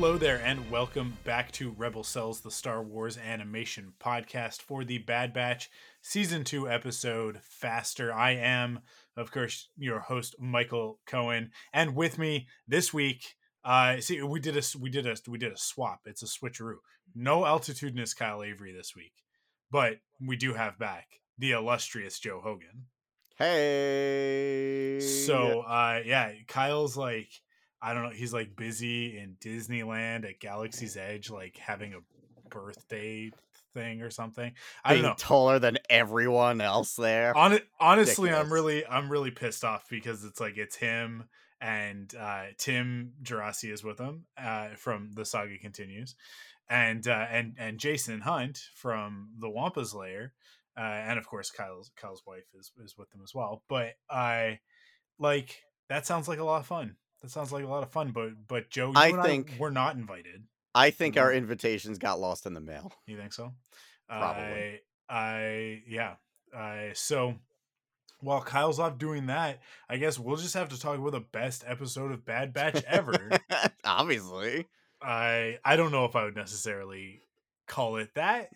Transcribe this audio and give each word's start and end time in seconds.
Hello 0.00 0.16
there, 0.16 0.40
and 0.44 0.70
welcome 0.70 1.18
back 1.24 1.50
to 1.50 1.74
Rebel 1.76 2.04
Cells, 2.04 2.40
the 2.40 2.52
Star 2.52 2.80
Wars 2.84 3.18
animation 3.18 3.94
podcast 3.98 4.62
for 4.62 4.84
the 4.84 4.98
Bad 4.98 5.32
Batch 5.32 5.68
Season 6.02 6.44
2 6.44 6.70
episode 6.70 7.40
Faster. 7.42 8.14
I 8.14 8.36
am, 8.36 8.78
of 9.16 9.32
course, 9.32 9.70
your 9.76 9.98
host, 9.98 10.36
Michael 10.38 11.00
Cohen, 11.04 11.50
and 11.72 11.96
with 11.96 12.16
me 12.16 12.46
this 12.68 12.94
week, 12.94 13.34
uh, 13.64 13.98
see, 13.98 14.22
we 14.22 14.38
did 14.38 14.56
a 14.56 14.62
we 14.78 14.88
did 14.88 15.04
a 15.04 15.16
we 15.26 15.36
did 15.36 15.50
a 15.50 15.58
swap. 15.58 16.02
It's 16.04 16.22
a 16.22 16.26
switcheroo. 16.26 16.76
No 17.16 17.40
altitudinous 17.40 18.14
Kyle 18.14 18.44
Avery 18.44 18.72
this 18.72 18.94
week, 18.94 19.14
but 19.68 19.94
we 20.24 20.36
do 20.36 20.54
have 20.54 20.78
back 20.78 21.08
the 21.38 21.50
illustrious 21.50 22.20
Joe 22.20 22.40
Hogan. 22.40 22.86
Hey. 23.36 25.00
So, 25.00 25.62
uh, 25.62 26.02
yeah, 26.04 26.30
Kyle's 26.46 26.96
like 26.96 27.30
I 27.80 27.94
don't 27.94 28.02
know. 28.02 28.10
He's 28.10 28.32
like 28.32 28.56
busy 28.56 29.18
in 29.18 29.36
Disneyland 29.40 30.28
at 30.28 30.40
Galaxy's 30.40 30.96
Edge, 30.96 31.30
like 31.30 31.56
having 31.56 31.94
a 31.94 32.00
birthday 32.50 33.30
thing 33.74 34.02
or 34.02 34.10
something. 34.10 34.52
I 34.84 34.94
don't 34.94 35.02
know. 35.02 35.14
taller 35.16 35.58
than 35.58 35.78
everyone 35.88 36.60
else 36.60 36.96
there. 36.96 37.32
Hon- 37.34 37.60
honestly, 37.78 38.32
I'm 38.32 38.52
really, 38.52 38.86
I'm 38.86 39.10
really 39.10 39.30
pissed 39.30 39.64
off 39.64 39.86
because 39.88 40.24
it's 40.24 40.40
like 40.40 40.56
it's 40.56 40.76
him 40.76 41.24
and 41.60 42.12
uh, 42.18 42.44
Tim 42.56 43.12
Gerasi 43.22 43.72
is 43.72 43.82
with 43.82 43.98
him 43.98 44.24
uh, 44.36 44.70
from 44.76 45.10
the 45.12 45.24
saga 45.24 45.58
continues, 45.58 46.14
and 46.68 47.06
uh, 47.06 47.26
and 47.30 47.54
and 47.58 47.78
Jason 47.78 48.20
Hunt 48.20 48.60
from 48.74 49.30
the 49.38 49.50
Wampa's 49.50 49.94
Lair, 49.94 50.32
uh, 50.76 50.80
and 50.80 51.18
of 51.18 51.26
course 51.26 51.50
Kyle's 51.50 51.90
Kyle's 51.96 52.22
wife 52.26 52.46
is 52.58 52.72
is 52.84 52.96
with 52.96 53.10
them 53.10 53.20
as 53.22 53.34
well. 53.34 53.62
But 53.68 53.94
I 54.10 54.60
like 55.18 55.56
that 55.88 56.06
sounds 56.06 56.28
like 56.28 56.38
a 56.38 56.44
lot 56.44 56.60
of 56.60 56.66
fun. 56.66 56.96
That 57.22 57.30
sounds 57.30 57.52
like 57.52 57.64
a 57.64 57.68
lot 57.68 57.82
of 57.82 57.90
fun. 57.90 58.10
But 58.12 58.46
but 58.46 58.70
Joe, 58.70 58.92
I 58.94 59.08
and 59.08 59.22
think- 59.22 59.52
I, 59.52 59.56
we're 59.58 59.70
not 59.70 59.96
invited. 59.96 60.44
I 60.74 60.90
think 60.90 61.16
our 61.16 61.32
invitations 61.32 61.98
got 61.98 62.20
lost 62.20 62.46
in 62.46 62.54
the 62.54 62.60
mail. 62.60 62.92
You 63.06 63.16
think 63.16 63.32
so? 63.32 63.52
Probably. 64.08 64.42
I, 64.42 64.80
I 65.08 65.82
yeah. 65.88 66.14
I 66.56 66.90
so 66.94 67.34
while 68.20 68.40
Kyle's 68.40 68.78
off 68.78 68.98
doing 68.98 69.26
that, 69.26 69.60
I 69.88 69.96
guess 69.96 70.18
we'll 70.18 70.36
just 70.36 70.54
have 70.54 70.68
to 70.70 70.78
talk 70.80 70.98
about 70.98 71.12
the 71.12 71.20
best 71.20 71.64
episode 71.66 72.12
of 72.12 72.24
Bad 72.24 72.52
Batch 72.52 72.82
ever. 72.86 73.14
Obviously. 73.84 74.66
I 75.02 75.58
I 75.64 75.76
don't 75.76 75.92
know 75.92 76.04
if 76.04 76.14
I 76.16 76.24
would 76.24 76.36
necessarily 76.36 77.22
call 77.66 77.96
it 77.96 78.14
that, 78.14 78.50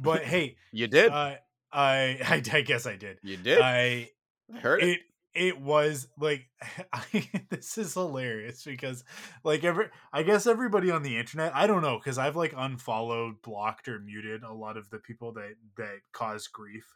but 0.00 0.22
hey, 0.24 0.56
you 0.72 0.86
did. 0.88 1.10
uh, 1.10 1.36
I, 1.72 2.18
I 2.22 2.42
I 2.52 2.60
guess 2.62 2.86
I 2.86 2.96
did. 2.96 3.18
you 3.22 3.36
did. 3.36 3.60
I 3.60 4.10
I 4.54 4.58
heard 4.58 4.82
it. 4.82 4.88
it 4.88 5.00
it 5.34 5.60
was 5.60 6.08
like 6.18 6.50
I, 6.92 7.28
this 7.50 7.78
is 7.78 7.94
hilarious 7.94 8.64
because 8.64 9.04
like 9.44 9.64
every 9.64 9.88
I 10.12 10.22
guess 10.22 10.46
everybody 10.46 10.90
on 10.90 11.02
the 11.02 11.16
internet 11.18 11.54
I 11.54 11.66
don't 11.66 11.82
know 11.82 11.98
because 11.98 12.18
I've 12.18 12.36
like 12.36 12.54
unfollowed, 12.56 13.42
blocked, 13.42 13.88
or 13.88 13.98
muted 14.00 14.42
a 14.42 14.52
lot 14.52 14.76
of 14.76 14.90
the 14.90 14.98
people 14.98 15.32
that 15.34 15.54
that 15.76 16.00
cause 16.12 16.48
grief 16.48 16.86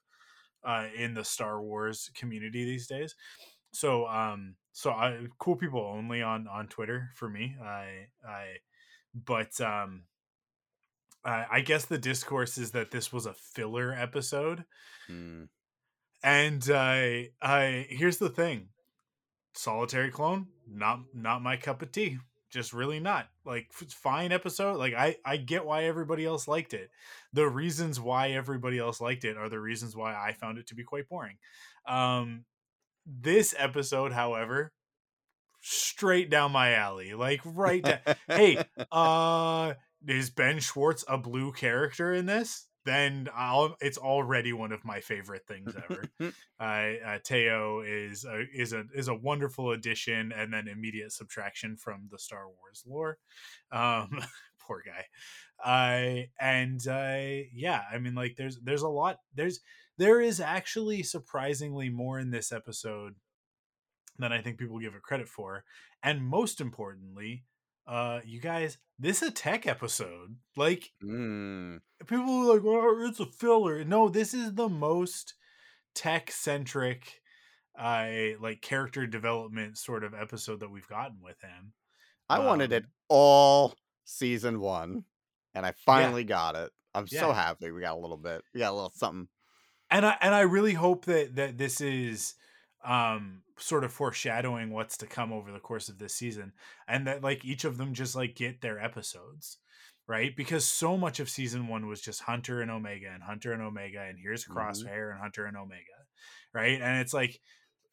uh, 0.65 0.89
in 0.97 1.15
the 1.15 1.25
Star 1.25 1.63
Wars 1.63 2.11
community 2.15 2.65
these 2.65 2.87
days. 2.87 3.15
So 3.73 4.07
um 4.09 4.57
so 4.73 4.91
I 4.91 5.27
cool 5.39 5.57
people 5.57 5.81
only 5.81 6.23
on 6.23 6.49
on 6.49 6.69
Twitter 6.69 7.11
for 7.15 7.29
me. 7.29 7.57
I 7.63 8.09
I 8.27 8.57
but 9.15 9.61
um 9.61 10.05
I, 11.25 11.47
I 11.51 11.61
guess 11.61 11.85
the 11.87 11.99
discourse 11.99 12.59
is 12.59 12.73
that 12.73 12.91
this 12.91 13.13
was 13.13 13.27
a 13.27 13.35
filler 13.35 13.93
episode 13.93 14.65
Mm. 15.09 15.47
And 16.27 16.69
I, 16.75 17.31
I 17.41 17.87
here's 17.89 18.19
the 18.19 18.29
thing: 18.29 18.69
solitary 19.55 20.11
clone, 20.11 20.49
not 20.69 21.01
not 21.15 21.41
my 21.41 21.57
cup 21.57 21.83
of 21.83 21.93
tea. 21.93 22.19
Just 22.51 22.73
really 22.73 22.99
not. 22.99 23.29
Like 23.45 23.73
fine 23.73 24.33
episode. 24.33 24.77
Like 24.77 24.95
I 24.95 25.17
I 25.25 25.37
get 25.37 25.65
why 25.65 25.85
everybody 25.85 26.27
else 26.27 26.49
liked 26.49 26.75
it. 26.75 26.91
The 27.33 27.49
reasons 27.49 28.01
why 28.01 28.31
everybody 28.31 28.79
else 28.79 29.01
liked 29.01 29.25
it 29.25 29.37
are 29.37 29.49
the 29.49 29.61
reasons 29.61 29.95
why 29.95 30.15
I 30.15 30.33
found 30.33 30.59
it 30.59 30.67
to 30.69 30.75
be 30.75 30.83
quite 30.83 31.09
boring. 31.09 31.37
Um, 31.87 32.45
this 33.07 33.55
episode, 33.57 34.13
however, 34.13 34.73
straight 35.61 36.29
down 36.29 36.51
my 36.51 36.75
alley. 36.75 37.15
Like 37.15 37.41
right 37.45 37.85
down. 37.85 37.99
hey, 38.27 38.65
uh 38.91 39.75
is 40.09 40.31
Ben 40.31 40.59
Schwartz 40.59 41.05
a 41.07 41.19
blue 41.19 41.53
character 41.53 42.13
in 42.13 42.27
this? 42.27 42.67
Then 42.87 43.29
I'll 43.35 43.77
it's 43.81 43.99
already 43.99 44.53
one 44.53 44.71
of 44.71 44.85
my 44.85 45.01
favorite 45.01 45.45
things 45.47 45.75
ever. 45.77 46.05
uh, 46.61 46.63
uh 47.05 47.19
Teo 47.25 47.81
is 47.81 48.25
a, 48.25 48.45
is 48.55 48.73
a 48.73 48.85
is 48.95 49.09
a 49.09 49.15
wonderful 49.15 49.73
addition 49.73 50.33
and 50.33 50.53
then 50.53 50.69
immediate 50.69 51.13
subtraction 51.13 51.77
from 51.77 52.09
the 52.13 52.19
Star 52.19 52.47
Wars 52.47 52.85
lore. 52.87 53.19
Um 53.73 54.21
poor 54.61 54.83
guy. 54.87 55.05
I 55.59 56.29
and 56.41 56.81
uh 56.87 57.45
yeah, 57.53 57.83
I 57.93 57.99
mean 57.99 58.15
like 58.15 58.37
there's 58.37 58.61
there's 58.61 58.83
a 58.83 58.89
lot 58.89 59.19
there's 59.35 59.61
there 59.99 60.21
is 60.21 60.41
actually 60.41 61.03
surprisingly 61.03 61.91
more 61.91 62.21
in 62.21 62.31
this 62.31 62.53
episode 62.53 63.17
than 64.17 64.33
I 64.33 64.41
think 64.41 64.59
people 64.59 64.79
give 64.79 64.95
it 64.95 65.03
credit 65.03 65.29
for. 65.29 65.65
And 66.05 66.23
most 66.23 66.61
importantly, 66.61 67.43
uh 67.87 68.21
you 68.25 68.41
guys, 68.41 68.79
this 68.99 69.23
is 69.23 69.29
a 69.29 69.33
tech 69.33 69.67
episode. 69.67 70.37
Like 70.57 70.93
Mm. 71.03 71.81
people 72.07 72.51
are 72.51 72.55
like, 72.57 72.63
"Oh, 72.65 73.07
it's 73.09 73.21
a 73.21 73.27
filler." 73.27 73.85
No, 73.85 74.09
this 74.09 74.35
is 74.35 74.55
the 74.55 74.69
most 74.69 75.35
tech 75.95 76.31
centric, 76.31 77.21
uh, 77.79 78.09
like 78.41 78.61
character 78.63 79.07
development 79.07 79.79
sort 79.79 80.05
of 80.05 80.15
episode 80.15 80.61
that 80.61 80.71
we've 80.71 80.89
gotten 80.89 81.19
with 81.23 81.41
him. 81.41 81.73
I 82.29 82.41
wanted 82.41 82.73
it 82.73 82.85
Um, 82.85 82.91
all 83.09 83.75
season 84.05 84.61
one, 84.61 85.05
and 85.55 85.65
I 85.65 85.73
finally 85.85 86.25
got 86.25 86.57
it. 86.57 86.73
I'm 86.95 87.07
so 87.07 87.33
happy 87.33 87.71
we 87.71 87.83
got 87.83 87.97
a 87.97 88.01
little 88.01 88.17
bit. 88.17 88.43
We 88.53 88.61
got 88.61 88.73
a 88.73 88.75
little 88.75 88.91
something. 88.95 89.29
and 89.91 90.05
I 90.05 90.17
and 90.21 90.35
I 90.35 90.41
really 90.41 90.75
hope 90.75 91.05
that 91.05 91.37
that 91.37 91.59
this 91.59 91.81
is 91.81 92.35
um 92.87 93.43
sort 93.59 93.85
of 93.85 93.93
foreshadowing 93.93 94.71
what's 94.71 94.97
to 94.97 95.07
come 95.07 95.33
over 95.33 95.51
the 95.51 95.59
course 95.59 95.89
of 95.89 95.99
this 95.99 96.15
season 96.15 96.53
and 96.87 97.07
that 97.07 97.23
like 97.23 97.45
each 97.45 97.65
of 97.65 97.79
them 97.79 97.95
just 97.95 98.15
like 98.15 98.35
get 98.35 98.61
their 98.61 98.79
episodes 98.83 99.59
right 100.07 100.37
because 100.37 100.65
so 100.65 100.97
much 100.97 101.19
of 101.19 101.29
season 101.29 101.67
one 101.67 101.87
was 101.89 102.01
just 102.01 102.23
hunter 102.23 102.61
and 102.61 102.71
omega 102.71 103.09
and 103.13 103.23
hunter 103.25 103.53
and 103.53 103.63
omega 103.63 104.01
and 104.03 104.19
here's 104.19 104.45
Mhm. 104.45 104.55
crosshair 104.55 105.11
and 105.11 105.21
hunter 105.21 105.47
and 105.47 105.57
omega 105.57 106.07
right 106.55 106.81
and 106.81 107.01
it's 107.01 107.15
like 107.15 107.41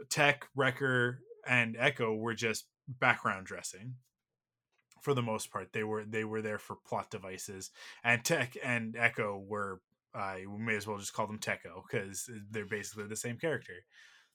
tech 0.09 0.48
wrecker 0.56 1.20
and 1.48 1.76
echo 1.78 2.14
were 2.14 2.36
just 2.36 2.68
background 2.88 3.46
dressing 3.48 3.96
for 5.02 5.14
the 5.14 5.22
most 5.22 5.52
part 5.52 5.74
they 5.74 5.84
were 5.84 6.06
they 6.06 6.24
were 6.24 6.42
there 6.42 6.59
for 6.59 6.76
plot 6.86 7.09
devices 7.09 7.72
and 8.03 8.24
tech 8.24 8.56
and 8.64 8.96
echo 8.96 9.38
were 9.38 9.82
uh, 10.16 10.36
we 10.48 10.62
may 10.64 10.76
as 10.76 10.86
well 10.86 11.00
just 11.00 11.14
call 11.14 11.26
them 11.26 11.40
Techo 11.40 11.82
because 11.90 12.30
they're 12.52 12.68
basically 12.68 13.08
the 13.08 13.16
same 13.16 13.36
character. 13.36 13.74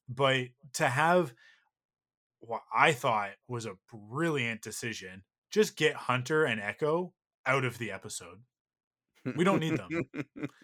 But 0.08 0.48
to 0.74 0.88
have 0.88 1.34
what 2.40 2.62
I 2.74 2.92
thought 2.92 3.30
was 3.48 3.66
a 3.66 3.76
brilliant 3.92 4.62
decision, 4.62 5.24
just 5.50 5.76
get 5.76 5.94
Hunter 5.94 6.44
and 6.44 6.60
Echo 6.60 7.12
out 7.46 7.64
of 7.64 7.78
the 7.78 7.90
episode 7.90 8.38
We 9.36 9.44
don't 9.44 9.60
need 9.60 9.76
them. 9.76 10.04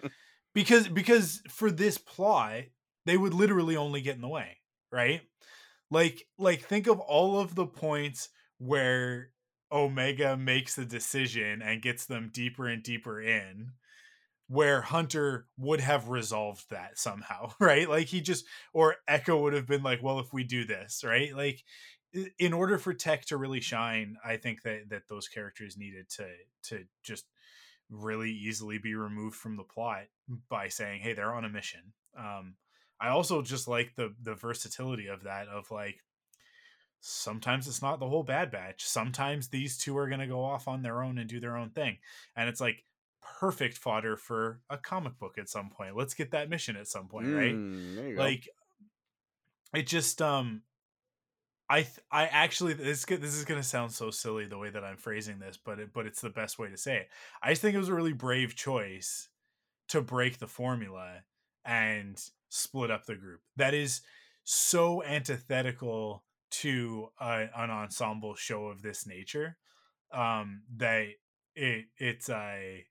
because 0.55 0.89
because 0.89 1.43
for 1.49 1.71
this 1.71 1.99
plot 1.99 2.65
they 3.07 3.17
would 3.17 3.35
literally 3.35 3.77
only 3.77 4.01
get 4.01 4.15
in 4.15 4.23
the 4.23 4.29
way, 4.29 4.59
right? 4.91 5.23
Like 5.91 6.27
like 6.39 6.63
think 6.63 6.87
of 6.87 7.01
all 7.01 7.41
of 7.41 7.55
the 7.55 7.67
points 7.67 8.31
where 8.59 9.31
Omega 9.71 10.37
makes 10.37 10.77
the 10.77 10.85
decision 10.85 11.61
and 11.63 11.83
gets 11.83 12.07
them 12.07 12.31
deeper 12.33 12.69
and 12.69 12.83
deeper 12.83 13.21
in 13.21 13.73
where 14.49 14.83
Hunter 14.83 15.47
would 15.57 15.81
have 15.81 16.09
resolved 16.09 16.69
that 16.71 16.99
somehow, 16.99 17.53
right? 17.61 17.89
Like 17.89 18.07
he 18.07 18.21
just 18.21 18.45
or 18.73 18.97
Echo 19.09 19.41
would 19.43 19.55
have 19.55 19.67
been 19.67 19.83
like, 19.83 20.03
well, 20.03 20.19
if 20.21 20.33
we 20.33 20.45
do 20.45 20.65
this, 20.65 21.03
right? 21.05 21.35
Like 21.35 21.63
in 22.39 22.53
order 22.53 22.79
for 22.79 22.95
Tech 22.95 23.25
to 23.27 23.37
really 23.37 23.61
shine, 23.61 24.17
I 24.25 24.37
think 24.37 24.63
that 24.63 24.91
that 24.91 25.09
those 25.09 25.29
characters 25.29 25.77
needed 25.77 26.09
to 26.11 26.27
to 26.65 26.85
just 27.03 27.25
really 27.91 28.31
easily 28.31 28.79
be 28.79 28.95
removed 28.95 29.37
from 29.37 29.57
the 29.57 29.65
plot 29.65 30.05
by 30.49 30.69
saying, 30.69 31.01
"Hey, 31.03 31.15
they're 31.15 31.35
on 31.35 31.45
a 31.45 31.49
mission." 31.49 31.93
Um, 32.17 32.57
I 33.01 33.09
also 33.09 33.43
just 33.43 33.67
like 33.67 33.95
the 33.97 34.15
the 34.23 34.35
versatility 34.35 35.09
of 35.09 35.25
that. 35.25 35.49
Of 35.49 35.71
like, 35.71 36.05
sometimes 37.01 37.67
it's 37.67 37.83
not 37.83 37.99
the 37.99 38.09
whole 38.09 38.23
bad 38.23 38.51
batch 38.51 38.83
sometimes 38.83 39.49
these 39.49 39.77
two 39.77 39.95
are 39.95 40.09
going 40.09 40.21
to 40.21 40.27
go 40.27 40.43
off 40.43 40.67
on 40.67 40.81
their 40.81 41.03
own 41.03 41.19
and 41.19 41.29
do 41.29 41.39
their 41.39 41.55
own 41.55 41.69
thing 41.69 41.99
and 42.35 42.49
it's 42.49 42.63
like 42.63 42.83
perfect 43.41 43.79
fodder 43.79 44.17
for 44.17 44.61
a 44.71 44.79
comic 44.79 45.19
book 45.19 45.39
at 45.39 45.49
some 45.49 45.71
point. 45.71 45.97
Let's 45.97 46.15
get 46.15 46.31
that 46.33 46.49
mission 46.51 46.77
at 46.77 46.87
some 46.87 47.09
point 47.09 47.27
right? 47.29 47.55
Mm, 47.55 47.95
there 47.97 48.09
you 48.09 48.17
go. 48.17 48.23
like 48.23 48.49
it 49.75 49.87
just 49.87 50.23
um 50.23 50.63
i 51.69 51.83
th- 51.83 51.99
i 52.13 52.27
actually 52.27 52.75
this 52.75 53.05
this 53.05 53.35
is 53.35 53.45
going 53.45 53.61
to 53.61 53.67
sound 53.67 53.91
so 53.91 54.11
silly 54.11 54.47
the 54.47 54.59
way 54.59 54.71
that 54.71 54.85
i'm 54.85 54.97
phrasing 54.97 55.39
this 55.39 55.57
but 55.57 55.79
it, 55.79 55.93
but 55.93 56.07
it's 56.07 56.21
the 56.21 56.31
best 56.31 56.59
way 56.59 56.69
to 56.69 56.77
say 56.77 56.97
it. 56.99 57.09
I 57.43 57.51
just 57.51 57.63
think 57.63 57.75
it 57.75 57.79
was 57.79 57.89
a 57.89 57.95
really 57.95 58.13
brave 58.13 58.55
choice 58.55 59.29
to 59.89 60.01
break 60.01 60.39
the 60.39 60.47
formula 60.47 61.23
and 61.65 62.23
split 62.49 62.91
up 62.91 63.05
the 63.07 63.15
group. 63.17 63.41
That 63.57 63.75
is 63.75 64.03
so 64.45 65.03
antithetical 65.03 66.25
to 66.51 67.09
a, 67.21 67.49
an 67.57 67.71
ensemble 67.71 68.35
show 68.35 68.67
of 68.67 68.83
this 68.83 69.07
nature 69.07 69.57
um 70.13 70.63
that 70.77 71.07
it 71.57 71.87
it's 71.97 72.29
a 72.29 72.85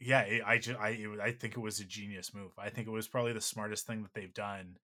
yeah 0.00 0.20
it, 0.22 0.42
i 0.46 0.58
just 0.58 0.78
I, 0.78 0.90
it, 0.90 1.20
I 1.22 1.32
think 1.32 1.56
it 1.56 1.60
was 1.60 1.80
a 1.80 1.84
genius 1.84 2.34
move 2.34 2.52
i 2.58 2.70
think 2.70 2.86
it 2.86 2.92
was 2.92 3.08
probably 3.08 3.32
the 3.32 3.40
smartest 3.40 3.86
thing 3.86 4.02
that 4.02 4.14
they've 4.14 4.34
done 4.34 4.76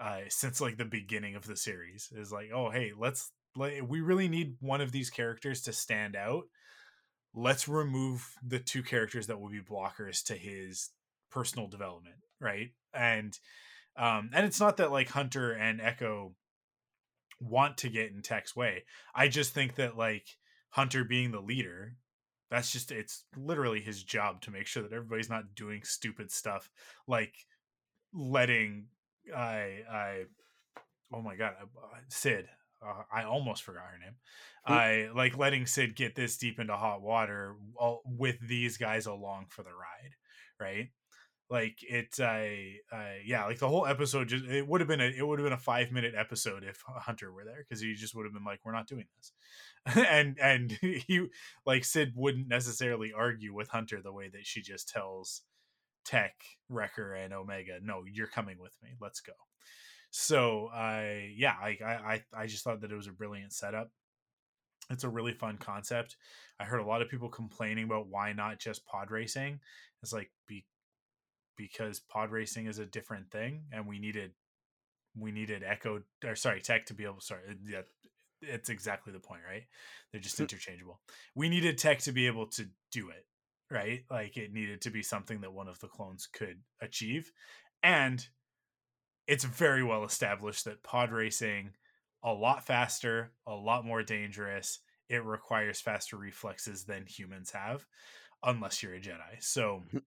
uh 0.00 0.20
since 0.28 0.60
like 0.60 0.76
the 0.76 0.84
beginning 0.84 1.36
of 1.36 1.46
the 1.46 1.56
series 1.56 2.10
is 2.16 2.32
like 2.32 2.50
oh 2.54 2.70
hey 2.70 2.92
let's 2.96 3.30
let, 3.56 3.86
we 3.86 4.00
really 4.00 4.28
need 4.28 4.56
one 4.60 4.80
of 4.80 4.92
these 4.92 5.10
characters 5.10 5.62
to 5.62 5.72
stand 5.72 6.16
out 6.16 6.44
let's 7.34 7.68
remove 7.68 8.34
the 8.46 8.58
two 8.58 8.82
characters 8.82 9.26
that 9.26 9.40
will 9.40 9.50
be 9.50 9.60
blockers 9.60 10.22
to 10.24 10.34
his 10.34 10.90
personal 11.30 11.68
development 11.68 12.16
right? 12.40 12.70
And 12.92 13.38
um 13.96 14.30
and 14.32 14.44
it's 14.44 14.60
not 14.60 14.78
that 14.78 14.90
like 14.90 15.08
hunter 15.08 15.52
and 15.52 15.80
echo 15.80 16.34
want 17.40 17.76
to 17.78 17.88
get 17.88 18.10
in 18.10 18.22
tech's 18.22 18.54
way 18.54 18.84
i 19.14 19.28
just 19.28 19.52
think 19.52 19.74
that 19.74 19.96
like 19.96 20.26
hunter 20.70 21.04
being 21.04 21.30
the 21.32 21.40
leader 21.40 21.96
that's 22.52 22.70
just 22.70 22.92
it's 22.92 23.24
literally 23.34 23.80
his 23.80 24.04
job 24.04 24.42
to 24.42 24.50
make 24.50 24.66
sure 24.66 24.82
that 24.82 24.92
everybody's 24.92 25.30
not 25.30 25.54
doing 25.56 25.80
stupid 25.84 26.30
stuff 26.30 26.70
like 27.08 27.34
letting 28.12 28.84
i 29.34 29.78
i 29.90 30.22
oh 31.14 31.22
my 31.22 31.34
god 31.34 31.54
uh, 31.62 31.96
sid 32.08 32.46
uh, 32.86 33.02
i 33.10 33.24
almost 33.24 33.62
forgot 33.62 33.84
her 33.90 33.98
name 33.98 34.16
Who? 34.66 34.74
i 34.74 35.08
like 35.16 35.38
letting 35.38 35.64
sid 35.64 35.96
get 35.96 36.14
this 36.14 36.36
deep 36.36 36.60
into 36.60 36.76
hot 36.76 37.00
water 37.00 37.56
all, 37.74 38.02
with 38.04 38.36
these 38.46 38.76
guys 38.76 39.06
along 39.06 39.46
for 39.48 39.62
the 39.62 39.70
ride 39.70 40.14
right 40.60 40.90
like 41.50 41.78
it's 41.82 42.18
a 42.18 42.80
uh, 42.92 42.96
uh, 42.96 43.12
yeah 43.24 43.44
like 43.44 43.58
the 43.58 43.68
whole 43.68 43.86
episode 43.86 44.28
just 44.28 44.44
it 44.46 44.66
would 44.66 44.80
have 44.80 44.88
been 44.88 45.00
a 45.00 45.12
it 45.16 45.26
would 45.26 45.38
have 45.38 45.44
been 45.44 45.52
a 45.52 45.58
five 45.58 45.92
minute 45.92 46.14
episode 46.16 46.64
if 46.64 46.82
hunter 46.86 47.30
were 47.30 47.44
there 47.44 47.58
because 47.58 47.80
he 47.82 47.94
just 47.94 48.14
would 48.14 48.24
have 48.24 48.32
been 48.32 48.44
like 48.44 48.60
we're 48.64 48.72
not 48.72 48.88
doing 48.88 49.06
this. 49.16 49.32
And 50.08 50.38
and 50.40 50.72
he 50.80 51.26
like 51.66 51.84
sid 51.84 52.12
wouldn't 52.14 52.48
necessarily 52.48 53.12
argue 53.12 53.52
with 53.52 53.68
hunter 53.68 54.00
the 54.00 54.12
way 54.12 54.28
that 54.28 54.46
she 54.46 54.62
just 54.62 54.88
tells 54.88 55.42
tech 56.04 56.34
wrecker 56.68 57.14
and 57.14 57.32
omega 57.32 57.78
no 57.82 58.04
you're 58.10 58.26
coming 58.26 58.58
with 58.58 58.76
me. 58.82 58.90
Let's 59.00 59.20
go. 59.20 59.32
So 60.10 60.70
i 60.72 61.32
yeah 61.36 61.54
I, 61.60 61.78
I 61.84 62.22
i 62.34 62.46
just 62.46 62.64
thought 62.64 62.80
that 62.80 62.92
it 62.92 62.96
was 62.96 63.08
a 63.08 63.12
brilliant 63.12 63.52
setup. 63.52 63.90
It's 64.90 65.04
a 65.04 65.08
really 65.08 65.32
fun 65.32 65.58
concept. 65.58 66.16
I 66.60 66.64
heard 66.64 66.80
a 66.80 66.86
lot 66.86 67.02
of 67.02 67.08
people 67.08 67.28
complaining 67.28 67.84
about 67.84 68.08
why 68.08 68.32
not 68.32 68.58
just 68.58 68.86
pod 68.86 69.10
racing. 69.10 69.60
It's 70.02 70.12
like 70.12 70.30
be 70.46 70.64
because 71.56 72.00
pod 72.00 72.30
racing 72.30 72.66
is 72.66 72.78
a 72.78 72.86
different 72.86 73.30
thing 73.30 73.64
and 73.72 73.86
we 73.86 73.98
needed 73.98 74.32
we 75.18 75.30
needed 75.30 75.62
echo 75.62 76.00
or 76.24 76.34
sorry 76.34 76.60
tech 76.60 76.86
to 76.86 76.94
be 76.94 77.04
able 77.04 77.20
sorry 77.20 77.42
uh, 77.50 77.54
yeah 77.66 77.80
it's 78.44 78.70
exactly 78.70 79.12
the 79.12 79.20
point 79.20 79.42
right? 79.48 79.62
They're 80.10 80.20
just 80.20 80.40
interchangeable. 80.40 81.00
We 81.36 81.48
needed 81.48 81.78
tech 81.78 82.00
to 82.00 82.12
be 82.12 82.26
able 82.26 82.46
to 82.48 82.66
do 82.90 83.10
it 83.10 83.26
right? 83.70 84.04
Like 84.10 84.36
it 84.36 84.52
needed 84.52 84.82
to 84.82 84.90
be 84.90 85.02
something 85.02 85.40
that 85.40 85.52
one 85.52 85.68
of 85.68 85.80
the 85.80 85.88
clones 85.88 86.26
could 86.26 86.60
achieve 86.80 87.30
and 87.82 88.26
it's 89.28 89.44
very 89.44 89.84
well 89.84 90.04
established 90.04 90.64
that 90.64 90.82
pod 90.82 91.12
racing 91.12 91.70
a 92.24 92.32
lot 92.32 92.66
faster 92.66 93.32
a 93.46 93.54
lot 93.54 93.84
more 93.84 94.02
dangerous 94.02 94.80
it 95.08 95.24
requires 95.24 95.80
faster 95.80 96.16
reflexes 96.16 96.84
than 96.84 97.06
humans 97.06 97.50
have 97.50 97.86
unless 98.44 98.82
you're 98.82 98.94
a 98.94 99.00
jedi. 99.00 99.40
So 99.40 99.82
mm-hmm. 99.86 99.98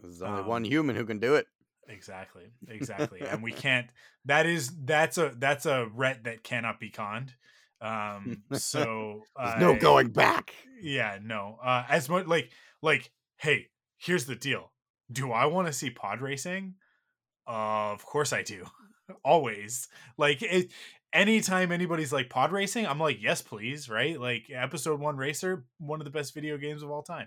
There's 0.00 0.22
only 0.22 0.42
one 0.42 0.64
um, 0.64 0.70
human 0.70 0.96
who 0.96 1.04
can 1.04 1.18
do 1.18 1.34
it. 1.34 1.46
exactly 1.88 2.44
exactly 2.68 3.20
and 3.20 3.42
we 3.42 3.52
can't 3.64 3.90
that 4.24 4.46
is 4.46 4.70
that's 4.84 5.18
a 5.18 5.32
that's 5.36 5.66
a 5.66 5.88
ret 5.94 6.24
that 6.24 6.42
cannot 6.44 6.78
be 6.80 6.90
conned 6.90 7.34
um 7.80 8.42
so 8.52 9.22
There's 9.36 9.60
no 9.60 9.76
going 9.76 10.10
back. 10.10 10.54
yeah 10.80 11.18
no 11.22 11.58
uh 11.62 11.84
as 11.88 12.08
much 12.08 12.26
like 12.26 12.50
like 12.82 13.10
hey 13.38 13.66
here's 13.98 14.26
the 14.26 14.36
deal 14.36 14.72
do 15.10 15.32
i 15.32 15.46
want 15.46 15.66
to 15.66 15.72
see 15.72 15.90
pod 15.90 16.20
racing 16.20 16.74
of 17.46 18.04
course 18.06 18.32
i 18.32 18.42
do 18.42 18.64
always 19.24 19.88
like 20.16 20.42
it 20.42 20.70
anytime 21.12 21.72
anybody's 21.72 22.12
like 22.12 22.30
pod 22.30 22.52
racing 22.52 22.86
i'm 22.86 23.00
like 23.00 23.20
yes 23.20 23.42
please 23.42 23.88
right 23.88 24.20
like 24.20 24.44
episode 24.54 25.00
one 25.00 25.16
racer 25.16 25.64
one 25.78 26.00
of 26.00 26.04
the 26.04 26.10
best 26.10 26.32
video 26.32 26.56
games 26.56 26.82
of 26.82 26.90
all 26.90 27.02
time 27.02 27.26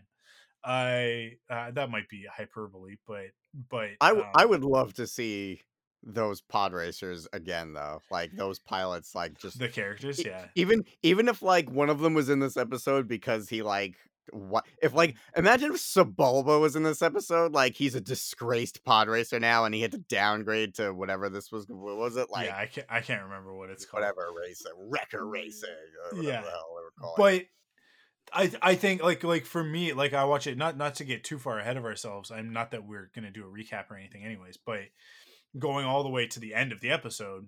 i 0.65 1.31
uh, 1.49 1.71
that 1.71 1.89
might 1.89 2.09
be 2.09 2.25
hyperbole 2.35 2.95
but 3.07 3.27
but 3.69 3.91
I 4.01 4.11
um, 4.11 4.49
would 4.49 4.63
love 4.63 4.93
to 4.95 5.07
see 5.07 5.61
those 6.03 6.41
pod 6.41 6.73
racers 6.73 7.27
again 7.33 7.73
though. 7.73 8.01
Like 8.11 8.31
those 8.35 8.59
pilots 8.59 9.15
like 9.15 9.37
just 9.37 9.59
the 9.59 9.69
characters 9.69 10.23
yeah 10.23 10.45
even 10.55 10.83
even 11.03 11.27
if 11.27 11.41
like 11.41 11.71
one 11.71 11.89
of 11.89 11.99
them 11.99 12.13
was 12.13 12.29
in 12.29 12.39
this 12.39 12.57
episode 12.57 13.07
because 13.07 13.49
he 13.49 13.61
like 13.61 13.95
what 14.31 14.65
if 14.81 14.93
like 14.93 15.15
imagine 15.37 15.71
if 15.71 15.77
Sebulba 15.77 16.59
was 16.59 16.75
in 16.75 16.83
this 16.83 17.01
episode 17.01 17.53
like 17.53 17.75
he's 17.75 17.95
a 17.95 18.01
disgraced 18.01 18.83
pod 18.83 19.07
racer 19.07 19.39
now 19.39 19.65
and 19.65 19.73
he 19.75 19.81
had 19.81 19.91
to 19.91 19.99
downgrade 19.99 20.75
to 20.75 20.91
whatever 20.93 21.29
this 21.29 21.51
was 21.51 21.65
what 21.67 21.97
was 21.97 22.17
it 22.17 22.29
like 22.31 22.47
yeah 22.47 22.57
i 22.57 22.65
can't 22.65 22.87
i 22.89 23.01
can't 23.01 23.23
remember 23.23 23.55
what 23.55 23.69
it's 23.69 23.85
called 23.85 24.01
whatever 24.01 24.29
racing 24.35 24.71
wrecker 24.89 25.27
racing 25.27 25.69
or 26.11 26.17
whatever 26.17 26.33
Yeah. 26.33 26.41
the 26.41 26.49
hell 26.49 26.75
they 26.75 26.83
were 26.83 26.91
calling 26.99 27.35
it. 27.35 27.49
I 28.33 28.51
I 28.61 28.75
think 28.75 29.03
like 29.03 29.23
like 29.23 29.45
for 29.45 29.63
me 29.63 29.93
like 29.93 30.13
I 30.13 30.25
watch 30.25 30.47
it 30.47 30.57
not 30.57 30.77
not 30.77 30.95
to 30.95 31.03
get 31.03 31.23
too 31.23 31.39
far 31.39 31.59
ahead 31.59 31.77
of 31.77 31.85
ourselves. 31.85 32.31
I'm 32.31 32.53
not 32.53 32.71
that 32.71 32.85
we're 32.85 33.11
gonna 33.15 33.31
do 33.31 33.45
a 33.45 33.49
recap 33.49 33.89
or 33.89 33.97
anything, 33.97 34.23
anyways. 34.23 34.57
But 34.57 34.81
going 35.57 35.85
all 35.85 36.03
the 36.03 36.09
way 36.09 36.27
to 36.27 36.39
the 36.39 36.53
end 36.53 36.71
of 36.71 36.81
the 36.81 36.91
episode, 36.91 37.47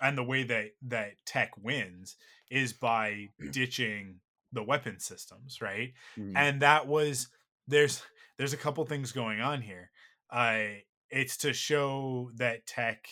and 0.00 0.16
the 0.16 0.24
way 0.24 0.44
that 0.44 0.70
that 0.82 1.12
Tech 1.26 1.52
wins 1.62 2.16
is 2.50 2.72
by 2.72 3.28
ditching 3.50 4.20
the 4.52 4.62
weapon 4.62 4.98
systems, 4.98 5.60
right? 5.62 5.92
Mm. 6.18 6.32
and 6.36 6.62
that 6.62 6.86
was 6.86 7.28
there's 7.68 8.02
there's 8.38 8.52
a 8.52 8.58
couple 8.58 8.84
things 8.84 9.12
going 9.12 9.40
on 9.40 9.62
here 9.62 9.90
uh 10.30 10.64
it's 11.10 11.36
to 11.38 11.52
show 11.52 12.30
that 12.36 12.66
tech 12.66 13.06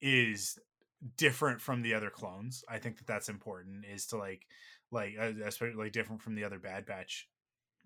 is 0.00 0.58
different 1.16 1.60
from 1.60 1.82
the 1.82 1.94
other 1.94 2.10
clones 2.10 2.64
i 2.68 2.78
think 2.78 2.98
that 2.98 3.06
that's 3.06 3.28
important 3.28 3.84
is 3.90 4.06
to 4.06 4.16
like 4.16 4.46
like 4.92 5.14
especially 5.16 5.74
like 5.82 5.92
different 5.92 6.22
from 6.22 6.34
the 6.34 6.44
other 6.44 6.58
bad 6.58 6.86
batch 6.86 7.28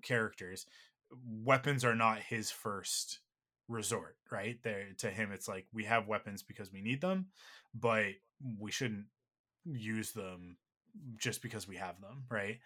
characters 0.03 0.67
weapons 1.27 1.85
are 1.85 1.95
not 1.95 2.19
his 2.19 2.51
first 2.51 3.21
resort 3.69 4.17
right? 4.31 4.59
There 4.63 4.85
to 4.99 5.11
him 5.11 5.33
it's 5.33 5.49
like 5.49 5.67
we 5.73 5.85
have 5.85 6.09
weapons 6.09 6.43
because 6.43 6.73
we 6.73 6.83
need 6.83 7.01
them 7.01 7.27
but 7.75 8.07
we 8.59 8.71
shouldn't 8.71 9.07
use 9.65 10.13
them 10.13 10.59
just 11.19 11.43
because 11.43 11.67
we 11.69 11.77
have 11.77 12.01
them 12.01 12.25
right? 12.31 12.59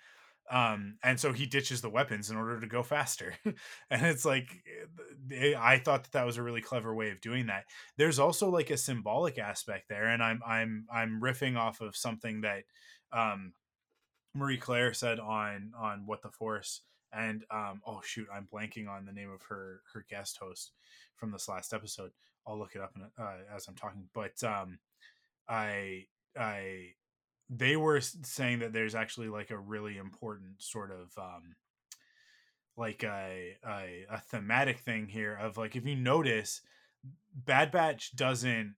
Um 0.51 0.97
and 1.03 1.21
so 1.21 1.33
he 1.33 1.47
ditches 1.47 1.83
the 1.83 1.91
weapons 1.91 2.31
in 2.31 2.37
order 2.37 2.59
to 2.61 2.67
go 2.67 2.83
faster. 2.83 3.35
And 3.91 4.07
it's 4.07 4.25
like 4.25 4.49
eh, 5.33 5.55
i 5.59 5.79
thought 5.79 6.05
that 6.05 6.13
that 6.13 6.27
was 6.27 6.37
a 6.39 6.43
really 6.43 6.63
clever 6.63 6.95
way 6.95 7.11
of 7.11 7.21
doing 7.21 7.47
that. 7.47 7.65
There's 7.97 8.19
also 8.19 8.51
like 8.51 8.71
a 8.71 8.77
symbolic 8.77 9.39
aspect 9.39 9.89
there 9.89 10.07
and 10.07 10.23
i'm 10.23 10.41
i'm 10.47 10.87
i'm 10.93 11.21
riffing 11.21 11.57
off 11.57 11.81
of 11.81 11.97
something 11.97 12.43
that 12.43 12.65
um 13.13 13.53
marie 14.39 14.57
claire 14.57 14.95
said 14.95 15.19
on 15.19 15.73
on 15.79 16.05
what 16.07 16.23
the 16.23 16.31
force 16.31 16.83
and 17.13 17.45
um 17.51 17.81
oh 17.87 18.01
shoot 18.05 18.27
i'm 18.33 18.49
blanking 18.53 18.89
on 18.89 19.05
the 19.05 19.13
name 19.13 19.31
of 19.31 19.43
her 19.43 19.81
her 19.93 20.05
guest 20.09 20.39
host 20.41 20.73
from 21.19 21.33
this 21.33 21.49
last 21.49 21.75
episode. 21.75 22.13
I'll 22.47 22.59
look 22.59 22.75
it 22.75 22.81
up 22.81 22.93
in, 22.97 23.03
uh, 23.03 23.37
as 23.55 23.69
i'm 23.69 23.75
talking. 23.75 24.09
But 24.15 24.43
um 24.43 24.79
i 25.49 26.05
i 26.39 26.91
they 27.51 27.77
were 27.77 28.01
saying 28.01 28.61
that 28.61 28.73
there's 28.73 28.95
actually 28.95 29.29
like 29.29 29.51
a 29.51 29.59
really 29.59 29.97
important 29.97 30.63
sort 30.63 30.91
of 30.91 31.11
um 31.19 31.57
like 32.77 33.03
a, 33.03 33.57
a 33.67 34.07
a 34.11 34.21
thematic 34.21 34.79
thing 34.81 35.09
here 35.09 35.35
of 35.35 35.57
like 35.57 35.75
if 35.75 35.85
you 35.85 35.97
notice 35.97 36.61
bad 37.35 37.71
batch 37.71 38.15
doesn't 38.15 38.75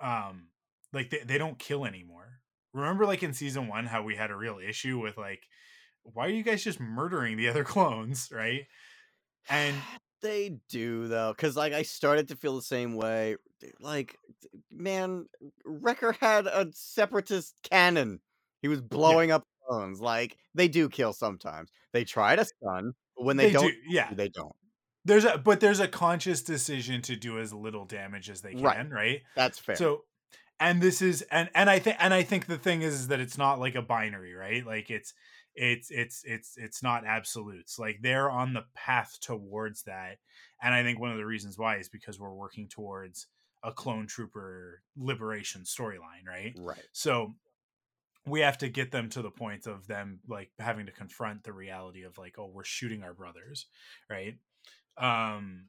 um 0.00 0.48
like 0.92 1.10
they, 1.10 1.22
they 1.24 1.38
don't 1.38 1.58
kill 1.58 1.84
anymore 1.84 2.40
remember 2.72 3.06
like 3.06 3.22
in 3.22 3.32
season 3.34 3.68
one 3.68 3.86
how 3.86 4.02
we 4.02 4.16
had 4.16 4.30
a 4.30 4.36
real 4.36 4.58
issue 4.58 4.98
with 4.98 5.16
like 5.16 5.42
why 6.04 6.26
are 6.26 6.30
you 6.30 6.42
guys 6.42 6.64
just 6.64 6.80
murdering 6.80 7.36
the 7.36 7.48
other 7.48 7.64
clones 7.72 8.30
right 8.32 8.62
and 9.48 9.76
They 10.22 10.60
do 10.68 11.08
though, 11.08 11.32
because 11.36 11.56
like 11.56 11.72
I 11.72 11.82
started 11.82 12.28
to 12.28 12.36
feel 12.36 12.54
the 12.54 12.62
same 12.62 12.94
way. 12.94 13.34
Like, 13.80 14.16
man, 14.70 15.26
Wrecker 15.64 16.12
had 16.12 16.46
a 16.46 16.68
separatist 16.72 17.56
cannon. 17.68 18.20
He 18.60 18.68
was 18.68 18.80
blowing 18.80 19.32
up 19.32 19.42
clones 19.68 20.00
Like 20.00 20.36
they 20.54 20.68
do 20.68 20.88
kill 20.88 21.12
sometimes. 21.12 21.70
They 21.92 22.04
try 22.04 22.36
to 22.36 22.44
stun, 22.44 22.92
but 23.16 23.24
when 23.24 23.36
they, 23.36 23.46
They 23.48 23.52
don't, 23.52 23.66
do, 23.66 23.74
yeah. 23.88 24.14
they 24.14 24.28
don't. 24.28 24.54
There's 25.04 25.24
a 25.24 25.38
but 25.38 25.58
there's 25.58 25.80
a 25.80 25.88
conscious 25.88 26.40
decision 26.42 27.02
to 27.02 27.16
do 27.16 27.40
as 27.40 27.52
little 27.52 27.84
damage 27.84 28.30
as 28.30 28.42
they 28.42 28.52
can, 28.52 28.62
Right. 28.62 28.90
right? 28.92 29.20
That's 29.34 29.58
fair. 29.58 29.74
So 29.74 30.04
and 30.62 30.80
this 30.80 31.02
is 31.02 31.22
and 31.22 31.50
and 31.56 31.68
I 31.68 31.80
think 31.80 31.96
and 31.98 32.14
I 32.14 32.22
think 32.22 32.46
the 32.46 32.56
thing 32.56 32.82
is, 32.82 32.94
is 32.94 33.08
that 33.08 33.18
it's 33.18 33.36
not 33.36 33.58
like 33.58 33.74
a 33.74 33.82
binary, 33.82 34.32
right? 34.32 34.64
Like 34.64 34.90
it's 34.90 35.12
it's 35.56 35.90
it's 35.90 36.22
it's 36.24 36.54
it's 36.56 36.82
not 36.84 37.04
absolutes. 37.04 37.80
Like 37.80 37.98
they're 38.00 38.30
on 38.30 38.54
the 38.54 38.64
path 38.74 39.18
towards 39.20 39.82
that. 39.82 40.18
And 40.62 40.72
I 40.72 40.84
think 40.84 41.00
one 41.00 41.10
of 41.10 41.18
the 41.18 41.26
reasons 41.26 41.58
why 41.58 41.78
is 41.78 41.88
because 41.88 42.20
we're 42.20 42.32
working 42.32 42.68
towards 42.68 43.26
a 43.64 43.72
clone 43.72 44.06
trooper 44.06 44.82
liberation 44.96 45.62
storyline, 45.62 46.26
right? 46.26 46.56
right. 46.60 46.82
So 46.92 47.34
we 48.24 48.40
have 48.40 48.58
to 48.58 48.68
get 48.68 48.92
them 48.92 49.10
to 49.10 49.22
the 49.22 49.30
point 49.30 49.66
of 49.66 49.88
them 49.88 50.20
like 50.28 50.50
having 50.60 50.86
to 50.86 50.92
confront 50.92 51.42
the 51.42 51.52
reality 51.52 52.04
of 52.04 52.18
like, 52.18 52.36
oh, 52.38 52.50
we're 52.52 52.62
shooting 52.62 53.02
our 53.02 53.14
brothers, 53.14 53.66
right? 54.08 54.36
Um 54.96 55.64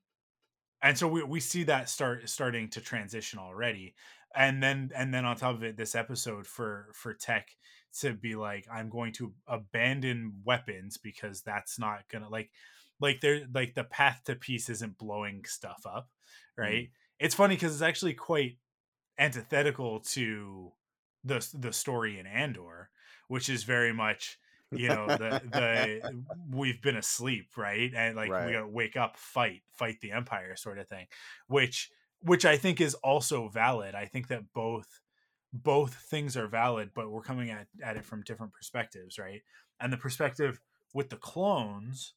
and 0.84 0.98
so 0.98 1.08
we, 1.08 1.24
we 1.24 1.40
see 1.40 1.64
that 1.64 1.90
start 1.90 2.28
starting 2.30 2.70
to 2.72 2.82
transition 2.82 3.40
already 3.40 3.96
and 4.36 4.62
then 4.62 4.92
and 4.96 5.13
then 5.13 5.25
on 5.25 5.36
top 5.36 5.56
of 5.56 5.63
it 5.63 5.78
this 5.78 5.96
episode 5.96 6.46
for 6.46 6.88
for 6.94 7.13
tech 7.13 7.50
to 8.00 8.13
be 8.13 8.36
like 8.36 8.66
i'm 8.72 8.90
going 8.90 9.12
to 9.13 9.34
abandon 9.48 10.34
weapons 10.44 10.98
because 10.98 11.42
that's 11.42 11.78
not 11.78 12.00
gonna 12.10 12.30
like 12.30 12.50
like 13.00 13.20
they're 13.22 13.42
like 13.54 13.75
the 13.75 13.84
path 13.84 14.22
to 14.25 14.36
peace 14.36 14.70
isn't 14.70 14.98
blowing 14.98 15.44
stuff 15.46 15.82
up 15.86 16.10
mm. 16.58 16.63
right? 16.63 16.90
It's 17.20 17.36
funny 17.36 17.56
because 17.56 17.74
it's 17.74 17.82
actually 17.82 18.13
quite 18.13 18.58
antithetical 19.18 20.00
to 20.00 20.72
the 21.24 21.48
the 21.54 21.72
story 21.72 22.20
in 22.20 22.25
andor 22.25 22.90
which 23.28 23.48
is 23.48 23.63
very 23.63 23.94
much 23.94 24.40
you 24.72 24.90
know 24.90 25.08
the 25.08 25.42
the 25.52 26.24
we've 26.52 26.82
been 26.82 26.98
asleep 26.98 27.50
right? 27.56 27.92
And 27.96 28.16
like 28.16 28.32
Right. 28.32 28.48
we 28.48 28.54
gotta 28.54 28.68
wake 28.68 28.98
up 28.98 29.18
fight 29.18 29.62
fight 29.72 30.02
the 30.02 30.12
empire 30.12 30.56
sort 30.56 30.80
of 30.80 30.88
thing 30.88 31.06
which 31.48 31.92
which 32.24 32.46
i 32.46 32.58
think 32.58 32.82
is 32.82 32.94
also 32.96 33.48
valid 33.50 33.96
i 33.96 34.06
think 34.06 34.27
that 34.27 34.44
both 34.53 35.01
both 35.51 35.94
things 35.94 36.36
are 36.36 36.48
valid 36.48 36.89
but 36.96 37.12
we're 37.12 37.22
coming 37.22 37.51
at, 37.51 37.68
at 37.84 37.96
it 37.96 38.06
from 38.06 38.24
different 38.24 38.53
perspectives 38.53 39.20
right? 39.20 39.42
And 39.80 39.94
the 39.94 39.98
perspective 39.98 40.60
with 40.94 41.10
the 41.10 41.18
clones 41.18 42.13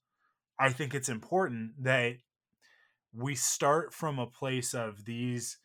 i 0.58 0.70
think 0.70 0.94
it's 0.94 1.08
important 1.08 1.72
that 1.82 2.16
we 3.12 3.34
start 3.34 3.92
from 3.92 4.18
a 4.18 4.26
place 4.26 4.74
of 4.74 5.04
these 5.04 5.58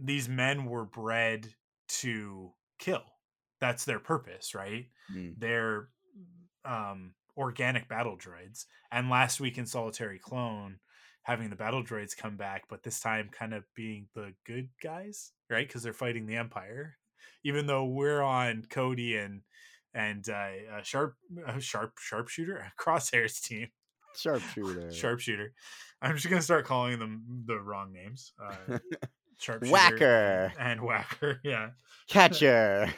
these 0.00 0.28
men 0.28 0.64
were 0.64 0.84
bred 0.84 1.48
to 1.88 2.52
kill. 2.78 3.02
That's 3.60 3.84
their 3.84 3.98
purpose 3.98 4.54
right? 4.54 4.86
Mm. 5.14 5.34
they're 5.38 5.88
um 6.64 7.14
organic 7.36 7.88
battle 7.88 8.16
droids. 8.16 8.66
And 8.90 9.10
last 9.10 9.40
week 9.40 9.58
in 9.58 9.66
solitary 9.66 10.18
clone 10.18 10.80
having 11.28 11.50
the 11.50 11.56
battle 11.56 11.84
droids 11.84 12.16
come 12.16 12.36
back 12.36 12.62
but 12.70 12.82
this 12.82 13.00
time 13.00 13.28
kind 13.30 13.52
of 13.52 13.62
being 13.76 14.08
the 14.14 14.32
good 14.46 14.66
guys 14.82 15.32
right 15.50 15.66
because 15.68 15.82
they're 15.82 15.92
fighting 15.92 16.24
the 16.26 16.36
empire 16.36 16.96
even 17.44 17.66
though 17.66 17.84
we're 17.84 18.22
on 18.22 18.64
cody 18.70 19.14
and 19.14 19.42
and 19.92 20.26
uh, 20.30 20.48
uh 20.78 20.82
sharp 20.82 21.16
uh, 21.46 21.58
sharp 21.58 21.92
sharpshooter 21.98 22.72
crosshairs 22.80 23.42
team 23.42 23.68
Sharpshooter. 24.16 24.90
sharpshooter 24.90 25.52
i'm 26.00 26.16
just 26.16 26.30
gonna 26.30 26.40
start 26.40 26.64
calling 26.64 26.98
them 26.98 27.22
the 27.46 27.58
wrong 27.60 27.92
names 27.92 28.32
uh 28.42 28.78
sharpshooter 29.38 29.70
Whacker. 29.70 30.52
and 30.58 30.80
whacker 30.80 31.40
yeah 31.44 31.70
Catcher. 32.08 32.88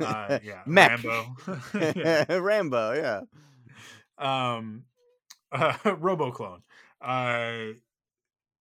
uh 0.00 0.38
yeah 0.44 0.62
Mech. 0.64 0.90
rambo 1.02 1.26
Yeah. 1.74 2.24
Rambo, 2.38 2.92
yeah. 2.92 3.20
um 4.18 4.84
uh, 5.52 5.72
roboclone 5.84 6.60
uh 7.02 7.72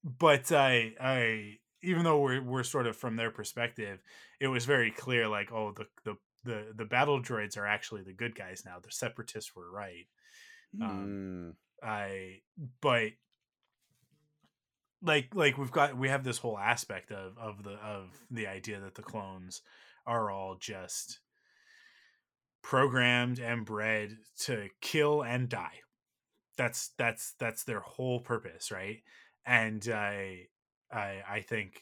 but 0.04 0.52
i 0.52 0.94
i 1.00 1.58
even 1.82 2.04
though 2.04 2.20
we're 2.20 2.42
we're 2.42 2.64
sort 2.64 2.88
of 2.88 2.96
from 2.96 3.16
their 3.16 3.32
perspective 3.32 4.02
it 4.40 4.48
was 4.48 4.66
very 4.66 4.92
clear 4.92 5.28
like 5.28 5.52
oh 5.52 5.74
the 5.76 5.86
the 6.06 6.18
the, 6.46 6.68
the 6.76 6.86
battle 6.86 7.22
droids 7.22 7.58
are 7.58 7.68
actually 7.68 8.02
the 8.02 8.14
good 8.14 8.34
guys 8.34 8.64
now. 8.66 8.78
The 8.82 8.92
separatists 8.92 9.56
were 9.56 9.70
right. 9.70 10.08
Um, 10.82 11.56
Mm. 11.84 11.88
i 11.88 12.42
but 12.82 13.12
like 15.02 15.34
like 15.34 15.58
we've 15.58 15.72
got 15.72 15.98
we 15.98 16.10
have 16.10 16.24
this 16.24 16.38
whole 16.38 16.58
aspect 16.58 17.12
of 17.12 17.38
of 17.38 17.64
the 17.64 17.72
of 17.72 18.10
the 18.30 18.48
idea 18.48 18.80
that 18.80 18.96
the 18.96 19.02
clones 19.02 19.62
are 20.06 20.30
all 20.30 20.56
just 20.60 21.20
programmed 22.62 23.40
and 23.40 23.66
bred 23.66 24.18
to 24.42 24.70
kill 24.82 25.24
and 25.24 25.50
die 25.50 25.80
that's 26.60 26.90
that's 26.98 27.36
that's 27.40 27.64
their 27.64 27.80
whole 27.80 28.20
purpose 28.20 28.70
right? 28.70 29.02
And 29.46 29.88
i 29.92 30.48
i 30.92 31.22
i 31.28 31.40
think 31.40 31.82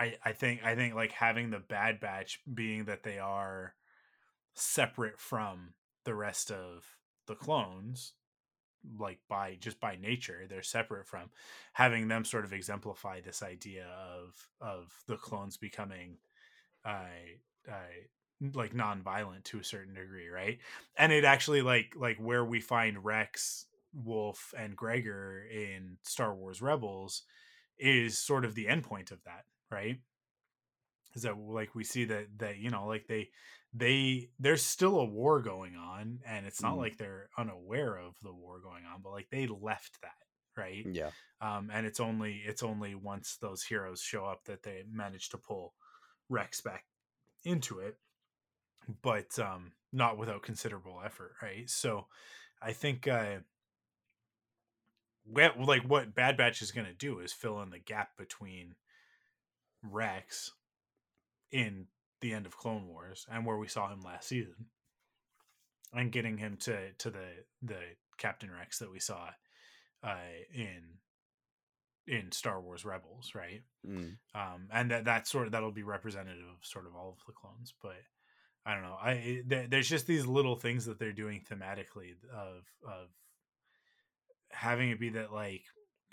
i 0.00 0.14
i 0.24 0.32
think 0.32 0.64
i 0.64 0.74
think 0.74 0.94
like 0.94 1.12
having 1.12 1.50
the 1.50 1.58
bad 1.58 2.00
batch 2.00 2.40
being 2.52 2.86
that 2.86 3.02
they 3.02 3.18
are 3.18 3.74
separate 4.54 5.20
from 5.20 5.74
the 6.04 6.14
rest 6.14 6.50
of 6.50 6.96
the 7.26 7.34
clones 7.34 8.14
like 8.98 9.18
by 9.28 9.56
just 9.60 9.78
by 9.78 9.96
nature 9.96 10.46
they're 10.48 10.62
separate 10.62 11.06
from 11.06 11.30
having 11.74 12.08
them 12.08 12.24
sort 12.24 12.44
of 12.44 12.52
exemplify 12.52 13.20
this 13.20 13.42
idea 13.42 13.86
of 14.16 14.48
of 14.60 14.92
the 15.06 15.16
clones 15.16 15.56
becoming 15.56 16.16
uh, 16.84 17.04
uh 17.70 17.72
like 18.54 18.74
non-violent 18.74 19.44
to 19.44 19.60
a 19.60 19.64
certain 19.64 19.94
degree 19.94 20.28
right 20.28 20.58
and 20.96 21.12
it 21.12 21.24
actually 21.24 21.62
like 21.62 21.94
like 21.96 22.18
where 22.18 22.44
we 22.44 22.60
find 22.60 23.04
rex 23.04 23.66
wolf 23.92 24.52
and 24.56 24.76
gregor 24.76 25.44
in 25.44 25.98
star 26.02 26.34
wars 26.34 26.60
rebels 26.62 27.22
is 27.78 28.18
sort 28.18 28.44
of 28.44 28.54
the 28.54 28.66
endpoint 28.66 29.12
of 29.12 29.22
that 29.24 29.44
right 29.70 30.00
is 31.14 31.22
that 31.22 31.38
like 31.38 31.74
we 31.74 31.84
see 31.84 32.04
that 32.06 32.26
that 32.38 32.58
you 32.58 32.70
know 32.70 32.86
like 32.86 33.06
they 33.06 33.30
they 33.72 34.30
there's 34.38 34.62
still 34.62 34.98
a 35.00 35.04
war 35.04 35.40
going 35.42 35.76
on 35.76 36.20
and 36.26 36.46
it's 36.46 36.62
not 36.62 36.74
Mm. 36.74 36.78
like 36.78 36.96
they're 36.96 37.28
unaware 37.36 37.96
of 37.96 38.16
the 38.22 38.32
war 38.32 38.60
going 38.60 38.84
on 38.84 39.02
but 39.02 39.10
like 39.12 39.28
they 39.30 39.46
left 39.46 40.00
that 40.02 40.16
right 40.56 40.88
Yeah. 40.90 41.12
um 41.40 41.70
and 41.72 41.86
it's 41.86 42.00
only 42.00 42.42
it's 42.46 42.62
only 42.62 42.94
once 42.94 43.36
those 43.36 43.62
heroes 43.62 44.00
show 44.00 44.24
up 44.24 44.44
that 44.44 44.62
they 44.62 44.84
manage 44.88 45.28
to 45.30 45.38
pull 45.38 45.74
rex 46.28 46.60
back 46.60 46.86
into 47.44 47.80
it 47.80 47.98
but 49.02 49.38
um 49.38 49.72
not 49.92 50.16
without 50.18 50.42
considerable 50.42 51.00
effort 51.04 51.32
right 51.42 51.68
so 51.68 52.06
i 52.62 52.72
think 52.72 53.06
uh 53.06 53.36
we- 55.24 55.48
like 55.64 55.82
what 55.82 56.14
bad 56.14 56.36
batch 56.36 56.62
is 56.62 56.72
going 56.72 56.86
to 56.86 56.92
do 56.92 57.20
is 57.20 57.32
fill 57.32 57.60
in 57.62 57.70
the 57.70 57.78
gap 57.78 58.16
between 58.16 58.74
rex 59.82 60.52
in 61.50 61.86
the 62.20 62.32
end 62.32 62.46
of 62.46 62.56
clone 62.56 62.86
wars 62.88 63.26
and 63.30 63.44
where 63.44 63.56
we 63.58 63.68
saw 63.68 63.88
him 63.92 64.00
last 64.00 64.28
season 64.28 64.66
and 65.92 66.12
getting 66.12 66.38
him 66.38 66.56
to 66.56 66.92
to 66.98 67.10
the 67.10 67.26
the 67.62 67.78
captain 68.16 68.50
rex 68.50 68.78
that 68.78 68.90
we 68.90 68.98
saw 69.00 69.28
uh 70.04 70.16
in 70.54 70.82
in 72.06 72.30
star 72.32 72.60
wars 72.60 72.84
rebels 72.84 73.32
right 73.34 73.62
Mm. 73.86 74.16
um 74.34 74.68
and 74.72 74.90
that 74.92 75.04
that 75.06 75.26
sort 75.26 75.46
of 75.46 75.52
that'll 75.52 75.72
be 75.72 75.82
representative 75.82 76.44
of 76.44 76.64
sort 76.64 76.86
of 76.86 76.94
all 76.94 77.10
of 77.10 77.18
the 77.26 77.32
clones 77.32 77.74
but 77.82 77.96
i 78.64 78.74
don't 78.74 78.82
know 78.82 78.96
i 79.00 79.42
there, 79.46 79.66
there's 79.68 79.88
just 79.88 80.06
these 80.06 80.26
little 80.26 80.56
things 80.56 80.86
that 80.86 80.98
they're 80.98 81.12
doing 81.12 81.42
thematically 81.50 82.14
of 82.32 82.64
of 82.86 83.08
having 84.52 84.90
it 84.90 85.00
be 85.00 85.10
that 85.10 85.32
like 85.32 85.64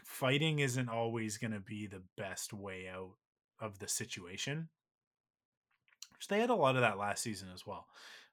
fighting 0.03 0.59
isn't 0.59 0.89
always 0.89 1.37
going 1.37 1.51
to 1.51 1.59
be 1.59 1.85
the 1.85 2.01
best 2.17 2.51
way 2.51 2.89
out 2.91 3.11
of 3.59 3.79
the 3.79 3.87
situation. 3.87 4.69
Which 6.13 6.27
they 6.27 6.39
had 6.39 6.49
a 6.49 6.55
lot 6.55 6.75
of 6.75 6.81
that 6.81 6.97
last 6.97 7.23
season 7.23 7.49
as 7.53 7.65
well. 7.65 7.87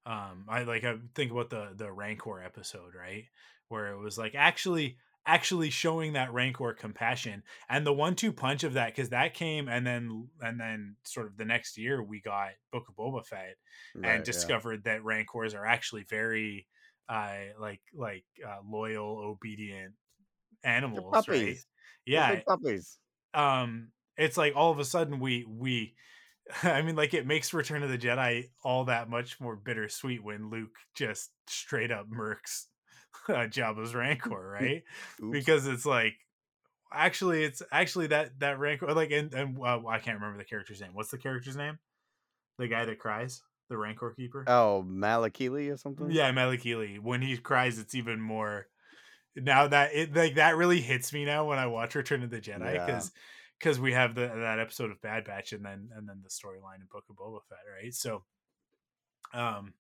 Um 0.07 0.45
i 0.49 0.63
like 0.63 0.85
i 0.85 0.97
think 1.15 1.33
about 1.33 1.51
the 1.51 1.71
the 1.75 1.93
rancor 1.93 2.41
episode 2.41 2.95
right? 2.99 3.25
Where 3.69 3.89
it 3.93 3.99
was 3.99 4.17
like 4.17 4.35
actually 4.35 4.99
actually 5.27 5.71
showing 5.71 6.13
that 6.13 6.33
rancor 6.33 6.73
compassion 6.73 7.43
and 7.69 7.85
the 7.87 7.93
one-two 7.93 8.33
punch 8.33 8.63
of 8.65 8.75
that 8.75 8.95
because 8.95 9.09
that 9.11 9.35
came 9.35 9.69
and 9.69 9.87
then 9.87 10.29
and 10.41 10.59
then 10.59 10.95
sort 11.03 11.27
of 11.27 11.37
the 11.37 11.45
next 11.45 11.77
year 11.77 12.03
we 12.03 12.21
got 12.21 12.51
Book 12.73 12.85
of 12.89 12.95
Boba 12.95 13.27
Fett 13.27 13.57
Right, 13.95 14.11
and 14.11 14.19
yeah. 14.21 14.25
discovered 14.25 14.85
that 14.85 15.05
rancors 15.05 15.55
are 15.55 15.67
actually 15.67 16.05
very 16.09 16.67
uh 17.09 17.37
like 17.61 17.81
like 17.95 18.25
uh, 18.47 18.59
loyal 18.69 19.19
obedient 19.19 19.95
animals 20.65 21.11
puppies. 21.13 21.47
right 21.49 21.57
yeah 22.07 22.41
puppies. 22.47 22.99
um 23.35 23.89
it's 24.17 24.37
like 24.37 24.55
all 24.57 24.71
of 24.73 24.79
a 24.79 24.85
sudden 24.85 25.21
we 25.21 25.45
we 25.49 25.95
i 26.63 26.83
mean 26.83 26.97
like 26.97 27.15
it 27.15 27.27
makes 27.27 27.53
return 27.53 27.83
of 27.83 27.91
the 27.91 27.99
jedi 27.99 28.45
all 28.65 28.85
that 28.85 29.09
much 29.09 29.41
more 29.41 29.57
bittersweet 29.57 30.23
when 30.23 30.51
luke 30.51 30.75
just 30.95 31.31
straight 31.49 31.91
up 31.91 32.07
murks 32.09 32.65
uh, 33.29 33.47
Jabba's 33.47 33.95
Rancor, 33.95 34.49
right? 34.61 34.83
Because 35.31 35.67
it's 35.67 35.87
like 35.87 36.15
actually 36.93 37.45
it's 37.45 37.63
actually 37.73 38.09
that 38.09 38.39
that 38.41 38.59
Rancor 38.59 38.93
like 38.95 39.11
and, 39.11 39.33
and 39.35 39.59
uh, 39.59 39.87
I 39.87 39.99
can't 39.99 40.19
remember 40.19 40.39
the 40.39 40.45
character's 40.45 40.81
name. 40.81 40.91
What's 40.93 41.11
the 41.11 41.19
character's 41.19 41.57
name? 41.57 41.79
The 42.59 42.69
guy 42.69 42.85
that 42.87 42.99
cries, 42.99 43.43
the 43.69 43.77
Rancor 43.77 44.15
keeper. 44.17 44.45
oh 44.47 44.85
Malakili 44.89 45.73
or 45.73 45.77
something. 45.77 46.11
Yeah, 46.11 46.33
Malakili. 46.33 46.99
When 46.99 47.23
he 47.23 47.37
cries, 47.37 47.79
it's 47.79 47.95
even 47.95 48.21
more. 48.21 48.67
Now 49.35 49.69
that 49.69 49.95
it 49.95 50.17
like 50.17 50.37
that 50.37 50.57
really 50.57 50.81
hits 50.81 51.13
me 51.13 51.25
now 51.27 51.45
when 51.45 51.59
I 51.59 51.67
watch 51.67 51.95
Return 51.95 52.23
of 52.23 52.31
the 52.31 52.41
Jedi 52.41 52.75
Yeah. 52.75 52.87
because 52.87 53.13
because 53.59 53.81
we 53.81 53.93
have 53.93 54.15
the 54.15 54.29
that 54.29 54.59
episode 54.59 54.91
of 54.91 55.01
Bad 55.03 55.25
Batch 55.25 55.53
and 55.53 55.65
then 55.65 55.91
and 55.95 56.09
then 56.09 56.23
the 56.23 56.31
storyline 56.31 56.81
in 56.81 56.87
Book 56.91 57.05
of 57.11 57.17
Boba 57.17 57.41
Fett, 57.49 57.59
right? 57.83 57.93
So, 57.93 58.25
um, 59.35 59.75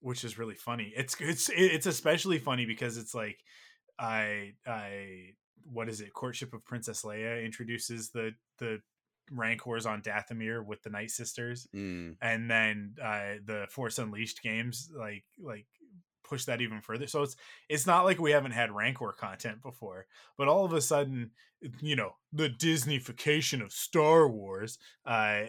which 0.00 0.24
is 0.24 0.38
really 0.38 0.54
funny. 0.54 0.92
It's 0.96 1.16
it's 1.20 1.50
it's 1.52 1.86
especially 1.86 2.38
funny 2.38 2.66
because 2.66 2.96
it's 2.96 3.14
like 3.14 3.38
I 3.98 4.52
I 4.66 5.30
what 5.64 5.88
is 5.88 6.00
it? 6.00 6.12
Courtship 6.12 6.52
of 6.54 6.64
Princess 6.64 7.02
Leia 7.02 7.44
introduces 7.44 8.10
the 8.10 8.32
the 8.58 8.80
Rancors 9.32 9.86
on 9.86 10.02
Dathomir 10.02 10.64
with 10.64 10.82
the 10.82 10.90
Night 10.90 11.10
Sisters 11.10 11.66
Mm. 11.74 12.16
and 12.22 12.48
then 12.50 12.94
uh 13.02 13.34
the 13.44 13.66
force 13.70 13.98
unleashed 13.98 14.40
games 14.42 14.88
like 14.96 15.24
like 15.42 15.66
push 16.22 16.44
that 16.44 16.60
even 16.60 16.80
further 16.80 17.06
so 17.06 17.22
it's 17.22 17.36
it's 17.68 17.86
not 17.86 18.04
like 18.04 18.20
we 18.20 18.32
haven't 18.32 18.50
had 18.52 18.72
rancor 18.72 19.12
content 19.12 19.62
before 19.62 20.06
but 20.36 20.48
all 20.48 20.64
of 20.64 20.72
a 20.72 20.80
sudden 20.80 21.30
you 21.80 21.94
know 21.94 22.10
the 22.32 22.48
disneyfication 22.48 23.62
of 23.62 23.72
star 23.72 24.28
wars 24.28 24.78
uh 25.06 25.42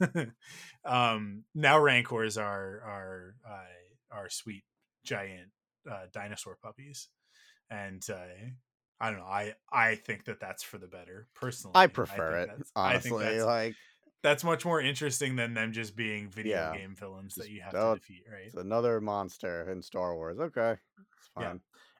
um 0.84 1.44
now 1.54 1.78
rancors 1.78 2.36
are 2.36 2.80
are 2.84 3.34
uh, 3.48 3.64
are 4.10 4.28
sweet 4.28 4.64
giant 5.04 5.50
uh 5.90 6.06
dinosaur 6.12 6.56
puppies 6.62 7.08
and 7.70 8.02
uh 8.10 8.16
I 9.00 9.10
don't 9.10 9.18
know. 9.18 9.26
I 9.26 9.54
I 9.72 9.96
think 9.96 10.24
that 10.26 10.40
that's 10.40 10.62
for 10.62 10.78
the 10.78 10.86
better, 10.86 11.28
personally. 11.34 11.72
I 11.74 11.88
prefer 11.88 12.36
it 12.36 12.50
I 12.76 12.98
think 12.98 13.16
honestly. 13.16 13.42
Like 13.42 13.74
that's 14.24 14.42
much 14.42 14.64
more 14.64 14.80
interesting 14.80 15.36
than 15.36 15.54
them 15.54 15.72
just 15.72 15.94
being 15.94 16.28
video 16.28 16.56
Yeah. 16.72 16.76
game 16.76 16.96
villains 16.96 17.36
that 17.36 17.50
you 17.50 17.60
have 17.62 17.72
don't- 17.72 17.94
to 17.94 18.00
defeat, 18.00 18.24
right? 18.28 18.46
it's 18.46 18.56
another 18.56 19.00
monster 19.00 19.70
in 19.70 19.82
Star 19.82 20.16
Wars. 20.16 20.40
Okay, 20.40 20.72
it's 20.72 21.30
Yeah. 21.38 21.54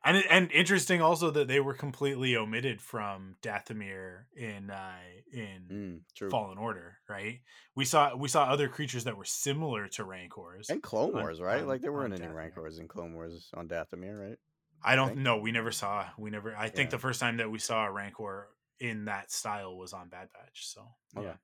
And 0.06 0.18
and 0.28 0.52
interesting 0.52 1.00
also 1.00 1.30
that 1.30 1.48
they 1.48 1.60
were 1.60 1.72
completely 1.72 2.36
omitted 2.36 2.82
from 2.82 3.36
Dathomir 3.40 4.24
in 4.36 4.68
uh 4.70 4.98
in 5.32 6.04
Mm. 6.20 6.30
Fallen 6.30 6.58
Order, 6.58 6.98
right? 7.08 7.40
We 7.74 7.84
saw 7.86 8.14
we 8.14 8.28
saw 8.28 8.44
other 8.44 8.68
creatures 8.68 9.04
that 9.04 9.16
were 9.16 9.24
similar 9.24 9.88
to 9.88 10.04
Rancors. 10.04 10.68
And 10.68 10.82
Clone 10.82 11.14
on- 11.14 11.22
Wars, 11.22 11.40
right? 11.40 11.62
on- 11.62 11.68
like 11.68 11.80
there 11.80 11.92
weren't 11.92 12.12
any 12.12 12.26
Dathomir. 12.26 12.34
Rancors 12.34 12.78
in 12.78 12.86
Clone 12.88 13.14
Wars 13.14 13.50
on 13.54 13.66
Dathomir, 13.68 14.18
right? 14.28 14.38
I 14.82 14.94
don't 14.96 15.18
know. 15.18 15.38
We 15.38 15.52
never 15.52 15.72
saw. 15.72 16.10
We 16.18 16.28
never. 16.30 16.54
I 16.54 16.68
think 16.68 16.88
Yeah. 16.88 16.96
the 16.96 16.98
first 16.98 17.18
time 17.20 17.38
that 17.38 17.50
we 17.50 17.58
saw 17.58 17.86
a 17.86 17.90
Rancor 17.92 18.50
in 18.80 19.06
that 19.06 19.30
style 19.30 19.74
was 19.78 19.94
on 19.94 20.10
Bad 20.10 20.28
Batch. 20.34 20.66
So 20.66 20.86
Okay. 21.16 21.28
yeah, 21.28 21.36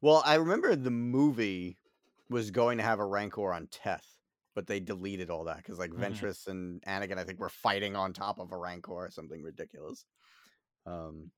Well, 0.00 0.22
I 0.24 0.34
remember 0.36 0.74
the 0.76 0.90
movie 0.90 1.78
was 2.28 2.50
going 2.50 2.78
to 2.78 2.84
have 2.84 3.00
a 3.00 3.06
Rancor 3.06 3.52
on 3.52 3.66
Teth, 3.68 4.16
but 4.54 4.66
they 4.66 4.80
deleted 4.80 5.30
all 5.30 5.44
that 5.44 5.58
because 5.58 5.78
like 5.78 5.92
Mhm. 5.96 6.30
Ventress 6.30 6.46
and 6.46 6.82
Anakin, 6.82 7.18
I 7.18 7.24
think, 7.24 7.40
were 7.40 7.48
fighting 7.48 7.96
on 7.96 8.12
top 8.12 8.38
of 8.38 8.52
a 8.52 8.58
Rancor 8.58 8.92
or 8.92 9.10
something 9.10 9.42
ridiculous. 9.42 10.04
Um. 10.86 11.32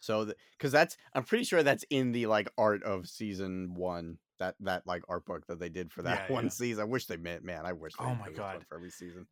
So, 0.00 0.32
because 0.52 0.72
that's, 0.72 0.96
I'm 1.14 1.24
pretty 1.24 1.44
sure 1.44 1.62
that's 1.62 1.84
in 1.90 2.12
the 2.12 2.26
like 2.26 2.48
art 2.58 2.82
of 2.82 3.08
season 3.08 3.74
one. 3.74 4.18
That 4.38 4.56
that 4.60 4.84
like 4.88 5.04
art 5.08 5.24
book 5.24 5.46
that 5.46 5.60
they 5.60 5.68
did 5.68 5.92
for 5.92 6.02
that 6.02 6.22
Yeah, 6.22 6.28
one 6.28 6.50
yeah. 6.50 6.50
season. 6.50 6.82
I 6.82 6.84
wish 6.86 7.06
they 7.06 7.16
meant, 7.16 7.44
man. 7.44 7.64
I 7.64 7.72
wish. 7.74 7.98
They 7.98 8.06
Oh 8.06 8.14
my 8.14 8.30
God. 8.30 8.66
For 8.68 8.74
every 8.74 8.90
season, 8.90 9.28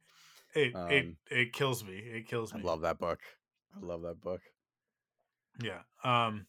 it 0.54 0.78
it 0.88 1.06
Um, 1.06 1.18
it 1.30 1.52
kills 1.52 1.84
me. 1.84 1.98
It 1.98 2.26
kills 2.26 2.54
me. 2.54 2.62
I 2.62 2.64
love 2.64 2.82
that 2.82 2.98
book. 3.00 3.22
I 3.74 3.80
love 3.80 4.02
that 4.02 4.20
book. 4.20 4.42
Yeah. 5.62 5.82
Um. 6.04 6.46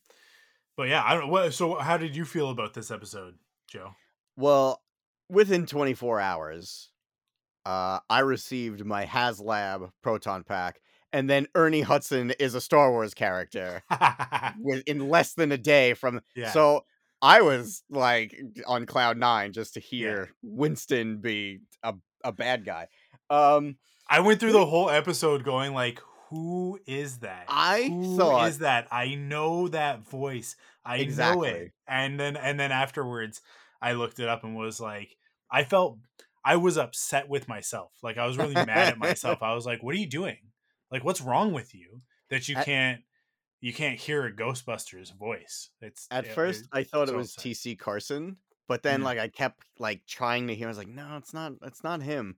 But 0.82 0.90
yeah, 0.90 1.04
I 1.06 1.14
don't. 1.14 1.30
What? 1.30 1.54
So 1.54 1.76
how 1.76 1.98
did 1.98 2.16
you 2.16 2.26
feel 2.26 2.50
about 2.50 2.74
this 2.74 2.90
episode, 2.90 3.36
Joe? 3.68 3.94
Well, 4.36 4.82
within 5.30 5.68
24 5.68 6.20
hours, 6.20 6.90
uh, 7.68 8.00
I 8.10 8.22
received 8.22 8.84
my 8.84 9.06
HasLab 9.06 9.92
Proton 10.02 10.44
Pack, 10.44 10.82
and 11.14 11.30
then 11.30 11.46
Ernie 11.54 11.82
Hudson 11.82 12.32
is 12.40 12.56
a 12.56 12.62
Star 12.62 12.90
Wars 12.90 13.14
character 13.14 13.84
in 14.88 15.08
less 15.08 15.36
than 15.36 15.52
a 15.52 15.58
day 15.60 15.94
from. 15.94 16.22
yeah. 16.36 16.50
So 16.50 16.86
I 17.22 17.42
was 17.42 17.84
like 17.92 18.36
on 18.66 18.88
cloud 18.88 19.18
nine 19.18 19.54
just 19.54 19.76
to 19.76 19.80
hear 19.80 20.32
Winston 20.42 21.18
be 21.18 21.60
a, 21.84 21.94
a 22.24 22.32
bad 22.32 22.66
guy. 22.66 22.88
Um, 23.30 23.76
I 24.10 24.22
went 24.22 24.40
through 24.40 24.54
the 24.54 24.66
whole 24.66 24.90
episode 24.90 25.44
going 25.44 25.76
like, 25.76 26.02
"Who 26.30 26.80
is 26.88 27.20
that? 27.20 27.46
I 27.50 27.84
Who 27.84 28.18
thought 28.18 28.48
is 28.48 28.58
that? 28.58 28.88
I 28.92 29.14
know 29.14 29.68
that 29.68 30.00
voice. 30.00 30.56
I 30.86 30.98
know 30.98 31.02
it." 31.04 31.04
Exactly. 31.04 31.72
And 31.88 32.20
then 32.20 32.38
and 32.38 32.60
then 32.60 32.72
afterwards, 32.72 33.42
I 33.82 33.94
looked 33.94 34.20
it 34.20 34.28
up 34.30 34.44
and 34.44 34.56
was 34.56 34.80
like, 34.80 35.16
I 35.52 35.64
felt 35.64 36.00
I 36.44 36.56
was 36.58 36.78
upset 36.78 37.30
with 37.30 37.48
myself. 37.48 37.92
Like 38.04 38.18
I 38.18 38.26
was 38.26 38.38
really 38.38 38.56
mad 38.56 38.90
at 38.94 38.98
myself. 39.08 39.42
I 39.42 39.54
was 39.54 39.66
like, 39.66 39.84
"What 39.84 39.96
are 39.96 40.00
you 40.00 40.08
doing? 40.10 40.38
Like, 40.92 41.04
what's 41.04 41.22
wrong 41.22 41.54
with 41.54 41.74
you 41.76 42.02
that 42.30 42.48
you 42.50 42.56
can't 42.56 43.02
you 43.60 43.74
can't 43.74 44.00
hear 44.00 44.26
a 44.26 44.32
Ghostbusters 44.34 45.14
voice?" 45.18 45.70
It's 45.82 46.08
At 46.12 46.26
it- 46.26 46.32
first, 46.34 46.62
it- 46.64 46.70
I 46.74 46.84
thought 46.84 47.10
it 47.10 47.16
was. 47.16 47.36
T.C. 47.36 47.76
Carson, 47.76 48.38
but 48.68 48.84
then 48.84 49.02
Mhm. 49.02 49.06
like 49.06 49.20
I 49.20 49.28
kept 49.28 49.66
like 49.80 50.06
trying 50.08 50.48
to 50.48 50.56
hear. 50.56 50.68
I 50.68 50.70
was 50.70 50.78
like, 50.78 50.88
no, 50.88 51.18
it's 51.18 51.34
not. 51.34 51.54
It's 51.64 51.84
not 51.84 52.02
him. 52.02 52.38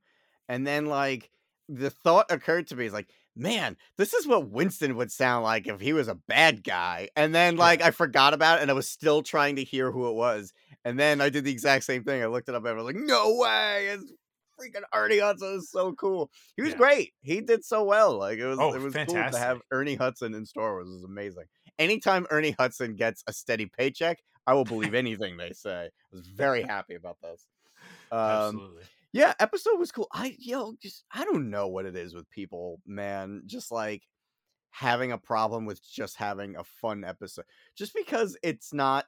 And 0.50 0.68
then 0.68 0.86
like 0.88 1.32
the 1.70 1.90
thought 1.90 2.30
occurred 2.30 2.68
to 2.68 2.76
me 2.76 2.86
is 2.86 2.94
like, 2.94 3.10
man, 3.36 3.78
this 3.98 4.14
is 4.14 4.28
what 4.28 4.50
Winston 4.50 4.96
would 4.96 5.12
sound 5.12 5.44
like 5.44 5.68
if 5.68 5.80
he 5.82 5.94
was 5.94 6.08
a 6.08 6.16
bad 6.16 6.64
guy. 6.64 7.10
And 7.16 7.34
then 7.34 7.56
like 7.58 7.82
I 7.82 7.92
forgot 7.92 8.34
about 8.34 8.60
it, 8.60 8.62
and 8.64 8.72
I 8.72 8.74
was 8.74 8.90
still 8.90 9.22
trying 9.24 9.56
to 9.58 9.64
hear 9.64 9.92
who 9.92 10.08
it 10.10 10.14
was. 10.14 10.54
And 10.86 11.00
then 11.00 11.22
I 11.22 11.30
did 11.30 11.46
the 11.46 11.52
exact 11.52 11.86
same 11.86 12.04
thing. 12.04 12.22
I 12.22 12.28
looked 12.28 12.50
it 12.50 12.56
up, 12.56 12.64
and 12.64 12.70
I 12.70 12.74
was 12.74 12.86
like, 12.86 12.96
no 12.96 13.36
way! 13.38 13.88
It's 13.88 14.12
freaking 14.60 14.84
Ernie 14.94 15.20
Hudson. 15.20 15.56
Is 15.56 15.72
so 15.72 15.94
cool. 15.94 16.30
He 16.56 16.62
was 16.62 16.72
Yeah. 16.72 16.78
great. 16.78 17.14
He 17.22 17.42
did 17.42 17.64
so 17.66 17.84
well. 17.84 18.18
Like 18.18 18.40
it 18.40 18.46
was. 18.46 18.60
Oh, 18.60 18.74
it 18.74 18.82
was 18.82 18.94
cool 18.94 19.16
to 19.32 19.38
have 19.38 19.62
Ernie 19.72 19.96
Hudson 19.96 20.34
in 20.34 20.46
Star 20.46 20.74
Wars. 20.74 20.88
It 20.88 20.94
was 20.94 21.04
amazing 21.04 21.46
anytime 21.80 22.26
Ernie 22.30 22.56
Hudson 22.58 22.96
gets 22.96 23.24
a 23.28 23.34
steady 23.34 23.66
paycheck, 23.66 24.20
I 24.46 24.54
will 24.54 24.66
believe 24.66 24.94
anything 24.94 25.38
they 25.38 25.52
say. 25.52 25.86
I 25.86 26.16
was 26.16 26.28
very 26.28 26.64
happy 26.70 26.96
about 26.96 27.18
this. 27.22 27.46
Um, 28.12 28.20
Absolutely. 28.20 28.84
Yeah, 29.14 29.34
episode 29.40 29.80
was 29.80 29.92
cool. 29.92 30.08
I 30.14 30.36
yo, 30.40 30.76
just 30.82 31.06
I 31.14 31.24
don't 31.26 31.50
know 31.50 31.68
what 31.68 31.86
it 31.86 31.96
is 31.96 32.14
with 32.16 32.30
people, 32.30 32.82
man. 32.86 33.44
Just 33.46 33.72
like 33.72 34.04
having 34.72 35.12
a 35.12 35.18
problem 35.18 35.66
with 35.66 35.82
just 35.84 36.18
having 36.18 36.56
a 36.58 36.64
fun 36.64 37.04
episode, 37.04 37.46
just 37.78 37.94
because 37.96 38.38
it's 38.44 38.74
not. 38.74 39.06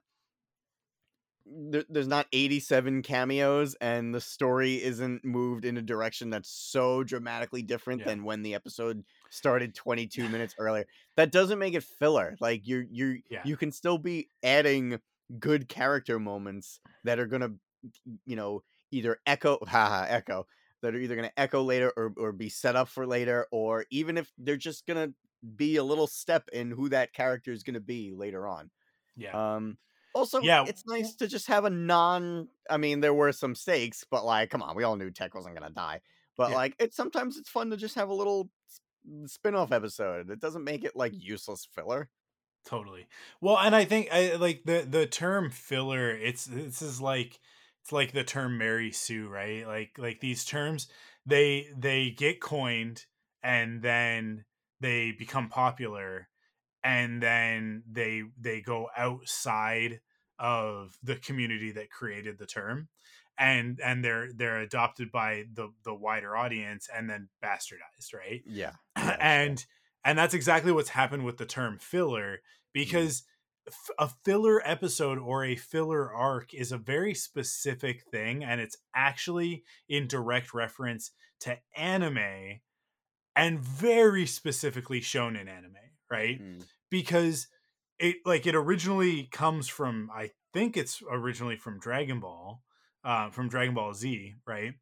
There, 1.48 1.84
there's 1.90 2.08
not 2.08 2.26
87 2.34 3.04
cameos 3.04 3.76
and 3.76 4.16
the 4.16 4.20
story 4.20 4.82
isn't 4.82 5.24
moved 5.24 5.64
in 5.64 5.78
a 5.78 5.82
direction 5.84 6.32
that's 6.32 6.50
so 6.50 7.04
dramatically 7.04 7.62
different 7.62 8.00
Yeah. 8.00 8.06
than 8.06 8.24
when 8.24 8.42
the 8.42 8.56
episode 8.56 9.04
started 9.30 9.76
22 9.76 10.28
minutes 10.28 10.56
earlier 10.60 10.88
that 11.18 11.32
doesn't 11.32 11.60
make 11.60 11.76
it 11.76 11.84
filler 11.84 12.36
like 12.40 12.66
you're 12.66 12.86
you're 12.90 13.18
Yeah. 13.30 13.44
you 13.46 13.58
can 13.58 13.72
still 13.72 14.00
be 14.00 14.32
adding 14.42 15.00
good 15.38 15.68
character 15.70 16.18
moments 16.18 16.80
that 17.04 17.20
are 17.20 17.28
gonna 17.28 17.52
you 18.26 18.36
know 18.36 18.64
either 18.96 19.20
echo 19.26 19.58
haha 19.68 20.06
echo 20.08 20.48
that 20.82 20.94
are 20.96 21.00
either 21.00 21.16
gonna 21.16 21.32
echo 21.38 21.64
later 21.64 21.92
or, 21.98 22.14
or 22.18 22.32
be 22.32 22.50
set 22.50 22.76
up 22.76 22.88
for 22.88 23.06
later 23.08 23.48
or 23.52 23.86
even 23.90 24.18
if 24.18 24.32
they're 24.38 24.58
just 24.58 24.86
gonna 24.86 25.10
be 25.56 25.76
a 25.78 25.84
little 25.84 26.08
step 26.08 26.48
in 26.54 26.72
who 26.72 26.90
that 26.90 27.14
character 27.14 27.52
is 27.52 27.64
gonna 27.64 27.80
be 27.80 28.14
later 28.14 28.48
on 28.48 28.70
Yeah. 29.16 29.56
um 29.56 29.78
also 30.14 30.40
Yeah, 30.42 30.64
it's 30.68 30.86
nice 30.88 31.16
to 31.16 31.28
just 31.28 31.48
have 31.48 31.66
a 31.66 31.70
non 31.70 32.48
i 32.70 32.78
mean 32.78 33.00
there 33.02 33.14
were 33.14 33.32
some 33.32 33.54
stakes 33.56 34.04
but 34.10 34.26
like 34.26 34.50
come 34.50 34.62
on 34.64 34.76
we 34.76 34.84
all 34.84 34.96
knew 34.96 35.12
tech 35.12 35.36
wasn't 35.36 35.56
gonna 35.56 35.70
die 35.74 36.02
but 36.38 36.50
Yeah. 36.52 36.56
like 36.56 36.76
it's 36.80 36.96
sometimes 36.96 37.38
it's 37.38 37.50
fun 37.50 37.70
to 37.72 37.78
just 37.78 37.96
have 37.96 38.10
a 38.10 38.14
little 38.14 38.50
s- 38.70 39.32
spin-off 39.34 39.72
episode 39.72 40.30
it 40.30 40.40
doesn't 40.40 40.64
make 40.64 40.84
it 40.84 40.96
like 40.96 41.14
useless 41.16 41.66
filler 41.66 42.10
totally 42.66 43.08
well 43.42 43.58
and 43.60 43.76
i 43.76 43.86
think 43.86 44.08
I, 44.12 44.36
like 44.38 44.64
the 44.66 44.88
the 44.90 45.06
term 45.06 45.52
filler 45.52 46.10
it's 46.10 46.46
this 46.46 46.82
is 46.82 47.00
like 47.00 47.40
it's 47.86 47.92
like 47.92 48.14
the 48.14 48.24
term 48.24 48.58
mary 48.58 48.92
sue 48.92 49.28
right? 49.28 49.68
Like 49.68 49.92
like 50.00 50.20
these 50.20 50.44
terms 50.44 50.88
they 51.24 51.68
they 51.78 52.10
get 52.10 52.42
coined 52.42 53.06
and 53.44 53.84
then 53.84 54.44
they 54.80 55.12
become 55.12 55.50
popular 55.50 56.28
and 56.84 57.22
then 57.22 57.84
they 57.88 58.24
they 58.42 58.62
go 58.62 58.90
outside 58.98 60.02
of 60.40 60.98
the 61.04 61.16
community 61.18 61.72
that 61.74 61.92
created 61.92 62.40
the 62.40 62.48
term 62.48 62.88
and 63.38 63.80
and 63.84 64.04
they're 64.04 64.34
they're 64.34 64.62
adopted 64.62 65.12
by 65.12 65.44
the 65.54 65.72
the 65.84 65.94
wider 65.94 66.36
audience 66.36 66.90
and 66.92 67.08
then 67.08 67.30
bastardized 67.44 68.16
right? 68.16 68.42
Yeah. 68.48 68.72
Yeah, 68.98 69.04
sure. 69.04 69.18
and 69.20 69.66
and 70.04 70.18
that's 70.18 70.34
exactly 70.34 70.72
what's 70.72 70.90
happened 70.90 71.24
with 71.24 71.38
the 71.38 71.46
term 71.46 71.78
filler 71.78 72.34
mm-hmm. 72.34 72.40
because 72.74 73.20
f- 73.20 73.35
a 73.98 74.10
filler 74.24 74.62
episode 74.68 75.18
or 75.18 75.44
a 75.44 75.56
filler 75.56 76.12
arc 76.14 76.54
is 76.54 76.72
a 76.72 76.78
very 76.78 77.14
specific 77.16 78.04
thing 78.12 78.44
and 78.44 78.62
it's 78.62 78.78
actually 78.96 79.64
in 79.90 80.08
direct 80.08 80.54
reference 80.54 81.12
to 81.40 81.58
anime 81.76 82.60
and 83.36 83.60
very 83.60 84.26
specifically 84.26 85.02
shown 85.02 85.36
in 85.36 85.48
anime, 85.48 85.74
right? 86.10 86.42
Mm. 86.42 86.64
Because 86.90 87.48
it 88.00 88.18
like 88.26 88.46
it 88.46 88.56
originally 88.56 89.28
comes 89.32 89.68
from 89.68 90.10
I 90.14 90.32
think 90.54 90.78
it's 90.78 91.02
originally 91.10 91.58
from 91.58 91.80
Dragon 91.80 92.20
Ball, 92.20 92.62
uh, 93.04 93.30
from 93.32 93.50
Dragon 93.50 93.74
Ball 93.74 93.94
Z, 93.94 94.36
right? 94.46 94.74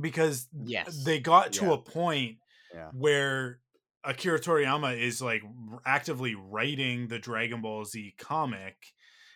Because 0.00 0.48
Yes. 0.52 1.04
they 1.04 1.20
got 1.20 1.52
to 1.54 1.66
Yeah. 1.66 1.72
a 1.74 1.78
point 1.78 2.38
Yeah. 2.72 2.90
where 2.92 3.60
Akira 4.04 4.38
Toriyama 4.38 4.98
is 4.98 5.22
like 5.22 5.42
actively 5.84 6.34
writing 6.34 7.08
the 7.08 7.18
Dragon 7.18 7.62
Ball 7.62 7.84
Z 7.84 8.14
comic. 8.18 8.92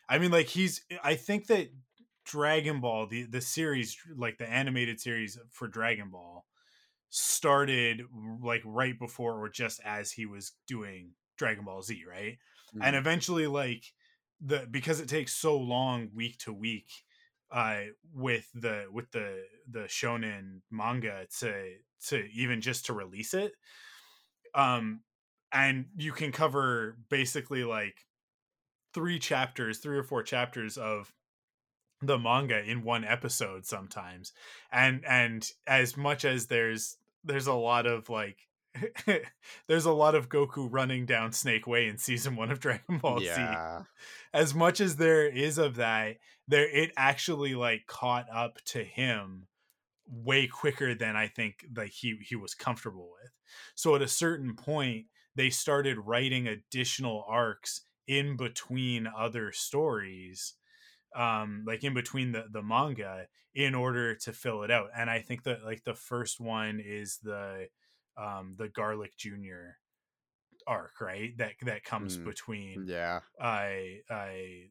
I 0.08 0.18
mean, 0.18 0.30
like 0.30 0.46
he's. 0.46 0.84
I 1.02 1.14
think 1.14 1.46
that 1.46 1.70
Dragon 2.24 2.80
Ball, 2.80 3.06
the 3.06 3.24
the 3.24 3.40
series, 3.40 3.96
like 4.16 4.38
the 4.38 4.48
animated 4.48 5.00
series 5.00 5.38
for 5.50 5.68
Dragon 5.68 6.10
Ball, 6.10 6.46
started 7.10 8.02
like 8.42 8.62
right 8.64 8.98
before 8.98 9.38
or 9.42 9.48
just 9.48 9.80
as 9.84 10.12
he 10.12 10.26
was 10.26 10.52
doing 10.66 11.14
Dragon 11.36 11.64
Ball 11.64 11.82
Z, 11.82 12.04
right? 12.08 12.38
And 12.80 12.94
Mm. 12.94 12.96
eventually, 12.96 13.46
like 13.46 13.84
the 14.40 14.68
because 14.70 15.00
it 15.00 15.08
takes 15.08 15.34
so 15.34 15.56
long 15.58 16.10
week 16.14 16.38
to 16.38 16.52
week, 16.52 16.90
uh, 17.50 17.84
with 18.12 18.50
the 18.54 18.86
with 18.92 19.10
the 19.12 19.46
the 19.68 19.80
shonen 19.84 20.62
manga 20.70 21.26
to 21.40 21.76
to 22.08 22.24
even 22.32 22.60
just 22.60 22.86
to 22.86 22.92
release 22.92 23.34
it 23.34 23.52
um 24.54 25.00
and 25.52 25.86
you 25.96 26.12
can 26.12 26.32
cover 26.32 26.96
basically 27.08 27.64
like 27.64 28.06
three 28.94 29.18
chapters 29.18 29.78
three 29.78 29.96
or 29.96 30.02
four 30.02 30.22
chapters 30.22 30.76
of 30.76 31.12
the 32.00 32.18
manga 32.18 32.62
in 32.62 32.84
one 32.84 33.04
episode 33.04 33.66
sometimes 33.66 34.32
and 34.70 35.04
and 35.04 35.50
as 35.66 35.96
much 35.96 36.24
as 36.24 36.46
there's 36.46 36.96
there's 37.24 37.46
a 37.46 37.54
lot 37.54 37.86
of 37.86 38.08
like 38.08 38.36
there's 39.66 39.84
a 39.84 39.92
lot 39.92 40.14
of 40.14 40.28
goku 40.28 40.68
running 40.70 41.04
down 41.04 41.32
snake 41.32 41.66
way 41.66 41.88
in 41.88 41.98
season 41.98 42.36
one 42.36 42.50
of 42.50 42.60
dragon 42.60 42.98
ball 42.98 43.18
z 43.18 43.26
as 44.32 44.54
much 44.54 44.80
as 44.80 44.96
there 44.96 45.26
is 45.26 45.58
of 45.58 45.76
that 45.76 46.16
there 46.46 46.68
it 46.68 46.92
actually 46.96 47.54
like 47.54 47.86
caught 47.86 48.26
up 48.32 48.58
to 48.64 48.84
him 48.84 49.48
way 50.10 50.46
quicker 50.46 50.94
than 50.94 51.16
i 51.16 51.26
think 51.28 51.64
like 51.76 51.90
he 51.92 52.16
he 52.22 52.36
was 52.36 52.54
comfortable 52.54 53.10
with 53.22 53.32
so 53.74 53.94
at 53.94 54.02
a 54.02 54.08
certain 54.08 54.54
point 54.56 55.06
they 55.34 55.50
started 55.50 55.98
writing 55.98 56.48
additional 56.48 57.24
arcs 57.28 57.82
in 58.06 58.36
between 58.36 59.06
other 59.06 59.52
stories 59.52 60.54
um 61.16 61.64
like 61.66 61.84
in 61.84 61.94
between 61.94 62.32
the 62.32 62.46
the 62.50 62.62
manga 62.62 63.26
in 63.54 63.74
order 63.74 64.14
to 64.14 64.32
fill 64.32 64.62
it 64.62 64.70
out 64.70 64.90
and 64.96 65.10
i 65.10 65.20
think 65.20 65.42
that 65.44 65.64
like 65.64 65.84
the 65.84 65.94
first 65.94 66.40
one 66.40 66.80
is 66.80 67.18
the 67.22 67.68
um 68.16 68.54
the 68.58 68.68
garlic 68.68 69.16
junior 69.16 69.78
arc 70.66 71.00
right 71.00 71.36
that 71.38 71.54
that 71.62 71.84
comes 71.84 72.18
Mm. 72.18 72.24
between 72.24 72.84
Yeah. 72.86 73.20
I 73.40 74.02
I 74.10 74.70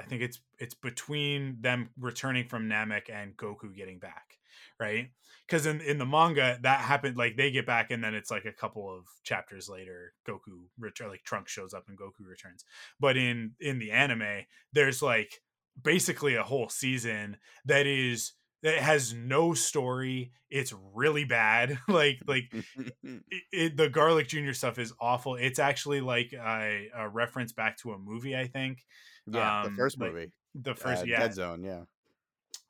I 0.00 0.04
think 0.04 0.22
it's 0.22 0.40
it's 0.58 0.74
between 0.74 1.62
them 1.62 1.90
returning 1.98 2.48
from 2.48 2.68
Namek 2.68 3.10
and 3.10 3.36
Goku 3.36 3.74
getting 3.74 4.00
back, 4.00 4.39
right? 4.80 5.10
Because 5.46 5.66
in 5.66 5.80
in 5.80 5.98
the 5.98 6.06
manga 6.06 6.58
that 6.62 6.80
happened 6.80 7.16
like 7.16 7.36
they 7.36 7.50
get 7.50 7.66
back 7.66 7.90
and 7.90 8.02
then 8.02 8.14
it's 8.14 8.30
like 8.30 8.44
a 8.44 8.52
couple 8.52 8.88
of 8.92 9.04
chapters 9.24 9.68
later 9.68 10.12
Goku 10.28 10.66
return 10.78 11.08
like 11.08 11.24
Trunks 11.24 11.52
shows 11.52 11.74
up 11.74 11.84
and 11.88 11.98
Goku 11.98 12.26
returns. 12.26 12.64
But 12.98 13.16
in 13.16 13.52
in 13.60 13.78
the 13.78 13.90
anime 13.90 14.44
there's 14.72 15.02
like 15.02 15.40
basically 15.82 16.34
a 16.34 16.42
whole 16.42 16.68
season 16.68 17.36
that 17.64 17.86
is 17.86 18.32
that 18.62 18.78
has 18.78 19.14
no 19.14 19.54
story. 19.54 20.32
It's 20.50 20.74
really 20.94 21.24
bad. 21.24 21.78
like 21.88 22.18
like 22.26 22.52
it, 23.02 23.42
it, 23.52 23.76
the 23.76 23.88
garlic 23.88 24.28
junior 24.28 24.54
stuff 24.54 24.78
is 24.78 24.92
awful 25.00 25.36
it's 25.36 25.58
actually 25.58 26.00
like 26.00 26.32
a, 26.32 26.88
a 26.94 27.08
reference 27.08 27.52
back 27.52 27.76
to 27.78 27.92
a 27.92 27.98
movie 27.98 28.36
i 28.36 28.46
think 28.46 28.84
yeah. 29.26 29.62
the 29.62 29.68
um, 29.68 29.76
first 29.76 30.00
like, 30.00 30.12
movie. 30.12 30.32
the 30.54 30.74
first 30.74 31.02
uh, 31.02 31.06
yeah 31.06 31.20
Dead 31.20 31.34
Zone. 31.34 31.64
Yeah. 31.64 31.82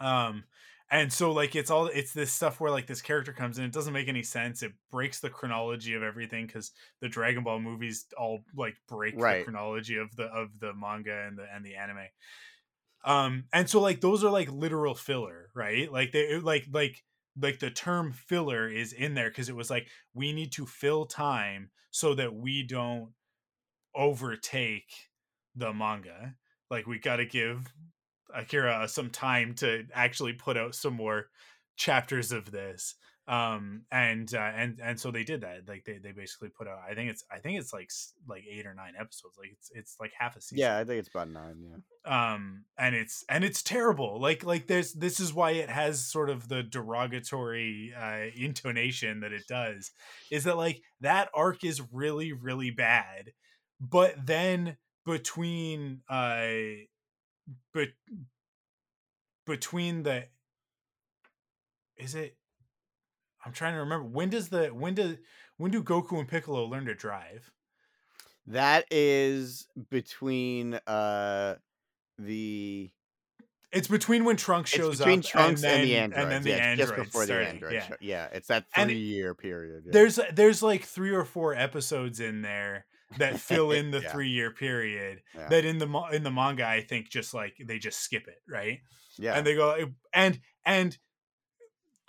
um 0.01 0.44
and 0.90 1.12
so 1.12 1.31
like 1.31 1.55
it's 1.55 1.70
all 1.70 1.87
it's 1.87 2.12
this 2.12 2.33
stuff 2.33 2.61
where 2.61 2.70
like 2.70 2.87
this 2.87 3.00
character 3.00 3.33
comes 3.33 3.59
in 3.59 3.64
it 3.64 3.72
doesn't 3.72 3.92
make 3.92 4.09
any 4.09 4.22
sense 4.22 4.62
it 4.62 4.72
breaks 4.90 5.20
the 5.20 5.31
chronology 5.31 5.94
of 5.94 6.03
everything 6.03 6.46
because 6.46 6.72
the 7.00 7.09
dragon 7.09 7.44
ball 7.44 7.61
movies 7.61 8.07
all 8.18 8.40
like 8.57 8.76
break 8.88 9.16
the 9.38 9.44
chronology 9.44 9.96
of 9.96 10.14
the 10.16 10.24
of 10.24 10.48
the 10.59 10.72
manga 10.74 11.26
and 11.26 11.38
the 11.38 11.46
and 11.55 11.64
the 11.64 11.76
anime. 11.76 12.09
Um 13.05 13.44
and 13.53 13.70
so 13.70 13.81
like 13.81 14.00
those 14.00 14.24
are 14.24 14.31
like 14.31 14.50
literal 14.50 14.94
filler 14.94 15.50
right? 15.55 15.90
Like 15.90 16.12
they 16.12 16.38
like 16.38 16.66
like 16.72 17.05
like 17.40 17.61
the 17.61 17.70
term 17.70 18.12
filler 18.12 18.68
is 18.68 18.92
in 18.92 19.14
there 19.14 19.31
because 19.31 19.48
it 19.48 19.57
was 19.57 19.70
like 19.70 19.88
we 20.12 20.33
need 20.33 20.53
to 20.53 20.66
fill 20.66 21.07
time 21.07 21.70
so 21.90 22.14
that 22.14 22.35
we 22.35 22.62
don't 22.62 23.11
overtake 23.94 24.92
the 25.55 25.72
manga. 25.72 26.35
Like 26.70 26.87
we 26.87 26.98
got 26.98 27.16
to 27.16 27.26
give 27.26 27.72
akira 28.35 28.87
some 28.88 29.11
time 29.11 29.55
to 29.55 29.85
actually 29.95 30.33
put 30.33 30.57
out 30.57 30.75
some 30.75 30.95
more 30.95 31.27
chapters 31.77 32.33
of 32.33 32.51
this 32.51 32.95
um 33.29 33.83
and 33.93 34.35
uh, 34.35 34.38
and 34.57 34.81
and 34.83 34.99
so 34.99 35.11
they 35.11 35.23
did 35.23 35.43
that 35.43 35.61
like 35.69 35.85
they, 35.85 35.99
they 35.99 36.11
basically 36.11 36.49
put 36.49 36.66
out 36.66 36.79
i 36.90 36.95
think 36.95 37.11
it's 37.11 37.23
i 37.31 37.38
think 37.38 37.59
it's 37.61 37.73
like 37.73 37.88
like 38.29 38.43
eight 38.51 38.66
or 38.66 38.75
nine 38.75 38.95
episodes 38.99 39.37
like 39.38 39.51
it's 39.53 39.71
it's 39.75 39.97
like 40.01 40.11
half 40.19 40.35
a 40.37 40.40
season 40.40 40.59
Yeah. 40.59 40.79
I 40.79 40.85
think 40.85 40.99
it's 40.99 41.09
about 41.09 41.31
nine. 41.31 41.62
Yeah. 42.07 42.33
um 42.33 42.64
and 42.79 42.95
it's 42.95 43.23
and 43.29 43.45
it's 43.45 43.62
terrible 43.62 44.21
like 44.21 44.43
like 44.45 44.66
there's 44.66 44.95
this 44.95 45.21
is 45.21 45.33
why 45.33 45.53
it 45.53 45.69
has 45.71 46.05
sort 46.05 46.29
of 46.29 46.49
the 46.49 46.62
derogatory 46.62 47.93
uh 47.97 48.27
intonation 48.37 49.21
that 49.21 49.33
it 49.33 49.47
does 49.49 49.93
is 50.31 50.45
that 50.45 50.57
like 50.57 50.81
that 51.01 51.29
arc 51.35 51.62
is 51.62 51.81
really 51.93 52.33
really 52.33 52.71
bad 52.71 53.33
but 53.81 54.14
then 54.27 54.77
between 55.07 56.01
uh 56.09 56.47
but 57.73 57.89
between 59.47 60.03
the 60.03 60.25
is 61.97 62.15
it 62.15 62.37
i'm 63.45 63.53
trying 63.53 63.75
to 63.75 63.81
remember 63.81 64.07
when 64.07 64.31
does 64.31 64.49
the 64.49 64.69
when 64.69 64.95
do 64.95 65.17
when 65.57 65.71
do 65.71 65.83
goku 65.83 66.19
and 66.19 66.29
piccolo 66.29 66.65
learn 66.65 66.85
to 66.87 66.95
drive 66.95 67.51
That 68.47 68.85
is 68.91 69.67
between 69.91 70.75
uh 70.87 71.57
the 72.19 72.91
it's 73.73 73.87
between 73.89 74.25
when 74.25 74.37
trunks 74.37 74.71
shows 74.71 74.99
between 74.99 75.21
up 75.21 75.25
Trunks 75.27 75.63
and, 75.63 75.73
and, 75.81 75.85
the 75.89 75.97
androids. 75.97 76.23
and 76.23 76.33
then 76.33 76.43
the 76.43 76.51
yeah, 76.51 76.57
androids 76.57 76.91
just 76.91 77.05
before 77.05 77.25
starting, 77.25 77.61
the 77.61 77.67
android. 77.67 77.73
yeah. 77.75 77.97
Yeah, 78.01 78.29
it's 78.33 78.49
that 78.49 78.65
And 78.75 78.91
three 78.91 78.99
year 78.99 79.33
period. 79.35 79.85
yeah. 79.87 79.93
there's 79.93 80.19
there's 80.33 80.61
like 80.63 80.83
three 80.85 81.13
or 81.13 81.25
four 81.25 81.55
episodes 81.55 82.19
in 82.19 82.43
there 82.43 82.85
that 83.18 83.38
fill 83.40 83.70
in 83.81 83.90
the 83.90 84.01
Yeah. 84.01 84.12
three 84.12 84.31
year 84.31 84.51
period 84.51 85.23
Yeah. 85.35 85.49
that 85.49 85.64
in 85.64 85.79
the 85.79 85.88
in 86.12 86.23
the 86.23 86.31
manga 86.31 86.66
I 86.66 86.83
think 86.83 87.09
just 87.09 87.35
like 87.35 87.57
they 87.64 87.79
just 87.79 88.01
skip 88.01 88.27
it 88.29 88.42
right 88.49 88.81
yeah. 89.18 89.35
and 89.35 89.46
they 89.46 89.55
go 89.55 89.90
and 90.14 90.40
and 90.64 90.96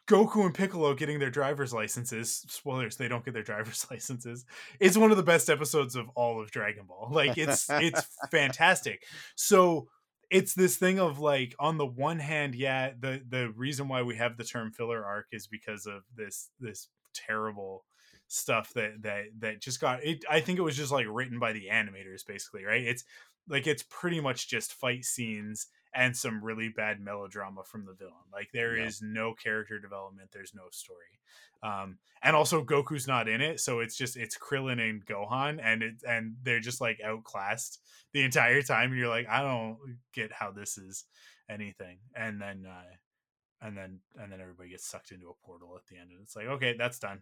Goku 0.08 0.46
and 0.46 0.54
Piccolo 0.54 0.94
getting 0.94 1.20
their 1.20 1.30
driver's 1.30 1.74
licenses 1.74 2.44
spoilers 2.50 2.98
they 2.98 3.08
don't 3.08 3.24
get 3.24 3.34
their 3.34 3.44
driver's 3.44 3.86
licenses 3.92 4.46
it's 4.80 4.98
one 4.98 5.12
of 5.12 5.18
the 5.18 5.24
best 5.24 5.50
episodes 5.50 5.96
of 5.96 6.10
all 6.16 6.42
of 6.42 6.52
Dragon 6.52 6.86
Ball 6.86 7.10
like 7.12 7.38
it's 7.38 7.70
it's 7.70 8.06
fantastic 8.32 9.04
so 9.36 9.88
it's 10.30 10.54
this 10.54 10.78
thing 10.78 11.00
of 11.00 11.20
like 11.20 11.56
on 11.60 11.78
the 11.78 11.86
one 11.86 12.20
hand 12.20 12.56
yeah 12.56 12.92
the 13.00 13.22
the 13.28 13.52
reason 13.56 13.88
why 13.88 14.02
we 14.02 14.16
have 14.16 14.38
the 14.38 14.44
term 14.44 14.72
filler 14.72 15.04
arc 15.06 15.28
is 15.32 15.48
because 15.48 15.86
of 15.86 16.04
this 16.16 16.50
this 16.60 16.90
terrible 17.14 17.86
stuff 18.32 18.72
that 18.74 19.02
that 19.02 19.26
that 19.40 19.60
just 19.62 19.82
got 19.82 20.02
it 20.04 20.24
i 20.30 20.40
think 20.40 20.58
it 20.58 20.62
was 20.62 20.78
just 20.78 20.92
like 20.92 21.06
written 21.10 21.38
by 21.38 21.52
the 21.52 21.68
animators 21.72 22.26
basically 22.26 22.64
right 22.64 22.84
it's 22.84 23.04
like 23.50 23.68
it's 23.68 23.84
pretty 23.90 24.22
much 24.22 24.48
just 24.48 24.74
fight 24.74 25.04
scenes 25.04 25.68
and 25.94 26.16
some 26.16 26.42
really 26.42 26.70
bad 26.70 27.02
melodrama 27.02 27.62
from 27.66 27.86
the 27.86 27.94
villain 27.94 28.14
like 28.32 28.48
there 28.54 28.78
is 28.78 29.02
Yeah. 29.02 29.10
no 29.12 29.34
character 29.34 29.80
development 29.80 30.30
there's 30.32 30.54
no 30.56 30.64
story 30.72 31.20
um 31.62 31.98
and 32.24 32.34
also 32.34 32.64
goku's 32.64 33.06
not 33.06 33.28
in 33.28 33.42
it 33.42 33.60
so 33.60 33.82
it's 33.82 33.98
just 33.98 34.16
it's 34.16 34.38
krillin 34.38 34.80
and 34.80 35.06
gohan 35.06 35.60
and 35.62 35.84
it 35.84 35.96
and 36.08 36.36
they're 36.44 36.62
just 36.62 36.80
like 36.80 37.00
outclassed 37.04 37.80
the 38.14 38.22
entire 38.24 38.62
time 38.62 38.92
and 38.92 39.00
you're 39.00 39.10
like 39.10 39.28
i 39.28 39.42
don't 39.42 39.78
get 40.14 40.32
how 40.32 40.52
this 40.52 40.78
is 40.78 41.04
anything 41.50 41.98
and 42.16 42.42
then 42.42 42.66
uh 42.66 43.66
and 43.68 43.78
then 43.78 44.00
and 44.18 44.32
then 44.32 44.40
everybody 44.40 44.70
gets 44.70 44.88
sucked 44.88 45.12
into 45.12 45.28
a 45.30 45.46
portal 45.46 45.76
at 45.76 45.86
the 45.88 45.98
end 46.00 46.10
and 46.12 46.22
it's 46.24 46.36
like 46.38 46.48
okay 46.48 46.74
that's 46.78 46.98
done 47.00 47.20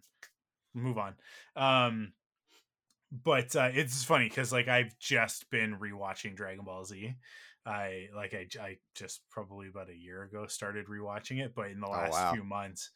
move 0.74 0.98
on 0.98 1.14
um 1.56 2.12
but 3.24 3.54
uh 3.56 3.70
it's 3.72 4.04
funny 4.04 4.28
because 4.28 4.52
like 4.52 4.68
i've 4.68 4.96
just 4.98 5.50
been 5.50 5.76
rewatching 5.76 6.36
dragon 6.36 6.64
ball 6.64 6.84
z 6.84 7.14
i 7.66 8.06
like 8.14 8.34
i, 8.34 8.46
I 8.60 8.76
just 8.94 9.20
probably 9.30 9.68
about 9.68 9.90
a 9.90 9.96
year 9.96 10.22
ago 10.22 10.46
started 10.46 10.86
rewatching 10.86 11.40
it 11.40 11.52
but 11.54 11.70
in 11.70 11.80
the 11.80 11.88
last 11.88 12.12
wow. 12.12 12.32
few 12.32 12.44
months 12.44 12.90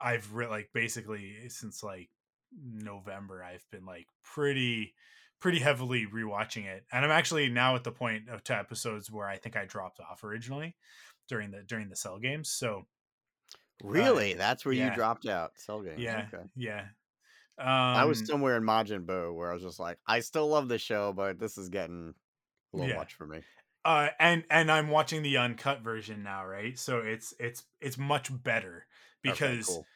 i've 0.00 0.32
re- 0.34 0.48
like 0.48 0.70
basically 0.72 1.34
since 1.48 1.82
like 1.82 2.08
november 2.62 3.44
i've 3.44 3.64
been 3.70 3.84
like 3.84 4.06
pretty 4.24 4.94
pretty 5.40 5.58
heavily 5.58 6.06
rewatching 6.06 6.66
it 6.66 6.84
and 6.92 7.04
i'm 7.04 7.10
actually 7.10 7.48
now 7.48 7.76
at 7.76 7.84
the 7.84 7.92
point 7.92 8.28
of 8.28 8.42
to 8.44 8.56
episodes 8.56 9.10
where 9.10 9.28
i 9.28 9.36
think 9.36 9.56
i 9.56 9.64
dropped 9.64 10.00
off 10.00 10.24
originally 10.24 10.74
during 11.28 11.50
the 11.50 11.62
during 11.62 11.88
the 11.88 11.96
cell 11.96 12.18
games 12.18 12.50
so 12.50 12.86
really? 13.82 14.34
That's 14.34 14.64
where 14.64 14.74
yeah. 14.74 14.90
you 14.90 14.94
dropped 14.94 15.26
out. 15.26 15.52
Cell 15.56 15.80
games. 15.80 16.00
yeah 16.00 16.26
Okay. 16.32 16.44
yeah 16.56 16.84
Um, 17.60 17.96
I 17.96 18.04
was 18.04 18.26
somewhere 18.26 18.56
in 18.56 18.62
Majin 18.64 19.04
Buu 19.06 19.34
where 19.34 19.50
I 19.50 19.54
was 19.54 19.62
just 19.62 19.78
like, 19.80 19.98
I 20.06 20.20
still 20.20 20.48
love 20.48 20.68
the 20.68 20.78
show, 20.78 21.12
but 21.12 21.38
this 21.38 21.58
is 21.58 21.68
getting 21.68 22.14
a 22.72 22.76
little 22.76 22.90
Yeah. 22.90 22.98
much 22.98 23.14
for 23.14 23.26
me. 23.26 23.42
uh 23.84 24.10
and 24.18 24.44
and 24.50 24.70
i'm 24.70 24.88
watching 24.88 25.22
the 25.22 25.36
uncut 25.38 25.80
version 25.80 26.22
now 26.22 26.46
right 26.46 26.78
so 26.78 26.98
it's 27.00 27.32
it's 27.40 27.64
it's 27.80 27.96
much 27.98 28.30
better 28.42 28.86
Okay, 29.26 29.56
because 29.56 29.66
cool. 29.66 29.88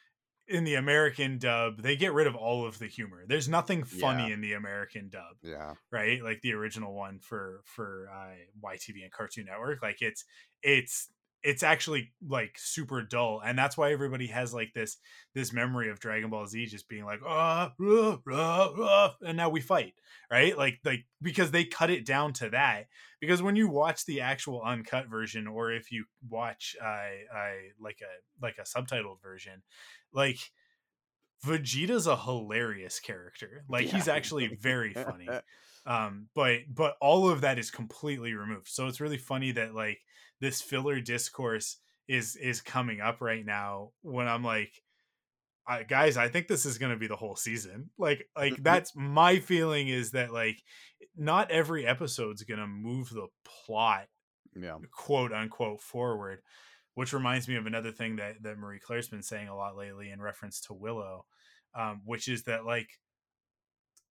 in 0.48 0.64
the 0.64 0.74
american 0.74 1.38
dub 1.38 1.82
they 1.82 1.96
get 1.96 2.12
rid 2.14 2.26
of 2.26 2.36
all 2.36 2.66
of 2.66 2.78
the 2.78 2.86
humor 2.86 3.24
there's 3.28 3.48
nothing 3.48 3.84
funny 3.84 4.24
Yeah. 4.24 4.32
in 4.32 4.40
the 4.40 4.54
american 4.54 5.08
dub 5.10 5.36
yeah, 5.42 5.74
right 5.92 6.22
like 6.22 6.40
the 6.42 6.52
original 6.52 6.94
one 6.94 7.18
for 7.20 7.62
for 7.66 8.08
uh 8.14 8.34
ytv 8.62 9.02
and 9.02 9.12
cartoon 9.12 9.46
network 9.46 9.82
like 9.82 10.02
it's 10.02 10.24
it's 10.62 11.08
it's 11.44 11.62
actually 11.62 12.12
like 12.26 12.56
super 12.56 13.02
dull 13.02 13.40
and 13.44 13.56
that's 13.56 13.76
why 13.76 13.92
everybody 13.92 14.26
has 14.26 14.52
like 14.54 14.72
this 14.74 14.96
this 15.34 15.52
memory 15.52 15.90
of 15.90 16.00
dragon 16.00 16.30
ball 16.30 16.46
z 16.46 16.66
just 16.66 16.88
being 16.88 17.04
like 17.04 17.20
ah, 17.24 17.72
rah, 17.78 18.16
rah, 18.24 18.70
rah," 18.76 19.12
and 19.24 19.36
now 19.36 19.48
we 19.48 19.60
fight 19.60 19.94
right? 20.30 20.56
Like 20.56 20.80
like 20.84 21.04
because 21.22 21.50
they 21.50 21.64
cut 21.64 21.90
it 21.90 22.04
down 22.04 22.32
to 22.34 22.50
that 22.50 22.86
because 23.20 23.42
when 23.42 23.56
you 23.56 23.68
watch 23.68 24.04
the 24.04 24.20
actual 24.20 24.62
uncut 24.62 25.08
version 25.08 25.46
or 25.46 25.72
if 25.72 25.92
you 25.92 26.04
watch 26.28 26.76
uh, 26.82 26.86
uh 26.86 27.54
like 27.80 28.00
a 28.02 28.44
like 28.44 28.56
a 28.58 28.62
subtitled 28.62 29.22
version 29.22 29.62
like 30.12 30.38
vegeta's 31.44 32.06
a 32.06 32.16
hilarious 32.16 32.98
character 33.00 33.64
like 33.68 33.86
he's 33.86 34.08
actually 34.08 34.56
very 34.60 34.92
funny 34.94 35.28
um 35.86 36.28
but 36.34 36.60
but 36.72 36.96
all 37.00 37.28
of 37.28 37.42
that 37.42 37.58
is 37.58 37.70
completely 37.70 38.34
removed. 38.34 38.68
So 38.68 38.86
it's 38.86 39.00
really 39.00 39.18
funny 39.18 39.52
that 39.52 39.74
like 39.74 39.98
this 40.40 40.60
filler 40.60 41.00
discourse 41.00 41.78
is 42.08 42.36
is 42.36 42.60
coming 42.60 43.00
up 43.00 43.20
right 43.20 43.44
now 43.44 43.90
when 44.02 44.28
i'm 44.28 44.44
like 44.44 44.72
I, 45.66 45.82
guys 45.82 46.18
i 46.18 46.28
think 46.28 46.48
this 46.48 46.66
is 46.66 46.76
going 46.76 46.92
to 46.92 46.98
be 46.98 47.06
the 47.06 47.16
whole 47.16 47.36
season. 47.36 47.88
Like 47.96 48.28
like 48.36 48.62
that's 48.62 48.92
my 48.94 49.38
feeling 49.38 49.88
is 49.88 50.10
that 50.10 50.32
like 50.32 50.62
not 51.16 51.50
every 51.50 51.86
episode's 51.86 52.42
going 52.42 52.60
to 52.60 52.66
move 52.66 53.08
the 53.08 53.28
plot 53.66 54.06
yeah, 54.54 54.76
quote 54.92 55.32
unquote 55.32 55.80
forward 55.80 56.40
which 56.94 57.12
reminds 57.12 57.48
me 57.48 57.56
of 57.56 57.66
another 57.66 57.90
thing 57.90 58.16
that 58.16 58.42
that 58.42 58.58
marie 58.58 58.78
claire's 58.78 59.08
been 59.08 59.22
saying 59.22 59.48
a 59.48 59.56
lot 59.56 59.76
lately 59.76 60.10
in 60.10 60.20
reference 60.20 60.60
to 60.60 60.74
willow 60.74 61.24
um, 61.74 62.02
which 62.04 62.28
is 62.28 62.44
that 62.44 62.64
like 62.64 62.88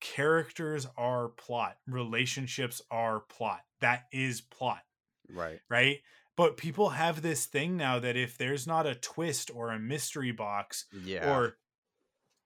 characters 0.03 0.85
are 0.97 1.29
plot 1.29 1.77
relationships 1.87 2.81
are 2.91 3.21
plot 3.21 3.61
that 3.79 4.03
is 4.11 4.41
plot 4.41 4.81
right. 5.29 5.59
right? 5.69 5.99
But 6.35 6.57
people 6.57 6.89
have 6.89 7.21
this 7.21 7.45
thing 7.45 7.77
now 7.77 7.99
that 7.99 8.17
if 8.17 8.37
there's 8.37 8.65
not 8.65 8.87
a 8.87 8.95
twist 8.95 9.51
or 9.53 9.71
a 9.71 9.79
mystery 9.79 10.31
box 10.31 10.85
Yeah, 11.05 11.37
or 11.37 11.57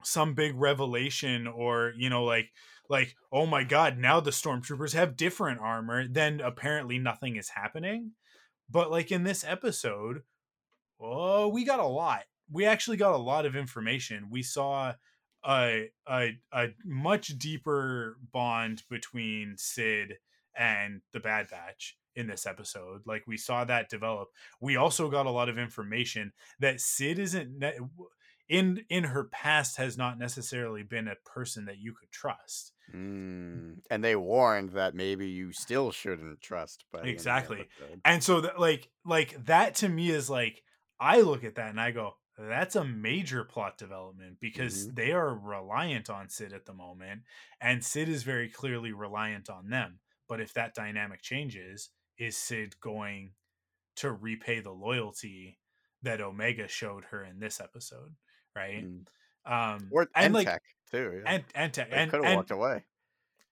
some 0.03 0.33
big 0.33 0.55
revelation 0.55 1.47
or 1.47 1.93
you 1.97 2.09
know 2.09 2.23
like 2.23 2.49
like 2.89 3.15
oh 3.31 3.45
my 3.45 3.63
god 3.63 3.97
now 3.97 4.19
the 4.19 4.31
stormtroopers 4.31 4.93
have 4.93 5.17
different 5.17 5.59
armor 5.59 6.07
then 6.07 6.39
apparently 6.39 6.99
nothing 6.99 7.35
is 7.35 7.49
happening. 7.49 8.11
But 8.69 8.91
like 8.91 9.11
in 9.11 9.23
this 9.23 9.43
episode 9.43 10.23
oh 10.99 11.47
we 11.47 11.65
got 11.65 11.79
a 11.79 11.85
lot. 11.85 12.23
We 12.51 12.65
actually 12.65 12.97
got 12.97 13.13
a 13.13 13.17
lot 13.17 13.45
of 13.45 13.55
information. 13.55 14.29
We 14.29 14.43
saw 14.43 14.93
a 15.45 15.89
a, 16.07 16.29
a 16.53 16.67
much 16.85 17.37
deeper 17.37 18.17
bond 18.31 18.83
between 18.89 19.55
sid 19.57 20.15
and 20.57 21.01
the 21.13 21.19
bad 21.19 21.49
batch 21.49 21.97
in 22.15 22.27
this 22.27 22.45
episode 22.47 23.01
like 23.05 23.23
we 23.27 23.37
saw 23.37 23.63
that 23.63 23.89
develop 23.89 24.29
we 24.59 24.75
also 24.75 25.09
got 25.09 25.25
a 25.27 25.31
lot 25.31 25.49
of 25.49 25.57
information 25.57 26.31
that 26.59 26.81
sid 26.81 27.19
isn't 27.19 27.59
ne- 27.59 27.77
in 28.49 28.83
in 28.89 29.03
her 29.03 29.25
past 29.25 29.77
has 29.77 29.97
not 29.97 30.17
necessarily 30.17 30.81
been 30.81 31.07
a 31.07 31.15
person 31.29 31.65
that 31.65 31.77
you 31.77 31.93
could 31.93 32.11
trust 32.11 32.73
Mm, 32.95 33.79
and 33.91 34.01
they 34.01 34.15
warned 34.15 34.69
that 34.69 34.95
maybe 34.95 35.27
you 35.27 35.51
still 35.51 35.91
shouldn't 35.91 36.39
trust. 36.39 36.85
By 36.89 36.99
the 36.99 37.01
end 37.01 37.09
of 37.09 37.09
the 37.09 37.29
Exactly. 37.29 37.65
and 38.05 38.23
so 38.23 38.39
that 38.39 38.57
like 38.61 38.89
like 39.05 39.45
that 39.45 39.75
to 39.75 39.89
me 39.89 40.09
is 40.09 40.29
like 40.29 40.63
i 40.97 41.19
look 41.19 41.43
at 41.43 41.55
that 41.55 41.69
and 41.69 41.81
i 41.81 41.91
go 41.91 42.15
that's 42.37 42.75
a 42.75 42.83
major 42.83 43.43
plot 43.43 43.77
development 43.77 44.37
because 44.39 44.93
they 44.93 45.11
are 45.11 45.33
reliant 45.35 46.09
on 46.09 46.29
sid 46.29 46.53
at 46.53 46.65
the 46.65 46.73
moment 46.73 47.21
and 47.59 47.83
sid 47.83 48.07
is 48.09 48.23
very 48.23 48.47
clearly 48.49 48.91
reliant 48.91 49.49
on 49.49 49.69
them 49.69 49.99
but 50.29 50.39
if 50.39 50.53
that 50.53 50.75
dynamic 50.75 51.21
changes 51.21 51.89
is 52.17 52.37
sid 52.37 52.75
going 52.79 53.31
to 53.95 54.11
repay 54.11 54.59
the 54.59 54.71
loyalty 54.71 55.57
that 56.03 56.21
omega 56.21 56.67
showed 56.67 57.05
her 57.05 57.23
in 57.23 57.39
this 57.39 57.59
episode 57.59 58.13
right 58.55 58.85
Mm. 58.85 59.05
um 59.45 59.89
Or 59.91 60.03
and 60.15 60.25
and 60.25 60.33
like 60.33 60.47
tech 60.47 60.61
too. 60.91 61.21
Yeah. 61.23 61.31
and 61.33 61.43
and, 61.55 61.73
tech, 61.73 61.89
they 61.89 61.97
and, 61.97 62.11
could 62.11 62.23
have 62.23 62.35
walked 62.35 62.51
away. 62.51 62.83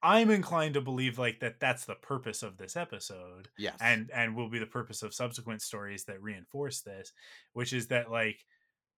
i'm 0.03 0.29
inclined 0.29 0.75
to 0.75 0.81
believe 0.81 1.17
like 1.17 1.39
that 1.39 1.59
that's 1.59 1.85
the 1.85 1.95
purpose 1.95 2.43
of 2.43 2.57
this 2.57 2.75
episode 2.75 3.49
Yes, 3.57 3.77
and 3.81 4.11
and 4.13 4.35
will 4.35 4.49
be 4.49 4.59
the 4.59 4.65
purpose 4.67 5.01
of 5.01 5.13
subsequent 5.13 5.61
stories 5.63 6.03
that 6.05 6.21
reinforce 6.21 6.81
this 6.81 7.11
which 7.53 7.73
is 7.73 7.87
that 7.87 8.11
like 8.11 8.45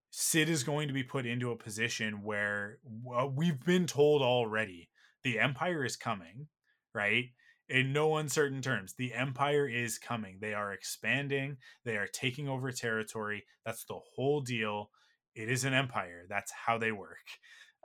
sid 0.09 0.49
is 0.49 0.63
going 0.63 0.87
to 0.87 0.93
be 0.93 1.03
put 1.03 1.25
into 1.25 1.51
a 1.51 1.55
position 1.55 2.23
where 2.23 2.79
well, 3.03 3.29
we've 3.29 3.63
been 3.63 3.85
told 3.85 4.21
already 4.21 4.89
the 5.23 5.39
empire 5.39 5.83
is 5.83 5.95
coming 5.95 6.47
right 6.93 7.25
in 7.69 7.91
no 7.91 8.15
uncertain 8.15 8.61
terms 8.61 8.93
the 8.97 9.13
empire 9.13 9.67
is 9.67 9.97
coming 9.97 10.37
they 10.39 10.53
are 10.53 10.71
expanding 10.71 11.57
they 11.83 11.97
are 11.97 12.07
taking 12.07 12.47
over 12.47 12.71
territory 12.71 13.43
that's 13.65 13.83
the 13.85 13.99
whole 14.15 14.41
deal 14.41 14.89
it 15.35 15.49
is 15.49 15.65
an 15.65 15.73
empire 15.73 16.25
that's 16.29 16.51
how 16.65 16.77
they 16.77 16.91
work 16.91 17.17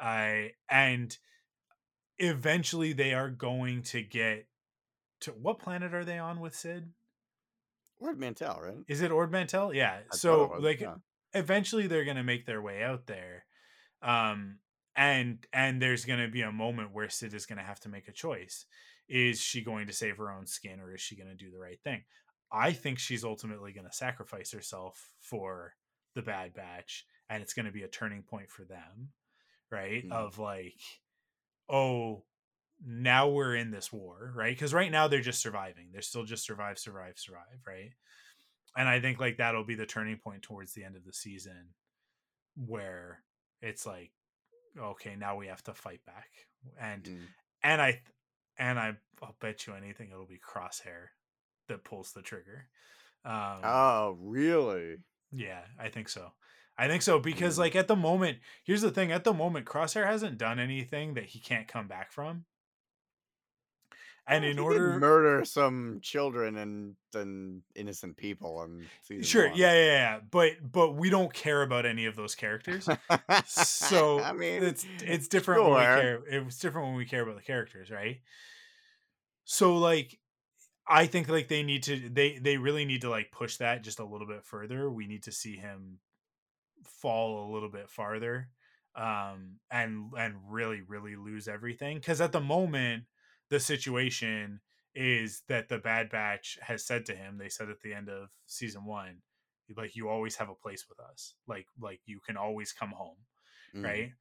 uh, 0.00 0.44
and 0.70 1.18
eventually 2.18 2.92
they 2.92 3.12
are 3.12 3.30
going 3.30 3.82
to 3.82 4.02
get 4.02 4.46
to 5.20 5.30
what 5.32 5.58
planet 5.58 5.92
are 5.92 6.04
they 6.04 6.18
on 6.18 6.40
with 6.40 6.54
sid 6.54 6.92
Word 8.02 8.18
Mantel, 8.18 8.58
right? 8.60 8.78
is 8.88 9.00
it 9.00 9.12
Ord 9.12 9.30
Mantell? 9.30 9.72
Yeah. 9.72 9.98
thought 10.10 10.18
so 10.18 10.46
was, 10.48 10.62
like 10.62 10.80
yeah. 10.80 10.94
Eventually 11.34 11.86
they're 11.86 12.04
gonna 12.04 12.24
make 12.24 12.46
their 12.46 12.62
way 12.62 12.82
out 12.82 13.06
there. 13.06 13.46
Um 14.02 14.58
and 14.96 15.46
and 15.52 15.80
there's 15.80 16.04
gonna 16.04 16.28
be 16.28 16.42
a 16.42 16.52
moment 16.52 16.92
where 16.92 17.08
Sid 17.08 17.34
is 17.34 17.46
gonna 17.46 17.62
have 17.64 17.80
to 17.80 17.88
make 17.88 18.08
a 18.08 18.12
choice. 18.12 18.66
Is 19.08 19.40
she 19.40 19.62
going 19.62 19.86
to 19.88 19.92
save 19.92 20.16
her 20.18 20.30
own 20.32 20.46
skin 20.46 20.80
or 20.80 20.94
is 20.94 21.00
she 21.00 21.16
gonna 21.16 21.34
do 21.34 21.50
the 21.50 21.58
right 21.58 21.80
thing? 21.82 22.04
I 22.52 22.72
think 22.72 22.98
she's 22.98 23.24
ultimately 23.24 23.72
gonna 23.72 23.92
sacrifice 23.92 24.52
herself 24.52 25.14
for 25.20 25.74
the 26.14 26.22
bad 26.22 26.54
batch 26.54 27.06
and 27.30 27.42
it's 27.42 27.54
gonna 27.54 27.72
be 27.72 27.82
a 27.84 27.88
turning 27.88 28.22
point 28.22 28.50
for 28.50 28.64
them. 28.64 29.12
Right? 29.70 30.04
Mhm. 30.04 30.12
Of 30.12 30.38
like, 30.38 30.78
oh, 31.68 32.24
now 32.84 33.28
we're 33.28 33.54
in 33.56 33.70
this 33.70 33.92
war, 33.92 34.32
right? 34.34 34.54
Because 34.54 34.74
right 34.74 34.90
now 34.90 35.08
they're 35.08 35.20
just 35.20 35.40
surviving. 35.40 35.90
They're 35.92 36.02
still 36.02 36.24
just 36.24 36.44
survive, 36.44 36.78
survive, 36.78 37.18
survive, 37.18 37.60
right? 37.66 37.92
And 38.76 38.88
I 38.88 39.00
think 39.00 39.20
like 39.20 39.36
that'll 39.36 39.64
be 39.64 39.74
the 39.74 39.86
turning 39.86 40.16
point 40.16 40.42
towards 40.42 40.72
the 40.72 40.84
end 40.84 40.96
of 40.96 41.04
the 41.04 41.12
season 41.12 41.74
where 42.56 43.22
it's 43.60 43.86
like, 43.86 44.12
okay, 44.78 45.16
now 45.16 45.36
we 45.36 45.46
have 45.48 45.62
to 45.64 45.74
fight 45.74 46.04
back. 46.06 46.30
And 46.80 47.04
Mm. 47.04 47.26
and 47.62 47.82
I 47.82 48.02
and 48.58 48.78
I 48.78 48.96
I'll 49.22 49.36
bet 49.40 49.66
you 49.66 49.74
anything 49.74 50.10
it'll 50.10 50.26
be 50.26 50.38
Crosshair 50.38 51.08
that 51.68 51.84
pulls 51.84 52.12
the 52.12 52.22
trigger. 52.22 52.68
Um 53.24 53.60
Oh, 53.64 54.16
really? 54.20 54.98
yeah, 55.30 55.62
I 55.78 55.88
think 55.88 56.08
so. 56.08 56.32
I 56.78 56.88
think 56.88 57.02
so 57.02 57.18
because 57.18 57.56
Mm. 57.56 57.60
like 57.60 57.76
at 57.76 57.88
the 57.88 57.96
moment, 57.96 58.38
here's 58.64 58.80
the 58.82 58.90
thing, 58.90 59.12
at 59.12 59.24
the 59.24 59.34
moment 59.34 59.66
Crosshair 59.66 60.06
hasn't 60.06 60.38
done 60.38 60.58
anything 60.58 61.14
that 61.14 61.26
he 61.26 61.38
can't 61.40 61.68
come 61.68 61.86
back 61.88 62.10
from. 62.12 62.44
And 64.26 64.44
in 64.44 64.58
order 64.58 64.98
murder 65.00 65.44
some 65.44 65.98
children 66.00 66.56
and 66.56 66.94
and 67.14 67.62
innocent 67.74 68.16
people 68.16 68.62
and 68.62 68.82
Sure, 69.24 69.46
yeah, 69.48 69.72
yeah, 69.74 69.84
yeah, 69.84 70.20
but 70.30 70.52
but 70.62 70.92
we 70.94 71.10
don't 71.10 71.32
care 71.32 71.62
about 71.62 71.86
any 71.86 72.06
of 72.06 72.14
those 72.16 72.34
characters. 72.34 72.88
So 73.46 74.20
I 74.20 74.32
mean, 74.32 74.62
it's 74.62 74.86
it's 75.00 75.28
different 75.28 75.64
when 75.64 75.72
we 75.72 75.78
care. 76.02 76.20
It's 76.26 76.58
different 76.58 76.88
when 76.88 76.96
we 76.96 77.04
care 77.04 77.22
about 77.22 77.36
the 77.36 77.42
characters, 77.42 77.90
right? 77.90 78.20
So 79.44 79.76
like, 79.76 80.18
I 80.86 81.06
think 81.06 81.28
like 81.28 81.48
they 81.48 81.62
need 81.62 81.82
to 81.84 82.08
they 82.08 82.38
they 82.38 82.56
really 82.58 82.84
need 82.84 83.02
to 83.02 83.10
like 83.10 83.32
push 83.32 83.56
that 83.58 83.82
just 83.82 83.98
a 83.98 84.04
little 84.04 84.26
bit 84.26 84.44
further. 84.44 84.90
We 84.90 85.06
need 85.06 85.24
to 85.24 85.32
see 85.32 85.56
him 85.56 85.98
fall 86.84 87.50
a 87.50 87.52
little 87.52 87.70
bit 87.70 87.88
farther, 87.90 88.48
um, 88.94 89.58
and 89.70 90.12
and 90.16 90.36
really 90.48 90.80
really 90.80 91.16
lose 91.16 91.48
everything 91.48 91.98
because 91.98 92.20
at 92.20 92.32
the 92.32 92.40
moment 92.40 93.04
the 93.52 93.60
situation 93.60 94.60
is 94.94 95.42
that 95.48 95.68
the 95.68 95.78
Bad 95.78 96.10
Batch 96.10 96.58
has 96.62 96.84
said 96.86 97.06
to 97.06 97.16
him. 97.16 97.38
They 97.38 97.50
said 97.50 97.70
at 97.70 97.80
the 97.82 97.94
end 97.94 98.08
of 98.10 98.30
season 98.46 98.84
one, 98.86 99.22
like 99.76 99.96
you 99.96 100.08
always 100.08 100.36
have 100.36 100.50
a 100.50 100.54
place 100.56 100.86
with 100.88 101.00
us. 101.00 101.36
Like 101.46 101.66
like 101.80 102.00
you 102.06 102.20
can 102.26 102.36
always 102.38 102.72
come 102.72 102.92
home 102.92 103.18
Mm. 103.74 103.84
right 103.84 104.12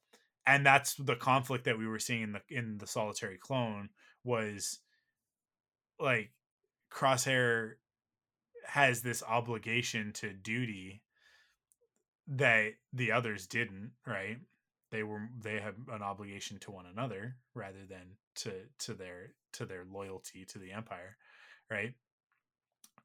and 0.47 0.65
that's 0.65 0.95
the 0.95 1.15
conflict 1.17 1.65
that 1.65 1.77
we 1.77 1.87
were 1.87 1.99
seeing 1.99 2.23
in 2.23 2.31
the 2.33 2.41
in 2.49 2.77
the 2.77 2.87
solitary 2.87 3.37
clone 3.37 3.89
was 4.23 4.79
like 5.99 6.31
crosshair 6.91 7.75
has 8.65 9.01
this 9.01 9.23
obligation 9.23 10.13
to 10.13 10.33
duty 10.33 11.03
that 12.27 12.73
the 12.93 13.11
others 13.11 13.47
didn't 13.47 13.93
right 14.05 14.39
they 14.91 15.03
were 15.03 15.29
they 15.41 15.59
have 15.59 15.75
an 15.91 16.01
obligation 16.01 16.59
to 16.59 16.71
one 16.71 16.85
another 16.85 17.35
rather 17.53 17.85
than 17.89 18.17
to 18.35 18.51
to 18.79 18.93
their 18.93 19.33
to 19.53 19.65
their 19.65 19.85
loyalty 19.91 20.45
to 20.45 20.59
the 20.59 20.71
empire 20.71 21.17
right? 21.71 21.93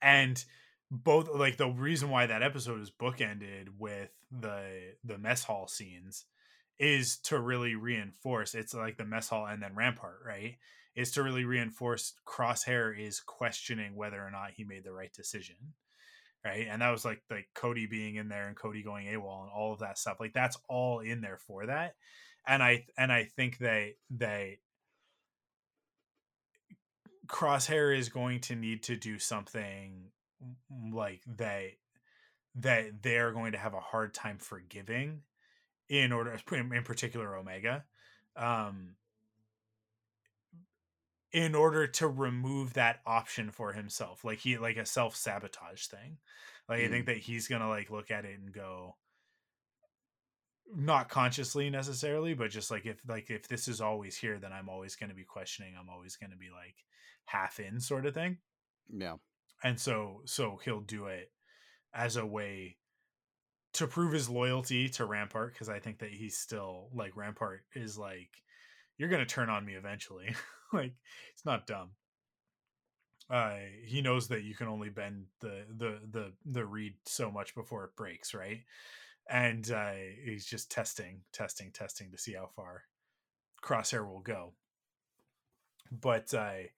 And 0.03 0.44
both 0.90 1.29
like 1.29 1.57
the 1.57 1.68
reason 1.68 2.11
why 2.11 2.27
that 2.27 2.42
episode 2.42 2.81
is 2.81 2.90
bookended 2.90 3.68
with 3.79 4.11
the 4.31 4.94
the 5.05 5.16
mess 5.16 5.44
hall 5.44 5.68
scenes 5.68 6.25
is 6.79 7.16
to 7.18 7.40
really 7.40 7.75
reinforce 7.75 8.55
it's 8.55 8.75
like 8.75 8.99
the 8.99 9.05
mess 9.05 9.29
hall 9.29 9.46
and 9.46 9.62
then 9.62 9.75
rampart 9.75 10.18
right? 10.27 10.57
Is 10.94 11.12
to 11.12 11.22
really 11.22 11.44
reinforce 11.44 12.14
crosshair 12.27 12.99
is 12.99 13.20
questioning 13.20 13.96
whether 13.96 14.20
or 14.20 14.31
not 14.31 14.53
he 14.57 14.64
made 14.64 14.85
the 14.85 14.92
right 14.92 15.12
decision 15.12 15.57
right? 16.46 16.66
And 16.70 16.80
that 16.80 16.90
was 16.90 17.04
like 17.04 17.22
like 17.30 17.48
cody 17.54 17.87
being 17.87 18.16
in 18.16 18.28
there 18.28 18.46
and 18.46 18.56
cody 18.56 18.82
going 18.82 19.06
awol 19.06 19.42
and 19.42 19.50
all 19.50 19.72
of 19.72 19.80
that 19.80 19.98
stuff 19.98 20.18
like 20.20 20.32
that's 20.32 20.56
all 20.68 21.00
in 21.00 21.20
there 21.20 21.38
for 21.46 21.66
that. 21.66 21.94
And 22.46 22.62
i 22.62 22.85
and 22.96 23.11
i 23.11 23.24
think 23.24 23.59
they 23.59 23.96
they 24.09 24.61
crosshair 27.26 27.96
is 27.96 28.09
going 28.09 28.40
to 28.40 28.54
need 28.54 28.85
to 28.85 28.96
do 28.96 29.18
something 29.18 30.11
like 30.92 31.22
that 31.38 31.70
that 32.54 33.02
they're 33.02 33.32
going 33.32 33.52
to 33.52 33.59
have 33.59 33.74
a 33.74 33.80
hard 33.80 34.14
time 34.14 34.38
forgiving 34.38 35.22
in 35.88 36.12
order 36.12 36.38
in 36.52 36.82
particular 36.85 37.37
omega. 37.37 37.85
Um 38.37 38.94
in 41.37 41.55
order 41.55 41.87
to 41.87 42.09
remove 42.09 42.72
that 42.72 43.01
option 43.05 43.51
for 43.51 43.75
himself 43.75 44.25
like 44.25 44.38
he 44.38 44.57
like 44.57 44.79
a 44.79 44.87
self-sabotage 44.87 45.87
thing 45.87 46.16
like 46.66 46.81
mm. 46.81 46.87
i 46.87 46.88
think 46.88 47.05
that 47.05 47.18
he's 47.18 47.46
gonna 47.46 47.68
like 47.68 47.90
look 47.90 48.11
at 48.11 48.25
it 48.25 48.38
and 48.38 48.55
go 48.55 48.96
not 50.75 51.11
consciously 51.11 51.68
necessarily 51.68 52.33
but 52.33 52.51
just 52.51 52.70
like 52.70 52.87
if 52.87 52.96
like 53.07 53.29
if 53.29 53.46
this 53.49 53.68
is 53.68 53.83
always 53.83 54.16
here 54.16 54.38
then 54.38 54.51
i'm 54.51 54.70
always 54.70 54.96
going 54.96 55.11
to 55.11 55.14
be 55.14 55.25
questioning 55.25 55.75
i'm 55.79 55.90
always 55.90 56.16
going 56.16 56.31
to 56.31 56.38
be 56.38 56.49
like 56.51 56.75
half 57.27 57.61
in 57.61 57.79
sort 57.79 58.07
of 58.07 58.14
thing 58.14 58.38
yeah 58.90 59.16
and 59.62 59.79
so 59.79 60.22
so 60.25 60.59
he'll 60.64 60.81
do 60.81 61.05
it 61.05 61.31
as 61.94 62.16
a 62.16 62.25
way 62.25 62.79
to 63.77 63.87
prove 63.87 64.14
his 64.14 64.31
loyalty 64.31 64.88
to 64.88 65.05
Rampart 65.05 65.53
because 65.53 65.68
I 65.68 65.81
think 65.81 65.99
that 65.99 66.09
he's 66.09 66.38
still 66.38 66.88
like 66.94 67.14
Rampart 67.14 67.61
is 67.75 67.99
like 67.99 68.31
you're 68.96 69.11
gonna 69.11 69.27
turn 69.27 69.51
on 69.51 69.66
me 69.66 69.75
eventually. 69.75 70.35
like 70.72 70.92
it's 71.33 71.44
not 71.44 71.66
dumb. 71.66 71.90
Uh, 73.29 73.57
he 73.85 74.00
knows 74.02 74.29
that 74.29 74.44
you 74.44 74.55
can 74.55 74.68
only 74.68 74.88
bend 74.88 75.24
the 75.40 75.64
the 75.76 76.00
the 76.11 76.33
the 76.44 76.64
reed 76.64 76.94
so 77.05 77.31
much 77.31 77.55
before 77.55 77.85
it 77.85 77.96
breaks, 77.96 78.35
right? 78.35 78.62
And 79.29 79.68
uh, 79.72 79.92
he's 80.24 80.46
just 80.46 80.70
testing, 80.70 81.22
testing, 81.33 81.72
testing 81.72 82.12
to 82.12 82.18
see 82.18 82.35
how 82.35 82.48
far 82.55 82.85
Crosshair 83.62 84.07
will 84.07 84.20
go. 84.20 84.52
But 85.90 86.33
I, 86.35 86.70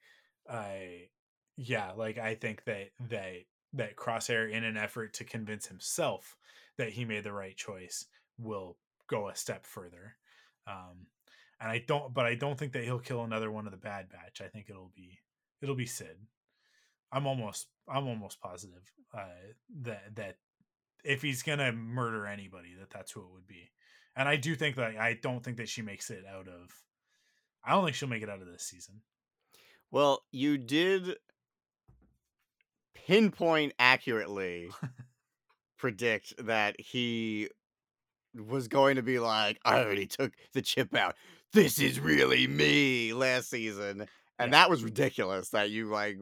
uh, 0.48 0.52
I, 0.52 1.08
yeah, 1.56 1.92
like 1.92 2.18
I 2.18 2.34
think 2.34 2.64
that 2.64 2.90
that 3.10 3.44
that 3.74 3.96
Crosshair, 3.96 4.50
in 4.50 4.64
an 4.64 4.78
effort 4.78 5.12
to 5.14 5.24
convince 5.24 5.66
himself 5.66 6.36
that 6.78 6.90
he 6.90 7.04
made 7.04 7.24
the 7.24 7.32
right 7.32 7.56
choice 7.56 8.06
will 8.38 8.78
go 9.08 9.28
a 9.28 9.34
step 9.34 9.66
further. 9.66 10.16
Um, 10.66 11.06
and 11.60 11.70
I 11.70 11.84
don't, 11.86 12.12
but 12.14 12.26
I 12.26 12.34
don't 12.34 12.58
think 12.58 12.72
that 12.72 12.84
he'll 12.84 12.98
kill 12.98 13.24
another 13.24 13.50
one 13.50 13.66
of 13.66 13.72
the 13.72 13.78
Bad 13.78 14.08
Batch. 14.08 14.40
I 14.40 14.48
think 14.48 14.66
it'll 14.68 14.92
be 14.94 15.18
it'll 15.60 15.74
be 15.74 15.86
Cid. 15.86 16.16
I'm 17.12 17.26
almost 17.26 17.68
I'm 17.88 18.06
almost 18.06 18.40
positive 18.40 18.92
uh, 19.14 19.26
that 19.82 20.14
that 20.16 20.36
if 21.04 21.22
he's 21.22 21.42
gonna 21.42 21.72
murder 21.72 22.26
anybody, 22.26 22.74
that 22.78 22.90
that's 22.90 23.12
who 23.12 23.20
it 23.20 23.32
would 23.32 23.46
be. 23.46 23.70
And 24.16 24.28
I 24.28 24.36
do 24.36 24.54
think 24.54 24.76
that 24.76 24.96
I 24.96 25.18
don't 25.20 25.44
think 25.44 25.56
that 25.58 25.68
she 25.68 25.82
makes 25.82 26.10
it 26.10 26.24
out 26.28 26.48
of. 26.48 26.70
I 27.64 27.72
don't 27.72 27.84
think 27.84 27.96
she'll 27.96 28.08
make 28.08 28.22
it 28.22 28.30
out 28.30 28.40
of 28.40 28.46
this 28.46 28.64
season. 28.64 29.00
Well, 29.90 30.22
you 30.30 30.58
did 30.58 31.16
pinpoint 32.94 33.72
accurately 33.78 34.70
predict 35.78 36.34
that 36.44 36.78
he 36.78 37.48
was 38.34 38.68
going 38.68 38.96
to 38.96 39.02
be 39.02 39.18
like, 39.18 39.58
I 39.64 39.78
already 39.78 40.06
took 40.06 40.32
the 40.52 40.62
chip 40.62 40.94
out. 40.94 41.16
This 41.52 41.78
is 41.78 41.98
really 41.98 42.46
me 42.46 43.12
last 43.12 43.50
season. 43.50 44.06
And 44.38 44.52
yeah. 44.52 44.58
that 44.58 44.70
was 44.70 44.84
ridiculous 44.84 45.50
that 45.50 45.70
you 45.70 45.88
like 45.88 46.18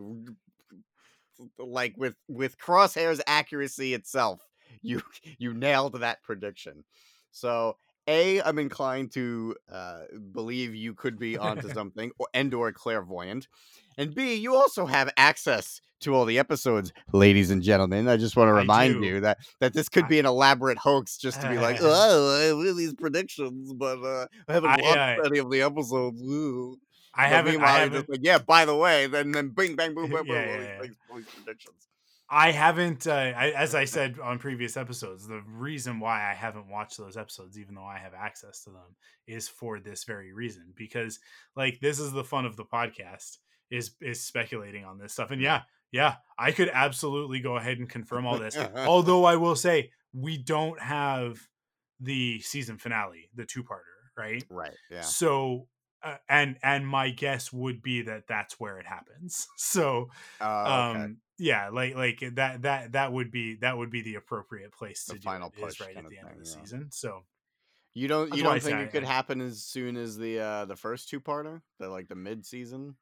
like 1.58 1.94
with 1.96 2.14
with 2.28 2.58
crosshair's 2.58 3.20
accuracy 3.26 3.94
itself, 3.94 4.40
you 4.82 5.02
you 5.38 5.52
nailed 5.52 6.00
that 6.00 6.22
prediction. 6.22 6.84
So 7.32 7.76
a, 8.06 8.40
I'm 8.42 8.58
inclined 8.58 9.12
to 9.12 9.54
uh, 9.70 10.00
believe 10.32 10.74
you 10.74 10.94
could 10.94 11.18
be 11.18 11.36
onto 11.38 11.68
something, 11.72 12.10
or, 12.18 12.28
and 12.34 12.52
or 12.54 12.72
clairvoyant, 12.72 13.48
and 13.98 14.14
B, 14.14 14.34
you 14.34 14.54
also 14.54 14.86
have 14.86 15.10
access 15.16 15.80
to 16.00 16.14
all 16.14 16.24
the 16.24 16.38
episodes, 16.38 16.92
ladies 17.12 17.50
and 17.50 17.62
gentlemen. 17.62 18.08
I 18.08 18.16
just 18.16 18.36
want 18.36 18.48
to 18.48 18.52
remind 18.52 19.02
you 19.02 19.20
that 19.20 19.38
that 19.60 19.72
this 19.72 19.88
could 19.88 20.08
be 20.08 20.18
an 20.18 20.26
elaborate 20.26 20.78
hoax 20.78 21.16
just 21.16 21.40
to 21.40 21.48
be 21.48 21.58
like, 21.58 21.78
oh, 21.82 22.68
I 22.68 22.72
these 22.74 22.94
predictions, 22.94 23.72
but 23.72 24.02
uh, 24.02 24.26
I 24.48 24.52
haven't 24.52 24.70
I, 24.70 24.80
watched 24.82 25.26
any 25.26 25.38
of 25.38 25.50
the 25.50 25.62
episodes. 25.62 26.20
Ooh. 26.22 26.78
I 27.16 27.28
haven't. 27.28 27.62
I 27.62 27.78
haven't. 27.78 28.10
Like, 28.10 28.20
yeah, 28.22 28.38
by 28.38 28.66
the 28.66 28.76
way, 28.76 29.06
then 29.06 29.32
then 29.32 29.48
bing 29.48 29.74
bang 29.74 29.94
boom 29.94 30.10
boom 30.10 30.26
boom, 30.26 30.36
yeah, 30.36 30.40
all, 30.40 30.62
yeah, 30.62 30.82
these, 30.82 30.96
all 31.10 31.16
these 31.16 31.26
predictions. 31.26 31.88
I 32.28 32.50
haven't, 32.50 33.06
uh, 33.06 33.32
I, 33.36 33.50
as 33.50 33.74
I 33.74 33.84
said 33.84 34.18
on 34.18 34.38
previous 34.38 34.76
episodes, 34.76 35.28
the 35.28 35.42
reason 35.46 36.00
why 36.00 36.28
I 36.28 36.34
haven't 36.34 36.68
watched 36.68 36.98
those 36.98 37.16
episodes, 37.16 37.58
even 37.58 37.74
though 37.74 37.84
I 37.84 37.98
have 37.98 38.14
access 38.14 38.64
to 38.64 38.70
them, 38.70 38.96
is 39.28 39.48
for 39.48 39.78
this 39.78 40.04
very 40.04 40.32
reason. 40.32 40.72
Because, 40.74 41.20
like, 41.54 41.78
this 41.80 42.00
is 42.00 42.12
the 42.12 42.24
fun 42.24 42.44
of 42.44 42.56
the 42.56 42.64
podcast 42.64 43.38
is 43.70 43.92
is 44.00 44.22
speculating 44.22 44.84
on 44.84 44.98
this 44.98 45.12
stuff. 45.12 45.30
And 45.30 45.40
yeah, 45.40 45.62
yeah, 45.92 46.16
I 46.38 46.52
could 46.52 46.70
absolutely 46.72 47.40
go 47.40 47.56
ahead 47.56 47.78
and 47.78 47.88
confirm 47.88 48.26
all 48.26 48.38
this. 48.38 48.56
Although 48.76 49.24
I 49.24 49.36
will 49.36 49.56
say 49.56 49.90
we 50.12 50.36
don't 50.36 50.80
have 50.80 51.38
the 52.00 52.40
season 52.40 52.78
finale, 52.78 53.30
the 53.34 53.44
two 53.44 53.62
parter, 53.62 53.80
right? 54.16 54.44
Right. 54.50 54.74
Yeah. 54.90 55.02
So 55.02 55.68
uh, 56.02 56.16
and 56.28 56.56
and 56.62 56.86
my 56.86 57.10
guess 57.10 57.52
would 57.52 57.82
be 57.82 58.02
that 58.02 58.24
that's 58.28 58.58
where 58.60 58.78
it 58.78 58.86
happens. 58.86 59.48
So 59.56 60.10
uh, 60.40 60.90
okay. 60.90 61.00
um 61.00 61.16
yeah, 61.38 61.68
like 61.70 61.94
like 61.94 62.22
that 62.34 62.62
that 62.62 62.92
that 62.92 63.12
would 63.12 63.30
be 63.30 63.56
that 63.56 63.76
would 63.76 63.90
be 63.90 64.02
the 64.02 64.14
appropriate 64.14 64.72
place 64.72 65.04
to 65.06 65.14
the 65.14 65.20
final 65.20 65.48
it, 65.48 65.60
push 65.60 65.80
right 65.80 65.96
at 65.96 66.08
the 66.08 66.18
end 66.18 66.28
thing, 66.28 66.38
of 66.38 66.44
the 66.44 66.50
yeah. 66.50 66.62
season. 66.62 66.88
So 66.90 67.24
you 67.94 68.08
don't 68.08 68.34
you 68.34 68.42
don't 68.42 68.62
think 68.62 68.80
it 68.80 68.92
could 68.92 69.04
happen 69.04 69.40
as 69.40 69.62
soon 69.62 69.96
as 69.96 70.16
the 70.16 70.40
uh 70.40 70.64
the 70.64 70.76
first 70.76 71.08
two 71.08 71.20
parter, 71.20 71.60
the 71.78 71.88
like 71.88 72.08
the 72.08 72.14
mid 72.14 72.44
season? 72.44 72.96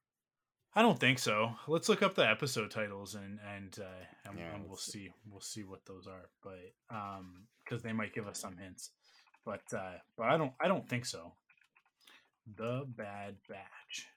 I 0.76 0.82
don't 0.82 0.98
think 0.98 1.20
so. 1.20 1.52
Let's 1.68 1.88
look 1.88 2.02
up 2.02 2.16
the 2.16 2.28
episode 2.28 2.70
titles 2.70 3.14
and 3.14 3.38
and, 3.54 3.78
uh, 3.80 4.28
and, 4.28 4.38
yeah, 4.38 4.54
and 4.54 4.66
we'll 4.66 4.76
see. 4.76 5.10
We'll 5.30 5.40
see 5.40 5.62
what 5.62 5.84
those 5.86 6.08
are, 6.08 6.28
but 6.42 6.96
um, 6.96 7.46
because 7.64 7.82
they 7.82 7.92
might 7.92 8.14
give 8.14 8.26
us 8.26 8.40
some 8.40 8.56
hints. 8.56 8.90
But 9.44 9.62
uh, 9.72 9.98
but 10.16 10.26
I 10.26 10.36
don't 10.36 10.52
I 10.60 10.66
don't 10.66 10.88
think 10.88 11.06
so. 11.06 11.34
The 12.56 12.84
Bad 12.88 13.36
Batch. 13.48 14.08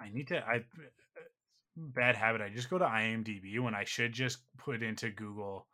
I 0.00 0.08
need 0.10 0.28
to. 0.28 0.38
I 0.38 0.64
bad 1.76 2.16
habit. 2.16 2.40
I 2.40 2.48
just 2.48 2.70
go 2.70 2.78
to 2.78 2.84
IMDb 2.84 3.58
when 3.60 3.74
I 3.74 3.84
should 3.84 4.12
just 4.12 4.38
put 4.58 4.82
into 4.82 5.10
Google 5.10 5.66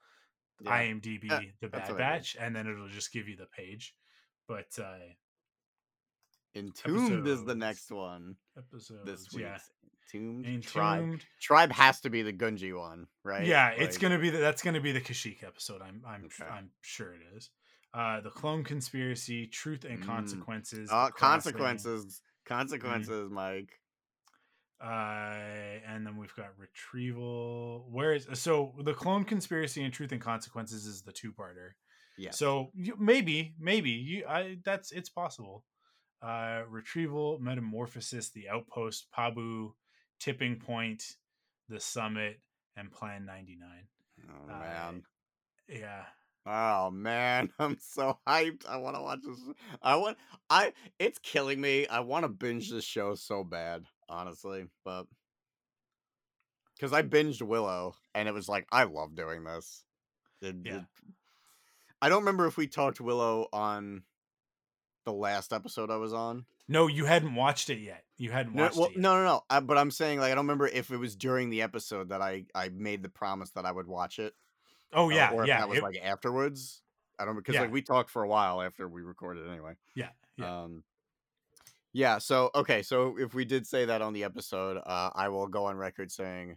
yeah. 0.61 0.71
IMDb 0.71 1.31
uh, 1.31 1.41
The 1.61 1.69
Bad 1.69 1.97
Batch, 1.97 2.37
and 2.39 2.55
then 2.55 2.67
it'll 2.67 2.89
just 2.89 3.13
give 3.13 3.29
you 3.29 3.37
the 3.37 3.47
page. 3.47 3.95
But 4.47 4.67
uh, 4.79 4.99
Entombed 6.55 7.13
episodes. 7.13 7.29
is 7.29 7.45
the 7.45 7.55
next 7.55 7.91
one. 7.91 8.37
Episode 8.57 9.07
this 9.07 9.33
week. 9.33 9.45
Yeah. 9.45 9.59
Entombed, 10.15 10.47
Entombed. 10.47 10.65
Tribe. 10.65 11.21
Tribe 11.41 11.73
has 11.73 12.01
to 12.01 12.11
be 12.11 12.23
the 12.23 12.33
Gungi 12.33 12.77
one, 12.77 13.07
right? 13.25 13.47
Yeah, 13.47 13.69
like... 13.71 13.81
it's 13.81 13.99
gonna 13.99 14.19
be 14.19 14.31
the, 14.31 14.39
that's 14.39 14.63
gonna 14.63 14.81
be 14.81 14.93
the 14.93 15.01
Kashyyyk 15.01 15.45
episode. 15.45 15.83
I'm 15.83 16.03
I'm 16.07 16.25
okay. 16.25 16.51
I'm 16.51 16.71
sure 16.81 17.13
it 17.13 17.21
is. 17.37 17.51
Uh, 17.95 18.21
the 18.21 18.31
Clone 18.31 18.65
Conspiracy, 18.65 19.47
Truth 19.47 19.85
and 19.85 20.03
mm. 20.03 20.07
Consequences. 20.07 20.91
Uh, 20.93 21.11
consequences, 21.11 22.05
mm-hmm. 22.05 22.55
consequences, 22.55 23.29
mm. 23.29 23.33
Mike. 23.33 23.81
Uh, 24.81 25.35
and 25.89 26.07
then 26.07 26.17
we've 26.17 26.35
got 26.37 26.51
Retrieval. 26.57 27.87
Where 27.91 28.13
is 28.15 28.29
so 28.35 28.75
the 28.83 28.95
Clone 28.95 29.25
Conspiracy 29.25 29.83
and 29.83 29.93
Truth 29.93 30.13
and 30.13 30.21
Consequences 30.21 30.87
is 30.87 31.03
the 31.03 31.13
two 31.13 31.33
parter. 31.33 31.71
Yeah. 32.17 32.31
So 32.31 32.71
you, 32.75 32.95
maybe, 32.99 33.55
maybe 33.59 33.91
you, 33.91 34.25
I 34.29 34.59
that's 34.65 34.93
it's 34.93 35.09
possible 35.09 35.65
uh, 36.23 36.63
Retrieval, 36.69 37.39
Metamorphosis, 37.41 38.31
The 38.31 38.49
Outpost, 38.49 39.07
Pabu, 39.17 39.73
Tipping 40.21 40.57
Point, 40.57 41.03
The 41.69 41.81
Summit, 41.81 42.41
and 42.77 42.91
Plan 42.91 43.25
99. 43.25 43.69
Oh, 44.29 44.53
uh, 44.53 44.59
man. 44.59 45.03
Yeah. 45.69 46.03
Oh 46.51 46.91
man, 46.91 47.51
I'm 47.59 47.77
so 47.79 48.19
hyped. 48.27 48.67
I 48.67 48.79
want 48.79 48.97
to 48.97 49.03
watch 49.03 49.19
this. 49.23 49.39
I 49.83 49.97
want 49.97 50.17
I 50.49 50.73
it's 50.99 51.19
killing 51.19 51.61
me. 51.61 51.87
I 51.87 52.01
want 52.01 52.25
to 52.25 52.29
binge 52.29 52.71
this 52.71 52.85
show 52.85 53.15
so 53.17 53.45
bad, 53.45 53.85
honestly, 54.09 54.67
but 54.85 55.07
cuz 56.81 56.93
I 56.93 57.03
binged 57.03 57.43
Willow 57.43 57.95
and 58.15 58.29
it 58.29 58.33
was 58.35 58.49
like 58.49 58.67
I 58.73 58.85
love 58.85 59.15
doing 59.15 59.45
this. 59.45 59.85
It, 60.41 60.57
yeah. 60.65 60.77
It, 60.79 60.85
I 62.01 62.09
don't 62.09 62.21
remember 62.21 62.47
if 62.47 62.57
we 62.57 62.67
talked 62.69 63.01
Willow 63.01 63.49
on 63.53 64.05
the 65.05 65.13
last 65.13 65.53
episode 65.53 65.91
I 65.91 65.97
was 65.97 66.13
on. 66.13 66.45
No, 66.69 66.87
you 66.87 67.07
hadn't 67.07 67.35
watched 67.35 67.71
it 67.71 67.79
yet. 67.79 68.05
You 68.19 68.31
hadn't 68.31 68.55
No, 68.55 68.65
watched 68.65 68.77
well, 68.77 68.87
it. 68.89 68.97
No, 68.97 69.17
no, 69.17 69.25
no. 69.25 69.41
I, 69.51 69.61
but 69.61 69.79
I'm 69.79 69.91
saying 69.91 70.21
like 70.21 70.31
I 70.31 70.35
don't 70.35 70.45
remember 70.45 70.69
if 70.69 70.91
it 70.91 70.97
was 70.99 71.17
during 71.17 71.51
the 71.51 71.63
episode 71.63 72.11
that 72.11 72.21
I 72.23 72.45
I 72.55 72.69
made 72.69 73.03
the 73.03 73.09
promise 73.09 73.51
that 73.53 73.65
I 73.65 73.73
would 73.73 73.87
watch 73.87 74.19
it. 74.19 74.35
Oh 74.93 75.07
uh, 75.07 75.09
yeah, 75.15 75.31
or 75.33 75.43
if 75.43 75.49
yeah, 75.49 75.59
that 75.61 75.69
was 75.69 75.79
it- 75.79 75.83
like 75.85 75.97
afterwards. 76.03 76.83
I 77.19 77.25
don't 77.25 77.35
because 77.35 77.57
Yeah. 77.57 77.63
like 77.63 77.73
we 77.73 77.83
talked 77.83 78.11
for 78.11 78.23
a 78.23 78.29
while 78.29 78.63
after 78.63 78.87
we 78.89 79.03
recorded 79.03 79.49
anyway. 79.49 79.75
yeah, 79.97 80.11
yeah. 80.37 80.63
Um, 80.63 80.85
yeah. 81.93 82.19
So 82.19 82.51
okay. 82.55 82.83
So 82.83 83.17
if 83.19 83.35
we 83.35 83.45
did 83.45 83.67
say 83.67 83.85
that 83.87 84.03
on 84.03 84.13
the 84.13 84.25
episode, 84.25 84.79
uh, 84.85 85.11
I 85.15 85.29
will 85.29 85.47
go 85.49 85.67
on 85.67 85.77
record 85.77 86.11
saying, 86.11 86.57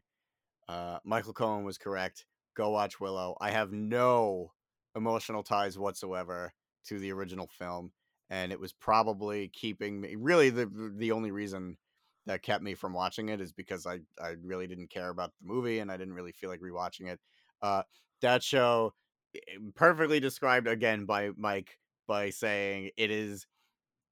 uh, 0.67 0.99
Michael 1.03 1.33
Cohen 1.33 1.63
was 1.63 1.77
correct. 1.77 2.25
Go 2.55 2.69
watch 2.71 2.99
Willow. 2.99 3.37
I 3.41 3.51
have 3.51 3.71
no 3.71 4.51
emotional 4.95 5.43
ties 5.43 5.77
whatsoever 5.77 6.53
to 6.85 6.99
the 6.99 7.11
original 7.11 7.47
film, 7.47 7.91
and 8.29 8.51
it 8.51 8.59
was 8.59 8.73
probably 8.73 9.49
keeping 9.49 10.01
me. 10.01 10.15
Really, 10.15 10.49
the 10.49 10.69
the 10.97 11.11
only 11.11 11.31
reason 11.31 11.77
that 12.25 12.43
kept 12.43 12.63
me 12.63 12.75
from 12.75 12.93
watching 12.93 13.29
it 13.29 13.41
is 13.41 13.53
because 13.53 13.85
I 13.85 13.99
I 14.21 14.35
really 14.43 14.67
didn't 14.67 14.89
care 14.89 15.09
about 15.09 15.31
the 15.39 15.47
movie, 15.47 15.79
and 15.79 15.91
I 15.91 15.97
didn't 15.97 16.13
really 16.13 16.33
feel 16.33 16.49
like 16.49 16.61
rewatching 16.61 17.07
it. 17.07 17.19
Uh, 17.61 17.83
that 18.21 18.43
show 18.43 18.93
eh, 19.35 19.39
perfectly 19.75 20.19
described 20.19 20.67
again 20.67 21.05
by 21.05 21.31
Mike 21.37 21.77
by 22.07 22.29
saying 22.29 22.91
it 22.97 23.11
is 23.11 23.45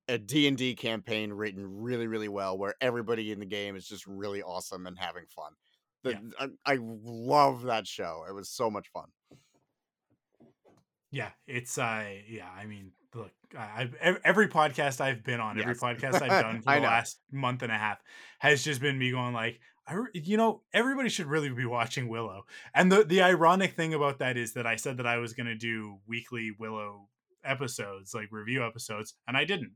a 0.10 0.18
D&D 0.18 0.76
campaign 0.76 1.32
written 1.32 1.82
really 1.82 2.08
really 2.08 2.28
well 2.28 2.58
where 2.58 2.76
everybody 2.82 3.32
in 3.32 3.40
the 3.40 3.46
game 3.46 3.76
is 3.76 3.88
just 3.88 4.06
really 4.08 4.42
awesome 4.42 4.88
and 4.88 4.98
having 4.98 5.26
fun. 5.28 5.54
The, 6.04 6.18
I, 6.40 6.74
I 6.74 6.78
love 6.82 7.64
that 7.64 7.86
show. 7.86 8.24
It 8.28 8.34
was 8.34 8.50
so 8.50 8.70
much 8.70 8.88
fun. 8.90 9.08
Yeah, 11.12 11.30
it's 11.48 11.78
uh 11.78 12.06
yeah, 12.28 12.48
I 12.56 12.66
mean, 12.66 12.92
look, 13.16 13.32
I- 13.58 13.90
I've 14.02 14.20
every 14.24 14.48
podcast 14.48 15.02
I've 15.02 15.24
been 15.24 15.40
on, 15.40 15.60
every 15.60 15.76
podcast 15.76 16.22
I've 16.22 16.44
done 16.44 16.62
for 16.62 16.74
the 16.74 16.80
know. 16.80 16.88
last 16.88 17.20
month 17.32 17.64
and 17.64 17.72
a 17.72 17.78
half 17.78 17.98
has 18.40 18.64
just 18.64 18.80
been 18.80 18.98
me 18.98 19.12
going 19.12 19.34
like, 19.34 19.60
I, 19.88 19.96
you 20.14 20.38
know, 20.38 20.62
everybody 20.72 21.10
should 21.10 21.26
really 21.26 21.50
be 21.50 21.66
watching 21.66 22.10
Willow. 22.10 22.46
And 22.76 22.92
the 22.92 23.04
the 23.04 23.22
ironic 23.24 23.74
thing 23.74 23.94
about 23.94 24.20
that 24.20 24.38
is 24.38 24.54
that 24.54 24.68
I 24.68 24.76
said 24.76 24.98
that 24.98 25.08
I 25.08 25.18
was 25.18 25.34
going 25.34 25.48
to 25.48 25.56
do 25.56 25.98
weekly 26.08 26.52
Willow 26.58 27.10
episodes, 27.44 28.14
like 28.14 28.30
review 28.32 28.66
episodes, 28.66 29.16
and 29.28 29.38
I 29.38 29.46
didn't. 29.46 29.74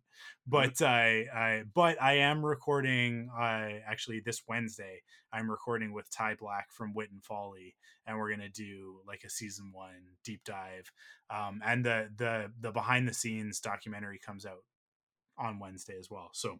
But 0.47 0.81
I, 0.81 1.25
I 1.33 1.63
but 1.73 2.01
I 2.01 2.17
am 2.17 2.45
recording. 2.45 3.29
Uh, 3.35 3.79
actually, 3.87 4.21
this 4.25 4.43
Wednesday, 4.47 5.01
I'm 5.31 5.49
recording 5.49 5.93
with 5.93 6.09
Ty 6.11 6.35
Black 6.39 6.71
from 6.71 6.93
Wit 6.93 7.11
and 7.11 7.23
Folly, 7.23 7.75
and 8.05 8.17
we're 8.17 8.31
gonna 8.31 8.49
do 8.49 8.99
like 9.07 9.23
a 9.25 9.29
season 9.29 9.71
one 9.73 10.15
deep 10.23 10.41
dive. 10.45 10.91
Um, 11.29 11.61
and 11.65 11.85
the 11.85 12.09
the 12.15 12.51
the 12.59 12.71
behind 12.71 13.07
the 13.07 13.13
scenes 13.13 13.59
documentary 13.59 14.19
comes 14.19 14.45
out 14.45 14.63
on 15.37 15.59
Wednesday 15.59 15.95
as 15.99 16.09
well. 16.09 16.29
So 16.33 16.59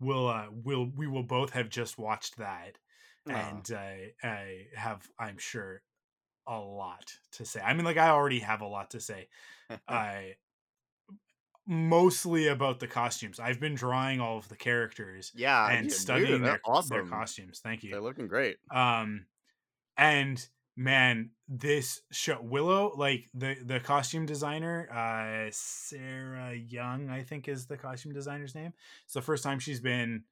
we'll 0.00 0.28
uh, 0.28 0.46
we'll 0.50 0.90
we 0.96 1.06
will 1.06 1.22
both 1.22 1.50
have 1.50 1.68
just 1.68 1.98
watched 1.98 2.38
that, 2.38 2.78
Aw. 3.28 3.32
and 3.32 3.70
uh, 3.72 4.26
I 4.26 4.66
have 4.74 5.06
I'm 5.18 5.38
sure 5.38 5.82
a 6.50 6.58
lot 6.58 7.12
to 7.32 7.44
say. 7.44 7.60
I 7.60 7.74
mean, 7.74 7.84
like 7.84 7.96
I 7.96 8.10
already 8.10 8.40
have 8.40 8.60
a 8.60 8.66
lot 8.66 8.90
to 8.90 9.00
say. 9.00 9.28
I 9.88 10.34
mostly 11.66 12.48
about 12.48 12.80
the 12.80 12.88
costumes. 12.88 13.38
I've 13.38 13.60
been 13.60 13.76
drawing 13.76 14.20
all 14.20 14.36
of 14.36 14.48
the 14.48 14.56
characters 14.56 15.30
yeah, 15.34 15.70
and 15.70 15.90
studying 15.90 16.42
their, 16.42 16.60
their 16.88 17.04
costumes. 17.04 17.60
Thank 17.62 17.84
you 17.84 17.92
They're 17.92 18.00
looking 18.00 18.26
great. 18.26 18.56
um 18.72 19.26
and 19.96 20.48
man 20.76 21.30
this 21.48 22.00
show 22.10 22.38
willow 22.40 22.92
like 22.96 23.28
the 23.34 23.56
the 23.64 23.80
costume 23.80 24.24
designer 24.24 24.88
uh 24.90 25.50
sarah 25.52 26.54
young 26.54 27.10
i 27.10 27.22
think 27.22 27.48
is 27.48 27.66
the 27.66 27.76
costume 27.76 28.12
designer's 28.14 28.54
name 28.54 28.72
it's 29.04 29.12
the 29.12 29.20
first 29.20 29.42
time 29.42 29.58
she's 29.58 29.80
been 29.80 30.22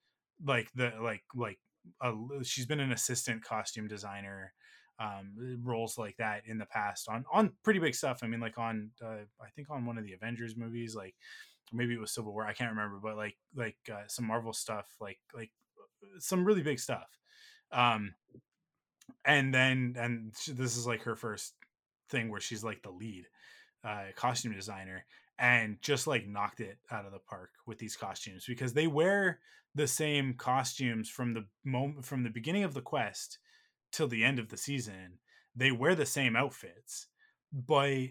like 0.46 0.70
the 0.74 0.92
like 1.02 1.22
like 1.34 1.58
a, 2.00 2.14
she's 2.42 2.66
been 2.66 2.80
an 2.80 2.92
assistant 2.92 3.42
costume 3.42 3.88
designer 3.88 4.54
um 5.00 5.32
roles 5.62 5.96
like 5.96 6.16
that 6.16 6.42
in 6.46 6.58
the 6.58 6.66
past 6.66 7.08
on 7.08 7.24
on 7.32 7.52
pretty 7.62 7.80
big 7.80 7.94
stuff. 7.94 8.20
I 8.22 8.26
mean 8.26 8.40
like 8.40 8.58
on 8.58 8.90
uh, 9.04 9.24
i 9.40 9.48
think 9.54 9.70
on 9.70 9.86
one 9.86 9.98
of 9.98 10.04
the 10.04 10.12
avengers 10.12 10.56
movies 10.56 10.94
like 10.94 11.14
maybe 11.72 11.94
it 11.94 12.00
was 12.00 12.12
civil 12.12 12.32
war 12.32 12.46
i 12.46 12.52
can't 12.52 12.70
remember 12.70 12.98
but 13.02 13.16
like 13.16 13.36
like 13.54 13.76
uh, 13.92 14.02
some 14.08 14.26
marvel 14.26 14.52
stuff 14.52 14.88
like 15.00 15.18
like 15.34 15.50
some 16.18 16.44
really 16.44 16.62
big 16.62 16.78
stuff. 16.78 17.18
Um 17.72 18.14
and 19.24 19.52
then 19.52 19.94
and 19.98 20.32
this 20.48 20.76
is 20.76 20.86
like 20.86 21.02
her 21.02 21.16
first 21.16 21.54
thing 22.08 22.30
where 22.30 22.40
she's 22.40 22.64
like 22.64 22.82
the 22.82 22.90
lead 22.90 23.26
uh 23.84 24.04
costume 24.16 24.52
designer 24.52 25.04
and 25.38 25.76
just 25.82 26.06
like 26.06 26.26
knocked 26.26 26.60
it 26.60 26.78
out 26.90 27.04
of 27.04 27.12
the 27.12 27.18
park 27.18 27.50
with 27.66 27.78
these 27.78 27.96
costumes 27.96 28.44
because 28.46 28.72
they 28.72 28.86
wear 28.86 29.40
the 29.74 29.86
same 29.86 30.34
costumes 30.34 31.08
from 31.08 31.34
the 31.34 31.44
moment 31.64 32.04
from 32.04 32.22
the 32.22 32.30
beginning 32.30 32.64
of 32.64 32.74
the 32.74 32.80
quest 32.80 33.38
till 33.92 34.08
the 34.08 34.24
end 34.24 34.38
of 34.38 34.48
the 34.48 34.56
season 34.56 35.18
they 35.54 35.70
wear 35.70 35.94
the 35.94 36.06
same 36.06 36.36
outfits 36.36 37.06
but 37.52 38.08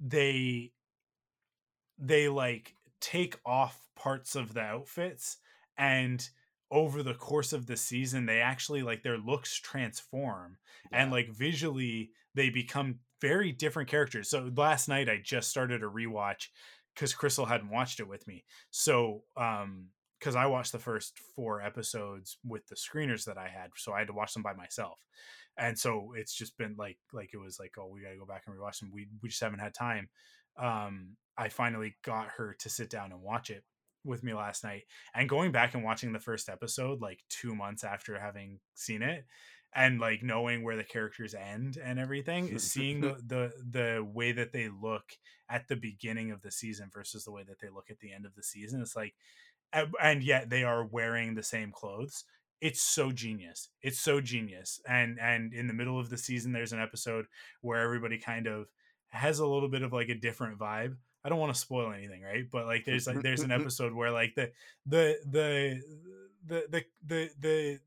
they 0.00 0.72
they 1.98 2.28
like 2.28 2.74
take 3.00 3.38
off 3.44 3.88
parts 3.96 4.34
of 4.34 4.54
the 4.54 4.60
outfits 4.60 5.38
and 5.76 6.30
over 6.70 7.02
the 7.02 7.14
course 7.14 7.52
of 7.52 7.66
the 7.66 7.76
season 7.76 8.26
they 8.26 8.40
actually 8.40 8.82
like 8.82 9.02
their 9.02 9.18
looks 9.18 9.54
transform 9.56 10.56
and 10.92 11.10
like 11.10 11.28
visually 11.30 12.10
they 12.34 12.48
become 12.48 13.00
very 13.20 13.52
different 13.52 13.88
characters. 13.88 14.30
So 14.30 14.50
last 14.56 14.88
night 14.88 15.08
i 15.08 15.20
just 15.22 15.50
started 15.50 15.82
a 15.82 15.86
rewatch 15.86 16.46
because 16.94 17.12
crystal 17.12 17.46
hadn't 17.46 17.70
watched 17.70 18.00
it 18.00 18.08
with 18.08 18.26
me. 18.26 18.44
So 18.70 19.24
um 19.36 19.88
because 20.20 20.36
i 20.36 20.46
watched 20.46 20.72
the 20.72 20.78
first 20.78 21.18
four 21.34 21.60
episodes 21.60 22.38
with 22.44 22.66
the 22.68 22.76
screeners 22.76 23.24
that 23.24 23.38
i 23.38 23.48
had 23.48 23.70
so 23.76 23.92
i 23.92 23.98
had 23.98 24.06
to 24.06 24.14
watch 24.14 24.34
them 24.34 24.42
by 24.42 24.52
myself. 24.52 25.00
And 25.56 25.78
so 25.78 26.12
it's 26.16 26.34
just 26.34 26.56
been 26.56 26.74
like 26.78 26.98
like 27.12 27.30
it 27.34 27.38
was 27.38 27.58
like 27.58 27.72
oh 27.78 27.88
we 27.92 28.02
gotta 28.02 28.16
go 28.16 28.26
back 28.26 28.44
and 28.46 28.56
rewatch 28.56 28.80
them. 28.80 28.90
We, 28.92 29.08
we 29.22 29.28
just 29.28 29.42
haven't 29.42 29.58
had 29.58 29.74
time. 29.74 30.08
Um 30.58 31.16
i 31.36 31.48
finally 31.48 31.94
got 32.04 32.28
her 32.36 32.56
to 32.58 32.68
sit 32.68 32.90
down 32.90 33.12
and 33.12 33.22
watch 33.22 33.50
it 33.50 33.64
with 34.04 34.22
me 34.22 34.32
last 34.32 34.64
night 34.64 34.84
and 35.14 35.28
going 35.28 35.52
back 35.52 35.74
and 35.74 35.84
watching 35.84 36.12
the 36.12 36.18
first 36.18 36.48
episode 36.48 37.00
like 37.02 37.20
two 37.28 37.54
months 37.54 37.84
after 37.84 38.18
having 38.18 38.58
seen 38.74 39.02
it 39.02 39.26
and 39.74 40.00
like 40.00 40.22
knowing 40.22 40.64
where 40.64 40.76
the 40.76 40.84
characters 40.84 41.34
end 41.34 41.76
and 41.82 41.98
everything 41.98 42.48
is 42.48 42.68
seeing 42.68 43.00
the, 43.02 43.16
the 43.26 43.52
the 43.70 44.04
way 44.12 44.32
that 44.32 44.52
they 44.52 44.68
look 44.68 45.04
at 45.50 45.68
the 45.68 45.76
beginning 45.76 46.30
of 46.30 46.40
the 46.40 46.50
season 46.50 46.90
versus 46.92 47.24
the 47.24 47.32
way 47.32 47.42
that 47.42 47.60
they 47.60 47.68
look 47.68 47.90
at 47.90 48.00
the 48.00 48.12
end 48.12 48.24
of 48.24 48.34
the 48.34 48.42
season 48.42 48.80
it's 48.80 48.96
like 48.96 49.14
and- 49.72 50.22
yet 50.22 50.50
they 50.50 50.64
are 50.64 50.84
wearing 50.84 51.34
the 51.34 51.42
same 51.42 51.70
clothes. 51.72 52.24
It's 52.60 52.82
so 52.82 53.10
genius. 53.10 53.70
It's 53.82 53.98
so 53.98 54.20
genius. 54.20 54.80
And 54.86 55.18
and 55.18 55.52
in 55.54 55.66
the 55.66 55.72
middle 55.72 55.98
of 55.98 56.10
the 56.10 56.18
season 56.18 56.52
there's 56.52 56.72
an 56.72 56.80
episode 56.80 57.26
where 57.62 57.80
everybody 57.80 58.18
kind 58.18 58.46
of 58.46 58.68
has 59.08 59.38
a 59.38 59.46
little 59.46 59.68
bit 59.68 59.82
of 59.82 59.92
like 59.92 60.08
a 60.08 60.14
different 60.14 60.58
vibe. 60.58 60.96
I 61.24 61.28
don't 61.28 61.38
want 61.38 61.52
to 61.54 61.60
spoil 61.60 61.92
anything, 61.92 62.22
right? 62.22 62.44
But 62.50 62.66
like 62.66 62.84
there's 62.84 63.06
like 63.06 63.22
there's 63.22 63.42
an 63.42 63.50
episode 63.60 63.92
where 63.94 64.10
like 64.10 64.34
the 64.34 64.50
the 64.86 65.18
the 65.30 65.80
the 66.46 66.64
the 66.70 66.84
the 67.06 67.30
the, 67.40 67.78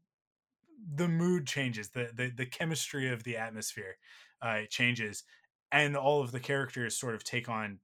the 0.96 1.08
mood 1.08 1.48
changes, 1.48 1.90
the, 1.90 2.10
the 2.14 2.30
the 2.30 2.46
chemistry 2.46 3.10
of 3.12 3.24
the 3.24 3.38
atmosphere 3.38 3.98
uh 4.42 4.62
changes. 4.70 5.24
And 5.72 5.96
all 5.98 6.22
of 6.22 6.32
the 6.32 6.40
characters 6.40 6.98
sort 6.98 7.16
of 7.16 7.24
take 7.24 7.50
on 7.50 7.80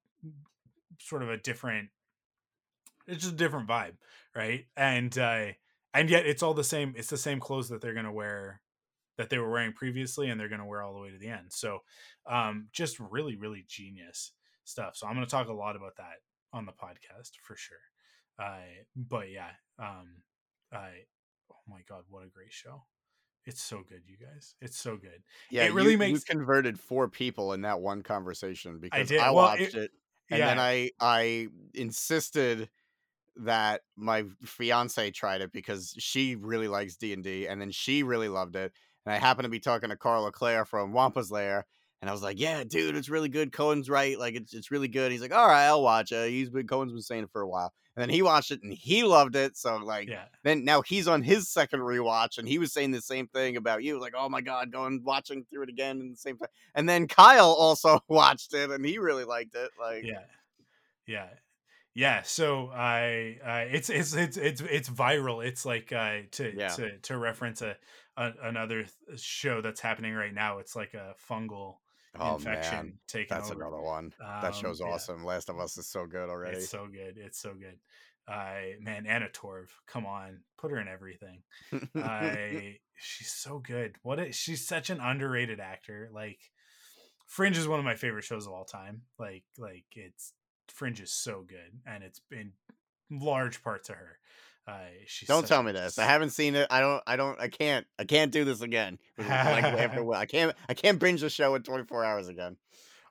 sort 0.99 1.23
of 1.23 1.29
a 1.29 1.37
different 1.37 1.89
it's 3.09 3.23
just 3.23 3.33
a 3.33 3.37
different 3.37 3.67
vibe, 3.67 3.95
right? 4.35 4.65
And 4.77 5.17
uh 5.17 5.47
and 5.93 6.09
yet 6.09 6.25
it's 6.25 6.43
all 6.43 6.53
the 6.53 6.63
same 6.63 6.93
it's 6.97 7.09
the 7.09 7.17
same 7.17 7.39
clothes 7.39 7.69
that 7.69 7.81
they're 7.81 7.93
going 7.93 8.05
to 8.05 8.11
wear 8.11 8.61
that 9.17 9.29
they 9.29 9.37
were 9.37 9.49
wearing 9.51 9.73
previously 9.73 10.29
and 10.29 10.39
they're 10.39 10.47
going 10.49 10.61
to 10.61 10.65
wear 10.65 10.81
all 10.81 10.93
the 10.93 10.99
way 10.99 11.11
to 11.11 11.17
the 11.17 11.27
end. 11.29 11.47
So 11.49 11.79
um 12.29 12.67
just 12.71 12.99
really 12.99 13.35
really 13.35 13.65
genius 13.67 14.31
stuff. 14.63 14.95
So 14.95 15.07
I'm 15.07 15.15
going 15.15 15.25
to 15.25 15.31
talk 15.31 15.47
a 15.47 15.53
lot 15.53 15.75
about 15.75 15.97
that 15.97 16.21
on 16.53 16.65
the 16.65 16.71
podcast 16.71 17.31
for 17.43 17.55
sure. 17.55 17.77
Uh, 18.39 18.59
but 18.95 19.29
yeah, 19.29 19.49
um, 19.77 20.07
I 20.71 20.89
oh 21.51 21.55
my 21.67 21.81
god, 21.89 22.03
what 22.09 22.23
a 22.23 22.29
great 22.29 22.53
show! 22.53 22.83
It's 23.45 23.61
so 23.61 23.83
good, 23.87 24.03
you 24.05 24.15
guys. 24.17 24.55
It's 24.61 24.77
so 24.77 24.95
good. 24.95 25.23
Yeah, 25.51 25.65
it 25.65 25.73
really 25.73 25.93
you, 25.93 25.97
makes- 25.97 26.19
you 26.19 26.35
converted 26.35 26.79
four 26.79 27.09
people 27.09 27.51
in 27.53 27.61
that 27.63 27.81
one 27.81 28.01
conversation 28.01 28.79
because 28.79 28.99
I, 28.99 29.03
did. 29.03 29.19
Well, 29.19 29.33
watched 29.35 29.61
it- 29.61 29.75
it, 29.75 29.91
and 30.31 30.39
yeah, 30.39 30.47
then 30.47 30.59
I 30.59 30.91
I 31.01 31.47
insisted 31.73 32.69
that 33.39 33.81
my 33.95 34.25
fiance 34.43 35.11
tried 35.11 35.41
it 35.41 35.51
because 35.51 35.93
she 35.97 36.35
really 36.35 36.67
likes 36.67 36.95
D 36.95 37.13
and 37.13 37.23
D, 37.23 37.47
and 37.47 37.59
then 37.61 37.71
she 37.71 38.03
really 38.03 38.29
loved 38.29 38.55
it, 38.55 38.73
and 39.05 39.13
I 39.13 39.17
happened 39.17 39.45
to 39.45 39.49
be 39.49 39.59
talking 39.59 39.89
to 39.89 39.97
Carl 39.97 40.23
Leclerc 40.23 40.67
from 40.67 40.93
Wampa's 40.93 41.31
Lair. 41.31 41.65
And 42.01 42.09
I 42.09 42.13
was 42.13 42.23
like, 42.23 42.39
"Yeah, 42.39 42.63
dude, 42.63 42.95
it's 42.95 43.09
really 43.09 43.27
good. 43.27 43.51
Cohen's 43.51 43.89
right. 43.89 44.17
Like, 44.17 44.35
it's 44.35 44.53
it's 44.53 44.71
really 44.71 44.87
good." 44.87 45.11
He's 45.11 45.21
like, 45.21 45.33
"All 45.33 45.47
right, 45.47 45.65
I'll 45.65 45.83
watch 45.83 46.13
it." 46.13 46.29
He's 46.29 46.49
been 46.49 46.65
Cohen's 46.65 46.93
been 46.93 47.01
saying 47.01 47.23
it 47.23 47.29
for 47.29 47.41
a 47.41 47.47
while, 47.47 47.73
and 47.99 48.09
then 48.09 48.15
he 48.15 48.21
watched 48.21 48.51
it 48.51 48.63
and 48.63 48.71
he 48.71 49.03
loved 49.03 49.35
it. 49.35 49.57
So 49.57 49.75
like, 49.75 50.07
yeah, 50.07 50.23
then 50.43 50.63
now 50.63 50.81
he's 50.81 51.09
on 51.09 51.21
his 51.21 51.49
second 51.49 51.81
rewatch 51.81 52.37
and 52.37 52.47
he 52.47 52.57
was 52.57 52.71
saying 52.71 52.91
the 52.91 53.01
same 53.01 53.27
thing 53.27 53.57
about 53.57 53.83
you 53.83 53.99
like 53.99 54.13
oh 54.17 54.29
my 54.29 54.39
god 54.39 54.71
going 54.71 55.01
watching 55.03 55.43
through 55.43 55.63
it 55.63 55.69
again 55.69 55.99
in 55.99 56.11
the 56.11 56.17
same 56.17 56.37
time 56.37 56.47
and 56.75 56.87
then 56.87 57.07
kyle 57.07 57.51
also 57.51 57.99
watched 58.07 58.53
it 58.53 58.71
and 58.71 58.85
he 58.85 58.97
really 58.97 59.25
liked 59.25 59.53
it 59.53 59.69
like 59.77 60.05
yeah, 60.05 60.21
yeah, 61.07 61.27
yeah 61.99 62.21
so 62.23 62.69
i 62.73 63.37
uh, 63.45 63.65
it's 63.75 63.89
it's 63.89 64.13
it's 64.13 64.37
it's 64.37 64.61
it's 64.61 64.89
viral 64.89 65.45
it's 65.45 65.65
like 65.65 65.91
uh 65.91 66.19
to 66.31 66.55
Yeah. 66.55 66.67
to 66.75 66.97
to 66.99 67.17
reference 67.17 67.61
a, 67.61 67.75
a 68.15 68.31
another 68.43 68.85
show 69.17 69.61
that's 69.61 69.81
happening 69.81 70.13
right 70.13 70.33
now 70.33 70.59
it's 70.59 70.75
like 70.75 70.93
a 70.93 71.13
fungal 71.29 71.75
Oh 72.19 72.35
infection 72.35 72.79
man, 72.79 72.93
taking 73.07 73.37
that's 73.37 73.51
over 73.51 73.61
another 73.61 73.81
one. 73.81 74.13
that 74.41 74.55
Um, 74.55 74.61
show's 74.61 74.79
yeah. 74.79 74.87
awesome. 74.87 75.23
Last 75.23 75.47
of 75.49 75.59
Us 75.59 75.77
is 75.77 75.87
so 75.87 76.05
good 76.05 76.29
already. 76.29 76.57
it's 76.57 76.69
so 76.69 76.87
good 76.87 77.17
it's 77.17 77.39
so 77.39 77.53
good 77.53 77.77
i 78.27 78.73
man 78.79 79.05
anna 79.05 79.27
torv 79.29 79.67
come 79.87 80.05
on 80.05 80.39
put 80.57 80.71
her 80.71 80.79
in 80.79 80.87
everything 80.87 81.41
I 81.95 82.77
she's 82.97 83.31
so 83.31 83.59
good. 83.59 83.95
What 84.03 84.19
a, 84.19 84.31
she's 84.31 84.67
such 84.67 84.89
an 84.89 84.99
underrated 84.99 85.59
actor. 85.59 86.09
Like 86.13 86.39
Fringe 87.27 87.57
is 87.57 87.67
one 87.67 87.79
of 87.79 87.85
my 87.85 87.95
favorite 87.95 88.23
shows 88.23 88.45
of 88.47 88.53
all 88.53 88.65
time. 88.65 89.03
Like 89.17 89.43
like 89.57 89.85
it's 89.95 90.33
Fringe 90.71 91.01
is 91.01 91.11
so 91.11 91.43
good, 91.47 91.81
and 91.85 92.03
it's 92.03 92.21
in 92.31 92.53
large 93.09 93.63
part 93.63 93.85
to 93.85 93.93
her. 93.93 94.17
Uh, 94.67 94.73
don't 95.25 95.47
tell 95.47 95.63
me 95.63 95.71
this. 95.71 95.97
I 95.97 96.05
haven't 96.05 96.29
seen 96.29 96.55
it. 96.55 96.67
I 96.69 96.79
don't. 96.79 97.01
I 97.07 97.15
don't. 97.15 97.39
I 97.39 97.47
can't. 97.47 97.87
I 97.97 98.03
can't 98.03 98.31
do 98.31 98.45
this 98.45 98.61
again. 98.61 98.99
Like 99.17 99.29
after 99.29 100.11
I 100.13 100.25
can't. 100.25 100.55
I 100.67 100.73
can't 100.73 100.99
binge 100.99 101.21
the 101.21 101.29
show 101.29 101.55
in 101.55 101.63
24 101.63 102.05
hours 102.05 102.27
again. 102.27 102.57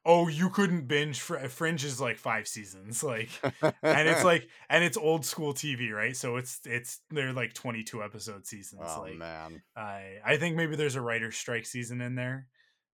Oh, 0.05 0.29
you 0.29 0.49
couldn't 0.51 0.89
binge. 0.89 1.21
Fr- 1.21 1.49
Fringe 1.49 1.85
is 1.85 2.01
like 2.01 2.17
five 2.17 2.47
seasons, 2.47 3.03
like, 3.05 3.29
and 3.63 4.09
it's 4.09 4.25
like, 4.33 4.49
and 4.71 4.85
it's 4.85 4.97
old 4.97 5.27
school 5.27 5.53
TV, 5.53 5.91
right? 5.93 6.17
So 6.17 6.37
it's 6.37 6.61
it's 6.65 7.01
they're 7.11 7.33
like 7.33 7.53
twenty 7.55 7.83
two 7.83 8.03
episode 8.03 8.47
seasons. 8.47 8.83
oh 8.87 9.03
like, 9.03 9.17
man. 9.17 9.63
I 9.77 10.15
I 10.25 10.37
think 10.37 10.57
maybe 10.57 10.77
there's 10.77 10.97
a 10.97 11.01
writer 11.01 11.33
strike 11.33 11.67
season 11.67 12.01
in 12.01 12.15
there, 12.15 12.47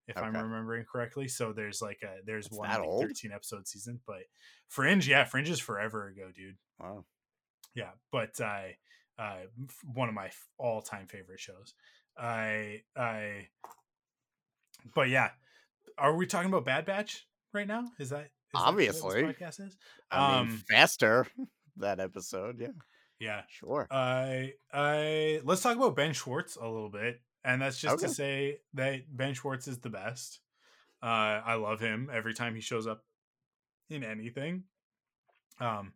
if 0.07 0.17
I'm 0.19 0.35
remembering 0.37 0.85
correctly. 0.91 1.29
So 1.29 1.53
there's 1.53 1.81
like 1.83 2.01
a 2.03 2.25
there's 2.27 2.47
It's 2.47 2.57
one 2.57 2.69
that 2.69 2.81
like 2.81 3.09
13 3.09 3.33
episode 3.33 3.67
season, 3.67 4.01
but 4.07 4.23
Fringe, 4.69 5.07
yeah, 5.09 5.25
Fringe 5.25 5.51
is 5.51 5.61
forever 5.61 6.09
ago, 6.09 6.31
dude. 6.35 6.57
Wow. 6.79 7.05
Yeah, 7.75 7.91
but 8.13 8.41
I 8.41 8.77
uh, 9.19 9.47
f- 9.69 9.77
one 9.95 10.09
of 10.09 10.15
my 10.15 10.31
all 10.59 10.83
time 10.83 11.07
favorite 11.07 11.41
shows. 11.41 11.75
I 12.19 12.83
I, 12.97 13.49
but 14.95 15.09
yeah, 15.09 15.31
are 15.99 16.15
we 16.15 16.27
talking 16.27 16.49
about 16.49 16.65
Bad 16.65 16.85
Batch 16.85 17.27
right 17.53 17.67
now? 17.67 17.85
Is 17.99 18.11
that 18.11 18.21
is 18.21 18.31
that 18.53 18.59
what 18.61 18.69
Obviously. 18.69 19.23
this 19.23 19.37
podcast 19.37 19.67
is? 19.67 19.77
I 20.11 20.43
mean, 20.43 20.51
Um, 20.53 20.65
faster 20.69 21.27
that 21.79 22.01
episode. 22.01 22.61
Yeah. 22.61 22.69
Yeah, 23.21 23.43
Sure. 23.49 23.87
I 23.91 24.55
I 24.73 25.41
let's 25.45 25.63
talk 25.63 25.77
about 25.77 25.97
Ben 25.97 26.13
Schwartz 26.13 26.57
a 26.57 26.67
little 26.67 26.91
bit, 26.91 27.21
and 27.45 27.61
that's 27.61 27.79
just 27.79 28.01
to 28.01 28.09
say 28.09 28.59
that 28.75 29.03
Ben 29.15 29.35
Schwartz 29.35 29.69
is 29.69 29.79
the 29.79 29.91
best. 29.91 30.41
Uh, 31.03 31.43
I 31.45 31.55
love 31.55 31.81
him 31.81 32.11
every 32.13 32.35
time 32.35 32.55
he 32.55 32.61
shows 32.61 32.87
up 32.87 33.05
in 33.91 34.03
anything. 34.03 34.65
Um, 35.61 35.93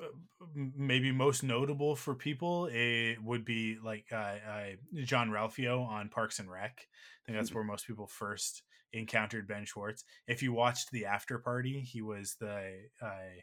uh, 0.00 0.08
maybe 0.54 1.12
most 1.12 1.42
notable 1.42 1.94
for 1.94 2.14
people 2.14 2.66
it 2.72 3.16
would 3.22 3.44
be 3.44 3.78
like 3.82 4.06
uh, 4.12 4.16
uh, 4.16 4.66
Jean-Ralphio 5.04 5.86
on 5.86 6.08
Parks 6.08 6.38
and 6.38 6.50
Rec. 6.50 6.72
I 6.78 7.26
think 7.26 7.38
that's 7.38 7.54
where 7.54 7.64
most 7.64 7.86
people 7.86 8.06
first 8.06 8.62
encountered 8.92 9.46
Ben 9.46 9.64
Schwartz. 9.64 10.04
If 10.26 10.42
you 10.42 10.52
watched 10.52 10.90
the 10.90 11.06
After 11.06 11.38
Party, 11.38 11.80
he 11.80 12.02
was 12.02 12.36
the 12.40 12.72
I 13.02 13.42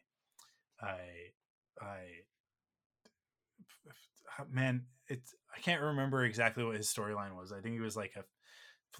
I 0.81 0.97
I 1.81 1.99
man, 4.51 4.83
it's 5.07 5.35
I 5.55 5.59
can't 5.59 5.81
remember 5.81 6.23
exactly 6.23 6.63
what 6.63 6.75
his 6.75 6.87
storyline 6.87 7.35
was. 7.35 7.51
I 7.51 7.61
think 7.61 7.75
he 7.75 7.81
was 7.81 7.97
like 7.97 8.13
a 8.15 8.23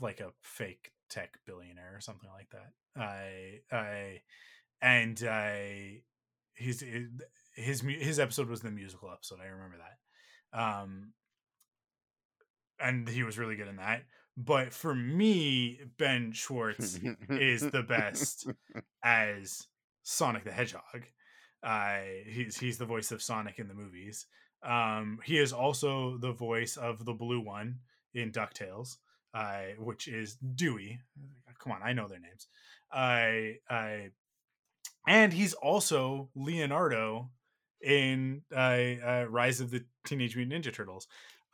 like 0.04 0.20
a 0.20 0.32
fake 0.42 0.92
tech 1.10 1.38
billionaire 1.46 1.94
or 1.96 2.02
something 2.02 2.30
like 2.34 2.50
that. 2.52 3.02
I 3.02 3.76
I 3.76 4.22
and 4.82 5.22
I 5.28 6.02
his 6.56 6.84
his 7.54 7.82
his 7.82 8.20
episode 8.20 8.50
was 8.50 8.62
the 8.62 8.72
musical 8.72 9.12
episode. 9.12 9.40
I 9.42 9.48
remember 9.48 9.78
that. 9.78 10.60
Um 10.60 11.14
and 12.80 13.08
he 13.08 13.24
was 13.24 13.38
really 13.38 13.56
good 13.56 13.68
in 13.68 13.78
that. 13.78 14.04
But 14.38 14.72
for 14.72 14.94
me, 14.94 15.80
Ben 15.98 16.32
Schwartz 16.32 17.00
is 17.30 17.62
the 17.62 17.82
best 17.82 18.48
as 19.04 19.66
Sonic 20.04 20.44
the 20.44 20.52
Hedgehog. 20.52 21.06
Uh, 21.64 22.02
he's 22.28 22.56
he's 22.56 22.78
the 22.78 22.86
voice 22.86 23.12
of 23.12 23.22
Sonic 23.22 23.58
in 23.58 23.68
the 23.68 23.74
movies. 23.74 24.28
Um, 24.68 25.20
he 25.24 25.38
is 25.38 25.54
also 25.54 26.18
the 26.18 26.34
voice 26.34 26.76
of 26.78 27.06
the 27.06 27.14
blue 27.14 27.40
one 27.40 27.80
in 28.14 28.32
Ducktales, 28.32 28.98
uh, 29.34 29.62
which 29.80 30.08
is 30.08 30.36
Dewey. 30.56 31.00
Come 31.60 31.72
on, 31.72 31.82
I 31.84 31.94
know 31.94 32.08
their 32.08 32.20
names. 32.20 32.48
I 32.92 33.56
I 33.70 34.10
and 35.08 35.32
he's 35.34 35.54
also 35.54 36.30
Leonardo 36.36 37.30
in 37.82 38.42
uh, 38.54 38.58
uh, 38.60 39.26
Rise 39.30 39.62
of 39.62 39.72
the 39.72 39.86
Teenage 40.06 40.36
Mutant 40.36 40.66
Ninja 40.66 40.74
Turtles. 40.74 41.08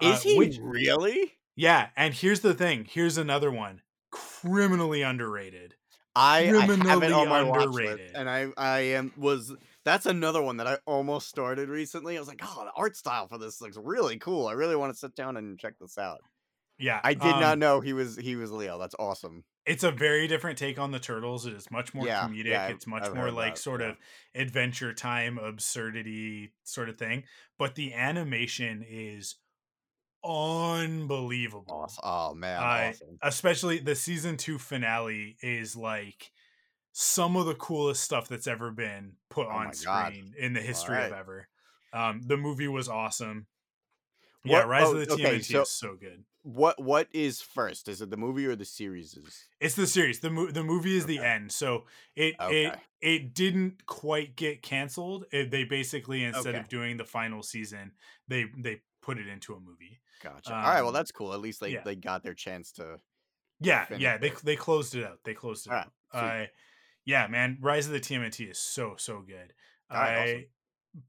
Uh, 0.04 0.08
Is 0.08 0.24
he 0.24 0.38
which- 0.38 0.58
really? 0.62 1.34
yeah, 1.56 1.90
and 1.96 2.14
here's 2.14 2.40
the 2.40 2.54
thing. 2.54 2.86
Here's 2.90 3.18
another 3.18 3.52
one. 3.52 3.82
Criminally 4.12 5.02
underrated. 5.02 5.76
I, 6.16 6.38
I 6.40 6.42
have 6.44 6.70
it 6.70 6.80
criminally 6.80 7.14
on 7.14 7.30
my 7.30 7.44
watch 7.44 7.68
list, 7.70 7.78
underrated. 7.90 8.16
and 8.16 8.30
I 8.30 8.48
I 8.58 8.80
am 8.82 9.12
was 9.18 9.52
that's 9.86 10.06
another 10.06 10.42
one 10.42 10.58
that 10.58 10.68
I 10.68 10.78
almost 10.86 11.28
started 11.28 11.70
recently. 11.70 12.16
I 12.16 12.20
was 12.20 12.30
like, 12.30 12.42
oh, 12.44 12.66
the 12.66 12.72
art 12.76 12.96
style 12.96 13.28
for 13.28 13.38
this 13.38 13.62
looks 13.62 13.78
really 13.82 14.18
cool. 14.18 14.48
I 14.48 14.54
really 14.54 14.76
want 14.76 14.94
to 14.94 14.98
sit 15.00 15.16
down 15.16 15.38
and 15.38 15.60
check 15.60 15.74
this 15.80 15.98
out. 15.98 16.20
Yeah, 16.80 17.00
I 17.04 17.14
did 17.14 17.24
not 17.24 17.54
um, 17.54 17.60
know 17.60 17.82
he 17.82 17.94
was 17.94 18.18
he 18.18 18.36
was 18.36 18.52
Leo. 18.52 18.80
That's 18.80 18.96
awesome. 18.98 19.44
It's 19.66 19.84
a 19.84 19.92
very 19.92 20.28
different 20.28 20.58
take 20.58 20.80
on 20.80 20.92
the 20.92 21.00
turtles. 21.00 21.46
It 21.46 21.54
is 21.54 21.70
much 21.72 21.94
more 21.94 22.06
Yeah, 22.06 22.28
comedic. 22.28 22.46
yeah, 22.46 22.68
it's 22.68 22.88
much 22.88 23.04
I've 23.04 23.16
more 23.16 23.32
like 23.32 23.56
that, 23.56 23.62
sort 23.62 23.82
yeah. 23.82 23.90
of 23.90 23.98
adventure 24.36 24.94
time, 24.94 25.38
absurdity 25.38 26.52
sort 26.64 26.90
of 26.90 26.98
thing. 26.98 27.24
But 27.58 27.76
the 27.76 27.94
animation 27.94 28.84
is 28.88 29.36
unbelievable. 30.26 31.66
Awesome. 31.84 32.02
Oh 32.04 32.34
man, 32.34 32.60
I- 32.62 32.90
awesome. 32.90 33.18
especially 33.22 33.80
the 33.80 33.96
season 33.96 34.38
two 34.38 34.58
finale 34.58 35.38
is 35.42 35.76
like 35.76 36.32
some 36.94 37.36
of 37.36 37.46
the 37.48 37.56
coolest 37.56 38.04
stuff 38.04 38.28
that's 38.30 38.48
ever 38.48 38.72
been 38.72 39.14
put 39.30 39.48
Oh 39.48 39.52
on 39.52 39.66
my 39.66 39.72
God. 39.84 40.14
screen 40.14 40.34
in 40.38 40.54
the 40.54 40.62
history 40.62 41.04
of 41.04 41.12
ever. 41.12 41.48
Um, 41.92 42.22
the 42.26 42.38
movie 42.38 42.68
was 42.68 42.88
awesome. 42.88 43.48
Yeah, 44.46 44.60
What- 44.60 44.68
Rise 44.68 44.84
oh, 44.88 44.96
of 44.98 45.08
the 45.08 45.14
okay, 45.14 45.24
TMNT 45.40 45.44
so- 45.54 45.62
is 45.64 45.70
so 45.72 45.96
good. 45.96 46.24
What 46.44 46.78
what 46.84 47.08
is 47.14 47.42
first? 47.42 47.88
Is 47.88 48.02
it 48.02 48.10
the 48.10 48.18
movie 48.18 48.46
or 48.46 48.56
the 48.58 48.66
series? 48.66 49.14
Is 49.16 49.46
It's 49.62 49.76
the 49.76 49.88
series. 49.88 50.20
the 50.20 50.30
mo- 50.30 50.52
The 50.52 50.64
movie 50.64 50.98
is 50.98 51.06
the 51.06 51.20
end, 51.20 51.54
so 51.54 51.86
it 52.18 52.36
it 52.38 52.68
Okay. 52.72 52.76
it 53.00 53.34
didn't 53.34 53.86
quite 53.86 54.36
get 54.36 54.62
canceled. 54.62 55.26
It, 55.32 55.52
they 55.52 55.64
basically 55.64 56.22
instead 56.26 56.48
Okay. 56.56 56.60
of 56.60 56.68
doing 56.68 56.98
the 56.98 57.06
final 57.06 57.44
season, 57.44 57.94
they 58.28 58.44
they 58.58 58.82
put 59.02 59.18
it 59.20 59.28
into 59.28 59.54
a 59.56 59.60
movie. 59.62 60.02
gotcha. 60.22 60.54
All 60.54 60.62
right, 60.62 60.82
well 60.82 60.90
Um, 60.90 60.94
that's 60.94 61.14
cool. 61.14 61.34
At 61.34 61.40
least 61.40 61.62
they 61.62 61.70
yeah. 61.76 61.82
they 61.86 61.96
got 61.96 62.24
their 62.24 62.34
chance 62.34 62.74
to. 62.74 63.00
Yeah, 63.62 63.86
finish 63.86 64.02
yeah. 64.04 64.18
They 64.18 64.28
it. 64.32 64.42
they 64.44 64.56
closed 64.58 64.96
it 64.96 65.06
out. 65.06 65.20
They 65.24 65.34
closed 65.34 65.68
it 65.68 65.72
out. 65.72 65.94
Yeah, 67.06 67.28
man. 67.28 67.58
Rise 67.62 67.88
of 67.88 67.94
the 67.94 68.00
TMNT 68.00 68.50
is 68.52 68.60
so 68.60 68.96
so 68.98 69.22
good. 69.22 69.54
I, 69.90 70.16
awesome. 70.16 70.46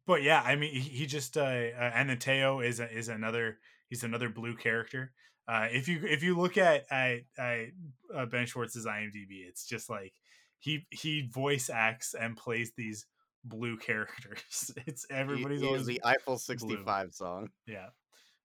but 0.06 0.22
yeah, 0.22 0.42
I 0.42 0.56
mean, 0.56 0.72
he, 0.74 0.80
he 0.80 1.06
just 1.06 1.36
uh, 1.36 1.40
uh, 1.40 1.92
and 1.94 2.10
then 2.10 2.18
Teo 2.18 2.60
is 2.60 2.80
a, 2.80 2.90
is 2.90 3.08
another. 3.08 3.58
He's 3.88 4.02
another 4.02 4.28
blue 4.28 4.56
character. 4.56 5.12
Uh, 5.46 5.68
if 5.70 5.88
you 5.88 6.00
if 6.04 6.22
you 6.22 6.36
look 6.36 6.56
at 6.56 6.84
I 6.90 7.24
I 7.38 7.68
uh, 8.14 8.26
Ben 8.26 8.46
Schwartz's 8.46 8.86
IMDb, 8.86 9.46
it's 9.46 9.66
just 9.66 9.90
like 9.90 10.14
he 10.58 10.86
he 10.90 11.28
voice 11.30 11.68
acts 11.72 12.14
and 12.18 12.36
plays 12.36 12.72
these 12.76 13.06
blue 13.44 13.76
characters. 13.78 14.72
It's 14.86 15.06
everybody's 15.10 15.60
he 15.60 15.66
is 15.66 15.68
always 15.68 15.86
the 15.86 16.00
Eiffel 16.04 16.38
sixty 16.38 16.76
five 16.84 17.14
song. 17.14 17.50
yeah. 17.66 17.88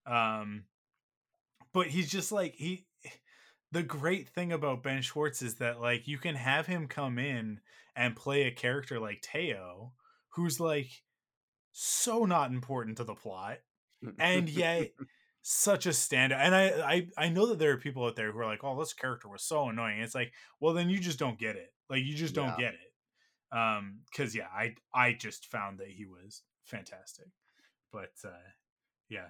Um 0.05 0.65
but 1.73 1.87
he's 1.87 2.09
just 2.09 2.31
like 2.31 2.55
he 2.55 2.85
the 3.71 3.83
great 3.83 4.29
thing 4.29 4.51
about 4.51 4.83
Ben 4.83 5.01
Schwartz 5.01 5.41
is 5.41 5.55
that 5.55 5.79
like 5.79 6.07
you 6.07 6.17
can 6.17 6.35
have 6.35 6.65
him 6.67 6.87
come 6.87 7.19
in 7.19 7.59
and 7.95 8.15
play 8.15 8.43
a 8.43 8.51
character 8.51 8.99
like 8.99 9.21
Teo 9.21 9.93
who's 10.29 10.59
like 10.59 10.89
so 11.71 12.25
not 12.25 12.51
important 12.51 12.97
to 12.97 13.03
the 13.03 13.13
plot 13.15 13.59
and 14.17 14.49
yet 14.63 14.91
such 15.41 15.85
a 15.85 15.89
standout. 15.89 16.39
And 16.39 16.55
I, 16.55 16.67
I 16.67 17.07
I 17.17 17.29
know 17.29 17.47
that 17.47 17.59
there 17.59 17.71
are 17.71 17.77
people 17.77 18.05
out 18.05 18.15
there 18.15 18.31
who 18.31 18.39
are 18.39 18.45
like, 18.45 18.63
"Oh, 18.63 18.77
this 18.79 18.93
character 18.93 19.29
was 19.29 19.43
so 19.43 19.69
annoying." 19.69 19.99
It's 20.01 20.15
like, 20.15 20.33
well, 20.59 20.73
then 20.73 20.89
you 20.89 20.99
just 20.99 21.19
don't 21.19 21.39
get 21.39 21.55
it. 21.55 21.73
Like 21.89 22.03
you 22.03 22.15
just 22.15 22.35
don't 22.35 22.57
Yeah. 22.59 22.71
get 22.71 22.73
it. 22.73 23.57
Um, 23.57 23.99
because 24.11 24.35
yeah, 24.35 24.47
I 24.53 24.75
I 24.93 25.13
just 25.13 25.45
found 25.47 25.79
that 25.79 25.89
he 25.89 26.05
was 26.05 26.43
fantastic. 26.65 27.27
But 27.91 28.11
uh, 28.25 28.29
yeah, 29.09 29.29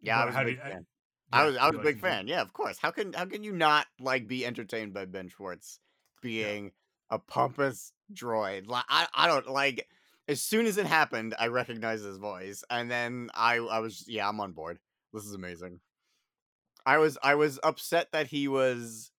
yeah, 0.00 0.20
I 0.20 0.24
was 0.26 0.34
how 0.34 0.42
a 0.42 0.44
do 0.44 0.50
big 0.50 0.56
you- 0.58 0.62
I- 0.64 0.70
fan. 0.72 0.86
I 1.32 1.44
was 1.44 1.56
I 1.56 1.66
was 1.68 1.76
a 1.76 1.82
big 1.82 2.00
fan. 2.00 2.26
Yeah, 2.26 2.40
of 2.40 2.52
course. 2.52 2.78
How 2.78 2.90
can 2.90 3.12
how 3.12 3.26
can 3.26 3.42
you 3.42 3.52
not 3.52 3.86
like 4.00 4.26
be 4.26 4.46
entertained 4.46 4.94
by 4.94 5.04
Ben 5.04 5.28
Schwartz 5.28 5.78
being 6.22 6.72
a 7.10 7.18
pompous 7.18 7.92
droid? 8.12 8.68
Like 8.68 8.84
I 8.88 9.06
I 9.14 9.26
don't 9.26 9.48
like. 9.48 9.86
As 10.26 10.42
soon 10.42 10.66
as 10.66 10.76
it 10.76 10.86
happened, 10.86 11.34
I 11.38 11.46
recognized 11.46 12.04
his 12.04 12.18
voice, 12.18 12.62
and 12.70 12.90
then 12.90 13.30
I 13.34 13.56
I 13.56 13.78
was 13.80 14.04
yeah 14.06 14.28
I'm 14.28 14.40
on 14.40 14.52
board. 14.52 14.78
This 15.12 15.24
is 15.24 15.34
amazing. 15.34 15.80
I 16.86 16.98
was 16.98 17.18
I 17.22 17.34
was 17.34 17.58
upset 17.62 18.08
that 18.12 18.26
he 18.28 18.48
was. 18.48 19.10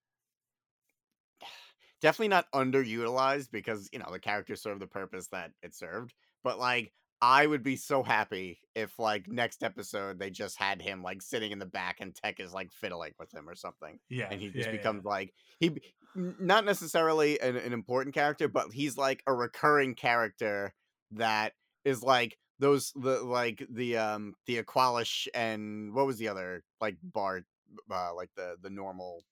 definitely 2.00 2.28
not 2.28 2.50
underutilized 2.52 3.50
because 3.50 3.88
you 3.92 3.98
know 3.98 4.10
the 4.10 4.18
character 4.18 4.56
served 4.56 4.80
the 4.80 4.86
purpose 4.86 5.28
that 5.28 5.52
it 5.62 5.74
served. 5.74 6.14
But 6.42 6.58
like, 6.58 6.92
I 7.22 7.46
would 7.46 7.62
be 7.62 7.76
so 7.76 8.02
happy 8.02 8.60
if 8.74 8.98
like 8.98 9.28
next 9.28 9.62
episode 9.62 10.18
they 10.18 10.30
just 10.30 10.58
had 10.58 10.80
him 10.80 11.02
like 11.02 11.20
sitting 11.20 11.52
in 11.52 11.58
the 11.58 11.66
back 11.66 11.98
and 12.00 12.14
Tech 12.14 12.40
is 12.40 12.52
like 12.52 12.72
fiddling 12.72 13.12
with 13.18 13.32
him 13.32 13.48
or 13.48 13.54
something, 13.54 13.98
Yeah, 14.08 14.28
and 14.30 14.40
he 14.40 14.46
just 14.46 14.58
yeah, 14.58 14.66
yeah. 14.66 14.72
becomes 14.72 15.04
like 15.04 15.34
he 15.58 15.80
not 16.14 16.64
necessarily 16.64 17.40
an, 17.40 17.56
an 17.56 17.72
important 17.72 18.14
character, 18.14 18.48
but 18.48 18.72
he's 18.72 18.96
like 18.96 19.22
a 19.26 19.34
recurring 19.34 19.94
character 19.94 20.74
that 21.12 21.52
is 21.84 22.02
like 22.02 22.38
those 22.58 22.92
the 22.94 23.22
like 23.22 23.66
the 23.70 23.96
um 23.96 24.34
the 24.46 24.62
Aqualish 24.62 25.26
and 25.34 25.92
what 25.94 26.06
was 26.06 26.18
the 26.18 26.28
other 26.28 26.62
like 26.80 26.96
bar 27.02 27.42
uh, 27.90 28.14
like 28.14 28.30
the 28.36 28.56
the 28.62 28.70
normal 28.70 29.24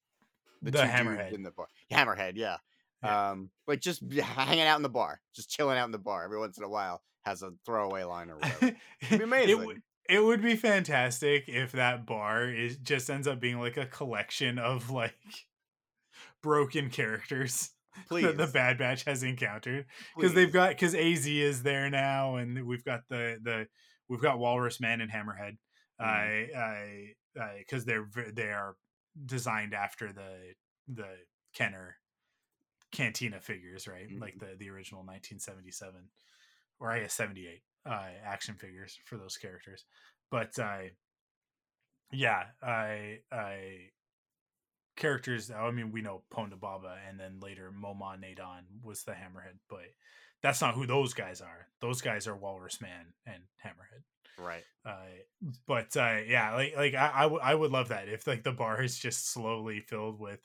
the, 0.62 0.70
dudes 0.70 0.84
hammerhead. 0.84 1.32
in 1.32 1.43
the 1.43 1.51
bar 1.51 1.66
hammerhead 1.93 2.32
yeah. 2.36 2.57
Yeah. 3.03 3.30
um 3.30 3.51
like 3.66 3.80
just 3.80 4.03
hanging 4.12 4.66
out 4.66 4.76
in 4.76 4.82
the 4.82 4.89
bar 4.89 5.20
just 5.34 5.51
chilling 5.51 5.78
out 5.78 5.84
in 5.84 5.93
the 5.93 5.99
bar 5.99 6.24
every 6.24 6.39
once 6.39 6.59
in 6.59 6.64
a 6.64 6.68
while 6.68 7.03
has 7.28 7.42
a 7.42 7.50
throwaway 7.64 8.04
line 8.04 8.30
or 8.30 8.36
whatever. 8.36 8.66
It'd 9.02 9.10
be 9.10 9.14
It, 9.16 9.22
amazing. 9.22 9.66
would- 9.66 9.82
it 10.08 10.24
would 10.24 10.40
be 10.40 10.56
fantastic 10.56 11.44
if 11.48 11.72
that 11.72 12.06
bar 12.06 12.48
is 12.48 12.78
just 12.78 13.10
ends 13.10 13.28
up 13.28 13.40
being 13.40 13.60
like 13.60 13.76
a 13.76 13.84
collection 13.84 14.58
of 14.58 14.90
like 14.90 15.14
broken 16.42 16.88
characters 16.88 17.72
please 18.06 18.24
that 18.26 18.36
the 18.36 18.46
Bad 18.46 18.78
Batch 18.78 19.04
has 19.04 19.22
encountered. 19.22 19.86
Because 20.16 20.34
they've 20.34 20.52
got 20.52 20.70
because 20.70 20.94
Az 20.94 21.26
is 21.26 21.62
there 21.62 21.90
now, 21.90 22.36
and 22.36 22.66
we've 22.66 22.84
got 22.84 23.02
the 23.08 23.38
the 23.42 23.66
we've 24.08 24.20
got 24.22 24.38
Walrus 24.38 24.80
Man 24.80 25.00
and 25.00 25.10
Hammerhead. 25.10 25.58
Mm-hmm. 26.00 26.04
I 26.04 26.48
I 27.38 27.58
because 27.58 27.84
they're 27.84 28.08
they 28.32 28.50
are 28.50 28.76
designed 29.24 29.74
after 29.74 30.12
the 30.12 30.54
the 30.88 31.08
Kenner 31.54 31.96
Cantina 32.92 33.40
figures, 33.40 33.86
right? 33.86 34.08
Like 34.18 34.36
mm-hmm. 34.36 34.52
the 34.52 34.56
the 34.58 34.70
original 34.70 35.02
1977 35.02 36.08
or 36.80 36.90
I 36.90 37.00
guess 37.00 37.14
78 37.14 37.62
uh, 37.86 38.06
action 38.24 38.54
figures 38.54 38.98
for 39.04 39.16
those 39.16 39.36
characters. 39.36 39.84
But 40.30 40.58
uh, 40.58 40.90
yeah, 42.12 42.44
I 42.62 43.20
I 43.32 43.90
characters. 44.96 45.50
I 45.50 45.70
mean, 45.70 45.92
we 45.92 46.02
know 46.02 46.22
Ponda 46.32 46.58
Baba, 46.58 46.96
and 47.08 47.18
then 47.18 47.40
later 47.40 47.72
Moma 47.72 48.18
Nadon 48.18 48.62
was 48.82 49.04
the 49.04 49.12
Hammerhead, 49.12 49.58
but 49.68 49.86
that's 50.42 50.60
not 50.60 50.74
who 50.74 50.86
those 50.86 51.14
guys 51.14 51.40
are. 51.40 51.68
Those 51.80 52.00
guys 52.00 52.26
are 52.26 52.36
Walrus 52.36 52.80
Man 52.80 53.06
and 53.26 53.42
Hammerhead. 53.64 54.02
right 54.38 54.64
Uh, 54.84 55.50
but 55.66 55.96
uh, 55.96 56.18
yeah, 56.26 56.54
like 56.54 56.74
like 56.76 56.94
I, 56.94 57.10
I, 57.14 57.22
w- 57.22 57.42
I 57.42 57.54
would 57.54 57.72
love 57.72 57.88
that 57.88 58.08
if 58.08 58.26
like 58.26 58.42
the 58.42 58.52
bar 58.52 58.82
is 58.82 58.98
just 58.98 59.30
slowly 59.30 59.80
filled 59.80 60.18
with 60.18 60.40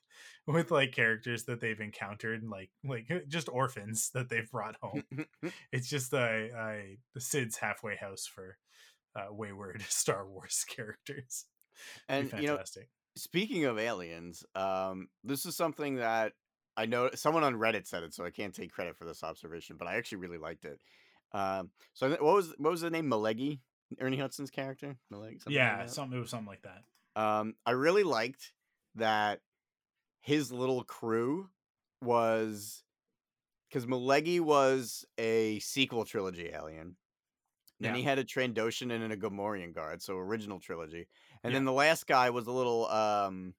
with 0.48 0.72
like 0.72 0.92
characters 0.92 1.46
that 1.46 1.62
they've 1.62 1.80
encountered, 1.80 2.42
and, 2.42 2.52
like 2.52 2.70
like 2.84 3.10
just 3.28 3.50
orphans 3.50 4.12
that 4.14 4.30
they've 4.30 4.50
brought 4.50 4.76
home. 4.82 5.04
it's 5.72 5.90
just 5.90 6.14
a 6.14 6.50
uh, 6.52 6.96
the 7.14 7.22
Cid's 7.22 7.58
halfway 7.58 7.96
house 7.96 8.26
for 8.26 8.58
uh, 9.16 9.28
wayward 9.32 9.82
Star 9.90 10.28
Wars 10.28 10.66
characters. 10.76 11.46
And 12.08 12.32
you 12.40 12.48
know 12.48 12.60
speaking 13.16 13.66
of 13.66 13.78
aliens 13.78 14.44
um 14.56 15.08
this 15.24 15.46
is 15.46 15.56
something 15.56 15.98
that 15.98 16.34
i 16.76 16.84
know 16.88 17.08
someone 17.14 17.44
on 17.44 17.54
reddit 17.54 17.86
said 17.86 18.02
it 18.02 18.12
so 18.12 18.26
i 18.26 18.32
can't 18.32 18.56
take 18.56 18.72
credit 18.72 18.98
for 18.98 19.06
this 19.06 19.24
observation 19.24 19.76
but 19.78 19.88
i 19.88 19.98
actually 19.98 20.18
really 20.18 20.40
liked 20.40 20.66
it 20.66 20.80
um 21.32 21.70
so 21.94 22.10
what 22.10 22.22
was 22.24 22.56
what 22.58 22.72
was 22.72 22.82
the 22.82 22.90
name 22.90 23.08
malegi 23.08 23.60
ernie 24.00 24.18
hudson's 24.18 24.50
character 24.50 24.98
Malegi, 25.12 25.42
something 25.42 25.54
yeah, 25.54 25.78
that? 25.78 25.92
something 25.92 26.18
it 26.18 26.22
was 26.22 26.30
something 26.30 26.48
like 26.48 26.64
that. 26.64 26.84
Um, 27.22 27.56
I 27.66 27.72
really 27.72 28.04
liked 28.04 28.54
that 28.96 29.40
his 30.24 30.52
little 30.52 30.84
crew 30.84 31.50
was 32.02 32.84
because 33.70 33.86
Malegi 33.86 34.40
was 34.40 35.06
a 35.18 35.60
sequel 35.60 36.06
trilogy 36.06 36.50
alien. 36.54 36.96
Then 37.80 37.92
Yeah. 37.94 37.98
he 37.98 38.04
had 38.04 38.20
a 38.20 38.24
Trandoshan 38.24 38.92
and 38.92 39.12
a 39.12 39.18
Gamorrean 39.18 39.74
guard, 39.74 40.02
so 40.02 40.18
original 40.18 40.60
trilogy. 40.60 41.08
And 41.44 41.52
Yeah. 41.52 41.58
then 41.60 41.66
the 41.66 41.72
last 41.72 42.08
guy 42.08 42.30
was 42.30 42.48
a 42.48 42.52
little 42.52 42.88
um 42.88 43.54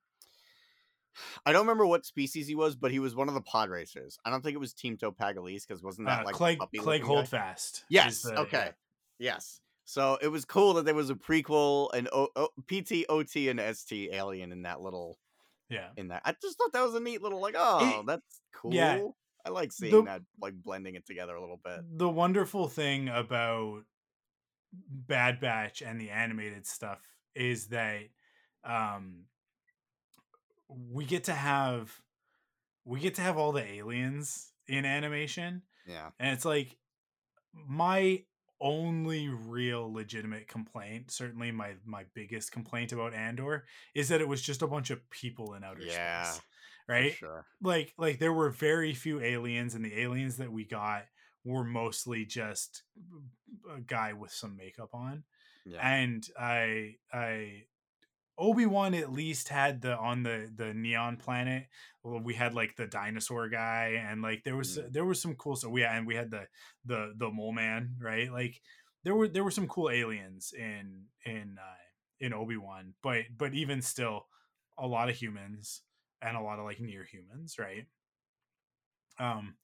I 1.46 1.52
don't 1.52 1.62
remember 1.62 1.86
what 1.86 2.04
species 2.04 2.48
he 2.48 2.56
was, 2.56 2.74
but 2.74 2.90
he 2.90 2.98
was 2.98 3.14
one 3.14 3.28
of 3.28 3.34
the 3.34 3.40
pod 3.40 3.70
racers. 3.70 4.18
I 4.24 4.30
don't 4.30 4.42
think 4.42 4.54
it 4.56 4.58
was 4.58 4.74
Teemto 4.74 5.14
Pagalies 5.16 5.64
because 5.64 5.80
wasn't 5.82 6.08
that 6.08 6.22
Uh, 6.22 6.24
like 6.24 6.34
Clegg 6.34 6.58
Clegg? 6.78 7.02
Holdfast. 7.02 7.84
Yes. 7.88 8.22
the- 8.22 8.36
okay. 8.40 8.72
Yes. 9.18 9.60
So 9.84 10.18
it 10.22 10.28
was 10.28 10.44
cool 10.44 10.74
that 10.74 10.86
there 10.86 10.94
was 10.94 11.10
a 11.10 11.14
prequel, 11.14 11.92
an 11.94 12.08
o- 12.10 12.30
o- 12.34 12.48
PT, 12.66 13.04
OT, 13.08 13.48
and 13.48 13.60
ST 13.60 14.10
alien 14.12 14.50
in 14.50 14.62
that 14.62 14.80
little 14.80 15.18
Yeah. 15.68 15.88
in 15.96 16.08
that. 16.08 16.22
I 16.24 16.34
just 16.40 16.58
thought 16.58 16.72
that 16.72 16.82
was 16.84 16.94
a 16.94 17.00
neat 17.00 17.22
little 17.22 17.40
like, 17.40 17.54
oh, 17.56 18.00
It- 18.00 18.06
that's 18.06 18.40
cool. 18.54 18.74
yeah. 18.74 19.02
I 19.46 19.50
like 19.50 19.72
seeing 19.72 19.92
The- 19.92 20.02
that, 20.04 20.22
like 20.40 20.54
blending 20.54 20.94
it 20.94 21.06
together 21.06 21.34
a 21.34 21.40
little 21.40 21.60
bit. 21.62 21.80
the 21.98 22.08
wonderful 22.08 22.68
thing 22.68 23.08
about 23.08 23.82
Bad 24.72 25.40
Batch 25.40 25.82
and 25.82 26.00
the 26.00 26.10
animated 26.10 26.66
stuff 26.66 27.00
is 27.34 27.68
that 27.68 28.02
um 28.64 29.24
we 30.68 31.04
get 31.04 31.24
to 31.24 31.32
have 31.34 32.00
we 32.84 33.00
get 33.00 33.14
to 33.16 33.22
have 33.22 33.36
all 33.36 33.52
the 33.52 33.62
aliens 33.64 34.52
in 34.66 34.84
animation 34.84 35.62
Yeah. 35.86 36.10
and 36.18 36.32
it's 36.34 36.44
like 36.44 36.76
my 37.52 38.24
only 38.60 39.28
real 39.28 39.92
legitimate 39.92 40.46
complaint 40.48 41.10
certainly 41.10 41.50
my 41.50 41.74
my 41.84 42.04
biggest 42.14 42.52
complaint 42.52 42.92
about 42.92 43.12
andor 43.14 43.64
is 43.94 44.08
that 44.08 44.20
it 44.20 44.28
was 44.28 44.40
just 44.42 44.62
a 44.62 44.66
bunch 44.66 44.90
of 44.90 45.08
people 45.10 45.54
in 45.54 45.64
outer 45.64 45.82
Yeah, 45.82 46.24
space 46.24 46.42
right 46.88 47.12
sure. 47.12 47.46
like 47.62 47.92
like 47.98 48.18
there 48.18 48.32
were 48.32 48.50
very 48.50 48.94
few 48.94 49.20
aliens 49.20 49.74
and 49.74 49.84
the 49.84 50.00
aliens 50.00 50.36
that 50.36 50.52
we 50.52 50.64
got 50.64 51.04
were 51.44 51.64
mostly 51.64 52.24
just 52.24 52.84
a 53.70 53.80
guy 53.80 54.12
with 54.12 54.30
some 54.32 54.56
makeup 54.56 54.90
on 54.94 55.24
Yeah. 55.66 55.80
and 55.86 56.26
i 56.38 56.96
i 57.12 57.64
obi-wan 58.38 58.94
at 58.94 59.12
least 59.12 59.48
had 59.48 59.80
the 59.80 59.96
on 59.96 60.22
the 60.22 60.50
the 60.56 60.74
neon 60.74 61.16
planet 61.16 61.66
well, 62.02 62.20
we 62.20 62.34
had 62.34 62.52
like 62.54 62.76
the 62.76 62.86
dinosaur 62.86 63.48
guy 63.48 64.02
and 64.08 64.20
like 64.22 64.42
there 64.44 64.56
was 64.56 64.76
Mm. 64.78 64.92
there 64.92 65.04
was 65.04 65.20
some 65.22 65.34
cool 65.36 65.56
so 65.56 65.68
we 65.70 65.84
and 65.84 66.06
we 66.06 66.14
had 66.16 66.30
the 66.30 66.46
the 66.84 67.14
the 67.16 67.30
mole 67.30 67.52
man 67.52 67.96
right 68.00 68.30
like 68.32 68.60
there 69.04 69.14
were 69.14 69.28
there 69.28 69.44
were 69.44 69.50
some 69.50 69.68
cool 69.68 69.88
aliens 69.90 70.52
in 70.56 71.04
in 71.24 71.56
uh 71.60 71.76
in 72.20 72.32
obi-wan 72.32 72.94
but 73.02 73.22
but 73.36 73.54
even 73.54 73.80
still 73.82 74.26
a 74.78 74.86
lot 74.86 75.08
of 75.08 75.14
humans 75.16 75.82
and 76.22 76.36
a 76.36 76.40
lot 76.40 76.58
of 76.58 76.64
like 76.64 76.80
near 76.80 77.04
humans 77.04 77.56
right 77.58 77.86
um 79.18 79.54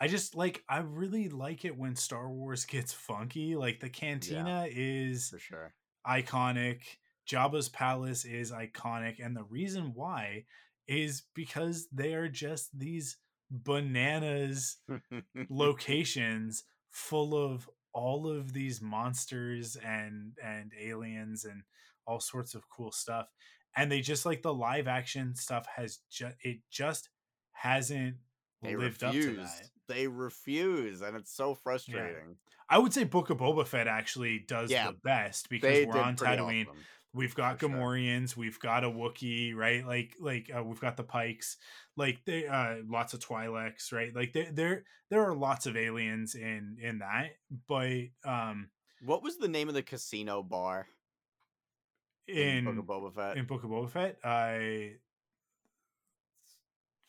i 0.00 0.06
just 0.06 0.34
like 0.36 0.62
i 0.68 0.78
really 0.78 1.28
like 1.28 1.64
it 1.64 1.76
when 1.76 1.96
star 1.96 2.30
wars 2.30 2.64
gets 2.64 2.92
funky 2.92 3.56
like 3.56 3.80
the 3.80 3.88
cantina 3.88 4.66
is 4.70 5.30
for 5.30 5.38
sure. 5.38 5.74
iconic. 6.06 6.80
Jabba's 7.28 7.68
palace 7.68 8.24
is 8.24 8.50
iconic, 8.50 9.24
and 9.24 9.36
the 9.36 9.44
reason 9.44 9.92
why 9.94 10.44
is 10.88 11.22
because 11.34 11.86
they 11.92 12.14
are 12.14 12.28
just 12.28 12.76
these 12.76 13.16
bananas 13.50 14.78
locations 15.48 16.64
full 16.90 17.34
of 17.34 17.68
all 17.92 18.26
of 18.26 18.52
these 18.52 18.80
monsters 18.80 19.76
and 19.76 20.32
and 20.42 20.72
aliens 20.80 21.44
and 21.44 21.62
all 22.06 22.20
sorts 22.20 22.54
of 22.54 22.68
cool 22.68 22.92
stuff. 22.92 23.26
And 23.76 23.90
they 23.90 24.00
just 24.00 24.26
like 24.26 24.42
the 24.42 24.52
live 24.52 24.88
action 24.88 25.34
stuff 25.34 25.66
has 25.76 26.00
just 26.10 26.36
it 26.42 26.58
just 26.70 27.08
hasn't 27.52 28.16
they 28.62 28.76
lived 28.76 29.02
up 29.02 29.12
to 29.12 29.36
that. 29.36 29.68
They 29.88 30.06
refuse, 30.06 31.00
and 31.02 31.16
it's 31.16 31.34
so 31.34 31.54
frustrating. 31.54 32.36
I 32.68 32.78
would 32.78 32.94
say 32.94 33.04
Book 33.04 33.28
of 33.30 33.38
Boba 33.38 33.66
Fett 33.66 33.88
actually 33.88 34.44
does 34.46 34.70
Yeah, 34.70 34.88
the 34.88 34.96
best 35.04 35.48
because 35.50 35.86
we're 35.86 36.00
on 36.00 36.16
Tatooine. 36.16 36.66
awesome. 36.68 36.84
We've 37.14 37.34
got 37.34 37.58
for 37.60 37.68
sure. 37.68 37.76
Gamorreans, 37.76 38.36
we've 38.36 38.58
got 38.58 38.84
a 38.84 38.90
Wookiee, 38.90 39.54
right? 39.54 39.86
Like, 39.86 40.16
like 40.18 40.50
uh, 40.56 40.64
we've 40.64 40.80
got 40.80 40.96
the 40.96 41.02
Pikes, 41.02 41.58
like 41.96 42.20
they, 42.24 42.46
uh, 42.46 42.76
lots 42.88 43.12
of 43.12 43.20
Twi'leks, 43.20 43.92
right? 43.92 44.14
Like 44.14 44.32
there, 44.32 44.50
there, 44.52 44.84
there 45.10 45.22
are 45.28 45.34
lots 45.34 45.66
of 45.66 45.76
aliens 45.76 46.34
in 46.34 46.78
in 46.80 47.00
that, 47.00 47.32
but 47.68 47.98
um, 48.24 48.70
What 49.04 49.22
was 49.22 49.36
the 49.36 49.48
name 49.48 49.68
of 49.68 49.74
the 49.74 49.82
casino 49.82 50.42
bar 50.42 50.86
in 52.26 52.64
Book 52.64 52.78
of 52.78 52.84
Boba 52.86 53.14
Fett? 53.14 53.36
in 53.36 53.44
Book 53.44 53.64
of 53.64 53.70
Boba 53.70 53.90
Fett, 53.90 54.16
I 54.24 54.92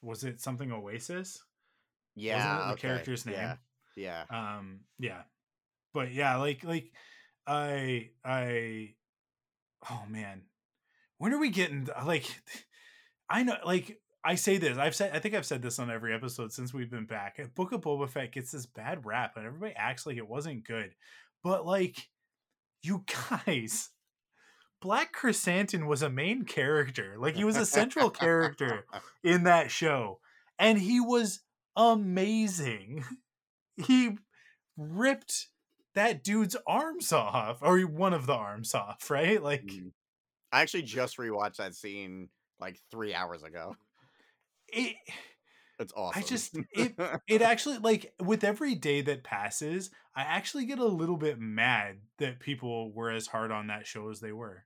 was 0.02 0.26
it 0.26 0.42
something 0.42 0.72
Oasis? 0.72 1.42
yeah, 2.16 2.58
the 2.68 2.74
okay, 2.74 2.82
character's 2.82 3.26
name? 3.26 3.36
Yeah, 3.36 3.56
yeah. 3.96 4.24
um 4.30 4.82
yeah 5.00 5.22
but 5.94 6.12
yeah 6.12 6.36
like 6.38 6.64
like 6.64 6.92
i 7.48 8.10
i 8.26 8.94
oh 9.90 10.04
man 10.10 10.42
when 11.18 11.34
are 11.34 11.40
we 11.40 11.50
getting 11.50 11.88
like 12.06 12.26
i 13.30 13.44
know 13.44 13.56
like 13.66 14.00
i 14.24 14.36
say 14.36 14.58
this 14.58 14.78
i've 14.78 14.96
said 14.96 15.12
i 15.14 15.20
think 15.20 15.36
i've 15.36 15.46
said 15.46 15.62
this 15.62 15.80
on 15.80 15.90
every 15.90 16.14
episode 16.14 16.52
since 16.52 16.74
we've 16.74 16.92
been 16.92 17.06
back 17.06 17.36
eh, 17.40 17.46
book 17.56 17.72
of 17.72 17.82
boba 17.82 18.10
fett 18.10 18.32
gets 18.32 18.52
this 18.52 18.66
bad 18.66 19.06
rap 19.06 19.34
and 19.36 19.46
everybody 19.46 19.74
acts 19.76 20.06
like 20.06 20.18
it 20.18 20.28
wasn't 20.28 20.66
good 20.66 20.92
but 21.44 21.66
like 21.66 22.10
you 22.82 23.04
guys 23.46 23.90
Black 24.82 25.16
Krrsantan 25.16 25.88
was 25.88 26.02
a 26.02 26.10
main 26.10 26.44
character 26.44 27.16
like 27.18 27.38
he 27.38 27.46
was 27.46 27.56
a 27.56 27.66
central 27.66 28.10
character 28.10 28.86
in 29.24 29.44
that 29.44 29.72
show 29.72 30.20
and 30.60 30.78
he 30.78 31.00
was 31.00 31.42
amazing. 31.76 33.04
He 33.88 34.20
ripped 34.78 35.48
that 35.96 36.24
dude's 36.24 36.56
arms 36.68 37.12
off, 37.14 37.60
or 37.62 37.80
one 37.82 38.14
of 38.14 38.26
the 38.26 38.34
arms 38.34 38.74
off, 38.74 39.10
right? 39.10 39.42
Like, 39.42 39.64
Mm. 39.66 39.92
I 40.52 40.62
actually 40.62 40.84
just 40.84 41.18
rewatched 41.18 41.56
that 41.58 41.74
scene 41.76 42.30
like 42.60 42.80
three 42.92 43.14
hours 43.14 43.42
ago. 43.44 43.76
it, 44.68 44.96
It's 45.80 45.92
awesome. 45.96 46.22
I 46.24 46.26
just- 46.26 46.58
it- 46.72 46.96
it 47.28 47.42
actually 47.42 47.80
like 47.80 48.14
with 48.20 48.44
every 48.44 48.76
day 48.76 49.02
that 49.02 49.24
passes 49.24 49.90
i 50.16 50.22
actually 50.22 50.66
get 50.66 50.78
a 50.78 50.86
little 50.86 51.18
bit 51.18 51.40
mad 51.40 51.98
that 52.20 52.40
people 52.40 52.94
were 52.94 53.10
as 53.10 53.26
hard 53.26 53.52
on 53.52 53.68
that 53.68 53.88
show 53.88 54.10
as 54.12 54.20
they 54.20 54.32
were 54.32 54.64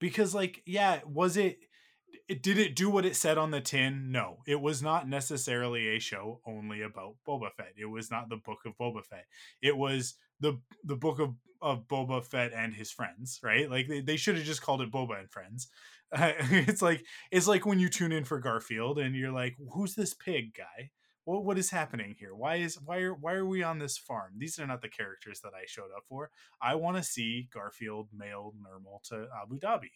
because 0.00 0.34
like 0.34 0.62
yeah 0.64 1.00
was 1.06 1.36
it 1.36 1.58
it 2.28 2.42
did 2.42 2.56
it 2.58 2.74
do 2.74 2.88
what 2.88 3.04
it 3.04 3.14
said 3.14 3.36
on 3.36 3.50
the 3.50 3.60
tin 3.60 4.10
no 4.10 4.38
it 4.46 4.60
was 4.60 4.82
not 4.82 5.06
necessarily 5.06 5.88
a 5.88 5.98
show 5.98 6.40
only 6.46 6.80
about 6.80 7.16
boba 7.28 7.52
fett 7.54 7.74
it 7.76 7.84
was 7.84 8.10
not 8.10 8.30
the 8.30 8.36
book 8.38 8.60
of 8.64 8.72
boba 8.80 9.04
fett 9.04 9.26
it 9.60 9.76
was 9.76 10.14
the 10.44 10.60
the 10.84 10.96
book 10.96 11.18
of 11.18 11.34
of 11.62 11.88
boba 11.88 12.22
fett 12.22 12.52
and 12.54 12.74
his 12.74 12.90
friends 12.90 13.40
right 13.42 13.70
like 13.70 13.88
they, 13.88 14.00
they 14.00 14.16
should 14.16 14.36
have 14.36 14.44
just 14.44 14.62
called 14.62 14.82
it 14.82 14.92
boba 14.92 15.18
and 15.18 15.30
friends 15.30 15.68
it's 16.12 16.82
like 16.82 17.04
it's 17.30 17.48
like 17.48 17.64
when 17.64 17.78
you 17.78 17.88
tune 17.88 18.12
in 18.12 18.24
for 18.24 18.38
garfield 18.38 18.98
and 18.98 19.16
you're 19.16 19.32
like 19.32 19.56
who's 19.72 19.94
this 19.94 20.14
pig 20.14 20.54
guy 20.54 20.90
what 21.24 21.44
what 21.44 21.58
is 21.58 21.70
happening 21.70 22.14
here? 22.18 22.34
Why 22.34 22.56
is 22.56 22.78
why 22.84 22.98
are 22.98 23.14
why 23.14 23.32
are 23.32 23.46
we 23.46 23.62
on 23.62 23.78
this 23.78 23.96
farm? 23.96 24.34
These 24.36 24.58
are 24.58 24.66
not 24.66 24.82
the 24.82 24.88
characters 24.88 25.40
that 25.40 25.52
I 25.54 25.64
showed 25.66 25.90
up 25.96 26.04
for. 26.08 26.30
I 26.60 26.74
want 26.74 26.96
to 26.96 27.02
see 27.02 27.48
Garfield 27.52 28.08
mailed 28.14 28.54
Nermal 28.56 29.02
to 29.08 29.26
Abu 29.42 29.58
Dhabi. 29.58 29.90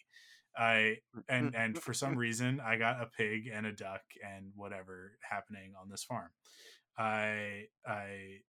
I 0.57 0.97
and 1.29 1.55
and 1.55 1.79
for 1.79 1.93
some 1.93 2.17
reason 2.17 2.61
I 2.61 2.77
got 2.77 3.03
a 3.03 3.07
pig 3.07 3.49
and 3.53 3.67
a 3.67 3.73
duck 3.73 4.03
and 4.25 4.53
whatever 4.57 5.19
happening 5.29 5.75
on 5.81 5.91
this 5.91 6.03
farm. 6.03 6.31
I 6.97 7.67
I 7.87 8.41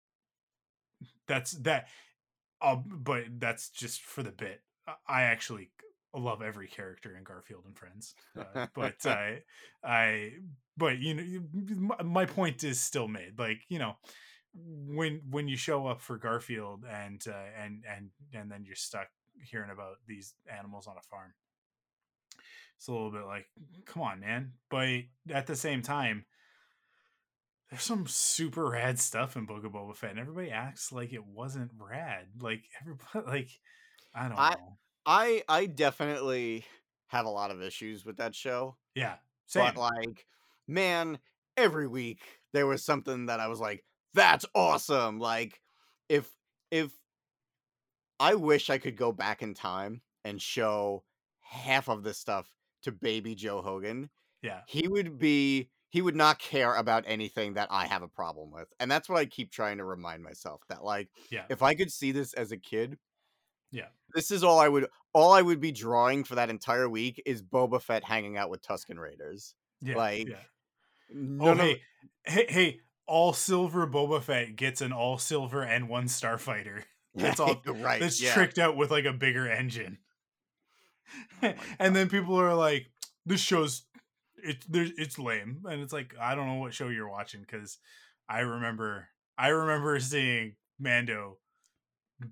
that's 1.28 1.52
that 1.52 1.88
uh, 2.62 2.76
but 2.76 3.24
that's 3.40 3.70
just 3.70 4.02
for 4.02 4.24
the 4.24 4.32
bit. 4.32 4.62
I- 5.08 5.24
actually 5.24 5.72
love 6.16 6.42
every 6.42 6.68
character 6.68 7.16
in 7.16 7.24
Garfield 7.24 7.64
and 7.66 7.78
Friends. 7.78 8.16
Uh, 8.38 8.68
but 8.74 9.06
I 9.06 9.44
I 9.84 10.32
but 10.78 10.98
you 10.98 11.14
know 11.14 11.42
my, 11.78 12.04
my 12.04 12.26
point 12.26 12.64
is 12.64 12.80
still 12.80 13.08
made 13.08 13.38
like 13.38 13.62
you 13.70 13.80
know 13.80 13.96
when 14.54 15.22
when 15.30 15.48
you 15.48 15.56
show 15.56 15.88
up 15.88 16.02
for 16.02 16.18
garfield 16.18 16.84
and 16.90 17.24
uh, 17.28 17.64
and 17.64 17.84
and 17.88 18.10
and 18.34 18.52
then 18.52 18.64
you're 18.66 18.76
stuck 18.76 19.08
hearing 19.44 19.70
about 19.70 19.98
these 20.08 20.34
animals 20.58 20.88
on 20.88 20.96
a 20.98 21.02
farm 21.02 21.32
it's 22.76 22.88
a 22.88 22.92
little 22.92 23.12
bit 23.12 23.26
like 23.26 23.46
come 23.86 24.02
on 24.04 24.20
man 24.20 24.52
but 24.70 25.00
at 25.32 25.46
the 25.48 25.56
same 25.56 25.82
time 25.82 26.26
there's 27.70 27.84
some 27.84 28.08
super 28.08 28.70
rad 28.70 29.00
stuff 29.00 29.36
in 29.36 29.46
Book 29.46 29.64
of 29.64 29.72
Boba 29.72 29.96
Fett, 29.96 30.12
and 30.12 30.20
everybody 30.20 30.50
acts 30.52 30.92
like 30.92 31.14
it 31.14 31.26
wasn't 31.26 31.72
rad. 31.78 32.26
Like 32.40 32.64
everybody, 32.82 33.26
like 33.38 33.50
I 34.14 34.28
don't 34.28 34.38
I- 34.40 34.50
know. 34.52 34.78
I 35.06 35.44
I 35.48 35.66
definitely 35.66 36.66
have 37.08 37.26
a 37.26 37.30
lot 37.30 37.52
of 37.52 37.62
issues 37.62 38.06
with 38.06 38.18
that 38.18 38.36
show. 38.36 38.76
Yeah, 38.96 39.16
same. 39.48 39.66
But 39.74 39.78
like, 39.78 40.26
man, 40.68 41.20
every 41.58 41.88
week 41.88 42.22
there 42.54 42.68
was 42.68 42.84
something 42.84 43.28
that 43.28 43.40
I 43.40 43.48
was 43.48 43.60
like, 43.60 43.84
"That's 44.14 44.46
awesome!" 44.54 45.20
Like, 45.20 45.62
if 46.10 46.30
if 46.70 46.92
I 48.20 48.36
wish 48.36 48.70
I 48.70 48.78
could 48.78 48.98
go 48.98 49.12
back 49.12 49.42
in 49.42 49.54
time 49.54 50.02
and 50.26 50.42
show 50.42 51.04
half 51.40 51.88
of 51.88 52.04
this 52.04 52.18
stuff 52.18 52.48
to 52.84 52.92
baby 52.92 53.34
Joe 53.34 53.62
Hogan, 53.62 54.10
yeah, 54.44 54.62
he 54.68 54.88
would 54.88 55.18
be 55.18 55.70
he 55.90 56.02
would 56.02 56.16
not 56.16 56.40
care 56.40 56.76
about 56.76 57.04
anything 57.08 57.56
that 57.56 57.68
I 57.72 57.86
have 57.88 58.04
a 58.04 58.08
problem 58.08 58.52
with. 58.52 58.68
And 58.80 58.90
that's 58.92 59.10
what 59.10 59.18
I 59.18 59.26
keep 59.26 59.52
trying 59.52 59.78
to 59.80 59.84
remind 59.84 60.24
myself 60.24 60.62
that 60.70 60.84
like 60.84 61.10
yeah, 61.32 61.46
if 61.50 61.62
I 61.64 61.74
could 61.76 61.92
see 61.92 62.12
this 62.12 62.34
as 62.34 62.52
a 62.52 62.58
kid, 62.58 62.98
Yeah. 63.72 63.88
This 64.14 64.32
is 64.32 64.44
all 64.44 64.60
I 64.60 64.68
would 64.68 64.88
all 65.14 65.32
I 65.34 65.42
would 65.42 65.60
be 65.60 65.72
drawing 65.72 66.24
for 66.24 66.36
that 66.36 66.50
entire 66.50 66.88
week 66.90 67.22
is 67.26 67.42
Boba 67.42 67.82
Fett 67.82 68.04
hanging 68.04 68.38
out 68.38 68.50
with 68.50 68.62
Tuscan 68.62 69.00
Raiders. 69.00 69.56
yeah. 69.82 69.96
like, 69.98 70.28
yeah. 70.30 70.36
Oh, 71.12 71.16
none 71.16 71.48
Oh 71.48 71.52
of- 71.52 71.58
hey, 71.60 71.82
hey, 72.26 72.46
hey! 72.50 72.80
All 73.08 73.34
silver 73.34 73.88
Boba 73.88 74.22
Fett 74.22 74.56
gets 74.56 74.82
an 74.82 74.92
all 74.94 75.18
silver 75.18 75.64
N-1 75.64 76.04
starfighter. 76.06 76.84
That's 77.16 77.40
all. 77.40 77.60
right. 77.66 78.00
That's 78.00 78.22
yeah. 78.22 78.34
tricked 78.36 78.60
out 78.60 78.78
with 78.78 78.92
like 78.92 79.06
a 79.06 79.14
bigger 79.14 79.50
engine. 79.50 79.98
Oh 81.42 81.48
my 81.48 81.56
and 81.80 81.96
then 81.96 82.08
people 82.10 82.40
are 82.40 82.54
like, 82.54 82.92
"This 83.26 83.42
show's 83.42 83.84
it's 84.44 84.66
there's 84.66 84.92
it's 84.98 85.20
lame," 85.20 85.64
and 85.70 85.82
it's 85.82 85.94
like 85.94 86.16
I 86.20 86.36
don't 86.36 86.48
know 86.48 86.56
what 86.56 86.74
show 86.74 86.90
you're 86.90 87.10
watching 87.10 87.42
because 87.42 87.78
I 88.28 88.40
remember 88.40 89.08
I 89.38 89.50
remember 89.50 90.00
seeing 90.00 90.56
Mando 90.80 91.38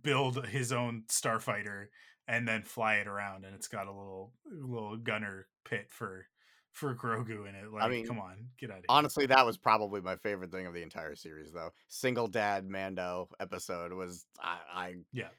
build 0.03 0.45
his 0.47 0.71
own 0.71 1.03
starfighter 1.07 1.87
and 2.27 2.47
then 2.47 2.63
fly 2.63 2.95
it 2.95 3.07
around, 3.07 3.45
and 3.45 3.55
it's 3.55 3.67
got 3.67 3.87
a 3.87 3.91
little 3.91 4.33
little 4.45 4.97
gunner 4.97 5.47
pit 5.65 5.87
for 5.89 6.27
for 6.71 6.93
Grogu 6.93 7.47
in 7.47 7.55
it. 7.55 7.71
Like, 7.73 7.89
mean, 7.89 8.05
come 8.05 8.19
on, 8.19 8.49
get 8.59 8.69
out 8.69 8.77
of 8.77 8.83
here. 8.83 8.85
Honestly, 8.89 9.25
that 9.27 9.45
was 9.45 9.57
probably 9.57 10.01
my 10.01 10.15
favorite 10.17 10.51
thing 10.51 10.67
of 10.67 10.73
the 10.73 10.83
entire 10.83 11.15
series, 11.15 11.51
though. 11.51 11.71
Single 11.87 12.27
Dad 12.27 12.69
Mando 12.69 13.29
episode 13.39 13.93
was 13.93 14.25
I, 14.39 14.57
I 14.73 14.95
Yeah. 15.13 15.29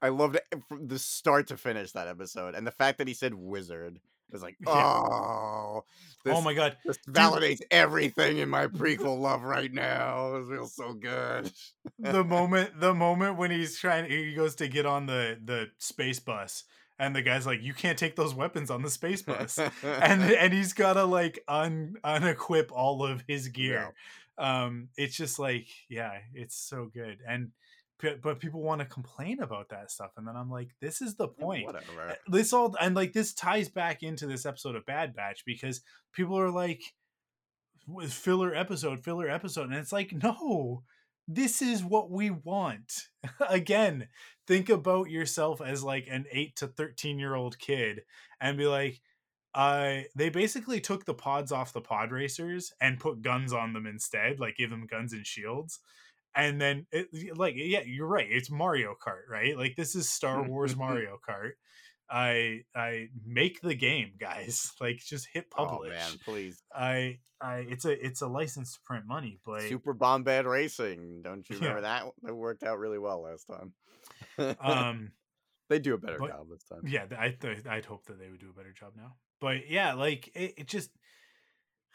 I 0.00 0.10
loved 0.10 0.36
it 0.36 0.44
eh, 0.52 0.56
from 0.68 0.86
the 0.86 0.98
start 0.98 1.48
to 1.48 1.56
finish 1.56 1.92
that 1.92 2.08
episode, 2.08 2.54
and 2.54 2.66
the 2.66 2.72
fact 2.72 2.98
that 2.98 3.08
he 3.08 3.14
said 3.14 3.34
wizard 3.34 4.00
was 4.32 4.42
like, 4.42 4.56
oh, 4.66 5.84
this, 6.24 6.34
oh 6.36 6.40
my 6.40 6.54
god, 6.54 6.76
this 6.84 6.98
validates 7.08 7.60
everything 7.70 8.38
in 8.38 8.48
my 8.48 8.66
prequel 8.66 9.18
love 9.18 9.42
right 9.42 9.72
now. 9.72 10.36
It 10.36 10.48
feels 10.48 10.74
so 10.74 10.92
good. 10.92 11.52
the 11.98 12.24
moment 12.24 12.80
the 12.80 12.94
moment 12.94 13.38
when 13.38 13.50
he's 13.50 13.78
trying 13.78 14.10
he 14.10 14.34
goes 14.34 14.54
to 14.56 14.68
get 14.68 14.86
on 14.86 15.06
the 15.06 15.38
the 15.42 15.68
space 15.78 16.20
bus 16.20 16.64
and 16.98 17.14
the 17.14 17.22
guy's 17.22 17.46
like 17.46 17.62
you 17.62 17.72
can't 17.72 17.98
take 17.98 18.16
those 18.16 18.34
weapons 18.34 18.70
on 18.70 18.82
the 18.82 18.90
space 18.90 19.22
bus. 19.22 19.58
And 19.58 20.22
and 20.22 20.52
he's 20.52 20.72
gotta 20.72 21.04
like 21.04 21.42
un 21.48 21.94
unequip 22.04 22.70
all 22.72 23.04
of 23.04 23.22
his 23.26 23.48
gear. 23.48 23.94
Um 24.36 24.88
it's 24.96 25.16
just 25.16 25.38
like 25.38 25.68
yeah 25.88 26.12
it's 26.34 26.56
so 26.56 26.90
good. 26.92 27.18
And 27.26 27.52
but 28.22 28.38
people 28.38 28.62
want 28.62 28.80
to 28.80 28.86
complain 28.86 29.40
about 29.40 29.68
that 29.70 29.90
stuff 29.90 30.12
and 30.16 30.26
then 30.26 30.36
i'm 30.36 30.50
like 30.50 30.70
this 30.80 31.02
is 31.02 31.16
the 31.16 31.28
point 31.28 31.66
Whatever. 31.66 32.10
Uh, 32.10 32.14
this 32.28 32.52
all 32.52 32.74
and 32.80 32.94
like 32.94 33.12
this 33.12 33.34
ties 33.34 33.68
back 33.68 34.02
into 34.02 34.26
this 34.26 34.46
episode 34.46 34.76
of 34.76 34.86
Bad 34.86 35.14
Batch 35.14 35.44
because 35.44 35.80
people 36.12 36.38
are 36.38 36.50
like 36.50 36.82
with 37.88 38.12
filler 38.12 38.54
episode, 38.54 39.02
filler 39.02 39.28
episode, 39.28 39.64
and 39.64 39.74
it's 39.74 39.92
like 39.92 40.12
no, 40.12 40.82
this 41.26 41.62
is 41.62 41.82
what 41.82 42.10
we 42.10 42.30
want. 42.30 43.08
Again, 43.48 44.08
think 44.46 44.68
about 44.68 45.10
yourself 45.10 45.60
as 45.60 45.82
like 45.82 46.06
an 46.10 46.26
eight 46.30 46.56
to 46.56 46.68
thirteen 46.68 47.18
year 47.18 47.34
old 47.34 47.58
kid 47.58 48.02
and 48.40 48.56
be 48.58 48.66
like. 48.66 49.00
Uh, 49.54 50.02
they 50.14 50.28
basically 50.28 50.78
took 50.78 51.04
the 51.04 51.14
pods 51.14 51.50
off 51.50 51.72
the 51.72 51.80
pod 51.80 52.12
racers 52.12 52.72
and 52.80 53.00
put 53.00 53.22
guns 53.22 53.52
on 53.52 53.72
them 53.72 53.86
instead, 53.86 54.38
like 54.38 54.56
give 54.56 54.70
them 54.70 54.86
guns 54.86 55.12
and 55.12 55.26
shields. 55.26 55.80
And 56.34 56.60
then, 56.60 56.86
it, 56.92 57.08
like, 57.36 57.54
yeah, 57.56 57.82
you're 57.84 58.06
right. 58.06 58.26
It's 58.30 58.50
Mario 58.50 58.94
Kart, 58.94 59.28
right? 59.30 59.56
Like, 59.56 59.74
this 59.76 59.94
is 59.94 60.08
Star 60.08 60.42
Wars 60.42 60.76
Mario 60.76 61.18
Kart. 61.28 61.52
I 62.10 62.62
I 62.74 63.08
make 63.26 63.60
the 63.60 63.74
game, 63.74 64.12
guys. 64.18 64.72
Like 64.80 64.98
just 64.98 65.28
hit 65.32 65.46
Oh 65.58 65.66
publish. 65.66 65.90
man, 65.90 66.10
please. 66.24 66.62
I 66.74 67.18
I 67.40 67.58
it's 67.68 67.84
a 67.84 68.06
it's 68.06 68.22
a 68.22 68.26
license 68.28 68.72
to 68.74 68.78
print 68.86 69.04
money, 69.06 69.40
but 69.44 69.62
Super 69.62 69.94
Bombad 69.94 70.46
Racing. 70.46 71.20
Don't 71.22 71.46
you 71.50 71.56
Yeah. 71.56 71.60
remember 71.68 71.80
that? 71.82 72.04
That 72.22 72.34
worked 72.34 72.62
out 72.62 72.78
really 72.78 72.98
well 72.98 73.22
last 73.22 73.46
time. 73.46 73.74
um 74.60 75.12
they 75.68 75.78
do 75.78 75.92
a 75.94 75.98
better 75.98 76.16
but- 76.18 76.30
job 76.30 76.46
this 76.50 76.64
time. 76.64 76.80
yeah, 76.86 77.04
I 77.18 77.28
th- 77.30 77.66
I'd 77.68 77.84
hope 77.84 78.06
that 78.06 78.18
they 78.18 78.30
would 78.30 78.40
do 78.40 78.48
a 78.50 78.54
better 78.54 78.72
job 78.72 78.92
now. 78.96 79.16
But 79.40 79.68
yeah, 79.68 79.92
like 79.92 80.28
it, 80.34 80.54
it 80.56 80.66
just 80.66 80.88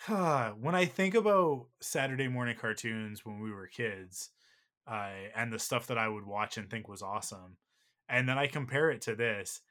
when 0.07 0.75
I 0.75 0.85
think 0.85 1.15
about 1.15 1.67
Saturday 1.81 2.27
morning 2.27 2.57
cartoons 2.59 3.25
when 3.25 3.39
we 3.39 3.51
were 3.51 3.67
kids, 3.67 4.29
uh, 4.87 5.09
and 5.35 5.51
the 5.51 5.59
stuff 5.59 5.87
that 5.87 5.97
I 5.97 6.07
would 6.07 6.25
watch 6.25 6.57
and 6.57 6.69
think 6.69 6.87
was 6.87 7.01
awesome, 7.01 7.57
and 8.09 8.27
then 8.27 8.37
I 8.37 8.47
compare 8.47 8.91
it 8.91 9.01
to 9.03 9.15
this, 9.15 9.61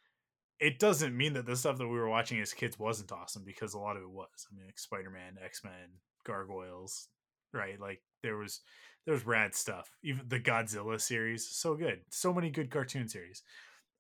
it 0.58 0.78
doesn't 0.78 1.16
mean 1.16 1.34
that 1.34 1.44
the 1.44 1.56
stuff 1.56 1.76
that 1.78 1.88
we 1.88 1.98
were 1.98 2.08
watching 2.08 2.40
as 2.40 2.54
kids 2.54 2.78
wasn't 2.78 3.12
awesome 3.12 3.42
because 3.44 3.74
a 3.74 3.78
lot 3.78 3.96
of 3.96 4.02
it 4.02 4.10
was. 4.10 4.46
I 4.50 4.54
mean, 4.54 4.66
like 4.66 4.78
Spider 4.78 5.10
Man, 5.10 5.36
X 5.44 5.64
Men, 5.64 5.98
Gargoyles, 6.24 7.08
right? 7.52 7.78
Like 7.80 8.00
there 8.22 8.36
was 8.36 8.60
there 9.04 9.14
was 9.14 9.26
rad 9.26 9.54
stuff. 9.54 9.90
Even 10.02 10.28
the 10.28 10.40
Godzilla 10.40 11.00
series, 11.00 11.46
so 11.46 11.74
good. 11.74 12.00
So 12.10 12.32
many 12.32 12.50
good 12.50 12.70
cartoon 12.70 13.08
series. 13.08 13.42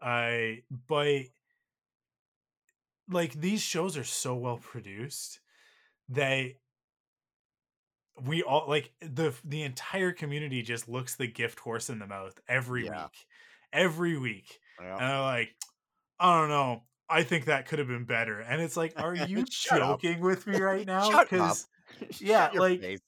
I 0.00 0.62
but 0.88 1.22
like 3.10 3.34
these 3.34 3.60
shows 3.60 3.96
are 3.96 4.04
so 4.04 4.36
well 4.36 4.58
produced 4.58 5.40
that 6.12 6.52
we 8.26 8.42
all 8.42 8.64
like 8.68 8.92
the 9.00 9.32
the 9.44 9.62
entire 9.62 10.12
community 10.12 10.62
just 10.62 10.88
looks 10.88 11.16
the 11.16 11.26
gift 11.26 11.58
horse 11.60 11.88
in 11.90 11.98
the 11.98 12.06
mouth 12.06 12.38
every 12.48 12.86
Yeah. 12.86 13.04
week 13.04 13.26
every 13.72 14.18
week 14.18 14.58
Yeah. 14.80 14.92
and 14.96 15.00
they're 15.10 15.20
like 15.20 15.48
i 16.20 16.38
don't 16.38 16.50
know 16.50 16.82
i 17.08 17.22
think 17.22 17.46
that 17.46 17.66
could 17.66 17.78
have 17.78 17.88
been 17.88 18.04
better 18.04 18.40
and 18.40 18.60
it's 18.60 18.76
like 18.76 18.92
are 18.96 19.14
you 19.26 19.44
Shut 19.50 19.80
up. 19.82 20.00
joking 20.02 20.20
with 20.20 20.46
me 20.46 20.58
right 20.60 20.86
now 20.86 21.22
because 21.22 21.66
Yeah, 22.20 22.48
like- 22.54 23.00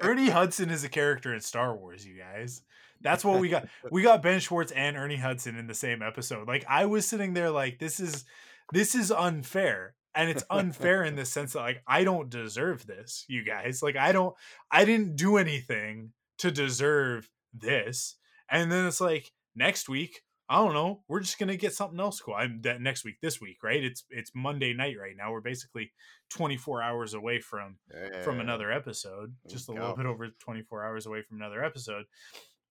Ernie 0.00 0.30
Hudson 0.30 0.70
is 0.70 0.84
a 0.84 0.88
character 0.88 1.34
in 1.34 1.40
Star 1.40 1.76
Wars, 1.76 2.06
you 2.06 2.16
guys. 2.16 2.62
That's 3.02 3.22
what 3.22 3.40
we 3.40 3.50
got. 3.50 3.68
We 3.90 4.02
got 4.02 4.22
Ben 4.22 4.40
Schwartz 4.40 4.72
and 4.72 4.96
Ernie 4.96 5.16
Hudson 5.16 5.56
in 5.56 5.66
the 5.66 5.74
same 5.74 6.00
episode. 6.00 6.48
Like 6.48 6.64
I 6.66 6.86
was 6.86 7.06
sitting 7.06 7.34
there 7.34 7.50
like 7.50 7.78
this 7.78 8.00
is 8.00 8.24
this 8.72 8.94
is 8.94 9.12
unfair. 9.12 9.94
And 10.14 10.30
it's 10.30 10.44
unfair 10.50 11.02
in 11.04 11.16
the 11.16 11.24
sense 11.24 11.54
that 11.54 11.60
like 11.60 11.82
I 11.86 12.04
don't 12.04 12.30
deserve 12.30 12.86
this, 12.86 13.24
you 13.28 13.44
guys. 13.44 13.82
Like 13.82 13.96
I 13.96 14.12
don't 14.12 14.34
I 14.70 14.84
didn't 14.84 15.16
do 15.16 15.36
anything 15.36 16.12
to 16.38 16.50
deserve 16.50 17.28
this. 17.52 18.16
And 18.48 18.70
then 18.70 18.86
it's 18.86 19.00
like 19.00 19.32
next 19.56 19.88
week, 19.88 20.20
I 20.48 20.56
don't 20.56 20.74
know, 20.74 21.02
we're 21.08 21.20
just 21.20 21.38
gonna 21.38 21.56
get 21.56 21.72
something 21.74 21.98
else 21.98 22.20
cool. 22.20 22.34
I'm 22.34 22.60
that 22.62 22.80
next 22.80 23.04
week, 23.04 23.16
this 23.22 23.40
week, 23.40 23.58
right? 23.62 23.82
It's 23.82 24.04
it's 24.10 24.30
Monday 24.34 24.72
night 24.72 24.96
right 25.00 25.16
now. 25.16 25.32
We're 25.32 25.40
basically 25.40 25.90
24 26.30 26.82
hours 26.82 27.14
away 27.14 27.40
from 27.40 27.76
from 28.22 28.36
Yeah. 28.36 28.42
another 28.42 28.70
episode 28.72 29.34
just 29.48 29.68
a 29.68 29.72
you 29.72 29.80
little 29.80 29.96
bit 29.96 30.06
over 30.06 30.28
24 30.28 30.84
hours 30.84 31.06
away 31.06 31.22
from 31.22 31.38
another 31.38 31.64
episode 31.64 32.04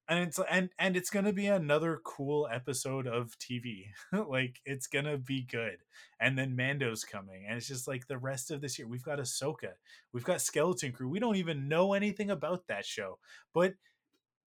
and 0.10 0.20
it's 0.20 0.40
and 0.50 0.70
and 0.78 0.98
it's 0.98 1.10
gonna 1.10 1.32
be 1.32 1.48
another 1.48 2.00
cool 2.04 2.48
episode 2.52 3.08
of 3.08 3.38
tv 3.40 3.86
like 4.28 4.60
it's 4.66 4.88
gonna 4.88 5.18
be 5.18 5.42
good. 5.42 5.78
And 6.20 6.38
then 6.38 6.56
mando's 6.56 7.04
coming 7.04 7.46
and 7.48 7.58
it's 7.58 7.68
just 7.68 7.88
like 7.88 8.08
the 8.08 8.18
rest 8.18 8.52
of 8.52 8.62
this 8.62 8.78
year 8.78 8.88
we've 8.88 9.04
got 9.04 9.20
ahsoka 9.20 9.74
we've 10.14 10.24
got 10.24 10.42
skeleton 10.42 10.92
crew 10.92 11.10
we 11.10 11.20
don't 11.20 11.38
even 11.38 11.68
know 11.68 11.94
anything 11.94 12.30
about 12.32 12.68
that 12.68 12.86
show. 12.86 13.20
But 13.54 13.76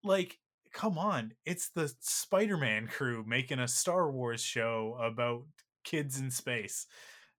like 0.05 0.39
come 0.73 0.99
on 0.99 1.33
it's 1.47 1.71
the 1.71 1.93
spider-man 2.01 2.87
crew 2.87 3.25
making 3.27 3.59
a 3.59 3.69
star 3.69 4.11
wars 4.11 4.43
show 4.43 4.97
about 5.01 5.45
kids 5.85 6.21
in 6.21 6.31
space. 6.31 6.87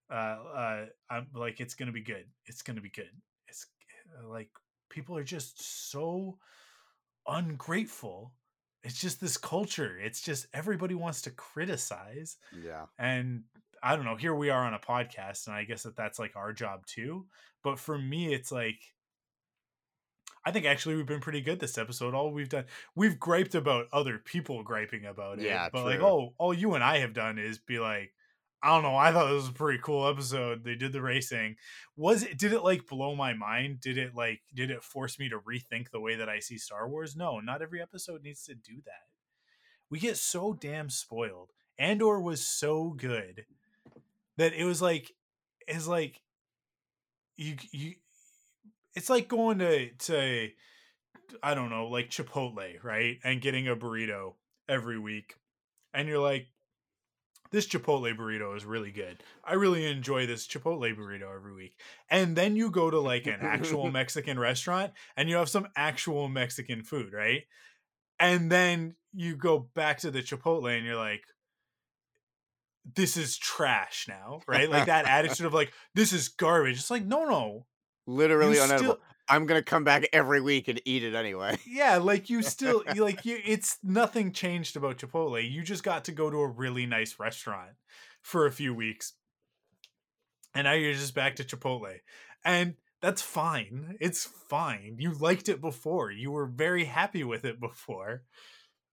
Uh 0.09 0.37
uh 0.55 0.85
i'm 1.11 1.27
like 1.35 1.59
it's 1.59 1.75
gonna 1.75 1.91
be 1.91 2.03
good. 2.03 2.25
It's 2.47 2.63
gonna 2.63 2.81
be 2.81 2.89
good. 2.89 3.11
It's 3.47 3.67
like 4.27 4.49
people 4.89 5.17
are 5.17 5.23
just 5.23 5.91
so 5.91 6.37
ungrateful. 7.27 8.33
It's 8.83 8.99
just 8.99 9.19
this 9.19 9.37
culture. 9.37 9.97
It's 9.99 10.21
just 10.21 10.47
everybody 10.53 10.95
wants 10.95 11.23
to 11.23 11.31
criticize. 11.31 12.37
Yeah. 12.53 12.85
and 12.97 13.43
i 13.83 13.95
don't 13.95 14.05
know 14.05 14.15
here 14.15 14.33
we 14.33 14.49
are 14.49 14.65
on 14.65 14.73
a 14.73 14.79
podcast 14.79 15.45
and 15.45 15.55
i 15.55 15.63
guess 15.63 15.83
that 15.83 15.95
that's 15.95 16.17
like 16.17 16.35
our 16.35 16.51
job 16.51 16.83
too 16.87 17.27
but 17.63 17.77
for 17.77 17.95
me 17.95 18.33
it's 18.33 18.51
like 18.51 18.79
i 20.43 20.51
think 20.51 20.65
actually 20.65 20.95
we've 20.95 21.05
been 21.05 21.19
pretty 21.19 21.41
good 21.41 21.59
this 21.59 21.77
episode. 21.77 22.15
All 22.15 22.31
we've 22.31 22.49
done 22.49 22.65
we've 22.95 23.19
griped 23.19 23.53
about 23.53 23.85
other 23.93 24.17
people 24.17 24.63
griping 24.63 25.05
about 25.05 25.37
it 25.37 25.45
Yeah, 25.45 25.69
but 25.71 25.85
like 25.85 26.01
oh 26.01 26.33
all 26.39 26.55
you 26.55 26.73
and 26.73 26.83
i 26.83 26.97
have 26.97 27.13
done 27.13 27.37
is 27.37 27.59
be 27.59 27.77
like 27.77 28.13
i 28.63 28.69
don't 28.69 28.83
know 28.83 28.95
i 28.95 29.11
thought 29.11 29.27
this 29.27 29.41
was 29.41 29.49
a 29.49 29.53
pretty 29.53 29.79
cool 29.83 30.07
episode 30.07 30.63
they 30.63 30.75
did 30.75 30.93
the 30.93 31.01
racing. 31.01 31.55
Was 31.95 32.23
it 32.23 32.37
did 32.37 32.53
it 32.53 32.63
like 32.63 32.87
blow 32.87 33.15
my 33.15 33.33
mind? 33.33 33.81
Did 33.81 33.97
it 33.97 34.15
like 34.15 34.41
did 34.53 34.71
it 34.71 34.83
force 34.83 35.19
me 35.19 35.29
to 35.29 35.39
rethink 35.39 35.91
the 35.91 35.99
way 35.99 36.15
that 36.15 36.29
i 36.29 36.39
see 36.39 36.57
star 36.57 36.87
wars? 36.87 37.15
No 37.15 37.39
not 37.39 37.61
every 37.61 37.81
episode 37.81 38.23
needs 38.23 38.43
to 38.45 38.55
do 38.55 38.81
that. 38.85 39.07
We 39.89 39.99
get 39.99 40.17
so 40.17 40.53
damn 40.53 40.89
spoiled. 40.89 41.51
Andor 41.79 42.19
was 42.19 42.45
so 42.45 42.89
good 42.89 43.45
that 44.37 44.53
it 44.53 44.65
was 44.65 44.81
like 44.81 45.13
it's 45.67 45.87
like 45.87 46.21
you 47.35 47.55
you 47.71 47.93
it's 48.95 49.09
like 49.09 49.27
going 49.27 49.59
to 49.59 49.89
to 49.91 50.49
i 51.43 51.53
don't 51.53 51.69
know 51.69 51.87
like 51.87 52.09
chipotle 52.09 52.83
right 52.83 53.19
and 53.23 53.41
getting 53.41 53.67
a 53.67 53.75
burrito 53.75 54.33
every 54.67 54.97
week 54.97 55.35
and 55.93 56.07
you're 56.07 56.19
like 56.19 56.47
this 57.51 57.67
chipotle 57.67 58.15
burrito 58.17 58.55
is 58.55 58.65
really 58.65 58.91
good. 58.91 59.23
I 59.43 59.53
really 59.53 59.85
enjoy 59.85 60.25
this 60.25 60.47
chipotle 60.47 60.95
burrito 60.95 61.35
every 61.35 61.53
week. 61.53 61.75
And 62.09 62.35
then 62.35 62.55
you 62.55 62.71
go 62.71 62.89
to 62.89 62.99
like 62.99 63.27
an 63.27 63.39
actual 63.41 63.91
mexican 63.91 64.39
restaurant 64.39 64.93
and 65.15 65.29
you 65.29 65.35
have 65.35 65.49
some 65.49 65.67
actual 65.75 66.27
mexican 66.29 66.83
food 66.83 67.13
right? 67.13 67.43
And 68.19 68.51
then 68.51 68.95
you 69.13 69.35
go 69.35 69.69
back 69.73 69.99
to 69.99 70.11
the 70.11 70.21
chipotle 70.21 70.75
and 70.75 70.85
you're 70.85 70.95
like 70.95 71.23
this 72.95 73.17
is 73.17 73.37
trash 73.37 74.05
now 74.07 74.41
right? 74.47 74.69
Like 74.69 74.85
that 74.85 75.05
attitude 75.05 75.45
of 75.45 75.53
like 75.53 75.73
this 75.93 76.13
is 76.13 76.29
garbage. 76.29 76.77
It's 76.77 76.91
like 76.91 77.05
no 77.05 77.25
no. 77.25 77.65
Literally 78.05 78.55
unedible. 78.55 78.77
still 78.77 78.99
I'm 79.29 79.45
gonna 79.45 79.63
come 79.63 79.83
back 79.83 80.07
every 80.13 80.41
week 80.41 80.67
and 80.67 80.81
eat 80.85 81.03
it 81.03 81.15
anyway. 81.15 81.57
yeah 81.67 81.97
like 81.97 82.29
you 82.29 82.41
still 82.41 82.83
like 82.95 83.25
you 83.25 83.39
it's 83.45 83.77
nothing 83.83 84.31
changed 84.31 84.75
about 84.75 84.97
chipotle. 84.97 85.49
You 85.49 85.63
just 85.63 85.83
got 85.83 86.05
to 86.05 86.11
go 86.11 86.29
to 86.29 86.37
a 86.37 86.47
really 86.47 86.85
nice 86.85 87.19
restaurant 87.19 87.71
for 88.21 88.45
a 88.45 88.51
few 88.51 88.73
weeks. 88.73 89.13
And 90.53 90.65
now 90.65 90.73
you're 90.73 90.93
just 90.93 91.13
back 91.13 91.35
to 91.35 91.43
chipotle. 91.43 91.93
And 92.43 92.75
that's 93.01 93.21
fine. 93.21 93.95
It's 93.99 94.25
fine. 94.25 94.95
You 94.99 95.13
liked 95.13 95.49
it 95.49 95.61
before. 95.61 96.11
You 96.11 96.31
were 96.31 96.47
very 96.47 96.85
happy 96.85 97.23
with 97.23 97.45
it 97.45 97.59
before 97.59 98.23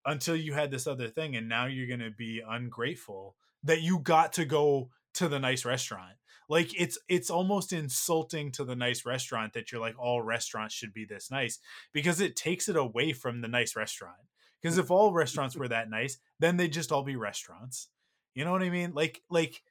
until 0.05 0.37
you 0.37 0.53
had 0.53 0.71
this 0.71 0.87
other 0.87 1.09
thing 1.09 1.37
and 1.37 1.49
now 1.49 1.67
you're 1.67 1.87
to 2.01 2.11
be 2.11 2.43
ungrateful 2.47 3.37
that 3.63 3.81
you 3.81 3.99
got 3.99 4.35
to 4.35 4.45
go 4.45 4.91
to 5.15 5.29
the 5.29 5.39
nice 5.39 5.65
restaurant 5.65 6.13
like 6.49 6.79
it's 6.79 6.99
it's 7.09 7.31
almost 7.31 7.73
insulting 7.73 8.51
to 8.53 8.65
the 8.65 8.77
nice 8.77 9.05
restaurant 9.05 9.53
that 9.53 9.71
you're 9.71 9.81
like 9.81 9.99
all 9.99 10.23
restaurants 10.23 10.75
should 10.75 10.93
be 10.93 11.05
this 11.05 11.31
nice 11.31 11.59
because 11.93 12.21
it 12.21 12.37
takes 12.37 12.69
it 12.69 12.77
away 12.77 13.13
from 13.13 13.41
the 13.41 13.49
nice 13.49 13.77
restaurant. 13.77 14.17
Because 14.61 14.79
if 14.79 14.91
all 14.91 15.13
restaurants 15.13 15.57
were 15.57 15.69
that 15.69 15.91
nice 15.91 16.19
then 16.39 16.57
they'd 16.57 16.73
just 16.73 16.93
all 16.93 17.03
be 17.03 17.17
restaurants. 17.17 17.89
You 18.35 18.45
know 18.45 18.53
what 18.53 18.63
i 18.63 18.71
mean? 18.71 18.93
Like 18.95 19.23
like 19.31 19.63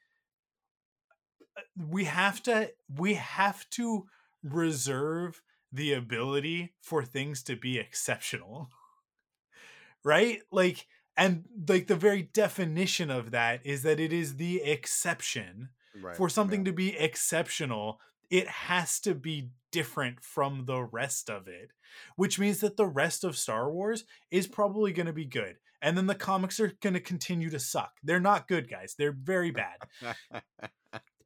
uh, 1.57 1.61
we 1.89 2.05
have 2.05 2.41
to 2.43 2.71
we 2.95 3.15
have 3.15 3.69
to 3.71 4.05
reserve 4.43 5.41
the 5.71 5.93
ability 5.93 6.73
for 6.81 7.03
things 7.03 7.41
to 7.43 7.55
be 7.55 7.79
exceptional 7.79 8.69
right? 10.03 10.41
Like 10.51 10.87
and 11.15 11.43
like 11.67 11.87
the 11.87 11.95
very 11.95 12.23
definition 12.23 13.11
of 13.11 13.31
that 13.31 13.65
is 13.65 13.83
that 13.83 13.99
it 13.99 14.11
is 14.11 14.37
the 14.37 14.61
exception 14.63 15.69
Right. 16.01 16.15
for 16.15 16.29
something 16.29 16.65
to 16.65 16.73
be 16.73 16.97
exceptional 16.97 17.99
it 18.29 18.47
has 18.47 18.99
to 19.01 19.13
be 19.13 19.49
different 19.71 20.23
from 20.23 20.65
the 20.65 20.83
rest 20.83 21.29
of 21.29 21.47
it 21.47 21.71
which 22.15 22.39
means 22.39 22.59
that 22.61 22.77
the 22.77 22.85
rest 22.87 23.23
of 23.23 23.37
star 23.37 23.71
wars 23.71 24.05
is 24.31 24.47
probably 24.47 24.91
going 24.91 25.07
to 25.07 25.13
be 25.13 25.25
good 25.25 25.57
and 25.83 25.97
then 25.97 26.07
the 26.07 26.15
comics 26.15 26.61
are 26.61 26.71
going 26.81 26.93
to 26.93 27.01
continue 27.01 27.49
to 27.49 27.59
suck. 27.59 27.91
They're 28.01 28.21
not 28.21 28.47
good 28.47 28.69
guys. 28.69 28.95
They're 28.97 29.11
very 29.11 29.51
bad. 29.51 29.79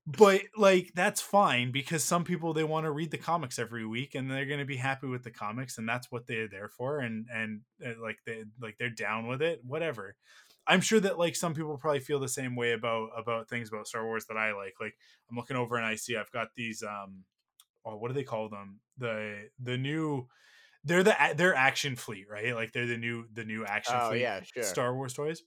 But 0.08 0.44
like 0.56 0.94
that's 0.96 1.20
fine 1.20 1.74
because 1.74 2.02
some 2.02 2.24
people 2.24 2.54
they 2.54 2.64
want 2.64 2.86
to 2.86 2.92
read 2.92 3.12
the 3.12 3.18
comics 3.18 3.60
every 3.60 3.86
week 3.86 4.16
and 4.16 4.32
they're 4.32 4.46
going 4.46 4.60
to 4.60 4.66
be 4.66 4.78
happy 4.78 5.06
with 5.06 5.24
the 5.24 5.32
comics 5.32 5.78
and 5.78 5.88
that's 5.88 6.10
what 6.10 6.28
they're 6.28 6.48
there 6.48 6.70
for 6.70 7.00
and 7.00 7.26
and 7.30 7.60
uh, 7.86 7.92
like 8.02 8.20
they 8.26 8.46
like 8.62 8.78
they're 8.78 8.90
down 8.90 9.28
with 9.28 9.42
it 9.42 9.60
whatever 9.66 10.16
i'm 10.68 10.82
sure 10.82 11.00
that 11.00 11.18
like 11.18 11.36
some 11.36 11.54
people 11.54 11.78
probably 11.78 12.00
feel 12.00 12.20
the 12.20 12.28
same 12.28 12.56
way 12.56 12.74
about 12.74 13.10
about 13.18 13.50
things 13.50 13.70
about 13.70 13.88
star 13.88 14.06
wars 14.06 14.26
that 14.28 14.38
i 14.38 14.54
like 14.54 14.74
like 14.80 14.96
i'm 15.30 15.36
looking 15.38 15.58
over 15.58 15.76
and 15.78 15.86
i 15.86 15.96
see 15.96 16.16
i've 16.16 16.32
got 16.32 16.48
these 16.56 16.84
um 16.84 17.24
oh 17.86 17.96
what 17.98 18.08
do 18.10 18.14
they 18.14 18.24
call 18.24 18.50
them 18.50 18.80
the 18.98 19.50
the 19.62 19.78
new 19.78 20.28
they're 20.84 21.04
the 21.04 21.16
they're 21.36 21.56
action 21.56 21.96
fleet 21.96 22.26
right 22.30 22.54
like 22.56 22.72
they're 22.74 22.86
the 22.86 22.98
new 22.98 23.26
the 23.34 23.44
new 23.44 23.66
action 23.66 23.96
oh 23.98 24.10
fleet 24.10 24.22
yeah, 24.22 24.42
sure. 24.44 24.64
star 24.64 24.96
wars 24.96 25.14
toys 25.14 25.42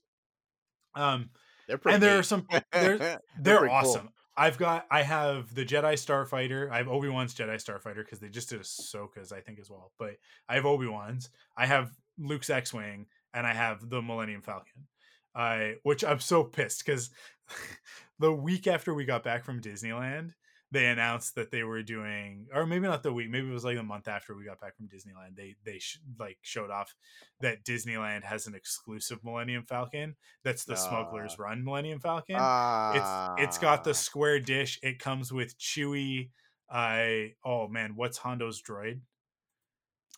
um 0.95 1.29
They're 1.67 1.77
pretty. 1.77 1.95
and 1.95 2.03
there 2.03 2.19
are 2.19 2.23
some 2.23 2.47
they're 2.71 2.97
They're 2.97 3.19
they're 3.39 3.57
pretty 3.59 3.69
cool. 3.81 3.91
awesome. 3.91 4.09
I've 4.37 4.57
got 4.57 4.85
I 4.89 5.03
have 5.03 5.53
the 5.53 5.65
Jedi 5.65 5.93
Starfighter. 5.93 6.71
I 6.71 6.77
have 6.77 6.87
Obi 6.87 7.09
Wan's 7.09 7.35
Jedi 7.35 7.55
Starfighter 7.55 7.97
because 8.03 8.19
they 8.19 8.29
just 8.29 8.49
did 8.49 8.59
a 8.59 8.63
Ahsoka's 8.63 9.31
I 9.31 9.41
think 9.41 9.59
as 9.59 9.69
well. 9.69 9.91
But 9.99 10.11
I 10.49 10.55
have 10.55 10.65
Obi 10.65 10.87
Wan's. 10.87 11.29
I 11.57 11.65
have 11.65 11.91
Luke's 12.17 12.49
X 12.49 12.73
Wing, 12.73 13.07
and 13.33 13.45
I 13.45 13.53
have 13.53 13.89
the 13.89 14.01
Millennium 14.01 14.41
Falcon. 14.41 14.87
I 15.35 15.75
which 15.83 16.03
I'm 16.03 16.19
so 16.19 16.43
pissed 16.43 16.85
because 16.85 17.09
the 18.19 18.33
week 18.33 18.67
after 18.67 18.93
we 18.93 19.05
got 19.05 19.23
back 19.23 19.43
from 19.45 19.61
Disneyland, 19.61 20.31
they 20.73 20.85
announced 20.87 21.35
that 21.35 21.51
they 21.51 21.63
were 21.63 21.83
doing, 21.83 22.47
or 22.53 22.65
maybe 22.65 22.87
not 22.87 23.03
the 23.03 23.11
week, 23.11 23.29
maybe 23.29 23.49
it 23.49 23.53
was 23.53 23.65
like 23.65 23.77
a 23.77 23.83
month 23.83 24.07
after 24.07 24.35
we 24.35 24.45
got 24.45 24.59
back 24.61 24.75
from 24.77 24.87
Disneyland. 24.87 25.35
They 25.35 25.55
they 25.65 25.79
sh- 25.79 25.99
like 26.19 26.37
showed 26.41 26.69
off 26.71 26.95
that 27.41 27.63
Disneyland 27.65 28.23
has 28.23 28.47
an 28.47 28.55
exclusive 28.55 29.19
Millennium 29.23 29.65
Falcon. 29.65 30.15
That's 30.43 30.63
the 30.65 30.75
Smuggler's 30.75 31.35
Ah. 31.39 31.43
Run 31.43 31.63
Millennium 31.63 31.99
Falcon 31.99 32.37
Ah. 32.39 33.33
it's 33.37 33.43
it's 33.43 33.57
got 33.57 33.83
the 33.83 33.93
square 33.93 34.39
dish. 34.39 34.79
It 34.81 34.99
comes 34.99 35.31
with 35.31 35.57
Chewy. 35.57 36.29
I 36.69 37.33
oh 37.43 37.67
man, 37.67 37.95
what's 37.95 38.17
Hondo's 38.17 38.61
droid? 38.61 39.01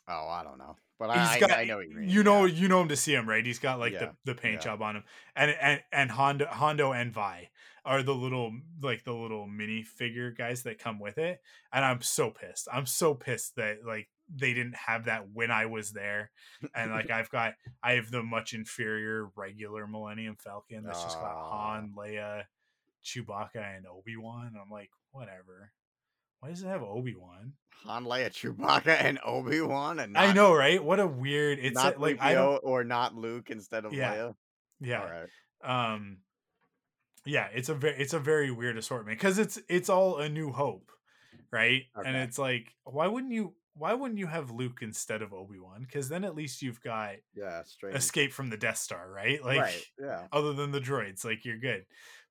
Oh, 0.08 0.28
I 0.28 0.44
don't 0.44 0.58
know, 0.58 0.76
but 1.00 1.10
He's 1.10 1.28
I, 1.28 1.40
got 1.40 1.52
I 1.52 1.64
know 1.66 1.80
you 1.80 1.96
mean. 1.96 2.10
you 2.10 2.24
know 2.24 2.46
yeah. 2.46 2.54
you 2.54 2.68
know 2.68 2.82
him 2.82 2.90
to 2.90 2.96
see 2.96 3.14
him 3.14 3.28
right. 3.28 3.46
He's 3.46 3.60
got 3.60 3.80
like 3.80 3.94
Yeah, 3.94 4.12
the, 4.26 4.34
the 4.34 4.36
paint 4.36 4.56
yeah. 4.56 4.62
job 4.62 4.82
on 4.82 4.98
him, 4.98 5.04
and 5.36 5.52
and 5.52 5.82
and 5.92 6.12
Hondo 6.12 6.46
Hondo 6.48 6.92
and 6.92 7.12
Vi 7.12 7.50
are 7.86 8.04
the 8.04 8.16
little 8.16 8.54
like 8.82 9.04
the 9.04 9.14
little 9.14 9.48
mini 9.48 9.84
figure 9.84 10.32
guys 10.32 10.64
that 10.64 10.80
come 10.80 11.00
with 11.00 11.18
it, 11.18 11.42
and 11.72 11.84
I'm 11.84 12.02
so 12.02 12.30
pissed. 12.30 12.68
I'm 12.72 12.86
so 12.86 13.14
pissed 13.14 13.56
that 13.58 13.80
like 13.86 14.08
they 14.34 14.54
didn't 14.54 14.76
have 14.76 15.06
that 15.06 15.28
when 15.34 15.52
I 15.52 15.66
was 15.66 15.92
there, 15.92 16.32
and 16.76 16.92
like 16.92 17.12
I've 17.12 17.30
got 17.30 17.54
I 17.84 17.94
have 17.94 18.10
the 18.10 18.24
much 18.24 18.54
inferior 18.54 19.30
regular 19.36 19.86
Millennium 19.88 20.38
Falcon 20.40 20.84
that's 20.84 21.04
just 21.04 21.20
got. 21.20 21.36
Han, 21.36 21.94
Leia, 21.98 22.44
Chewbacca, 23.04 23.78
and 23.78 23.86
Obi 23.86 24.16
Wan. 24.16 24.54
I'm 24.62 24.70
like 24.72 24.92
whatever, 25.12 25.72
Why 26.44 26.50
does 26.50 26.62
it 26.62 26.68
have 26.68 26.84
Obi 26.84 27.16
Wan? 27.16 27.54
Han, 27.86 28.04
Leia, 28.04 28.30
Chewbacca, 28.30 28.98
and 29.02 29.18
Obi 29.24 29.62
Wan, 29.62 30.00
and 30.00 30.18
I 30.18 30.34
know, 30.34 30.54
right? 30.54 30.84
What 30.84 31.00
a 31.00 31.08
weird. 31.08 31.58
It's 31.60 31.74
not 31.76 32.02
like 32.02 32.22
I 32.22 32.34
don't. 32.34 32.60
or 32.66 32.84
not 32.84 33.16
Luke 33.16 33.50
instead 33.50 33.86
of 33.86 33.94
Yeah. 33.94 34.14
Leia. 34.14 34.36
Yeah. 34.82 35.00
All 35.02 35.10
right. 35.10 35.94
um 35.94 36.18
yeah 37.26 37.48
it's 37.54 37.70
a 37.70 37.74
very 37.74 37.96
it's 37.98 38.12
a 38.14 38.20
very 38.20 38.52
weird 38.52 38.78
assortment 38.78 39.18
because 39.18 39.40
it's 39.40 39.58
it's 39.70 39.88
all 39.88 40.18
a 40.18 40.28
new 40.28 40.52
hope 40.52 40.92
right 41.52 41.84
and 41.96 42.18
it's 42.18 42.38
like 42.38 42.68
why 42.84 43.08
wouldn't 43.08 43.32
you 43.32 43.54
why 43.76 43.94
wouldn't 43.94 44.20
you 44.20 44.28
have 44.28 44.52
luke 44.52 44.80
instead 44.82 45.22
of 45.22 45.32
obi-wan 45.34 45.84
because 45.88 46.10
then 46.10 46.26
at 46.26 46.36
least 46.36 46.62
you've 46.62 46.82
got 46.82 47.14
Yeah, 47.34 47.64
strange. 47.64 47.96
escape 47.96 48.34
from 48.34 48.50
the 48.50 48.58
death 48.58 48.78
star 48.78 49.10
right 49.10 49.42
like 49.42 49.62
right. 49.62 49.86
Yeah. 49.98 50.24
other 50.34 50.52
than 50.52 50.72
the 50.72 50.82
droids 50.82 51.24
like 51.24 51.46
you're 51.46 51.60
good 51.60 51.86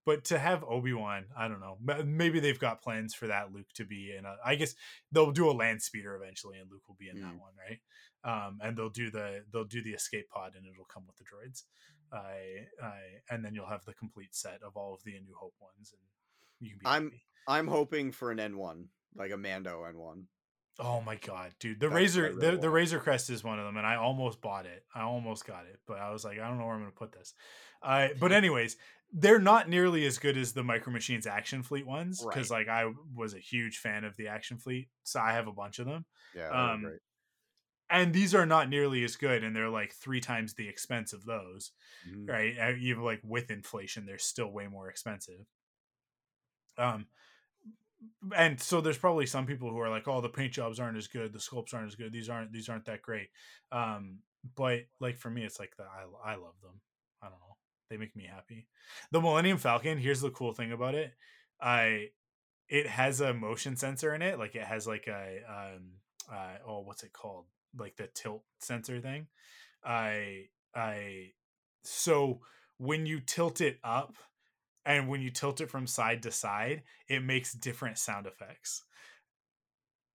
but 0.05 0.25
to 0.25 0.39
have 0.39 0.65
obi-wan 0.65 1.25
i 1.37 1.47
don't 1.49 1.61
know 1.61 1.77
maybe 2.05 2.41
they've 2.41 2.59
got 2.59 2.83
plans 2.83 3.15
for 3.15 3.27
that 3.29 3.53
luke 3.53 3.69
to 3.75 3.85
be 3.85 4.15
in 4.17 4.25
a 4.25 4.37
i 4.45 4.55
guess 4.55 4.75
they'll 5.13 5.31
do 5.33 5.51
a 5.51 5.53
land 5.53 5.81
speeder 5.83 6.15
eventually 6.17 6.59
and 6.59 6.71
luke 6.71 6.83
will 6.89 6.97
be 6.99 7.09
in 7.09 7.21
that 7.21 7.35
Mm. 7.35 7.41
one 7.41 7.53
right 7.59 7.81
um 8.25 8.59
and 8.63 8.77
they'll 8.77 8.89
do 8.91 9.11
the 9.11 9.45
they'll 9.53 9.65
do 9.65 9.83
the 9.83 9.91
escape 9.93 10.29
pod 10.29 10.53
and 10.57 10.65
it'll 10.67 10.85
come 10.85 11.05
with 11.07 11.17
the 11.17 11.25
droids 11.25 11.63
I, 12.15 12.67
I, 12.83 12.99
and 13.31 13.43
then 13.43 13.55
you'll 13.55 13.67
have 13.69 13.87
the 13.87 13.95
complete 13.95 14.35
set 14.35 14.61
of 14.63 14.77
all 14.77 14.93
of 14.93 15.03
the 15.03 15.17
A 15.17 15.21
New 15.21 15.35
Hope 15.35 15.55
ones, 15.63 15.95
and 15.95 16.03
you 16.61 16.69
can 16.73 16.79
be. 16.81 16.85
I'm- 16.87 17.05
happy. 17.05 17.23
I'm 17.49 17.67
hoping 17.69 18.13
for 18.13 18.31
an 18.31 18.39
N-1, 18.39 18.85
like 19.15 19.31
a 19.31 19.39
Mando 19.39 19.83
N-1. 19.85 20.25
Oh 20.79 21.01
my 21.03 21.17
god, 21.17 21.55
dude! 21.61 21.81
The 21.81 21.89
That's 21.89 21.97
razor, 21.97 22.35
the, 22.35 22.57
the. 22.57 22.71
Razor 22.71 22.99
Crest 22.99 23.29
is 23.29 23.45
one 23.45 23.59
of 23.59 23.67
them, 23.67 23.77
and 23.77 23.87
I 23.87 23.97
almost 23.97 24.41
bought 24.41 24.65
it. 24.65 24.85
I 24.95 25.03
almost 25.03 25.47
got 25.47 25.67
it, 25.67 25.81
but 25.87 25.99
I 25.99 26.11
was 26.11 26.25
like, 26.25 26.39
I 26.39 26.49
don't 26.49 26.59
know 26.59 26.65
where 26.65 26.75
I'm 26.75 26.81
going 26.81 26.91
to 26.93 26.99
put 26.99 27.13
this. 27.13 27.35
Uh, 27.83 28.09
but 28.19 28.33
anyways, 28.33 28.77
they're 29.13 29.39
not 29.39 29.69
nearly 29.69 30.07
as 30.07 30.19
good 30.19 30.39
as 30.39 30.53
the 30.53 30.65
Micro 30.65 30.93
Machines 30.93 31.27
Action 31.27 31.63
Fleet 31.63 31.87
ones 31.87 32.25
because, 32.25 32.51
like, 32.51 32.69
I 32.69 32.91
was 33.15 33.35
a 33.35 33.39
huge 33.39 33.79
fan 33.79 34.05
of 34.05 34.17
the 34.17 34.29
Action 34.29 34.57
Fleet, 34.57 34.89
so 35.03 35.21
I 35.21 35.33
have 35.33 35.47
a 35.47 35.53
bunch 35.53 35.79
of 35.79 35.87
them. 35.87 36.07
Yeah. 36.35 36.49
Um, 36.49 36.83
great. 36.83 37.01
And 37.91 38.15
these 38.15 38.35
are 38.35 38.47
not 38.47 38.71
nearly 38.71 39.05
as 39.05 39.17
good, 39.17 39.45
and 39.45 39.55
they're 39.55 39.69
like 39.69 39.93
three 39.93 40.21
times 40.21 40.55
the 40.55 40.69
expense 40.69 41.13
of 41.13 41.27
those. 41.27 41.73
Mhm. 42.09 42.29
right? 42.29 42.79
Even 42.79 43.03
like 43.05 43.21
with 43.23 43.51
inflation, 43.51 44.07
they're 44.07 44.17
still 44.17 44.51
way 44.51 44.67
more 44.67 44.89
expensive. 44.89 45.45
Um, 46.79 47.07
and 48.37 48.61
so 48.61 48.81
there's 48.81 48.99
probably 48.99 49.27
some 49.27 49.47
people 49.47 49.71
who 49.71 49.79
are 49.79 49.91
like, 49.91 50.09
"Oh, 50.09 50.21
the 50.21 50.29
paint 50.29 50.53
jobs 50.53 50.81
aren't 50.81 50.99
as 50.99 51.09
good, 51.09 51.33
the 51.33 51.39
sculpts 51.39 51.75
aren't 51.75 51.89
as 51.89 51.95
good. 51.95 52.13
These 52.13 52.29
aren't 52.29 52.53
these 52.53 52.69
aren't 52.69 52.87
that 52.87 53.03
great." 53.03 53.29
Um, 53.71 54.19
but 54.57 54.81
like 55.01 55.19
for 55.19 55.31
me, 55.31 55.45
it's 55.45 55.59
like 55.59 55.77
the 55.77 55.85
I 55.85 56.33
I 56.33 56.35
love 56.37 56.55
them. 56.63 56.81
I 57.23 57.27
don't 57.27 57.41
know, 57.41 57.57
they 57.91 57.97
make 57.97 58.17
me 58.17 58.29
happy. 58.33 58.67
The 59.11 59.21
Millennium 59.21 59.59
Falcon. 59.59 59.99
Here's 59.99 60.21
the 60.21 60.31
cool 60.31 60.53
thing 60.53 60.73
about 60.73 60.95
it. 60.95 61.13
I 61.61 62.09
it 62.69 62.87
has 62.87 63.21
a 63.21 63.35
motion 63.35 63.77
sensor 63.77 64.15
in 64.15 64.23
it. 64.23 64.39
Like 64.39 64.55
it 64.55 64.65
has 64.65 64.87
like 64.87 65.07
a 65.07 65.41
um 65.49 65.93
uh 66.33 66.57
oh 66.67 66.81
what's 66.81 67.03
it 67.03 67.13
called? 67.13 67.47
Like 67.79 67.97
the 67.97 68.09
tilt 68.15 68.43
sensor 68.61 69.01
thing. 69.01 69.27
I 69.85 70.47
I 70.75 71.33
so 71.85 72.41
when 72.79 73.07
you 73.07 73.21
tilt 73.21 73.61
it 73.61 73.79
up 73.85 74.17
and 74.85 75.09
when 75.09 75.21
you 75.23 75.31
tilt 75.31 75.61
it 75.61 75.71
from 75.71 75.87
side 75.87 76.23
to 76.25 76.31
side, 76.33 76.83
it 77.09 77.21
makes 77.23 77.53
different 77.53 77.99
sound 77.99 78.27
effects. 78.27 78.85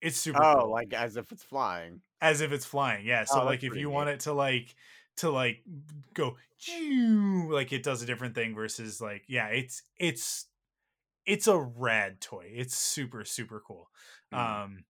It's 0.01 0.17
super 0.17 0.39
Oh, 0.43 0.55
cool. 0.55 0.71
like 0.71 0.93
as 0.93 1.17
if 1.17 1.31
it's 1.31 1.43
flying. 1.43 2.01
as 2.21 2.41
if 2.41 2.51
it's 2.51 2.65
flying. 2.65 3.05
Yeah. 3.05 3.23
So 3.23 3.39
Oh, 3.39 3.45
like 3.45 3.63
if 3.63 3.75
you 3.75 3.89
neat. 3.89 3.93
want 3.93 4.09
it 4.09 4.21
to 4.21 4.33
like 4.33 4.75
to 5.17 5.29
like 5.29 5.63
go 6.13 6.37
like 7.49 7.71
it 7.73 7.83
does 7.83 8.01
a 8.01 8.05
different 8.05 8.35
thing 8.35 8.55
versus 8.55 9.01
like 9.01 9.25
yeah, 9.27 9.47
it's 9.47 9.83
it's 9.97 10.47
it's 11.25 11.47
a 11.47 11.59
rad 11.59 12.21
toy. 12.21 12.51
It's 12.53 12.77
super 12.77 13.25
super 13.25 13.61
cool. 13.65 13.89
Mm. 14.31 14.37
Um 14.39 14.85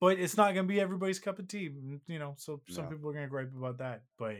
but 0.00 0.18
it's 0.18 0.36
not 0.36 0.54
going 0.54 0.66
to 0.66 0.72
be 0.72 0.80
everybody's 0.80 1.18
cup 1.18 1.38
of 1.38 1.48
tea, 1.48 1.70
mm, 1.70 2.00
you 2.06 2.18
know. 2.18 2.34
So 2.38 2.60
some 2.68 2.84
No. 2.84 2.90
people 2.90 3.08
are 3.10 3.12
going 3.12 3.24
to 3.24 3.30
gripe 3.30 3.52
about 3.56 3.78
that, 3.78 4.02
but 4.18 4.36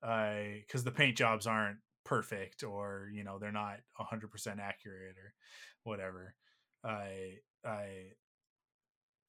uh 0.00 0.62
cuz 0.68 0.84
the 0.84 0.92
paint 0.92 1.16
jobs 1.16 1.46
aren't 1.46 1.78
perfect 2.08 2.62
or, 2.64 3.10
you 3.12 3.24
know, 3.24 3.38
they're 3.38 3.52
not 3.52 3.80
100% 3.98 4.60
accurate 4.60 5.16
or 5.18 5.34
whatever. 5.84 6.34
I 6.84 7.40
I 7.64 8.12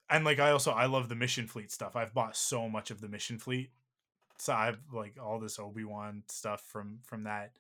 and 0.10 0.26
like 0.26 0.40
I 0.40 0.52
also 0.52 0.72
I 0.72 0.86
love 0.86 1.10
the 1.10 1.16
mission 1.16 1.48
fleet 1.48 1.72
stuff. 1.72 1.96
I've 1.96 2.14
bought 2.14 2.36
so 2.36 2.68
much 2.70 2.92
of 2.92 3.02
the 3.02 3.08
mission 3.08 3.40
fleet. 3.40 3.72
So 4.40 4.54
I've 4.54 4.82
like 4.94 5.18
all 5.22 5.40
this 5.40 5.60
Obi-Wan 5.60 6.24
stuff 6.30 6.62
from 6.64 7.02
from 7.06 7.24
that 7.26 7.54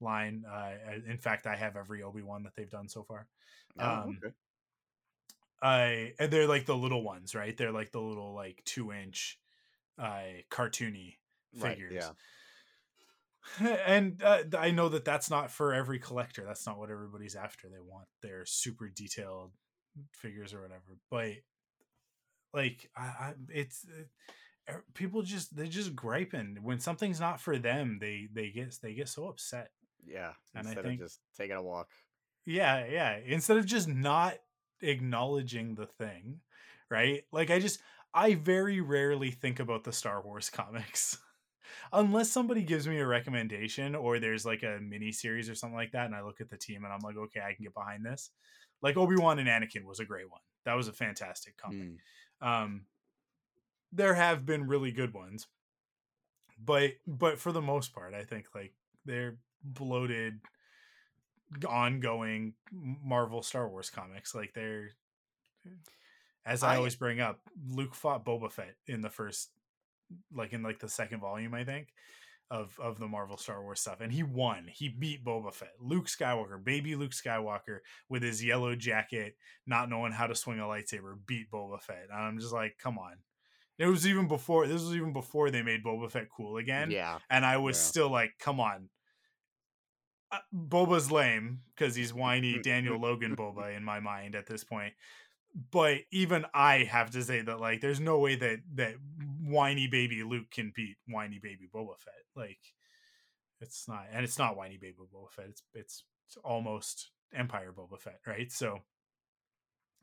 line. 0.00 0.44
Uh 0.50 0.76
in 1.06 1.18
fact, 1.18 1.46
I 1.46 1.56
have 1.56 1.76
every 1.76 2.02
Obi-Wan 2.02 2.44
that 2.44 2.56
they've 2.56 2.70
done 2.70 2.88
so 2.88 3.04
far. 3.04 3.28
Oh, 3.78 4.04
um, 4.04 4.22
okay. 4.22 4.34
I 5.62 6.14
and 6.18 6.32
they're 6.32 6.46
like 6.46 6.66
the 6.66 6.76
little 6.76 7.02
ones, 7.02 7.34
right? 7.34 7.56
They're 7.56 7.72
like 7.72 7.92
the 7.92 8.00
little 8.00 8.34
like 8.34 8.62
2-inch 8.64 9.38
uh 9.98 10.42
cartoony 10.50 11.16
Right, 11.52 11.78
figures. 11.78 11.84
yeah. 11.88 12.12
and 13.86 14.22
uh, 14.22 14.42
I 14.58 14.70
know 14.70 14.88
that 14.88 15.04
that's 15.04 15.30
not 15.30 15.50
for 15.50 15.72
every 15.74 15.98
collector. 15.98 16.44
That's 16.46 16.66
not 16.66 16.78
what 16.78 16.90
everybody's 16.90 17.36
after. 17.36 17.68
They 17.68 17.80
want 17.80 18.06
their 18.22 18.44
super 18.46 18.88
detailed 18.94 19.52
figures 20.12 20.52
or 20.52 20.62
whatever. 20.62 20.98
But 21.10 21.32
like, 22.52 22.90
I, 22.96 23.02
I 23.02 23.32
it's 23.50 23.84
uh, 23.88 24.72
er, 24.74 24.84
people 24.94 25.22
just 25.22 25.54
they're 25.56 25.66
just 25.66 25.94
griping 25.96 26.58
when 26.62 26.80
something's 26.80 27.20
not 27.20 27.40
for 27.40 27.58
them. 27.58 27.98
They 28.00 28.28
they 28.32 28.50
get 28.50 28.74
they 28.82 28.94
get 28.94 29.08
so 29.08 29.28
upset. 29.28 29.70
Yeah. 30.06 30.32
and 30.54 30.66
I 30.66 30.70
Instead 30.70 30.84
think- 30.84 31.00
of 31.00 31.06
just 31.06 31.20
taking 31.36 31.56
a 31.56 31.62
walk. 31.62 31.88
Yeah, 32.44 32.86
yeah. 32.86 33.18
Instead 33.26 33.56
of 33.56 33.66
just 33.66 33.88
not 33.88 34.34
acknowledging 34.80 35.74
the 35.74 35.86
thing, 35.86 36.40
right? 36.90 37.24
Like 37.32 37.50
I 37.50 37.58
just 37.58 37.80
I 38.14 38.34
very 38.34 38.80
rarely 38.80 39.30
think 39.32 39.58
about 39.60 39.84
the 39.84 39.92
Star 39.92 40.22
Wars 40.22 40.48
comics. 40.50 41.18
Unless 41.92 42.30
somebody 42.30 42.62
gives 42.62 42.86
me 42.86 42.98
a 42.98 43.06
recommendation 43.06 43.94
or 43.94 44.18
there's 44.18 44.44
like 44.44 44.62
a 44.62 44.78
mini 44.80 45.12
series 45.12 45.48
or 45.48 45.54
something 45.54 45.76
like 45.76 45.92
that 45.92 46.06
and 46.06 46.14
I 46.14 46.22
look 46.22 46.40
at 46.40 46.50
the 46.50 46.56
team 46.56 46.84
and 46.84 46.92
I'm 46.92 47.00
like, 47.02 47.16
"Okay, 47.16 47.40
I 47.40 47.54
can 47.54 47.64
get 47.64 47.74
behind 47.74 48.04
this." 48.04 48.30
Like 48.82 48.96
Obi-Wan 48.96 49.38
and 49.38 49.48
Anakin 49.48 49.84
was 49.84 50.00
a 50.00 50.04
great 50.04 50.30
one. 50.30 50.40
That 50.64 50.74
was 50.74 50.88
a 50.88 50.92
fantastic 50.92 51.56
comic. 51.56 51.88
Mm. 52.42 52.46
Um 52.46 52.86
there 53.92 54.14
have 54.14 54.44
been 54.44 54.66
really 54.66 54.92
good 54.92 55.14
ones. 55.14 55.46
But 56.62 56.92
but 57.06 57.38
for 57.38 57.52
the 57.52 57.62
most 57.62 57.92
part, 57.94 58.14
I 58.14 58.24
think 58.24 58.46
like 58.54 58.72
they're 59.04 59.36
bloated 59.62 60.40
ongoing 61.68 62.54
Marvel 62.72 63.42
Star 63.42 63.68
Wars 63.68 63.90
comics. 63.90 64.34
Like 64.34 64.52
they're 64.54 64.90
as 66.44 66.62
I, 66.62 66.74
I- 66.74 66.76
always 66.76 66.94
bring 66.96 67.20
up, 67.20 67.40
Luke 67.68 67.94
fought 67.94 68.24
Boba 68.24 68.50
Fett 68.50 68.76
in 68.86 69.00
the 69.00 69.10
first 69.10 69.50
like 70.32 70.52
in 70.52 70.62
like 70.62 70.78
the 70.78 70.88
second 70.88 71.20
volume, 71.20 71.54
I 71.54 71.64
think, 71.64 71.88
of 72.50 72.78
of 72.80 72.98
the 72.98 73.08
Marvel 73.08 73.36
Star 73.36 73.62
Wars 73.62 73.80
stuff. 73.80 74.00
And 74.00 74.12
he 74.12 74.22
won. 74.22 74.66
He 74.72 74.88
beat 74.88 75.24
Boba 75.24 75.52
Fett. 75.52 75.72
Luke 75.80 76.06
Skywalker, 76.06 76.62
baby 76.62 76.94
Luke 76.96 77.12
Skywalker 77.12 77.78
with 78.08 78.22
his 78.22 78.44
yellow 78.44 78.74
jacket, 78.76 79.36
not 79.66 79.90
knowing 79.90 80.12
how 80.12 80.26
to 80.26 80.34
swing 80.34 80.60
a 80.60 80.64
lightsaber, 80.64 81.16
beat 81.26 81.50
Boba 81.50 81.80
Fett. 81.80 82.06
And 82.12 82.20
I'm 82.20 82.38
just 82.38 82.52
like, 82.52 82.76
come 82.82 82.98
on. 82.98 83.14
It 83.78 83.86
was 83.86 84.06
even 84.06 84.26
before 84.26 84.66
this 84.66 84.82
was 84.82 84.94
even 84.94 85.12
before 85.12 85.50
they 85.50 85.62
made 85.62 85.84
Boba 85.84 86.10
Fett 86.10 86.28
cool 86.34 86.56
again 86.56 86.90
yeah. 86.90 87.18
and 87.28 87.44
I 87.44 87.58
was 87.58 87.76
Yeah. 87.76 87.82
still 87.82 88.10
like, 88.10 88.32
"Come 88.38 88.58
on." 88.58 88.88
Uh, 90.32 90.38
Boba's 90.52 91.12
lame 91.12 91.60
because 91.74 91.94
he's 91.94 92.12
whiny 92.14 92.58
Daniel 92.58 92.98
Logan 92.98 93.36
Boba 93.36 93.76
in 93.76 93.84
my 93.84 94.00
mind 94.00 94.34
at 94.34 94.46
this 94.46 94.64
point. 94.64 94.94
But 95.70 95.98
even 96.10 96.44
I 96.54 96.78
have 96.84 97.10
to 97.12 97.22
say 97.22 97.42
that 97.42 97.60
like, 97.60 97.80
there's 97.80 98.00
no 98.00 98.18
way 98.18 98.36
that 98.36 98.60
that 98.74 98.94
whiny 99.46 99.86
baby 99.88 100.22
Luke 100.22 100.50
can 100.50 100.72
beat 100.74 100.96
whiny 101.06 101.38
baby 101.38 101.68
Boba 101.72 101.98
Fett. 101.98 102.24
Like, 102.34 102.74
it's 103.60 103.88
not, 103.88 104.06
and 104.12 104.24
it's 104.24 104.38
not 104.38 104.56
whiny 104.56 104.76
baby 104.78 104.96
Boba 105.14 105.30
Fett. 105.30 105.46
It's 105.48 105.62
it's, 105.74 106.04
it's 106.28 106.36
almost 106.38 107.10
Empire 107.34 107.72
Boba 107.72 108.00
Fett, 108.00 108.20
right? 108.26 108.50
So, 108.52 108.82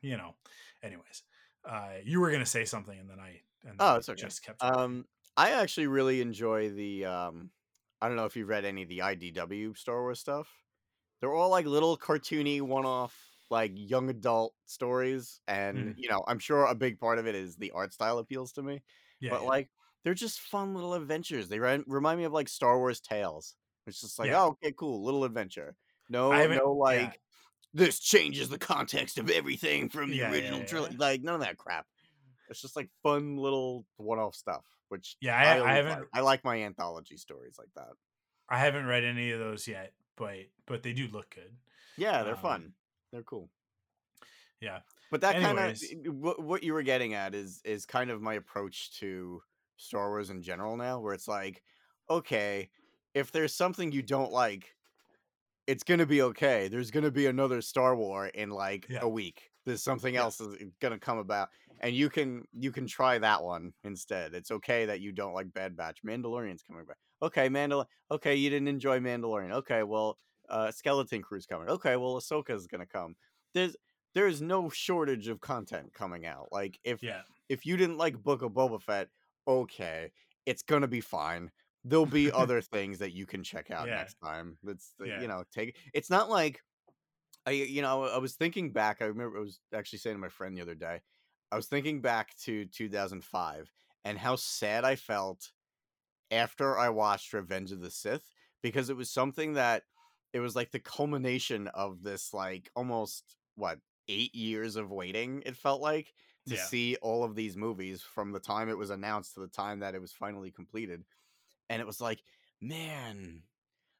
you 0.00 0.16
know. 0.16 0.34
Anyways, 0.82 1.22
uh, 1.64 1.94
you 2.04 2.20
were 2.20 2.30
gonna 2.30 2.46
say 2.46 2.64
something, 2.64 2.98
and 2.98 3.08
then 3.08 3.20
I 3.20 3.40
and 3.64 3.78
Oh, 3.78 3.96
then 3.96 3.96
it's 3.96 4.08
okay. 4.08 4.28
just 4.28 4.42
kept. 4.42 4.60
Um, 4.60 5.06
I 5.36 5.50
actually 5.50 5.86
really 5.88 6.20
enjoy 6.20 6.70
the. 6.70 7.06
Um, 7.06 7.50
I 8.00 8.08
don't 8.08 8.16
know 8.16 8.26
if 8.26 8.36
you've 8.36 8.48
read 8.48 8.64
any 8.64 8.82
of 8.82 8.88
the 8.88 9.02
IDW 9.02 9.74
Star 9.74 10.00
Wars 10.02 10.20
stuff. 10.20 10.48
They're 11.20 11.34
all 11.34 11.50
like 11.50 11.66
little 11.66 11.96
cartoony, 11.98 12.60
one-off, 12.62 13.18
like 13.50 13.72
young 13.74 14.10
adult 14.10 14.54
stories, 14.66 15.40
and 15.48 15.92
Mm. 15.92 15.98
you 15.98 16.08
know, 16.10 16.24
I'm 16.28 16.38
sure 16.38 16.66
a 16.66 16.74
big 16.74 17.00
part 17.00 17.18
of 17.18 17.26
it 17.26 17.34
is 17.34 17.56
the 17.56 17.72
art 17.72 17.92
style 17.94 18.18
appeals 18.18 18.52
to 18.54 18.62
me. 18.62 18.82
Yeah, 19.24 19.30
but 19.30 19.42
yeah. 19.42 19.48
like, 19.48 19.70
they're 20.04 20.14
just 20.14 20.40
fun 20.40 20.74
little 20.74 20.94
adventures. 20.94 21.48
They 21.48 21.58
re- 21.58 21.82
remind 21.86 22.18
me 22.18 22.24
of 22.24 22.32
like 22.32 22.48
Star 22.48 22.78
Wars 22.78 23.00
Tales. 23.00 23.54
It's 23.86 24.00
just 24.00 24.18
like, 24.18 24.28
Yeah. 24.30 24.42
oh, 24.42 24.48
okay, 24.62 24.72
cool, 24.76 25.04
little 25.04 25.24
adventure. 25.24 25.74
No, 26.08 26.32
I 26.32 26.46
no, 26.46 26.52
yeah. 26.54 26.60
like 26.62 27.20
this 27.72 27.98
changes 27.98 28.48
the 28.48 28.58
context 28.58 29.18
of 29.18 29.30
everything 29.30 29.88
from 29.88 30.10
the 30.10 30.16
Yeah, 30.16 30.28
yeah, 30.30 30.34
original 30.34 30.58
yeah. 30.60 30.66
trilogy. 30.66 30.96
Like 30.96 31.22
none 31.22 31.34
of 31.34 31.40
that 31.40 31.56
crap. 31.56 31.86
It's 32.50 32.60
just 32.60 32.76
like 32.76 32.90
fun 33.02 33.36
little 33.36 33.86
one-off 33.96 34.34
stuff, 34.34 34.64
which 34.90 35.16
Yeah, 35.20 35.36
I- 35.36 35.42
I 35.56 35.58
always 35.60 35.74
haven't- 35.74 35.98
like. 36.00 36.08
I 36.12 36.20
like 36.20 36.44
my 36.44 36.62
anthology 36.62 37.16
stories 37.16 37.56
like 37.58 37.70
that. 37.76 37.92
I 38.48 38.58
haven't 38.58 38.84
read 38.86 39.04
any 39.04 39.30
of 39.32 39.38
those 39.40 39.66
yet, 39.66 39.92
but 40.16 40.36
but 40.66 40.82
they 40.82 40.92
do 40.92 41.08
look 41.08 41.34
good. 41.34 41.56
Yeah, 41.96 42.22
they're 42.22 42.34
Um, 42.36 42.42
fun. 42.42 42.72
They're 43.12 43.22
cool. 43.22 43.48
yeah. 44.60 44.80
But 45.10 45.20
that 45.22 45.38
kind 45.38 45.58
of 45.58 45.76
what, 46.14 46.42
what 46.42 46.62
you 46.62 46.72
were 46.72 46.82
getting 46.82 47.14
at 47.14 47.34
is 47.34 47.60
is 47.64 47.86
kind 47.86 48.10
of 48.10 48.20
my 48.22 48.34
approach 48.34 48.98
to 49.00 49.42
Star 49.76 50.10
Wars 50.10 50.30
in 50.30 50.42
general 50.42 50.76
now, 50.76 51.00
where 51.00 51.14
it's 51.14 51.28
like, 51.28 51.62
okay, 52.10 52.70
if 53.14 53.30
there's 53.32 53.54
something 53.54 53.92
you 53.92 54.02
don't 54.02 54.32
like, 54.32 54.74
it's 55.66 55.84
gonna 55.84 56.06
be 56.06 56.22
okay. 56.22 56.68
There's 56.68 56.90
gonna 56.90 57.10
be 57.10 57.26
another 57.26 57.60
Star 57.62 57.96
War 57.96 58.26
in 58.28 58.50
like 58.50 58.88
Yeah. 58.88 59.00
a 59.02 59.08
week. 59.08 59.50
There's 59.64 59.82
something 59.82 60.14
Yeah. 60.14 60.22
else 60.22 60.40
is 60.40 60.56
gonna 60.80 60.98
come 60.98 61.18
about, 61.18 61.50
and 61.80 61.94
you 61.94 62.10
can 62.10 62.46
you 62.52 62.70
can 62.72 62.86
try 62.86 63.18
that 63.18 63.42
one 63.42 63.72
instead. 63.84 64.34
It's 64.34 64.50
okay 64.50 64.86
that 64.86 65.00
you 65.00 65.12
don't 65.12 65.32
like 65.34 65.52
Bad 65.52 65.76
Batch. 65.76 66.02
Mandalorian's 66.04 66.62
coming 66.62 66.84
back. 66.84 66.98
Okay, 67.22 67.48
Mandal. 67.48 67.86
Okay, 68.10 68.34
you 68.34 68.50
didn't 68.50 68.68
enjoy 68.68 69.00
Mandalorian. 69.00 69.52
Okay, 69.52 69.82
well, 69.82 70.18
uh, 70.50 70.70
Skeleton 70.70 71.22
Crew's 71.22 71.46
coming. 71.46 71.68
Okay, 71.70 71.96
well, 71.96 72.16
Ahsoka's 72.16 72.66
gonna 72.66 72.86
come. 72.86 73.16
There's 73.54 73.76
there's 74.14 74.40
no 74.40 74.68
shortage 74.68 75.28
of 75.28 75.40
content 75.40 75.92
coming 75.92 76.26
out. 76.26 76.48
Like 76.52 76.78
if 76.84 77.02
Yeah. 77.02 77.22
if 77.48 77.66
you 77.66 77.76
didn't 77.76 77.98
like 77.98 78.22
Book 78.22 78.42
of 78.42 78.52
Boba 78.52 78.80
Fett, 78.80 79.08
okay, 79.46 80.12
it's 80.46 80.62
gonna 80.62 80.88
be 80.88 81.00
fine. 81.00 81.50
There'll 81.84 82.06
be 82.06 82.30
other 82.32 82.60
things 82.62 82.98
that 83.00 83.12
you 83.12 83.26
can 83.26 83.42
check 83.42 83.70
out 83.70 83.88
Yeah. 83.88 83.96
next 83.96 84.16
time. 84.22 84.58
That's 84.62 84.94
the- 84.98 85.04
uh, 85.04 85.08
Yeah. 85.08 85.20
you 85.22 85.28
know, 85.28 85.44
take. 85.52 85.76
It's 85.92 86.10
not 86.10 86.30
like 86.30 86.60
I 87.46 87.50
you 87.50 87.82
know 87.82 88.04
I 88.04 88.18
was 88.18 88.34
thinking 88.36 88.72
back. 88.72 89.02
I 89.02 89.06
remember 89.06 89.36
I 89.38 89.40
was 89.40 89.60
actually 89.74 89.98
saying 89.98 90.16
to 90.16 90.20
my 90.20 90.28
friend 90.30 90.56
the 90.56 90.62
other 90.62 90.74
day. 90.74 91.02
I 91.52 91.56
was 91.56 91.66
thinking 91.68 92.00
back 92.00 92.34
to 92.44 92.64
2005 92.66 93.70
and 94.04 94.18
how 94.18 94.36
sad 94.36 94.84
I 94.84 94.96
felt 94.96 95.52
after 96.30 96.76
I 96.78 96.88
watched 96.88 97.32
Revenge 97.32 97.70
of 97.70 97.80
the 97.80 97.90
Sith 97.90 98.32
because 98.62 98.88
it 98.90 98.96
was 98.96 99.10
something 99.10 99.52
that 99.54 99.84
it 100.32 100.40
was 100.40 100.56
like 100.56 100.70
the 100.72 100.80
culmination 100.80 101.68
of 101.68 102.02
this 102.02 102.32
like 102.34 102.70
almost 102.74 103.36
what 103.56 103.78
eight 104.08 104.34
years 104.34 104.76
of 104.76 104.90
waiting. 104.90 105.42
It 105.46 105.56
felt 105.56 105.80
like 105.80 106.14
to 106.48 106.56
Yeah. 106.56 106.64
see 106.64 106.96
all 106.96 107.24
of 107.24 107.34
these 107.34 107.56
movies 107.56 108.02
from 108.02 108.32
the 108.32 108.40
time 108.40 108.68
it 108.68 108.78
was 108.78 108.90
announced 108.90 109.34
to 109.34 109.40
the 109.40 109.48
time 109.48 109.80
that 109.80 109.94
it 109.94 110.00
was 110.00 110.12
finally 110.12 110.50
completed. 110.50 111.04
And 111.70 111.80
it 111.80 111.86
was 111.86 112.00
like, 112.00 112.22
man, 112.60 113.42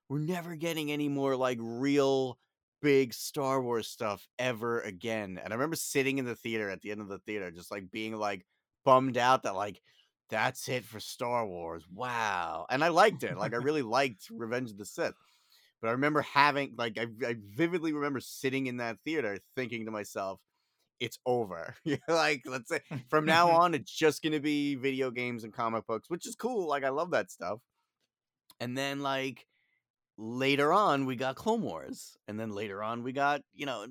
we're 0.08 0.18
never 0.18 0.56
getting 0.56 0.92
any 0.92 1.08
more 1.08 1.36
like 1.36 1.58
real 1.60 2.38
big 2.82 3.14
Star 3.14 3.62
Wars 3.62 3.88
stuff 3.88 4.28
ever 4.38 4.80
again. 4.80 5.38
And 5.42 5.52
I 5.52 5.56
remember 5.56 5.76
sitting 5.76 6.18
in 6.18 6.26
the 6.26 6.36
theater 6.36 6.68
at 6.70 6.82
the 6.82 6.90
end 6.90 7.00
of 7.00 7.08
the 7.08 7.18
theater, 7.20 7.50
just 7.50 7.70
like 7.70 7.90
being 7.90 8.14
like 8.16 8.46
bummed 8.84 9.16
out 9.16 9.44
that 9.44 9.54
like 9.54 9.80
that's 10.28 10.68
it 10.68 10.84
for 10.84 11.00
Star 11.00 11.46
Wars. 11.46 11.84
Wow. 11.88 12.66
And 12.70 12.84
I 12.84 12.88
liked 12.88 13.22
it. 13.24 13.36
Like 13.38 13.54
I 13.54 13.58
really 13.58 13.82
liked 13.82 14.28
Revenge 14.30 14.70
of 14.70 14.78
the 14.78 14.84
Sith. 14.86 15.14
But 15.80 15.88
I 15.88 15.92
remember 15.92 16.22
having 16.22 16.74
like 16.76 16.98
I, 16.98 17.06
I 17.26 17.36
vividly 17.54 17.92
remember 17.92 18.20
sitting 18.20 18.66
in 18.66 18.78
that 18.78 18.98
theater 19.04 19.38
thinking 19.54 19.84
to 19.84 19.90
myself, 19.90 20.40
it's 21.00 21.18
over. 21.26 21.74
like 22.08 22.42
let's 22.46 22.68
say 22.68 22.80
from 23.08 23.24
now 23.26 23.50
on 23.50 23.74
it's 23.74 23.92
just 23.92 24.22
gonna 24.22 24.40
be 24.40 24.74
video 24.74 25.10
games 25.10 25.44
and 25.44 25.52
comic 25.52 25.86
books, 25.86 26.08
which 26.08 26.26
is 26.26 26.34
cool. 26.36 26.68
Like 26.68 26.84
I 26.84 26.90
love 26.90 27.10
that 27.10 27.30
stuff. 27.30 27.60
And 28.60 28.76
then 28.78 29.00
like 29.00 29.46
later 30.16 30.72
on 30.72 31.06
we 31.06 31.16
got 31.16 31.36
Clone 31.36 31.62
Wars, 31.62 32.16
and 32.28 32.38
then 32.38 32.50
later 32.50 32.82
on 32.82 33.02
we 33.02 33.12
got 33.12 33.42
you 33.54 33.66
know 33.66 33.86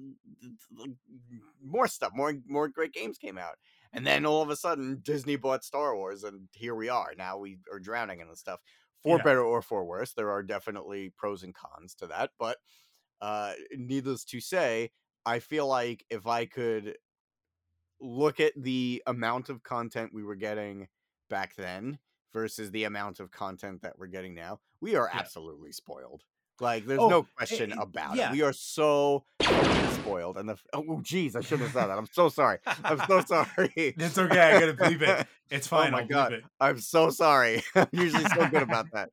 more 1.63 1.87
stuff, 1.87 2.11
more 2.15 2.33
more 2.47 2.67
great 2.67 2.93
games 2.93 3.17
came 3.17 3.37
out, 3.37 3.55
and 3.91 4.05
then 4.05 4.25
all 4.25 4.41
of 4.41 4.49
a 4.49 4.55
sudden 4.55 4.99
Disney 5.03 5.35
bought 5.35 5.63
Star 5.63 5.95
Wars, 5.95 6.23
and 6.23 6.47
here 6.53 6.75
we 6.75 6.89
are. 6.89 7.13
Now 7.17 7.37
we 7.37 7.57
are 7.71 7.79
drowning 7.79 8.19
in 8.19 8.29
the 8.29 8.35
stuff. 8.35 8.59
For 9.03 9.19
Yeah. 9.19 9.19
better 9.19 9.43
or 9.43 9.61
for 9.61 9.85
worse, 9.85 10.13
there 10.13 10.31
are 10.31 10.43
definitely 10.43 11.09
pros 11.09 11.43
and 11.43 11.53
cons 11.53 11.93
to 11.95 12.07
that, 12.07 12.31
but 12.39 12.59
uh, 13.21 13.53
needless 13.71 14.25
to 14.25 14.41
say, 14.41 14.91
I 15.25 15.39
feel 15.39 15.67
like 15.67 16.05
if 16.09 16.27
I 16.27 16.45
could 16.45 16.97
look 17.99 18.39
at 18.39 18.53
the 18.55 19.01
amount 19.07 19.49
of 19.49 19.63
content 19.63 20.13
we 20.13 20.23
were 20.23 20.35
getting 20.35 20.87
back 21.29 21.55
then 21.55 21.99
versus 22.33 22.71
the 22.71 22.83
amount 22.83 23.19
of 23.19 23.31
content 23.31 23.81
that 23.81 23.97
we're 23.97 24.07
getting 24.07 24.33
now, 24.33 24.59
we 24.81 24.95
are 24.95 25.09
Yeah. 25.11 25.27
absolutely 25.27 25.71
spoiled. 25.71 26.23
Like, 26.63 26.85
there's 26.87 26.99
Oh, 26.99 27.09
no 27.09 27.19
eh, 27.21 27.25
question 27.37 27.71
eh, 27.71 27.75
it- 27.75 27.81
about 27.81 28.15
yeah. 28.15 28.29
it. 28.29 28.33
We 28.33 28.41
are 28.41 28.53
so 28.53 29.25
oh, 29.45 29.97
spoiled. 30.01 30.37
And 30.37 30.49
the 30.49 30.57
oh, 30.73 31.01
geez, 31.03 31.35
I 31.35 31.41
shouldn't 31.41 31.63
have 31.69 31.73
said 31.73 31.87
that. 31.89 31.97
I'm 31.97 32.07
so 32.11 32.29
sorry. 32.29 32.57
I'm 32.83 32.97
so 33.07 33.21
sorry. 33.27 33.71
It's 33.75 34.17
okay. 34.17 34.39
I 34.39 34.59
gotta 34.59 34.73
believe 34.73 35.01
it. 35.01 35.27
It's 35.51 35.67
fine. 35.67 35.79
Oh 35.79 35.83
fine. 35.83 35.91
my 35.91 35.99
I'll 36.01 36.07
God. 36.07 36.33
it. 36.33 36.43
I'm 36.59 36.79
so 36.79 37.11
sorry. 37.11 37.61
I'm 37.75 37.87
usually 37.91 38.25
so 38.25 38.47
good 38.49 38.63
about 38.63 38.87
that. 38.93 39.09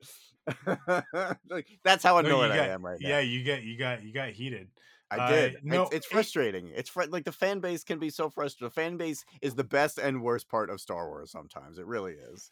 like, 1.50 1.66
that's 1.84 2.02
how 2.02 2.18
No, 2.20 2.28
you 2.28 2.34
annoyed 2.40 2.52
I 2.58 2.68
am 2.68 2.84
right 2.84 2.98
now. 3.00 3.08
Yeah, 3.08 3.20
you 3.20 3.42
get 3.42 3.62
you 3.62 3.76
got 3.76 4.02
you 4.02 4.12
got 4.12 4.30
heated. 4.30 4.68
I 5.10 5.16
Uh, 5.18 5.30
did. 5.30 5.56
no, 5.64 5.82
it's, 5.82 5.96
it's 5.96 6.06
it- 6.06 6.10
frustrating. 6.12 6.70
It's 6.74 6.88
fr- 6.88 7.04
like 7.10 7.24
the 7.24 7.32
fan 7.32 7.60
base 7.60 7.84
can 7.84 7.98
be 7.98 8.10
so 8.10 8.30
frustrating. 8.30 8.68
The 8.68 8.80
fan 8.80 8.96
base 8.96 9.24
is 9.42 9.54
the 9.54 9.64
best 9.64 9.98
and 9.98 10.22
worst 10.22 10.48
part 10.48 10.70
of 10.70 10.80
Star 10.80 11.08
Wars. 11.08 11.30
Sometimes 11.30 11.78
it 11.78 11.86
really 11.86 12.14
is. 12.14 12.50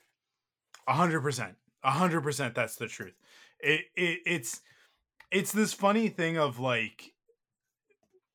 A 0.87 0.93
hundred 0.93 1.21
percent. 1.23 1.55
A 1.85 1.91
hundred 1.93 2.23
percent. 2.23 2.55
That's 2.55 2.77
the 2.77 2.89
truth. 2.89 3.15
It, 3.61 3.83
it 3.97 4.21
it's 4.27 4.61
it's 5.31 5.53
this 5.53 5.73
funny 5.73 6.09
thing 6.09 6.39
of 6.39 6.59
like 6.59 7.13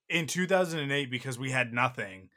in 0.10 0.28
2008 0.28 1.10
because 1.10 1.39
we 1.39 1.52
had 1.52 1.74
nothing. 1.74 2.30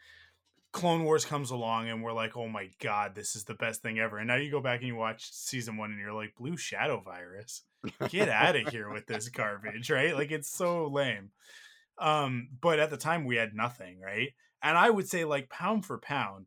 Clone 0.72 1.04
Wars 1.04 1.24
comes 1.24 1.50
along 1.50 1.88
and 1.88 2.02
we're 2.02 2.12
like, 2.12 2.36
oh 2.36 2.48
my 2.48 2.68
god, 2.80 3.14
this 3.14 3.34
is 3.34 3.44
the 3.44 3.54
best 3.54 3.82
thing 3.82 3.98
ever. 3.98 4.18
And 4.18 4.28
now 4.28 4.36
you 4.36 4.50
go 4.50 4.60
back 4.60 4.80
and 4.80 4.88
you 4.88 4.96
watch 4.96 5.32
season 5.32 5.76
one 5.76 5.90
and 5.90 5.98
you're 5.98 6.12
like, 6.12 6.34
Blue 6.36 6.56
Shadow 6.56 7.00
Virus, 7.00 7.62
get 8.08 8.28
out 8.28 8.56
of 8.56 8.68
here 8.68 8.90
with 8.90 9.06
this 9.06 9.28
garbage, 9.28 9.90
right? 9.90 10.14
Like 10.14 10.30
it's 10.30 10.50
so 10.50 10.86
lame. 10.86 11.30
Um, 11.98 12.48
but 12.60 12.78
at 12.78 12.90
the 12.90 12.98
time 12.98 13.24
we 13.24 13.36
had 13.36 13.54
nothing, 13.54 14.00
right? 14.00 14.34
And 14.62 14.76
I 14.76 14.90
would 14.90 15.08
say 15.08 15.24
like 15.24 15.48
pound 15.48 15.86
for 15.86 15.98
pound, 15.98 16.46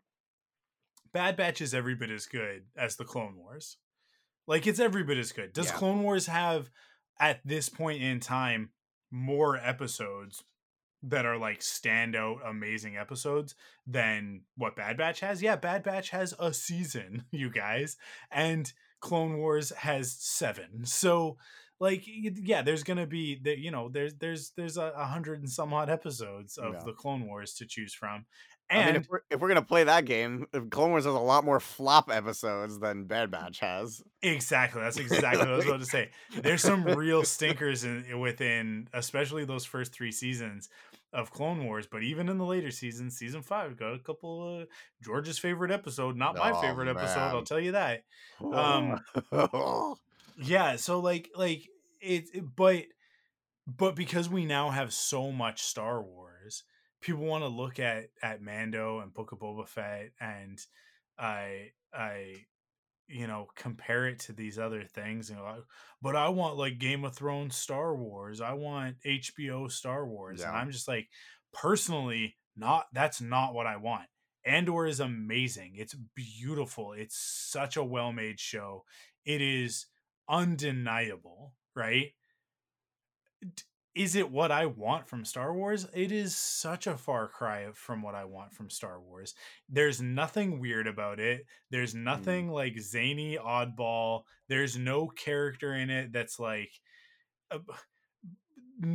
Bad 1.11 1.35
Batch 1.35 1.61
is 1.61 1.73
every 1.73 1.95
bit 1.95 2.11
as 2.11 2.27
good 2.27 2.65
as 2.77 2.95
the 2.95 3.05
Clone 3.05 3.35
Wars. 3.35 3.77
Like 4.45 4.67
it's 4.67 4.79
every 4.79 5.03
bit 5.03 5.17
as 5.17 5.31
good. 5.31 5.53
Does 5.53 5.67
Yeah. 5.67 5.73
Clone 5.73 6.03
Wars 6.03 6.27
have 6.27 6.69
at 7.19 7.41
this 7.45 7.69
point 7.69 8.01
in 8.01 8.19
time 8.19 8.69
more 9.11 9.57
episodes 9.57 10.43
that 11.01 11.25
are 11.25 11.37
like 11.37 11.59
standout 11.61 12.37
amazing 12.47 12.97
episodes 12.97 13.55
than 13.87 14.41
what 14.57 14.75
Bad 14.75 14.97
Batch 14.97 15.21
has? 15.21 15.41
Yeah, 15.41 15.55
Bad 15.55 15.83
Batch 15.83 16.09
has 16.09 16.33
a 16.39 16.53
season, 16.53 17.23
you 17.31 17.49
guys, 17.49 17.97
and 18.31 18.71
Clone 18.99 19.37
Wars 19.37 19.71
has 19.77 20.11
7. 20.19 20.85
So 20.85 21.37
like 21.79 22.03
yeah, 22.05 22.61
there's 22.61 22.83
going 22.83 22.97
to 22.97 23.07
be 23.07 23.39
that 23.45 23.59
you 23.59 23.71
know, 23.71 23.87
there's 23.87 24.15
there's 24.15 24.51
there's 24.57 24.75
a, 24.75 24.91
hundred 25.05 25.39
and 25.39 25.49
some 25.49 25.73
odd 25.73 25.89
episodes 25.89 26.57
of 26.57 26.73
Yeah. 26.73 26.81
the 26.85 26.91
Clone 26.91 27.25
Wars 27.25 27.53
to 27.53 27.65
choose 27.65 27.93
from. 27.93 28.25
I 28.71 28.75
And 28.75 28.85
mean, 28.93 28.95
if 29.01 29.09
we're, 29.09 29.19
if 29.29 29.39
we're 29.39 29.47
gonna 29.47 29.61
play 29.61 29.83
that 29.83 30.05
game, 30.05 30.45
Clone 30.69 30.91
Wars 30.91 31.05
has 31.05 31.13
a 31.13 31.17
lot 31.19 31.43
more 31.43 31.59
flop 31.59 32.09
episodes 32.11 32.79
than 32.79 33.05
Bad 33.05 33.31
Batch 33.31 33.59
has. 33.59 34.01
Exactly. 34.21 34.81
That's 34.81 34.97
exactly 34.97 35.39
what 35.39 35.49
I 35.53 35.55
was 35.55 35.65
about 35.65 35.79
to 35.79 35.85
say. 35.85 36.11
There's 36.35 36.61
some 36.61 36.83
real 36.83 37.23
stinkers 37.23 37.83
in 37.83 38.19
within, 38.19 38.87
especially 38.93 39.45
those 39.45 39.65
first 39.65 39.91
three 39.93 40.11
seasons 40.11 40.69
of 41.11 41.31
Clone 41.31 41.65
Wars. 41.65 41.87
But 41.87 42.03
even 42.03 42.29
in 42.29 42.37
the 42.37 42.45
later 42.45 42.69
seasons, 42.69 43.17
season 43.17 43.41
five 43.41 43.75
got 43.77 43.93
a 43.95 43.99
couple 43.99 44.61
of 44.61 44.67
George's 45.01 45.39
favorite 45.39 45.71
episode. 45.71 46.15
Not 46.15 46.37
my 46.37 46.51
Oh, 46.51 46.61
favorite 46.61 46.87
episode, 46.89 47.19
I'll 47.19 47.43
tell 47.43 47.59
you 47.59 47.71
that. 47.71 48.03
Um, 48.53 48.99
Yeah. 50.37 50.75
So 50.75 50.99
like, 50.99 51.31
like 51.35 51.67
it, 52.01 52.25
it- 52.33 52.55
but, 52.55 52.83
but 53.67 53.95
because 53.95 54.29
we 54.29 54.45
now 54.45 54.69
have 54.69 54.93
so 54.93 55.31
much 55.31 55.61
Star 55.63 56.01
Wars, 56.01 56.28
people 57.01 57.25
want 57.25 57.43
to 57.43 57.47
look 57.47 57.79
at 57.79 58.09
at 58.21 58.41
Mando 58.41 58.99
and 58.99 59.13
Book 59.13 59.31
of 59.31 59.39
Boba 59.39 59.67
Fett 59.67 60.11
and 60.19 60.59
I 61.17 61.71
I 61.93 62.45
you 63.07 63.27
know 63.27 63.47
compare 63.55 64.07
it 64.07 64.19
to 64.19 64.33
these 64.33 64.59
other 64.59 64.83
things 64.83 65.29
and 65.29 65.41
like 65.41 65.63
but 66.01 66.15
I 66.15 66.29
want 66.29 66.57
like 66.57 66.77
Game 66.77 67.03
of 67.03 67.15
Thrones 67.15 67.55
Star 67.55 67.95
Wars 67.95 68.41
I 68.41 68.53
want 68.53 68.97
HBO 69.05 69.71
Star 69.71 70.05
Wars 70.05 70.41
and 70.41 70.55
I'm 70.55 70.71
just 70.71 70.87
like 70.87 71.07
personally 71.53 72.35
not 72.55 72.87
that's 72.93 73.21
not 73.21 73.53
what 73.53 73.65
I 73.65 73.77
want. 73.77 74.07
Andor 74.45 74.85
is 74.85 74.99
amazing 74.99 75.73
it's 75.75 75.95
beautiful 76.15 76.93
it's 76.93 77.17
such 77.17 77.77
a 77.77 77.83
well-made 77.83 78.39
show 78.39 78.83
it 79.25 79.41
is 79.41 79.87
undeniable 80.29 81.53
right 81.75 82.13
is 83.95 84.15
it 84.15 84.31
what 84.31 84.51
I 84.51 84.65
want 84.67 85.07
from 85.07 85.25
Star 85.25 85.53
Wars? 85.53 85.87
It 85.93 86.11
is 86.11 86.35
such 86.35 86.87
a 86.87 86.97
far 86.97 87.27
cry 87.27 87.67
from 87.73 88.01
what 88.01 88.15
I 88.15 88.25
want 88.25 88.53
from 88.53 88.69
Star 88.69 88.99
Wars. 88.99 89.33
There's 89.67 90.01
nothing 90.01 90.59
weird 90.59 90.87
about 90.87 91.19
it. 91.19 91.45
There's 91.71 91.95
nothing 91.95 92.49
like 92.49 92.79
zany, 92.79 93.37
oddball. 93.37 94.23
There's 94.47 94.77
no 94.77 95.07
character 95.07 95.75
in 95.75 95.89
it 95.89 96.13
that's 96.13 96.39
like 96.39 96.71
uh, 97.51 97.59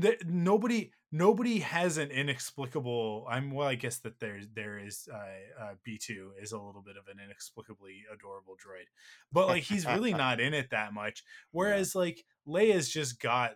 th- 0.00 0.22
nobody 0.26 0.90
nobody 1.12 1.60
has 1.60 1.96
an 1.96 2.10
inexplicable 2.10 3.24
i'm 3.30 3.52
well 3.52 3.68
i 3.68 3.74
guess 3.76 3.98
that 3.98 4.18
there's 4.18 4.46
there 4.54 4.78
is 4.78 5.08
uh, 5.12 5.62
uh 5.62 5.74
b2 5.86 6.30
is 6.42 6.50
a 6.50 6.58
little 6.58 6.82
bit 6.84 6.96
of 6.96 7.04
an 7.06 7.22
inexplicably 7.24 8.02
adorable 8.12 8.54
droid 8.54 8.86
but 9.32 9.46
like 9.46 9.62
he's 9.62 9.86
really 9.86 10.12
not 10.24 10.40
in 10.40 10.54
it 10.54 10.70
that 10.70 10.92
much 10.92 11.22
whereas 11.52 11.94
like 11.94 12.24
leia's 12.48 12.88
just 12.88 13.20
got 13.20 13.52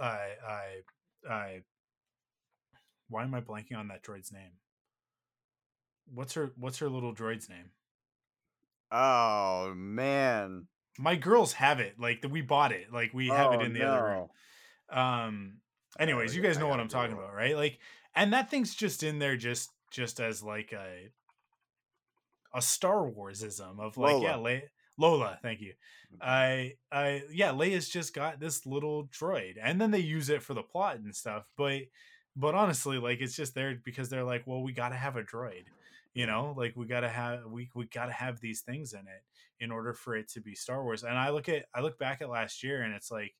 uh 0.00 0.18
uh 0.48 1.30
uh 1.30 1.48
why 3.08 3.22
am 3.22 3.34
I 3.34 3.40
blanking 3.40 3.76
on 3.76 3.88
that 3.88 4.02
droid's 4.02 4.32
name? 4.32 4.58
What's 6.12 6.34
her 6.34 6.52
What's 6.56 6.78
her 6.78 6.88
little 6.88 7.14
droid's 7.14 7.48
name? 7.48 7.70
Oh 8.90 9.72
man. 9.74 10.66
My 10.98 11.16
girls 11.16 11.54
have 11.54 11.80
it. 11.80 11.98
Like 11.98 12.24
we 12.28 12.40
bought 12.40 12.72
it. 12.72 12.92
Like 12.92 13.12
we 13.12 13.28
have 13.28 13.48
oh, 13.48 13.52
it 13.54 13.62
in 13.62 13.72
the 13.72 13.80
no. 13.80 13.86
other 13.86 14.04
room. 14.04 14.28
Um. 14.90 15.52
Anyways, 15.98 16.34
you 16.34 16.42
yeah, 16.42 16.48
guys 16.48 16.58
know 16.58 16.66
what 16.66 16.80
I'm 16.80 16.88
talking 16.88 17.12
about, 17.12 17.34
right? 17.34 17.56
Like, 17.56 17.78
and 18.16 18.32
that 18.32 18.50
thing's 18.50 18.74
just 18.74 19.04
in 19.04 19.20
there, 19.20 19.36
just 19.36 19.70
just 19.92 20.20
as 20.20 20.42
like 20.42 20.72
a 20.72 21.10
a 22.52 22.62
Star 22.62 23.08
Warsism 23.08 23.78
of 23.78 23.96
like, 23.96 24.22
yeah, 24.22 24.36
Lola. 24.36 24.48
Le- 24.48 24.60
Lola. 24.98 25.38
Thank 25.42 25.60
you. 25.60 25.72
I, 26.20 26.74
I, 26.92 27.22
yeah, 27.32 27.50
Leia's 27.50 27.88
just 27.88 28.14
got 28.14 28.40
this 28.40 28.66
little 28.66 29.06
droid, 29.08 29.54
and 29.60 29.80
then 29.80 29.90
they 29.90 29.98
use 29.98 30.28
it 30.28 30.42
for 30.42 30.54
the 30.54 30.62
plot 30.62 30.96
and 30.96 31.14
stuff. 31.14 31.44
But, 31.56 31.82
but 32.36 32.54
honestly, 32.54 32.98
like, 32.98 33.20
it's 33.20 33.36
just 33.36 33.54
there 33.54 33.76
because 33.84 34.08
they're 34.08 34.24
like, 34.24 34.46
well, 34.46 34.62
we 34.62 34.72
got 34.72 34.90
to 34.90 34.96
have 34.96 35.16
a 35.16 35.22
droid, 35.22 35.64
you 36.14 36.26
know, 36.26 36.54
like 36.56 36.74
we 36.76 36.86
got 36.86 37.00
to 37.00 37.08
have 37.08 37.46
we 37.46 37.70
we 37.74 37.86
got 37.86 38.06
to 38.06 38.12
have 38.12 38.40
these 38.40 38.60
things 38.60 38.92
in 38.92 39.00
it 39.00 39.24
in 39.58 39.70
order 39.70 39.92
for 39.92 40.16
it 40.16 40.28
to 40.32 40.40
be 40.40 40.54
Star 40.54 40.82
Wars. 40.82 41.02
And 41.02 41.18
I 41.18 41.30
look 41.30 41.48
at 41.48 41.66
I 41.74 41.80
look 41.80 41.98
back 41.98 42.22
at 42.22 42.30
last 42.30 42.62
year, 42.62 42.82
and 42.82 42.94
it's 42.94 43.10
like. 43.10 43.34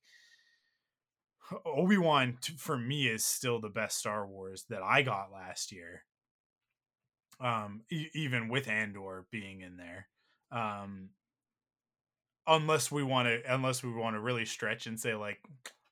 Obi 1.63 1.95
Wan 1.95 2.39
for 2.57 2.75
me 2.75 3.07
is 3.07 3.23
still 3.23 3.61
the 3.61 3.69
best 3.69 3.99
Star 3.99 4.25
Wars 4.25 4.65
that 4.69 4.81
I 4.81 5.03
got 5.03 5.31
last 5.31 5.71
year. 5.71 6.03
Um, 7.39 7.81
e- 7.91 8.09
even 8.15 8.49
with 8.49 8.67
Andor 8.67 9.27
being 9.29 9.61
in 9.61 9.77
there, 9.77 10.07
um, 10.51 11.09
unless 12.47 12.91
we 12.91 13.03
want 13.03 13.27
to, 13.27 13.41
unless 13.53 13.83
we 13.83 13.91
want 13.91 14.15
to 14.15 14.19
really 14.19 14.45
stretch 14.45 14.87
and 14.87 14.99
say 14.99 15.15
like 15.15 15.39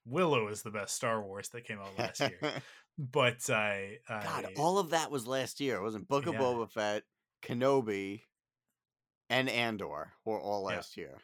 Willow 0.05 0.47
is 0.49 0.61
the 0.61 0.71
best 0.71 0.95
Star 0.95 1.21
Wars 1.21 1.49
that 1.49 1.65
came 1.65 1.79
out 1.79 1.97
last 1.97 2.19
year. 2.19 2.39
but 2.97 3.49
I, 3.49 3.97
I 4.09 4.23
God, 4.23 4.47
all 4.57 4.77
of 4.79 4.91
that 4.91 5.09
was 5.11 5.25
last 5.27 5.59
year. 5.61 5.77
It 5.77 5.81
wasn't 5.83 6.07
Book 6.07 6.27
of 6.27 6.33
Yeah. 6.33 6.39
Boba 6.41 6.69
Fett, 6.71 7.03
Kenobi, 7.43 8.21
and 9.29 9.49
Andor 9.49 10.13
were 10.25 10.39
all 10.39 10.69
Yeah. 10.69 10.75
last 10.75 10.97
year. 10.97 11.17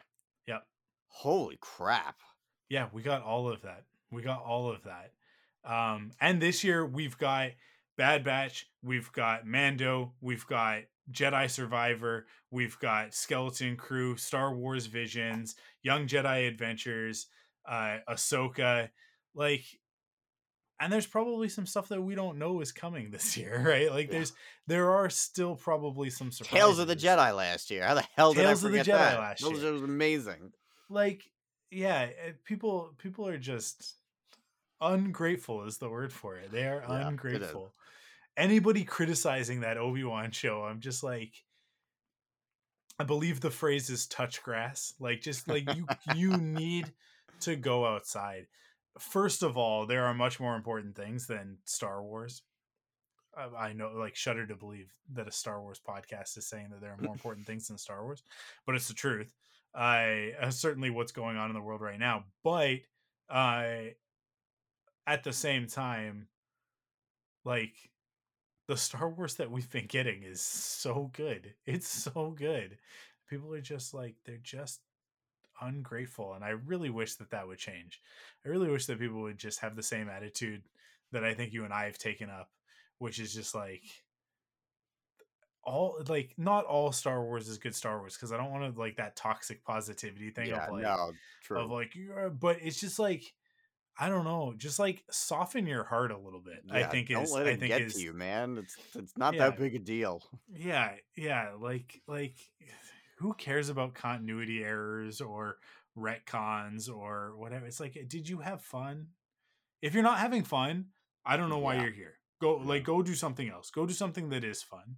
Yep. 0.48 0.64
Holy 1.10 1.58
crap. 1.62 2.16
yeah, 2.70 2.88
we 2.94 3.02
got 3.02 3.22
all 3.24 3.50
of 3.50 3.62
that. 3.64 3.84
We 4.12 4.22
got 4.22 4.42
all 4.44 4.72
of 4.72 4.84
that. 4.84 5.12
Um, 5.66 6.12
and 6.22 6.42
this 6.42 6.64
year 6.64 6.86
we've 6.86 7.18
got 7.18 7.50
Bad 8.00 8.24
Batch, 8.24 8.66
we've 8.82 9.12
got 9.12 9.46
Mando, 9.46 10.14
we've 10.22 10.48
got 10.48 10.84
Jedi 11.12 11.50
Survivor, 11.50 12.28
we've 12.50 12.80
got 12.80 13.14
Skeleton 13.14 13.76
Crew, 13.76 14.16
Star 14.16 14.56
Wars 14.56 14.86
Visions, 14.86 15.56
Young 15.84 16.08
Jedi 16.08 16.48
Adventures, 16.48 17.28
uh, 17.68 17.98
Ahsoka, 18.10 18.88
like, 19.36 19.66
and 20.80 20.94
there's 20.94 21.06
probably 21.06 21.50
some 21.50 21.66
stuff 21.66 21.90
that 21.90 22.02
we 22.02 22.16
don't 22.16 22.40
know 22.40 22.62
is 22.62 22.72
coming 22.72 23.12
this 23.12 23.36
year, 23.42 23.62
right? 23.68 23.92
Like, 23.92 24.08
Yeah. 24.08 24.14
there's 24.14 24.34
there 24.66 24.92
are 24.92 25.10
still 25.10 25.56
probably 25.58 26.10
some 26.10 26.32
surprises. 26.32 26.58
Tales 26.58 26.80
of 26.80 26.88
the 26.88 26.96
Jedi 26.96 27.36
last 27.36 27.70
year. 27.70 27.84
How 27.86 27.96
the 27.96 28.06
hell 28.16 28.34
did 28.34 28.44
Tales 28.46 28.64
I 28.64 28.68
of 28.68 28.74
the 28.74 28.80
Jedi 28.80 28.86
that? 28.86 29.20
last 29.20 29.42
year. 29.42 29.52
was 29.52 29.64
amazing. 29.64 30.54
like 30.90 31.30
yeah 31.70 32.08
eh, 32.26 32.32
people 32.46 32.94
people 32.98 33.28
are 33.28 33.38
just 33.38 33.96
ungrateful 34.82 35.66
is 35.66 35.78
the 35.78 35.90
word 35.90 36.12
for 36.14 36.36
it 36.38 36.52
they 36.52 36.64
are 36.66 36.82
Yeah, 36.88 37.08
ungrateful 37.08 37.72
anybody 38.40 38.84
criticizing 38.84 39.60
that 39.60 39.78
obi-wan 39.78 40.32
show 40.32 40.64
i'm 40.64 40.80
just 40.80 41.04
like 41.04 41.44
i 43.00 43.04
believe 43.04 43.40
the 43.40 43.50
phrase 43.50 43.90
is 43.90 44.06
touch 44.06 44.44
grass. 44.44 44.94
Like 45.00 45.22
just 45.22 45.48
like 45.48 45.74
you 45.74 45.88
you 46.16 46.38
need 46.38 46.92
to 47.42 47.56
go 47.56 47.86
outside. 47.86 48.48
First 49.00 49.42
of 49.42 49.58
all 49.58 49.86
there 49.86 50.06
are 50.06 50.14
much 50.14 50.40
more 50.40 50.56
important 50.56 50.96
things 50.96 51.26
than 51.26 51.58
star 51.64 52.04
wars. 52.04 52.44
I 53.58 53.72
know, 53.72 53.92
like, 53.96 54.16
shudder 54.16 54.46
to 54.48 54.56
believe 54.56 54.92
that 55.14 55.28
a 55.28 55.32
Star 55.32 55.62
Wars 55.62 55.80
podcast 55.88 56.38
is 56.38 56.48
saying 56.48 56.70
that 56.72 56.82
there 56.82 56.92
are 56.92 57.02
more 57.02 57.14
important 57.14 57.46
things 57.46 57.68
than 57.68 57.78
Star 57.78 58.04
Wars, 58.04 58.22
but 58.66 58.76
it's 58.76 58.90
the 58.90 58.94
truth. 58.94 59.34
I 59.74 60.34
uh, 60.42 60.50
certainly 60.50 60.90
what's 60.90 61.14
going 61.14 61.38
on 61.38 61.50
in 61.50 61.54
the 61.54 61.62
world 61.62 61.80
right 61.80 62.00
now, 62.00 62.26
but 62.44 62.80
uh, 63.30 63.92
at 65.08 65.24
the 65.24 65.32
same 65.32 65.68
time, 65.68 66.28
like 67.46 67.76
the 68.70 68.78
Star 68.78 69.10
Wars 69.10 69.34
that 69.34 69.50
we've 69.50 69.72
been 69.72 69.88
getting 69.88 70.22
is 70.22 70.42
so 70.42 71.10
good. 71.14 71.56
It's 71.66 71.88
so 71.88 72.36
good. 72.38 72.78
People 73.28 73.52
are 73.56 73.62
just 73.62 73.96
like 73.96 74.14
they're 74.26 74.38
just 74.44 74.80
ungrateful, 75.60 76.34
and 76.34 76.44
I 76.44 76.50
really 76.50 76.92
wish 76.92 77.16
that 77.16 77.32
that 77.32 77.48
would 77.48 77.58
change. 77.58 78.00
I 78.46 78.50
really 78.50 78.70
wish 78.70 78.86
that 78.86 79.00
people 79.00 79.22
would 79.22 79.40
just 79.40 79.62
have 79.62 79.76
the 79.76 79.82
same 79.82 80.08
attitude 80.08 80.62
that 81.12 81.24
I 81.24 81.34
think 81.34 81.52
you 81.52 81.66
and 81.66 81.74
I 81.74 81.86
have 81.86 81.98
taken 81.98 82.30
up, 82.30 82.52
which 83.00 83.20
is 83.20 83.34
just 83.34 83.56
like 83.56 83.82
all 85.64 86.00
like 86.08 86.36
not 86.38 86.66
all 86.66 86.92
Star 86.92 87.24
Wars 87.24 87.48
is 87.48 87.58
good 87.58 87.74
Star 87.74 87.98
Wars 87.98 88.16
because 88.16 88.32
I 88.32 88.38
don't 88.38 88.52
want 88.52 88.72
to 88.72 88.80
like 88.80 88.98
that 88.98 89.16
toxic 89.16 89.64
positivity 89.64 90.30
thing 90.30 90.50
yeah, 90.50 90.68
of 90.68 90.74
like 90.74 90.84
no, 90.84 91.12
true. 91.42 91.60
of 91.60 91.72
like 91.72 91.96
you're 91.96 92.30
but 92.30 92.58
it's 92.62 92.80
just 92.80 93.00
like 93.00 93.34
I 94.02 94.08
don't 94.08 94.24
know, 94.24 94.54
just 94.58 94.80
like 94.80 95.04
soften 95.12 95.68
your 95.68 95.84
heart 95.84 96.12
a 96.12 96.18
little 96.18 96.40
bit. 96.40 96.64
I 96.72 96.84
think 96.84 97.10
don't 97.10 97.24
is 97.24 97.32
let 97.34 97.48
it 97.48 97.50
I 97.50 97.56
think 97.58 97.68
get 97.70 97.82
is 97.82 97.96
to 97.96 98.02
you, 98.02 98.14
man. 98.14 98.58
It's 98.58 98.78
it's 98.96 99.18
not 99.18 99.34
Yeah. 99.34 99.50
that 99.50 99.60
big 99.60 99.76
a 99.76 99.80
deal. 99.80 100.24
yeah, 100.52 100.96
yeah, 101.18 101.52
like 101.60 102.02
like 102.08 102.36
who 103.18 103.34
cares 103.34 103.68
about 103.70 103.94
continuity 103.96 104.64
errors 104.64 105.20
or 105.20 105.58
retcons 105.98 106.90
or 106.90 107.36
whatever? 107.38 107.66
It's 107.66 107.80
like 107.80 107.98
did 108.08 108.28
you 108.30 108.40
have 108.40 108.62
fun? 108.62 109.08
If 109.82 109.94
you're 109.94 110.04
not 110.04 110.20
having 110.20 110.44
fun, 110.44 110.88
I 111.26 111.38
don't 111.38 111.50
know 111.50 111.60
why 111.60 111.76
Yeah. 111.76 111.82
you're 111.84 111.92
here. 111.92 112.14
Go 112.42 112.60
Yeah. 112.60 112.68
like 112.68 112.84
go 112.84 113.02
do 113.02 113.16
something 113.16 113.50
else. 113.50 113.70
Go 113.70 113.86
do 113.86 113.94
something 113.94 114.30
that 114.30 114.44
is 114.44 114.64
fun. 114.64 114.98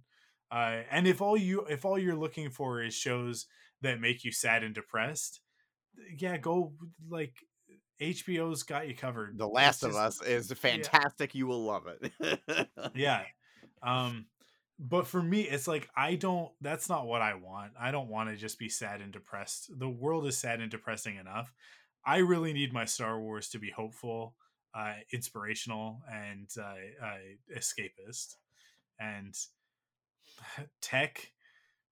Uh, 0.50 0.82
and 0.90 1.06
if 1.06 1.20
all 1.20 1.36
you 1.36 1.62
if 1.66 1.84
all 1.84 1.98
you're 1.98 2.14
looking 2.16 2.50
for 2.50 2.82
is 2.82 2.94
shows 2.94 3.46
that 3.80 4.00
make 4.00 4.22
you 4.22 4.30
sad 4.30 4.62
and 4.62 4.74
depressed, 4.74 5.40
yeah, 6.18 6.36
go 6.36 6.74
like 7.08 7.34
HBO's 8.02 8.64
got 8.64 8.88
you 8.88 8.96
covered. 8.96 9.38
The 9.38 9.48
Last 9.48 9.84
of 9.84 9.94
Us 9.94 10.20
is 10.22 10.52
fantastic. 10.52 11.34
You 11.34 11.46
will 11.46 11.64
love 11.64 11.84
it. 11.86 12.68
yeah 12.94 13.22
um 13.82 14.26
but 14.78 15.06
for 15.06 15.22
me 15.22 15.42
it's 15.42 15.68
like 15.68 15.88
i 15.96 16.14
don't 16.14 16.50
that's 16.60 16.88
not 16.88 17.06
what 17.06 17.22
i 17.22 17.34
want 17.34 17.72
i 17.78 17.90
don't 17.90 18.08
want 18.08 18.28
to 18.28 18.36
just 18.36 18.58
be 18.58 18.68
sad 18.68 19.00
and 19.00 19.12
depressed 19.12 19.70
the 19.78 19.88
world 19.88 20.26
is 20.26 20.36
sad 20.36 20.60
and 20.60 20.70
depressing 20.70 21.16
enough 21.16 21.52
i 22.04 22.18
really 22.18 22.52
need 22.52 22.72
my 22.72 22.84
star 22.84 23.20
wars 23.20 23.48
to 23.48 23.58
be 23.58 23.70
hopeful 23.70 24.34
uh 24.74 24.94
inspirational 25.12 26.00
and 26.10 26.48
uh, 26.58 27.04
uh 27.04 27.56
escapist 27.56 28.36
and 28.98 29.34
tech 30.80 31.32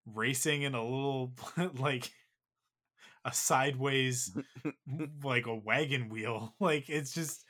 racing 0.07 0.63
in 0.63 0.75
a 0.75 0.83
little 0.83 1.33
like 1.79 2.11
a 3.25 3.33
sideways 3.33 4.37
like 5.25 5.47
a 5.47 5.55
wagon 5.55 6.09
wheel. 6.09 6.55
Like 6.61 6.89
it's 6.89 7.13
just 7.13 7.45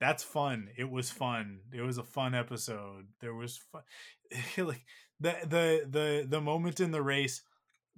that's 0.00 0.22
fun. 0.22 0.68
It 0.76 0.88
was 0.90 1.10
fun. 1.10 1.60
It 1.72 1.82
was 1.82 1.98
a 1.98 2.04
fun 2.04 2.34
episode. 2.34 3.06
There 3.20 3.34
was 3.34 3.58
fun 3.72 3.82
like 4.58 4.84
the 5.20 5.34
the 5.42 5.86
the 5.88 6.26
the 6.28 6.40
moment 6.40 6.80
in 6.80 6.90
the 6.90 7.02
race 7.02 7.42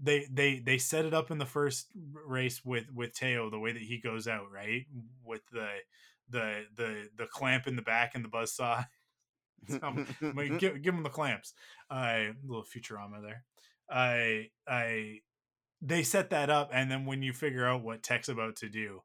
they 0.03 0.27
they 0.31 0.61
they 0.61 0.79
set 0.79 1.05
it 1.05 1.13
up 1.13 1.31
in 1.31 1.39
the 1.39 1.47
first 1.47 1.89
race 2.27 2.65
with 2.65 2.87
with 2.95 3.13
Teo 3.13 3.51
the 3.51 3.59
way 3.59 3.73
that 3.73 3.83
he 3.83 4.01
goes 4.01 4.27
out 4.27 4.51
right? 4.51 4.87
With 5.25 5.43
the 5.53 5.69
the 6.29 6.65
the 6.77 7.09
the 7.17 7.27
clamp 7.27 7.67
in 7.67 7.77
the 7.77 7.83
back 7.83 8.13
and 8.15 8.25
the 8.25 8.29
buzzsaw 8.29 8.85
Um, 9.83 10.07
like, 10.21 10.59
give, 10.59 10.81
give 10.83 10.95
him 10.95 11.03
the 11.03 11.11
clamps. 11.11 11.55
Uh 11.91 12.33
little 12.45 12.65
futurama 12.65 13.23
there. 13.23 13.45
I 13.91 14.49
i 14.67 15.21
they 15.83 16.03
set 16.03 16.31
that 16.31 16.51
up 16.51 16.71
and 16.73 16.91
then 16.91 17.07
when 17.07 17.23
you 17.23 17.33
figure 17.33 17.67
out 17.67 17.83
what 17.83 18.03
tech's 18.03 18.29
about 18.29 18.57
to 18.57 18.69
do 18.69 19.03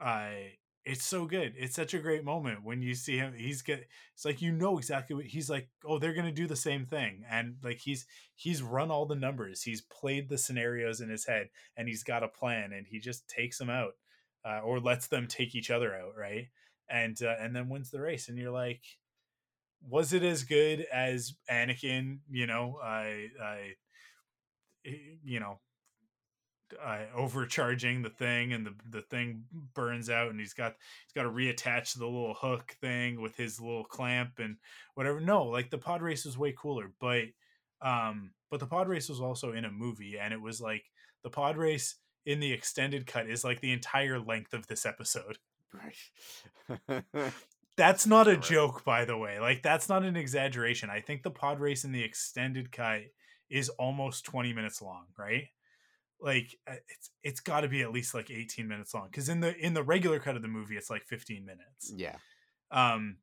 i 0.00 0.52
it's 0.84 1.04
so 1.04 1.26
good 1.26 1.54
it's 1.56 1.76
such 1.76 1.94
a 1.94 1.98
great 1.98 2.24
moment 2.24 2.64
when 2.64 2.82
you 2.82 2.94
see 2.94 3.16
him 3.16 3.32
he's 3.36 3.62
get 3.62 3.86
it's 4.14 4.24
like 4.24 4.42
you 4.42 4.50
know 4.52 4.78
exactly 4.78 5.14
what 5.14 5.24
he's 5.24 5.48
like 5.48 5.68
oh 5.86 5.98
they're 5.98 6.14
gonna 6.14 6.32
do 6.32 6.46
the 6.46 6.56
same 6.56 6.84
thing 6.86 7.22
and 7.30 7.56
like 7.62 7.78
he's 7.78 8.06
he's 8.34 8.62
run 8.62 8.90
all 8.90 9.06
the 9.06 9.14
numbers 9.14 9.62
he's 9.62 9.80
played 9.80 10.28
the 10.28 10.38
scenarios 10.38 11.00
in 11.00 11.08
his 11.08 11.26
head 11.26 11.48
and 11.76 11.88
he's 11.88 12.02
got 12.02 12.24
a 12.24 12.28
plan 12.28 12.72
and 12.72 12.86
he 12.88 12.98
just 12.98 13.28
takes 13.28 13.58
them 13.58 13.70
out 13.70 13.92
uh, 14.44 14.58
or 14.64 14.80
lets 14.80 15.06
them 15.06 15.28
take 15.28 15.54
each 15.54 15.70
other 15.70 15.94
out 15.94 16.14
right 16.18 16.48
and 16.88 17.22
uh, 17.22 17.34
and 17.40 17.54
then 17.54 17.68
wins 17.68 17.90
the 17.90 18.00
race 18.00 18.28
and 18.28 18.38
you're 18.38 18.50
like 18.50 18.82
was 19.88 20.12
it 20.12 20.22
as 20.22 20.44
good 20.44 20.86
as 20.92 21.34
Anakin? 21.50 22.18
You 22.30 22.46
know, 22.46 22.78
I, 22.82 23.28
I, 23.42 23.74
you 24.84 25.40
know, 25.40 25.58
uh, 26.84 26.98
overcharging 27.14 28.02
the 28.02 28.10
thing, 28.10 28.52
and 28.52 28.66
the 28.66 28.74
the 28.88 29.02
thing 29.02 29.44
burns 29.74 30.10
out, 30.10 30.30
and 30.30 30.38
he's 30.38 30.54
got 30.54 30.74
he's 31.04 31.12
got 31.14 31.24
to 31.24 31.30
reattach 31.30 31.96
the 31.96 32.04
little 32.06 32.34
hook 32.34 32.76
thing 32.80 33.20
with 33.20 33.36
his 33.36 33.60
little 33.60 33.84
clamp 33.84 34.38
and 34.38 34.56
whatever. 34.94 35.20
No, 35.20 35.44
like 35.44 35.70
the 35.70 35.78
pod 35.78 36.02
race 36.02 36.24
was 36.24 36.38
way 36.38 36.54
cooler, 36.56 36.92
but 37.00 37.24
um, 37.80 38.32
but 38.50 38.60
the 38.60 38.66
pod 38.66 38.88
race 38.88 39.08
was 39.08 39.20
also 39.20 39.52
in 39.52 39.64
a 39.64 39.70
movie, 39.70 40.18
and 40.18 40.32
it 40.32 40.40
was 40.40 40.60
like 40.60 40.84
the 41.22 41.30
pod 41.30 41.56
race 41.56 41.96
in 42.24 42.40
the 42.40 42.52
extended 42.52 43.06
cut 43.06 43.28
is 43.28 43.44
like 43.44 43.60
the 43.60 43.72
entire 43.72 44.18
length 44.18 44.54
of 44.54 44.66
this 44.66 44.86
episode. 44.86 45.38
Right. 45.72 47.02
That's 47.76 48.06
not 48.06 48.28
a 48.28 48.36
joke, 48.36 48.84
by 48.84 49.04
the 49.06 49.16
way. 49.16 49.40
Like 49.40 49.62
that's 49.62 49.88
not 49.88 50.04
an 50.04 50.14
exaggeration. 50.14 50.90
I 50.90 51.00
think 51.00 51.22
the 51.22 51.30
pod 51.30 51.58
race 51.58 51.84
in 51.84 51.92
the 51.92 52.02
extended 52.02 52.70
cut 52.70 53.00
is 53.48 53.70
almost 53.70 54.26
20 54.26 54.52
minutes 54.52 54.82
long, 54.82 55.04
right? 55.18 55.48
Like 56.22 56.56
uh, 56.68 56.76
it's 56.88 57.10
it's 57.22 57.40
got 57.40 57.62
to 57.62 57.68
be 57.68 57.82
at 57.82 57.92
least 57.92 58.14
like 58.14 58.30
18 58.30 58.68
minutes 58.68 58.94
long 58.94 59.10
cuz 59.10 59.28
in 59.28 59.40
the 59.40 59.56
in 59.56 59.74
the 59.74 59.82
regular 59.82 60.20
cut 60.20 60.36
of 60.36 60.42
the 60.42 60.48
movie 60.48 60.76
it's 60.76 60.90
like 60.90 61.04
15 61.04 61.44
minutes. 61.44 61.92
Yeah. 61.94 62.16
Um 62.70 63.18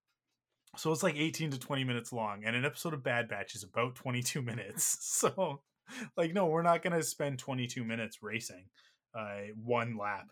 so 0.77 0.91
it's 0.91 1.03
like 1.03 1.15
18 1.15 1.51
to 1.51 1.59
20 1.59 1.84
minutes 1.84 2.13
long 2.13 2.43
and 2.43 2.55
an 2.55 2.65
episode 2.65 2.93
of 2.93 3.03
Bad 3.03 3.27
Batch 3.27 3.55
is 3.55 3.63
about 3.63 3.95
22 3.95 4.41
minutes. 4.51 4.97
So 5.01 5.61
like 6.15 6.34
no, 6.34 6.45
we're 6.45 6.61
not 6.61 6.84
going 6.84 6.93
to 6.93 7.01
spend 7.01 7.39
22 7.39 7.84
minutes 7.84 8.21
racing 8.21 8.65
uh 9.15 9.53
one 9.63 9.97
lap. 9.97 10.27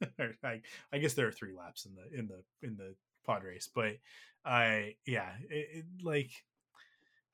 I 0.44 0.62
I 0.92 0.98
guess 0.98 1.14
there 1.14 1.26
are 1.26 1.32
three 1.32 1.52
laps 1.52 1.86
in 1.86 1.94
the 1.94 2.18
in 2.18 2.28
the 2.28 2.42
in 2.66 2.76
the 2.76 2.94
pod 3.24 3.42
race, 3.44 3.68
but 3.74 3.96
I 4.44 4.94
yeah, 5.04 5.32
it, 5.50 5.68
it, 5.72 5.84
like 6.02 6.30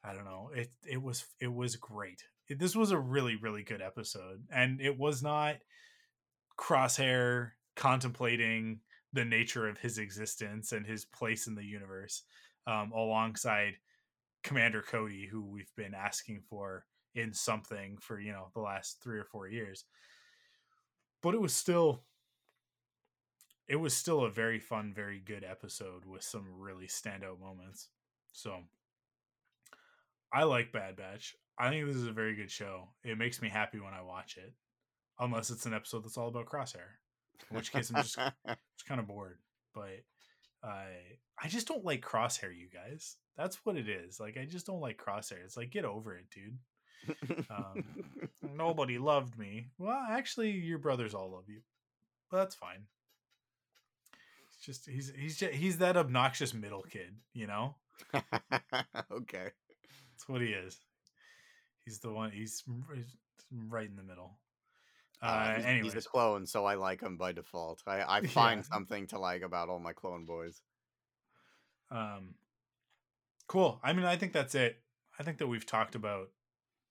I 0.02 0.14
don't 0.14 0.24
know. 0.24 0.50
It 0.54 0.70
it 0.88 1.00
was 1.00 1.26
it 1.40 1.52
was 1.52 1.76
great. 1.76 2.24
This 2.58 2.76
was 2.76 2.90
a 2.90 2.98
really 2.98 3.36
really 3.36 3.62
good 3.62 3.82
episode, 3.82 4.44
and 4.50 4.80
it 4.80 4.98
was 4.98 5.22
not 5.22 5.56
Crosshair 6.58 7.52
contemplating 7.76 8.80
the 9.12 9.24
nature 9.24 9.68
of 9.68 9.78
his 9.78 9.98
existence 9.98 10.72
and 10.72 10.86
his 10.86 11.04
place 11.04 11.46
in 11.46 11.54
the 11.54 11.64
universe, 11.64 12.22
um, 12.66 12.92
alongside 12.92 13.74
Commander 14.42 14.82
Cody, 14.82 15.26
who 15.26 15.44
we've 15.44 15.72
been 15.76 15.94
asking 15.94 16.42
for 16.48 16.84
in 17.14 17.32
something 17.32 17.98
for 18.00 18.18
you 18.18 18.32
know 18.32 18.48
the 18.54 18.60
last 18.60 19.02
three 19.02 19.18
or 19.18 19.24
four 19.24 19.48
years. 19.48 19.84
But 21.22 21.34
it 21.34 21.40
was 21.40 21.54
still 21.54 22.02
it 23.68 23.76
was 23.76 23.96
still 23.96 24.24
a 24.24 24.30
very 24.30 24.58
fun, 24.58 24.92
very 24.94 25.18
good 25.18 25.44
episode 25.44 26.04
with 26.04 26.22
some 26.22 26.46
really 26.58 26.86
standout 26.86 27.40
moments. 27.40 27.88
So 28.32 28.58
I 30.32 30.44
like 30.44 30.72
Bad 30.72 30.96
Batch. 30.96 31.36
I 31.58 31.70
think 31.70 31.86
this 31.86 31.96
is 31.96 32.06
a 32.06 32.12
very 32.12 32.34
good 32.34 32.50
show. 32.50 32.88
It 33.04 33.18
makes 33.18 33.42
me 33.42 33.48
happy 33.48 33.78
when 33.78 33.92
I 33.94 34.02
watch 34.02 34.36
it, 34.36 34.52
unless 35.18 35.50
it's 35.50 35.66
an 35.66 35.74
episode 35.74 36.04
that's 36.04 36.16
all 36.16 36.28
about 36.28 36.46
Crosshair, 36.46 36.98
in 37.50 37.56
which 37.56 37.72
case 37.72 37.90
I'm 37.90 38.02
just, 38.02 38.16
just 38.46 38.86
kind 38.86 39.00
of 39.00 39.06
bored. 39.06 39.38
But 39.74 40.02
I 40.62 40.86
I 41.42 41.48
just 41.48 41.68
don't 41.68 41.84
like 41.84 42.04
Crosshair, 42.04 42.56
you 42.56 42.68
guys. 42.72 43.16
That's 43.36 43.64
what 43.64 43.76
it 43.76 43.88
is. 43.88 44.20
Like 44.20 44.36
I 44.36 44.44
just 44.44 44.66
don't 44.66 44.80
like 44.80 45.02
Crosshair. 45.02 45.44
It's 45.44 45.56
like 45.56 45.70
get 45.70 45.84
over 45.84 46.16
it, 46.16 46.26
dude. 46.30 46.58
Um, 47.50 47.84
Nobody 48.54 48.98
loved 48.98 49.38
me. 49.38 49.68
Well, 49.78 50.06
actually, 50.08 50.50
your 50.52 50.78
brothers 50.78 51.14
all 51.14 51.32
love 51.32 51.48
you, 51.48 51.60
but 52.30 52.38
that's 52.38 52.54
fine. 52.54 52.84
It's 54.48 54.64
just 54.64 54.88
he's 54.88 55.12
he's 55.16 55.36
just, 55.36 55.52
he's 55.52 55.78
that 55.78 55.96
obnoxious 55.96 56.54
middle 56.54 56.82
kid, 56.82 57.16
you 57.32 57.46
know. 57.46 57.76
okay. 58.14 59.50
That's 60.12 60.28
what 60.28 60.40
he 60.40 60.48
is. 60.48 60.78
He's 61.84 61.98
the 61.98 62.12
one. 62.12 62.30
He's, 62.30 62.62
right 63.68 63.88
in 63.88 63.96
the 63.96 64.02
middle. 64.02 64.38
Uh, 65.22 65.26
Uh, 65.26 65.54
he's, 65.62 65.92
he's 65.94 66.04
a 66.06 66.08
clone, 66.08 66.46
so 66.46 66.64
I 66.64 66.74
like 66.74 67.00
him 67.00 67.16
by 67.16 67.32
default. 67.32 67.82
I, 67.86 68.02
I 68.18 68.20
find 68.26 68.58
Yeah. 68.58 68.74
something 68.74 69.06
to 69.08 69.18
like 69.18 69.42
about 69.42 69.68
all 69.68 69.78
my 69.78 69.92
clone 69.92 70.24
boys. 70.24 70.62
um, 71.90 72.34
cool. 73.48 73.80
I 73.82 73.92
mean, 73.92 74.04
I 74.06 74.16
think 74.16 74.32
that's 74.32 74.54
it. 74.54 74.78
I 75.18 75.22
think 75.22 75.38
that 75.38 75.46
we've 75.46 75.66
talked 75.66 75.94
about 75.94 76.28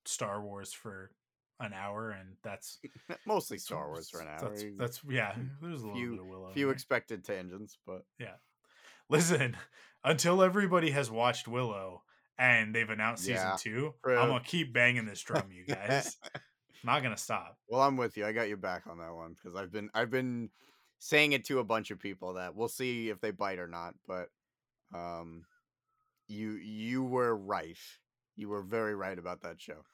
Star 0.05 0.41
Wars 0.41 0.73
for 0.73 1.11
an 1.59 1.73
hour, 1.73 2.11
and 2.11 2.35
that's 2.43 2.79
Mostly 3.25 3.57
Star 3.57 3.87
Wars 3.87 4.09
for 4.09 4.21
an 4.21 4.27
hour. 4.27 4.49
That's, 4.49 4.63
that's 4.77 5.01
yeah. 5.09 5.33
There's 5.61 5.81
a 5.81 5.87
little 5.87 5.95
few- 5.95 6.11
bit 6.11 6.19
of 6.21 6.27
Willow. 6.27 6.51
few 6.53 6.69
expected 6.69 7.23
tangents, 7.23 7.77
but 7.85 8.05
yeah. 8.19 8.35
Listen, 9.09 9.57
until 10.03 10.41
everybody 10.41 10.91
has 10.91 11.11
watched 11.11 11.47
Willow 11.47 12.03
and 12.41 12.73
they've 12.73 12.89
announced 12.89 13.27
Yeah, 13.27 13.55
season 13.55 13.73
two, 13.73 13.93
true. 14.03 14.17
I'm 14.17 14.29
gonna 14.29 14.43
keep 14.43 14.73
banging 14.73 15.05
this 15.05 15.21
drum, 15.21 15.49
you 15.51 15.63
guys. 15.65 16.17
Not 16.83 17.03
gonna 17.03 17.15
stop. 17.17 17.57
well, 17.69 17.81
I'm 17.81 17.95
with 17.95 18.17
you. 18.17 18.25
I 18.25 18.31
got 18.31 18.47
your 18.47 18.57
back 18.57 18.87
on 18.87 18.97
that 18.97 19.13
one 19.13 19.35
because 19.35 19.55
I've 19.55 19.71
been 19.71 19.89
I've 19.93 20.09
been 20.09 20.49
saying 20.97 21.33
it 21.33 21.45
to 21.45 21.59
a 21.59 21.63
bunch 21.63 21.91
of 21.91 21.99
people 21.99 22.33
that 22.33 22.55
we'll 22.55 22.67
see 22.67 23.09
if 23.09 23.21
they 23.21 23.29
bite 23.31 23.59
or 23.59 23.67
not. 23.67 23.93
But 24.07 24.29
um, 24.93 25.45
you 26.27 26.53
you 26.53 27.03
were 27.03 27.35
right. 27.35 27.77
You 28.35 28.49
were 28.49 28.63
very 28.63 28.95
right 28.95 29.17
about 29.19 29.41
that 29.41 29.61
show. 29.61 29.85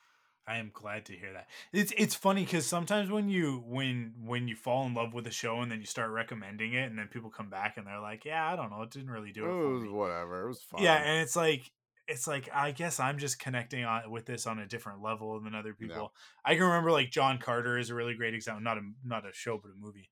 I 0.49 0.60
am 0.60 0.72
glad 0.74 1.03
to 1.07 1.14
hear 1.14 1.34
that. 1.34 1.48
It's 1.74 1.91
it's 1.98 2.15
funny 2.15 2.45
because 2.45 2.65
sometimes 2.65 3.10
when 3.11 3.28
you 3.28 3.61
when 3.68 4.14
when 4.24 4.48
you 4.48 4.56
fall 4.56 4.86
in 4.86 4.94
love 4.94 5.14
with 5.14 5.28
a 5.28 5.32
show 5.32 5.60
and 5.60 5.69
then 5.69 5.82
you 5.82 5.86
start 5.86 6.11
recommending 6.11 6.72
it 6.74 6.90
and 6.90 6.98
then 6.98 7.07
people 7.10 7.30
come 7.30 7.49
back 7.49 7.76
and 7.76 7.86
they're 7.86 7.99
like, 7.99 8.24
yeah, 8.24 8.49
I 8.49 8.56
don't 8.56 8.69
know, 8.69 8.82
it 8.84 8.91
didn't 8.91 9.10
really 9.10 9.34
do 9.34 9.44
It 9.44 9.49
it 9.49 9.52
for 9.52 9.69
was 9.74 9.84
me. 9.84 9.90
whatever. 9.90 10.45
It 10.45 10.48
was 10.48 10.61
fun. 10.61 10.82
Yeah, 10.84 10.95
and 10.95 11.22
it's 11.22 11.36
like 11.36 11.69
it's 12.07 12.27
like 12.27 12.49
I 12.53 12.71
guess 12.71 12.99
I'm 12.99 13.17
just 13.17 13.39
connecting 13.39 13.84
on 13.84 14.09
with 14.09 14.25
this 14.25 14.47
on 14.47 14.59
a 14.59 14.67
different 14.67 15.01
level 15.01 15.39
than 15.41 15.53
other 15.53 15.73
people. 15.73 16.13
I 16.45 16.55
can 16.55 16.63
remember 16.63 16.91
like 16.91 17.11
John 17.11 17.38
Carter 17.38 17.77
is 17.77 17.89
a 17.89 17.95
really 17.95 18.15
great 18.15 18.34
example, 18.34 18.63
not 18.63 18.77
a 18.77 18.81
not 19.03 19.25
a 19.25 19.34
show 19.34 19.59
but 19.61 19.71
a 19.71 19.75
movie. 19.79 20.09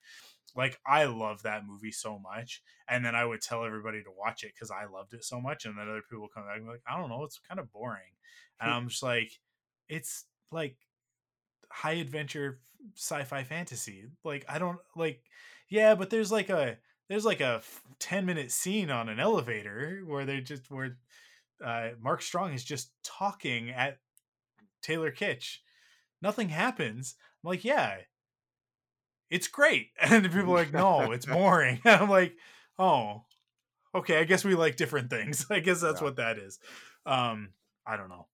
Like 0.55 0.77
I 0.85 1.05
love 1.05 1.43
that 1.43 1.65
movie 1.65 1.91
so 1.91 2.19
much, 2.19 2.61
and 2.88 3.03
then 3.03 3.15
I 3.15 3.26
would 3.26 3.41
tell 3.41 3.65
everybody 3.65 4.03
to 4.03 4.09
watch 4.17 4.43
it 4.43 4.53
because 4.53 4.72
I 4.72 4.85
loved 4.85 5.13
it 5.13 5.23
so 5.23 5.39
much, 5.39 5.65
and 5.65 5.77
then 5.77 5.88
other 5.88 6.01
people 6.09 6.27
come 6.34 6.45
back 6.45 6.57
and 6.57 6.65
be 6.65 6.72
like, 6.72 6.84
I 6.88 6.97
don't 6.97 7.09
know, 7.09 7.23
it's 7.23 7.39
kind 7.47 7.59
of 7.59 7.72
boring, 7.72 8.13
and 8.59 8.72
I'm 8.73 8.89
just 8.89 9.03
like, 9.03 9.31
it's 9.89 10.26
like 10.51 10.77
high 11.72 11.93
adventure 11.93 12.59
sci-fi 12.95 13.43
fantasy. 13.43 14.05
Like 14.23 14.45
I 14.49 14.59
don't 14.59 14.80
like, 14.95 15.22
yeah, 15.69 15.95
but 15.95 16.09
there's 16.09 16.31
like 16.31 16.49
a 16.49 16.77
there's 17.09 17.26
like 17.26 17.41
a 17.41 17.61
10 17.99 18.26
minute 18.26 18.51
scene 18.51 18.89
on 18.89 19.09
an 19.09 19.19
elevator 19.19 20.01
where 20.05 20.26
they 20.26 20.41
just 20.41 20.72
where 20.72 20.97
uh, 21.64 21.90
Mark 22.02 22.22
Strong 22.22 22.53
is 22.53 22.64
just 22.64 22.91
talking 23.03 23.69
at 23.69 23.99
Taylor 24.82 25.11
Kitsch. 25.11 25.57
Nothing 26.22 26.49
happens. 26.49 27.15
I'm 27.44 27.49
like, 27.49 27.64
yeah, 27.64 27.98
it's 29.30 29.48
great. 29.48 29.90
And 30.02 30.23
people 30.32 30.53
are 30.53 30.57
like, 30.57 30.73
no, 30.73 31.11
it's 31.11 31.26
boring. 31.38 31.80
And 31.84 31.95
I'm 32.02 32.10
like, 32.10 32.36
oh, 32.80 33.23
okay. 33.94 34.19
I 34.19 34.23
guess 34.23 34.44
we 34.45 34.56
like 34.56 34.76
different 34.76 35.10
things. 35.10 35.45
I 35.49 35.60
guess 35.60 35.82
that's 35.82 36.02
Yeah. 36.02 36.06
what 36.06 36.15
that 36.18 36.38
is. 36.38 36.60
Um, 37.06 37.49
I 37.86 37.98
don't 37.98 38.10
know. 38.10 38.27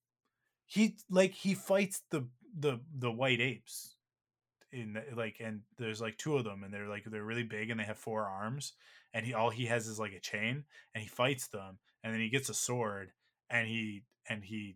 He 0.66 0.96
like 1.10 1.34
he 1.34 1.54
fights 1.54 2.02
the 2.12 2.28
the 2.58 2.80
the 2.98 3.12
white 3.12 3.42
apes 3.42 3.96
in 4.72 4.94
the- 4.94 5.04
like 5.16 5.38
and 5.42 5.62
there's 5.78 6.00
like 6.00 6.18
two 6.18 6.38
of 6.38 6.46
them 6.46 6.64
and 6.64 6.74
they're 6.74 6.88
like 6.88 7.04
they're 7.06 7.26
really 7.26 7.44
big 7.44 7.70
and 7.70 7.78
they 7.80 7.84
have 7.84 7.98
four 7.98 8.24
arms 8.26 8.72
and 9.14 9.26
he 9.26 9.34
all 9.34 9.50
he 9.50 9.66
has 9.66 9.88
is 9.88 10.00
like 10.00 10.14
a 10.14 10.20
chain 10.22 10.64
and 10.96 11.02
he 11.02 11.10
fights 11.10 11.48
them 11.48 11.78
and 12.04 12.14
then 12.14 12.22
he 12.22 12.30
gets 12.30 12.50
a 12.50 12.54
sword 12.54 13.12
and 13.50 13.68
he 13.68 14.04
and 14.30 14.44
he 14.44 14.76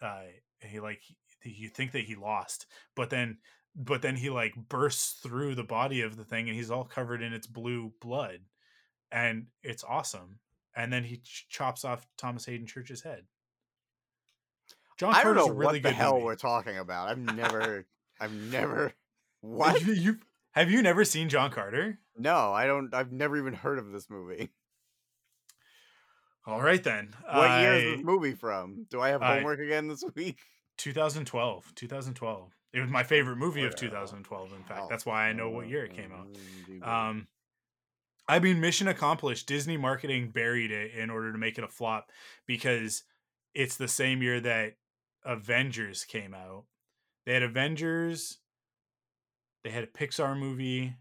uh 0.00 0.22
he 0.60 0.80
like 0.80 1.00
he, 1.40 1.50
you 1.50 1.68
think 1.68 1.92
that 1.92 2.04
he 2.04 2.14
lost 2.14 2.66
but 2.94 3.10
then 3.10 3.38
but 3.74 4.02
then 4.02 4.16
he 4.16 4.30
like 4.30 4.54
bursts 4.68 5.14
through 5.22 5.54
the 5.54 5.64
body 5.64 6.00
of 6.02 6.16
the 6.16 6.24
thing 6.24 6.48
and 6.48 6.56
he's 6.56 6.70
all 6.70 6.84
covered 6.84 7.22
in 7.22 7.32
its 7.32 7.46
blue 7.46 7.92
blood 8.00 8.38
and 9.10 9.46
it's 9.62 9.84
awesome 9.84 10.38
and 10.76 10.92
then 10.92 11.04
he 11.04 11.18
ch- 11.18 11.46
chops 11.48 11.84
off 11.84 12.06
thomas 12.16 12.44
haden 12.46 12.66
church's 12.66 13.02
head 13.02 13.24
john 14.98 15.14
I 15.14 15.24
don't 15.24 15.34
Carter's 15.34 15.46
know 15.48 15.52
really 15.52 15.64
what 15.78 15.82
the 15.82 15.90
good 15.90 15.94
hell 15.94 16.14
movie. 16.14 16.24
we're 16.24 16.36
talking 16.36 16.78
about. 16.78 17.08
I've 17.08 17.18
never, 17.18 17.86
I've 18.20 18.32
never. 18.32 18.92
What? 19.40 19.80
you, 19.84 19.92
you 19.92 20.18
have 20.52 20.70
you 20.70 20.82
never 20.82 21.04
seen 21.04 21.28
john 21.28 21.50
carter 21.50 21.98
No, 22.16 22.52
I 22.52 22.66
don't. 22.66 22.92
I've 22.94 23.10
never 23.12 23.36
even 23.36 23.54
heard 23.54 23.78
of 23.78 23.90
this 23.90 24.08
movie. 24.10 24.50
All 26.46 26.60
right 26.62 26.82
then. 26.82 27.14
What 27.30 27.60
year 27.60 27.74
is 27.74 27.96
this 27.96 28.04
movie 28.04 28.32
from? 28.34 28.86
Do 28.90 29.00
I 29.00 29.10
have 29.10 29.22
I- 29.22 29.36
homework 29.36 29.60
again 29.60 29.88
this 29.88 30.04
week? 30.14 30.38
2012 30.78 31.74
2012 31.74 32.56
it 32.72 32.80
was 32.80 32.90
my 32.90 33.02
favorite 33.02 33.36
movie 33.36 33.62
of 33.64 33.76
2012 33.76 34.52
in 34.52 34.58
fact. 34.64 34.70
Hell, 34.70 34.88
that's 34.88 35.04
why 35.04 35.28
i 35.28 35.32
know 35.32 35.50
what 35.50 35.68
year 35.68 35.84
it 35.84 35.92
came 35.94 36.10
out. 36.12 37.06
Um 37.08 37.26
i 38.26 38.38
mean 38.38 38.58
mission 38.58 38.88
accomplished 38.88 39.46
disney 39.46 39.76
marketing 39.76 40.30
buried 40.30 40.70
it 40.70 40.92
in 40.94 41.10
order 41.10 41.30
to 41.30 41.38
make 41.38 41.58
it 41.58 41.64
a 41.64 41.68
flop 41.68 42.10
because 42.46 43.04
it's 43.54 43.76
the 43.76 43.86
same 43.86 44.22
year 44.22 44.40
that 44.40 44.76
avengers 45.24 46.04
came 46.04 46.32
out. 46.34 46.64
They 47.26 47.34
had 47.34 47.42
avengers 47.42 48.38
they 49.62 49.70
had 49.70 49.84
a 49.84 49.88
pixar 49.88 50.36
movie. 50.36 50.94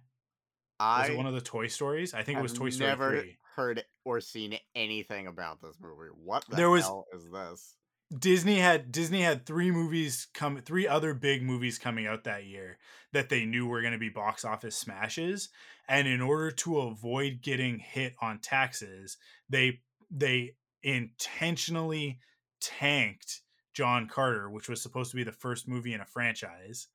Was 0.79 1.09
I 1.09 1.13
it 1.13 1.17
one 1.17 1.25
of 1.27 1.33
the 1.33 1.41
toy 1.41 1.67
stories? 1.67 2.13
I 2.13 2.23
think 2.23 2.37
it 2.39 2.41
was 2.41 2.53
toy 2.53 2.69
story 2.69 2.89
never 2.89 3.19
3 3.21 3.37
heard 3.55 3.83
or 4.03 4.19
seen 4.21 4.57
anything 4.75 5.27
about 5.27 5.61
this 5.61 5.77
movie. 5.81 6.09
What 6.13 6.45
the 6.49 6.55
There 6.55 6.69
was- 6.69 6.83
hell 6.83 7.07
is 7.13 7.29
this? 7.29 7.75
Disney 8.17 8.57
had 8.59 8.91
Disney 8.91 9.21
had 9.21 9.45
three 9.45 9.71
movies 9.71 10.27
come 10.33 10.57
three 10.57 10.85
other 10.85 11.13
big 11.13 11.41
movies 11.41 11.79
coming 11.79 12.07
out 12.07 12.25
that 12.25 12.43
year 12.43 12.77
that 13.13 13.29
they 13.29 13.45
knew 13.45 13.65
were 13.65 13.79
going 13.79 13.93
to 13.93 13.97
be 13.97 14.09
box 14.09 14.43
office 14.43 14.75
smashes 14.75 15.47
and 15.87 16.09
in 16.09 16.19
order 16.19 16.51
to 16.51 16.79
avoid 16.79 17.39
getting 17.41 17.79
hit 17.79 18.13
on 18.21 18.39
taxes 18.39 19.15
they 19.49 19.79
they 20.09 20.57
intentionally 20.83 22.19
tanked 22.59 23.43
John 23.73 24.09
Carter 24.09 24.49
which 24.49 24.67
was 24.67 24.81
supposed 24.81 25.11
to 25.11 25.15
be 25.17 25.23
the 25.23 25.31
first 25.31 25.65
movie 25.65 25.93
in 25.93 26.01
a 26.01 26.05
franchise 26.05 26.89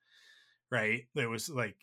right 0.70 1.06
it 1.14 1.26
was 1.26 1.48
like 1.48 1.76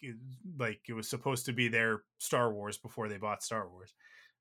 like 0.59 0.81
it 0.87 0.93
was 0.93 1.09
supposed 1.09 1.47
to 1.47 1.53
be 1.53 1.67
their 1.69 2.03
Star 2.19 2.53
Wars 2.53 2.77
before 2.77 3.09
they 3.09 3.17
bought 3.17 3.41
Star 3.41 3.67
Wars 3.67 3.95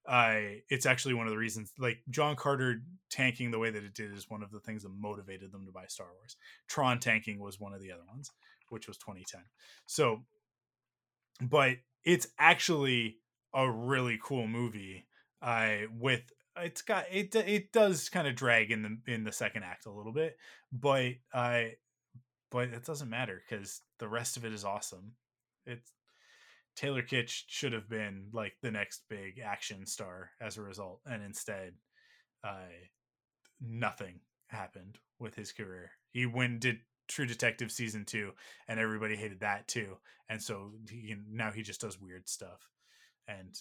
I 0.06 0.62
it's 0.68 0.86
actually 0.86 1.14
one 1.14 1.26
of 1.26 1.32
the 1.32 1.38
reasons 1.38 1.72
like 1.78 1.98
John 2.10 2.34
Carter 2.34 2.82
tanking 3.10 3.50
the 3.50 3.58
way 3.58 3.70
that 3.70 3.84
it 3.84 3.94
did 3.94 4.12
is 4.12 4.28
one 4.28 4.42
of 4.42 4.50
the 4.50 4.60
things 4.60 4.82
that 4.82 4.90
motivated 4.90 5.52
them 5.52 5.64
to 5.66 5.72
buy 5.72 5.84
Star 5.86 6.08
Wars. 6.18 6.36
Tron 6.66 6.98
tanking 6.98 7.38
was 7.38 7.60
one 7.60 7.72
of 7.72 7.80
the 7.80 7.92
other 7.92 8.02
ones, 8.08 8.30
which 8.68 8.88
was 8.88 8.96
2010. 8.98 9.42
So 9.86 10.22
but 11.40 11.76
it's 12.04 12.28
actually 12.38 13.18
a 13.54 13.70
really 13.70 14.18
cool 14.22 14.46
movie. 14.46 15.06
I 15.40 15.84
uh, 15.84 15.94
with 15.98 16.22
it's 16.56 16.82
got 16.82 17.06
it 17.10 17.34
it 17.34 17.72
does 17.72 18.08
kind 18.08 18.26
of 18.26 18.34
drag 18.34 18.70
in 18.70 18.82
the 18.82 19.12
in 19.12 19.24
the 19.24 19.32
second 19.32 19.62
act 19.64 19.86
a 19.86 19.92
little 19.92 20.12
bit, 20.12 20.36
but 20.72 21.12
I 21.32 21.74
but 22.50 22.68
it 22.68 22.84
doesn't 22.84 23.08
matter 23.08 23.42
because 23.48 23.80
the 23.98 24.08
rest 24.08 24.36
of 24.36 24.44
it 24.44 24.52
is 24.52 24.64
awesome. 24.64 25.12
It's 25.64 25.92
Taylor 26.74 27.02
Kitsch 27.02 27.42
should 27.48 27.72
have 27.72 27.88
been 27.88 28.28
like 28.32 28.54
the 28.62 28.70
next 28.70 29.02
big 29.08 29.40
action 29.44 29.86
star 29.86 30.30
as 30.40 30.56
a 30.56 30.62
result, 30.62 31.00
and 31.06 31.22
instead, 31.22 31.74
uh, 32.44 32.70
nothing 33.60 34.20
happened 34.48 34.98
with 35.18 35.34
his 35.34 35.52
career. 35.52 35.90
He 36.10 36.26
went 36.26 36.60
did 36.60 36.78
True 37.08 37.26
Detective 37.26 37.70
season 37.70 38.04
two, 38.04 38.32
and 38.68 38.80
everybody 38.80 39.16
hated 39.16 39.40
that 39.40 39.68
too, 39.68 39.98
and 40.28 40.40
so 40.42 40.72
he, 40.88 41.14
now 41.30 41.50
he 41.50 41.62
just 41.62 41.80
does 41.80 42.00
weird 42.00 42.28
stuff 42.28 42.68
and 43.28 43.58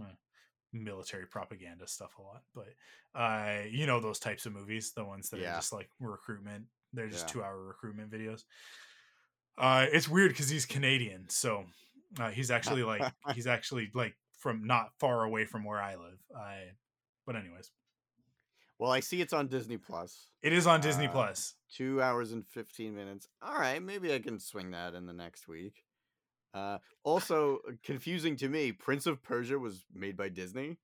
uh, 0.00 0.14
military 0.72 1.26
propaganda 1.26 1.86
stuff 1.86 2.18
a 2.18 2.22
lot. 2.22 2.42
But 2.54 2.74
uh, 3.18 3.62
you 3.70 3.86
know 3.86 4.00
those 4.00 4.18
types 4.18 4.46
of 4.46 4.52
movies, 4.52 4.92
the 4.94 5.04
ones 5.04 5.30
that 5.30 5.40
yeah. 5.40 5.52
are 5.52 5.56
just 5.56 5.72
like 5.72 5.88
recruitment. 6.00 6.64
They're 6.92 7.08
just 7.08 7.28
yeah. 7.28 7.32
two 7.32 7.42
hour 7.42 7.62
recruitment 7.62 8.10
videos. 8.10 8.42
Uh, 9.56 9.86
it's 9.92 10.08
weird 10.08 10.30
because 10.30 10.48
he's 10.48 10.66
Canadian, 10.66 11.28
so 11.28 11.64
uh, 12.18 12.30
he's 12.30 12.50
actually 12.50 12.82
like 12.82 13.02
he's 13.34 13.46
actually 13.46 13.90
like 13.94 14.14
from 14.38 14.66
not 14.66 14.90
far 14.98 15.24
away 15.24 15.44
from 15.44 15.64
where 15.64 15.80
I 15.80 15.94
live. 15.94 16.18
I, 16.36 16.56
but 17.26 17.36
anyways. 17.36 17.70
Well, 18.78 18.90
I 18.90 19.00
see 19.00 19.20
it's 19.20 19.32
on 19.32 19.46
Disney 19.46 19.76
Plus. 19.76 20.26
It 20.42 20.52
is 20.52 20.66
on 20.66 20.80
Disney 20.80 21.06
uh, 21.06 21.12
Plus. 21.12 21.54
Two 21.72 22.02
hours 22.02 22.32
and 22.32 22.44
fifteen 22.46 22.94
minutes. 22.94 23.28
All 23.40 23.54
right, 23.54 23.80
maybe 23.82 24.12
I 24.12 24.18
can 24.18 24.40
swing 24.40 24.72
that 24.72 24.94
in 24.94 25.06
the 25.06 25.12
next 25.12 25.46
week. 25.46 25.84
Uh, 26.52 26.78
also, 27.02 27.58
uh, 27.68 27.72
confusing 27.84 28.36
to 28.36 28.48
me, 28.48 28.72
Prince 28.72 29.06
of 29.06 29.22
Persia 29.22 29.58
was 29.58 29.84
made 29.94 30.16
by 30.16 30.28
Disney 30.28 30.78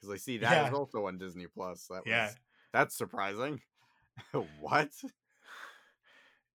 because 0.00 0.14
I 0.14 0.18
see 0.18 0.38
that 0.38 0.50
yeah. 0.50 0.68
is 0.68 0.74
also 0.74 1.06
on 1.06 1.18
Disney 1.18 1.46
Plus. 1.46 1.86
That 1.90 2.02
yeah, 2.06 2.26
was, 2.26 2.36
that's 2.72 2.96
surprising. 2.96 3.60
what? 4.60 4.90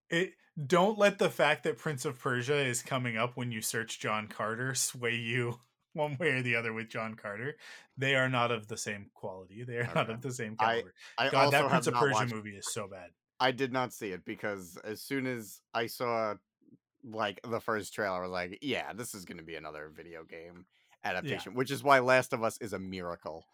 It 0.09 0.33
don't 0.67 0.97
let 0.97 1.19
the 1.19 1.29
fact 1.29 1.63
that 1.63 1.77
Prince 1.77 2.05
of 2.05 2.19
Persia 2.19 2.57
is 2.57 2.81
coming 2.81 3.17
up 3.17 3.35
when 3.35 3.51
you 3.51 3.61
search 3.61 3.99
John 3.99 4.27
Carter 4.27 4.73
sway 4.73 5.15
you 5.15 5.59
one 5.93 6.17
way 6.19 6.29
or 6.29 6.41
the 6.41 6.55
other 6.55 6.73
with 6.73 6.89
John 6.89 7.15
Carter. 7.15 7.55
They 7.97 8.15
are 8.15 8.29
not 8.29 8.51
of 8.51 8.67
the 8.67 8.77
same 8.77 9.07
quality. 9.13 9.63
They 9.63 9.77
are 9.77 9.83
okay. 9.83 9.93
not 9.95 10.09
of 10.09 10.21
the 10.21 10.31
same 10.31 10.55
caliber. 10.55 10.93
I, 11.17 11.27
I 11.27 11.29
God, 11.29 11.53
that 11.53 11.69
Prince 11.69 11.87
of 11.87 11.95
Persia 11.95 12.27
movie 12.27 12.55
is 12.55 12.71
so 12.71 12.87
bad. 12.87 13.09
I 13.39 13.51
did 13.51 13.73
not 13.73 13.93
see 13.93 14.11
it 14.11 14.23
because 14.25 14.77
as 14.83 15.01
soon 15.01 15.27
as 15.27 15.59
I 15.73 15.87
saw 15.87 16.35
like 17.03 17.39
the 17.47 17.59
first 17.59 17.93
trailer, 17.93 18.17
I 18.17 18.21
was 18.21 18.31
like, 18.31 18.59
yeah, 18.61 18.93
this 18.93 19.13
is 19.13 19.25
going 19.25 19.37
to 19.37 19.43
be 19.43 19.55
another 19.55 19.91
video 19.93 20.23
game 20.23 20.65
adaptation, 21.03 21.51
yeah. 21.51 21.57
which 21.57 21.71
is 21.71 21.83
why 21.83 21.99
Last 21.99 22.33
of 22.33 22.43
Us 22.43 22.57
is 22.59 22.73
a 22.73 22.79
miracle. 22.79 23.45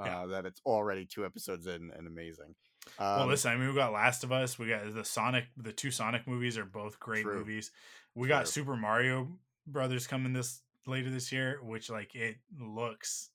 Uh, 0.00 0.04
yeah. 0.04 0.26
that 0.26 0.46
it's 0.46 0.60
already 0.64 1.04
two 1.04 1.26
episodes 1.26 1.66
in 1.66 1.90
and 1.96 2.06
amazing. 2.06 2.54
Um, 2.98 3.18
well, 3.18 3.26
listen, 3.26 3.52
I 3.52 3.56
mean, 3.56 3.68
we 3.68 3.74
got 3.74 3.92
Last 3.92 4.24
of 4.24 4.32
Us. 4.32 4.58
We 4.58 4.68
got 4.68 4.94
the 4.94 5.04
Sonic. 5.04 5.46
The 5.56 5.72
two 5.72 5.90
Sonic 5.90 6.26
movies 6.26 6.58
are 6.58 6.64
both 6.64 6.98
great 7.00 7.24
true. 7.24 7.38
movies. 7.38 7.70
We 8.14 8.28
true. 8.28 8.36
got 8.36 8.48
Super 8.48 8.76
Mario 8.76 9.28
Brothers 9.66 10.06
coming 10.06 10.32
this 10.32 10.62
later 10.86 11.10
this 11.10 11.30
year, 11.30 11.60
which 11.62 11.90
like 11.90 12.14
it 12.14 12.36
looks 12.58 13.30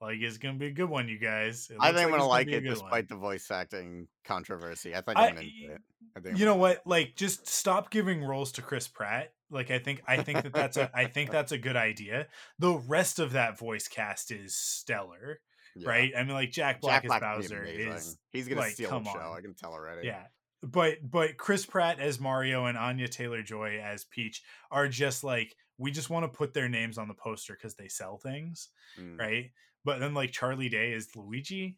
like 0.00 0.18
it's 0.20 0.38
gonna 0.38 0.58
be 0.58 0.66
a 0.66 0.72
good 0.72 0.90
one, 0.90 1.08
you 1.08 1.18
guys. 1.18 1.70
I 1.80 1.88
think 1.88 1.96
like 1.96 2.04
I'm 2.04 2.10
gonna 2.10 2.26
like 2.26 2.48
it 2.48 2.60
despite 2.60 2.90
one. 2.90 3.06
the 3.08 3.16
voice 3.16 3.50
acting 3.50 4.08
controversy. 4.24 4.94
I 4.94 5.00
think 5.00 5.18
I, 5.18 5.28
am 5.28 5.38
into 5.38 5.74
it. 5.74 5.80
I 6.16 6.20
think 6.20 6.38
you 6.38 6.44
know 6.44 6.56
what? 6.56 6.82
Like, 6.86 7.16
just 7.16 7.46
stop 7.46 7.90
giving 7.90 8.22
roles 8.22 8.52
to 8.52 8.62
Chris 8.62 8.88
Pratt. 8.88 9.32
Like, 9.50 9.70
I 9.70 9.78
think 9.78 10.02
I 10.06 10.22
think 10.22 10.42
that 10.42 10.52
that's 10.52 10.76
a 10.76 10.90
I 10.94 11.06
think 11.06 11.30
that's 11.32 11.52
a 11.52 11.58
good 11.58 11.76
idea. 11.76 12.26
The 12.58 12.74
rest 12.74 13.18
of 13.18 13.32
that 13.32 13.58
voice 13.58 13.88
cast 13.88 14.30
is 14.30 14.54
stellar 14.54 15.40
yeah. 15.76 15.88
right? 15.88 16.12
I 16.16 16.22
mean, 16.22 16.34
like 16.34 16.50
Jack 16.50 16.80
Black, 16.80 17.02
Jack 17.02 17.08
Black 17.08 17.22
as 17.22 17.48
Bowser 17.48 17.64
is 17.64 18.18
he's 18.32 18.48
gonna 18.48 18.60
like, 18.60 18.72
steal 18.72 18.90
the 19.00 19.04
show. 19.04 19.18
On. 19.18 19.38
I 19.38 19.40
can 19.40 19.54
tell 19.54 19.72
already. 19.72 20.06
Yeah, 20.06 20.24
but 20.62 20.98
but 21.02 21.36
Chris 21.36 21.66
Pratt 21.66 22.00
as 22.00 22.20
Mario 22.20 22.66
and 22.66 22.78
Anya 22.78 23.08
Taylor 23.08 23.42
Joy 23.42 23.80
as 23.82 24.04
Peach 24.04 24.42
are 24.70 24.88
just 24.88 25.24
like 25.24 25.54
we 25.78 25.90
just 25.90 26.10
want 26.10 26.24
to 26.24 26.36
put 26.36 26.54
their 26.54 26.68
names 26.68 26.98
on 26.98 27.08
the 27.08 27.14
poster 27.14 27.54
because 27.54 27.74
they 27.74 27.88
sell 27.88 28.18
things, 28.18 28.68
mm. 29.00 29.18
right? 29.18 29.50
But 29.84 30.00
then 30.00 30.14
like 30.14 30.32
Charlie 30.32 30.68
Day 30.68 30.92
is 30.92 31.14
Luigi, 31.14 31.76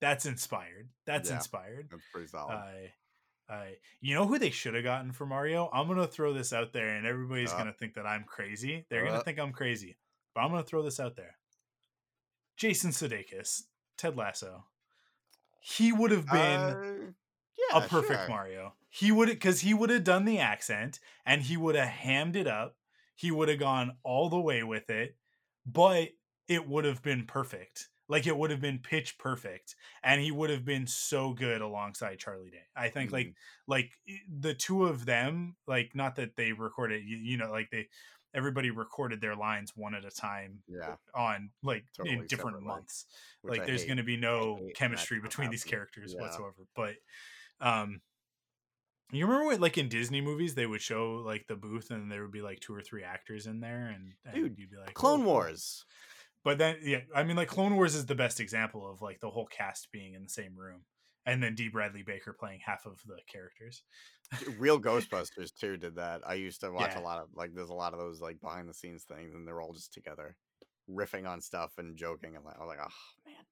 that's 0.00 0.26
inspired. 0.26 0.88
That's 1.06 1.30
yeah, 1.30 1.36
inspired. 1.36 1.88
That's 1.90 2.02
pretty 2.12 2.28
solid. 2.28 2.54
Uh, 2.54 3.52
uh, 3.52 3.64
you 4.00 4.14
know 4.14 4.26
who 4.26 4.38
they 4.38 4.50
should 4.50 4.74
have 4.74 4.84
gotten 4.84 5.12
for 5.12 5.26
Mario? 5.26 5.70
I'm 5.72 5.88
gonna 5.88 6.06
throw 6.06 6.32
this 6.32 6.52
out 6.52 6.72
there, 6.72 6.96
and 6.96 7.06
everybody's 7.06 7.52
uh, 7.52 7.58
gonna 7.58 7.72
think 7.72 7.94
that 7.94 8.06
I'm 8.06 8.24
crazy. 8.24 8.86
They're 8.90 9.04
gonna 9.04 9.18
uh. 9.18 9.22
think 9.22 9.38
I'm 9.38 9.52
crazy, 9.52 9.96
but 10.34 10.42
I'm 10.42 10.50
gonna 10.50 10.62
throw 10.62 10.82
this 10.82 11.00
out 11.00 11.16
there. 11.16 11.36
Jason 12.58 12.90
Sudeikis, 12.90 13.62
Ted 13.96 14.16
Lasso. 14.16 14.64
He 15.60 15.92
would 15.92 16.10
have 16.10 16.26
been 16.26 16.60
uh, 16.60 17.12
yeah, 17.56 17.84
a 17.84 17.88
perfect 17.88 18.20
sure. 18.20 18.28
Mario. 18.28 18.74
He 18.90 19.12
would 19.12 19.28
because 19.28 19.60
he 19.60 19.74
would 19.74 19.90
have 19.90 20.04
done 20.04 20.24
the 20.24 20.38
accent 20.38 20.98
and 21.24 21.42
he 21.42 21.56
would 21.56 21.76
have 21.76 21.88
hammed 21.88 22.36
it 22.36 22.46
up. 22.46 22.76
He 23.14 23.30
would 23.30 23.48
have 23.48 23.58
gone 23.58 23.96
all 24.02 24.28
the 24.28 24.40
way 24.40 24.62
with 24.62 24.90
it, 24.90 25.16
but 25.64 26.08
it 26.48 26.68
would 26.68 26.84
have 26.84 27.02
been 27.02 27.26
perfect. 27.26 27.88
Like 28.08 28.26
it 28.26 28.36
would 28.36 28.50
have 28.50 28.62
been 28.62 28.78
pitch 28.78 29.18
perfect, 29.18 29.74
and 30.02 30.18
he 30.20 30.30
would 30.30 30.48
have 30.48 30.64
been 30.64 30.86
so 30.86 31.34
good 31.34 31.60
alongside 31.60 32.18
Charlie 32.18 32.50
Day. 32.50 32.64
I 32.74 32.88
think 32.88 33.08
mm-hmm. 33.10 33.16
like 33.16 33.34
like 33.66 33.90
the 34.40 34.54
two 34.54 34.86
of 34.86 35.04
them, 35.04 35.56
like 35.66 35.90
not 35.94 36.16
that 36.16 36.34
they 36.34 36.52
recorded, 36.52 37.04
you, 37.04 37.18
you 37.18 37.36
know, 37.36 37.50
like 37.50 37.68
they 37.70 37.88
everybody 38.34 38.70
recorded 38.70 39.20
their 39.20 39.34
lines 39.34 39.72
one 39.74 39.94
at 39.94 40.04
a 40.04 40.10
time 40.10 40.58
yeah. 40.68 40.96
on 41.14 41.50
like 41.62 41.84
totally 41.96 42.16
in 42.16 42.26
different 42.26 42.62
months. 42.62 43.06
like 43.42 43.62
I 43.62 43.66
there's 43.66 43.84
going 43.84 43.96
to 43.96 44.02
be 44.02 44.16
no 44.16 44.58
chemistry 44.74 45.20
between 45.20 45.50
these 45.50 45.64
characters 45.64 46.14
yeah. 46.14 46.22
whatsoever 46.22 46.66
but 46.76 46.94
um 47.60 48.00
you 49.10 49.24
remember 49.26 49.46
what 49.46 49.60
like 49.60 49.78
in 49.78 49.88
disney 49.88 50.20
movies 50.20 50.54
they 50.54 50.66
would 50.66 50.82
show 50.82 51.22
like 51.24 51.46
the 51.48 51.56
booth 51.56 51.90
and 51.90 52.12
there 52.12 52.22
would 52.22 52.32
be 52.32 52.42
like 52.42 52.60
two 52.60 52.74
or 52.74 52.82
three 52.82 53.02
actors 53.02 53.46
in 53.46 53.60
there 53.60 53.88
and, 53.94 54.12
and 54.26 54.34
Dude, 54.34 54.58
you'd 54.58 54.70
be 54.70 54.76
like 54.76 54.94
clone 54.94 55.22
oh, 55.22 55.26
wars. 55.26 55.84
But 56.44 56.58
then 56.58 56.76
yeah 56.82 57.00
i 57.14 57.24
mean 57.24 57.36
like 57.36 57.48
clone 57.48 57.74
wars 57.74 57.94
is 57.94 58.06
the 58.06 58.14
best 58.14 58.40
example 58.40 58.88
of 58.88 59.02
like 59.02 59.20
the 59.20 59.30
whole 59.30 59.46
cast 59.46 59.90
being 59.92 60.14
in 60.14 60.22
the 60.22 60.28
same 60.28 60.54
room 60.56 60.82
and 61.28 61.42
then 61.42 61.54
D. 61.54 61.68
Bradley 61.68 62.02
Baker 62.02 62.32
playing 62.32 62.60
half 62.64 62.86
of 62.86 62.98
the 63.06 63.18
characters. 63.30 63.82
Real 64.58 64.80
Ghostbusters 64.80 65.54
too 65.54 65.76
did 65.76 65.96
that. 65.96 66.22
I 66.26 66.34
used 66.34 66.62
to 66.62 66.72
watch 66.72 66.92
yeah. 66.94 67.00
a 67.00 67.02
lot 67.02 67.18
of 67.18 67.28
like 67.34 67.54
there's 67.54 67.68
a 67.68 67.74
lot 67.74 67.92
of 67.92 67.98
those 67.98 68.20
like 68.20 68.40
behind 68.40 68.68
the 68.68 68.74
scenes 68.74 69.04
things, 69.04 69.34
and 69.34 69.46
they're 69.46 69.60
all 69.60 69.74
just 69.74 69.92
together, 69.92 70.36
riffing 70.90 71.28
on 71.28 71.40
stuff 71.40 71.72
and 71.76 71.96
joking. 71.96 72.34
And 72.34 72.44
like, 72.44 72.56
I 72.56 72.60
was 72.60 72.68
like, 72.68 72.78
oh 72.80 73.26
man, 73.26 73.44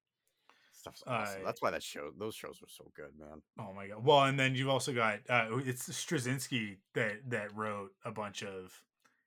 stuff's 0.72 1.02
awesome. 1.06 1.42
Uh, 1.42 1.44
That's 1.44 1.60
why 1.60 1.70
that 1.70 1.82
show 1.82 2.10
those 2.18 2.34
shows 2.34 2.60
were 2.60 2.68
so 2.68 2.90
good, 2.96 3.12
man. 3.18 3.42
Oh 3.60 3.74
my 3.74 3.88
god. 3.88 4.04
Well, 4.04 4.24
and 4.24 4.40
then 4.40 4.54
you've 4.54 4.70
also 4.70 4.92
got 4.92 5.20
uh, 5.28 5.48
it's 5.58 5.88
Straczynski 5.88 6.78
that 6.94 7.28
that 7.28 7.54
wrote 7.54 7.90
a 8.04 8.10
bunch 8.10 8.42
of 8.42 8.72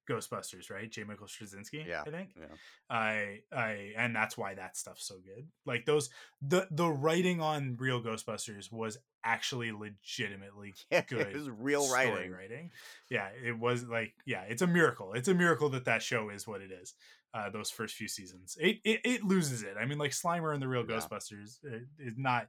Ghostbusters, 0.09 0.71
right? 0.71 0.89
J. 0.89 1.03
Michael 1.03 1.27
Straczynski, 1.27 1.85
yeah, 1.87 2.03
I 2.05 2.09
think. 2.09 2.29
Yeah. 2.37 2.45
I 2.89 3.39
I 3.51 3.93
and 3.97 4.15
that's 4.15 4.37
why 4.37 4.55
that 4.55 4.75
stuff's 4.75 5.07
so 5.07 5.15
good. 5.15 5.47
Like 5.65 5.85
those 5.85 6.09
the 6.41 6.67
the 6.71 6.87
writing 6.89 7.41
on 7.41 7.77
Real 7.79 8.01
Ghostbusters 8.01 8.71
was 8.71 8.97
actually 9.23 9.71
legitimately 9.71 10.73
yeah, 10.91 11.01
good. 11.07 11.27
It 11.27 11.35
was 11.35 11.49
real 11.49 11.91
writing. 11.91 12.31
writing. 12.31 12.71
Yeah, 13.09 13.29
it 13.45 13.57
was 13.57 13.85
like 13.85 14.13
yeah, 14.25 14.43
it's 14.47 14.61
a 14.61 14.67
miracle. 14.67 15.13
It's 15.13 15.27
a 15.27 15.35
miracle 15.35 15.69
that 15.69 15.85
that 15.85 16.01
show 16.01 16.29
is 16.29 16.47
what 16.47 16.61
it 16.61 16.71
is. 16.71 16.95
Uh, 17.31 17.47
those 17.51 17.69
first 17.69 17.93
few 17.93 18.07
seasons, 18.07 18.57
it, 18.59 18.77
it, 18.83 19.01
it 19.03 19.23
loses 19.23 19.61
it. 19.61 19.75
I 19.79 19.85
mean, 19.85 19.99
like 19.99 20.09
Slimer 20.09 20.51
and 20.51 20.59
the 20.59 20.67
Real 20.67 20.83
yeah. 20.89 20.95
Ghostbusters 20.95 21.59
is 21.99 22.15
not. 22.17 22.47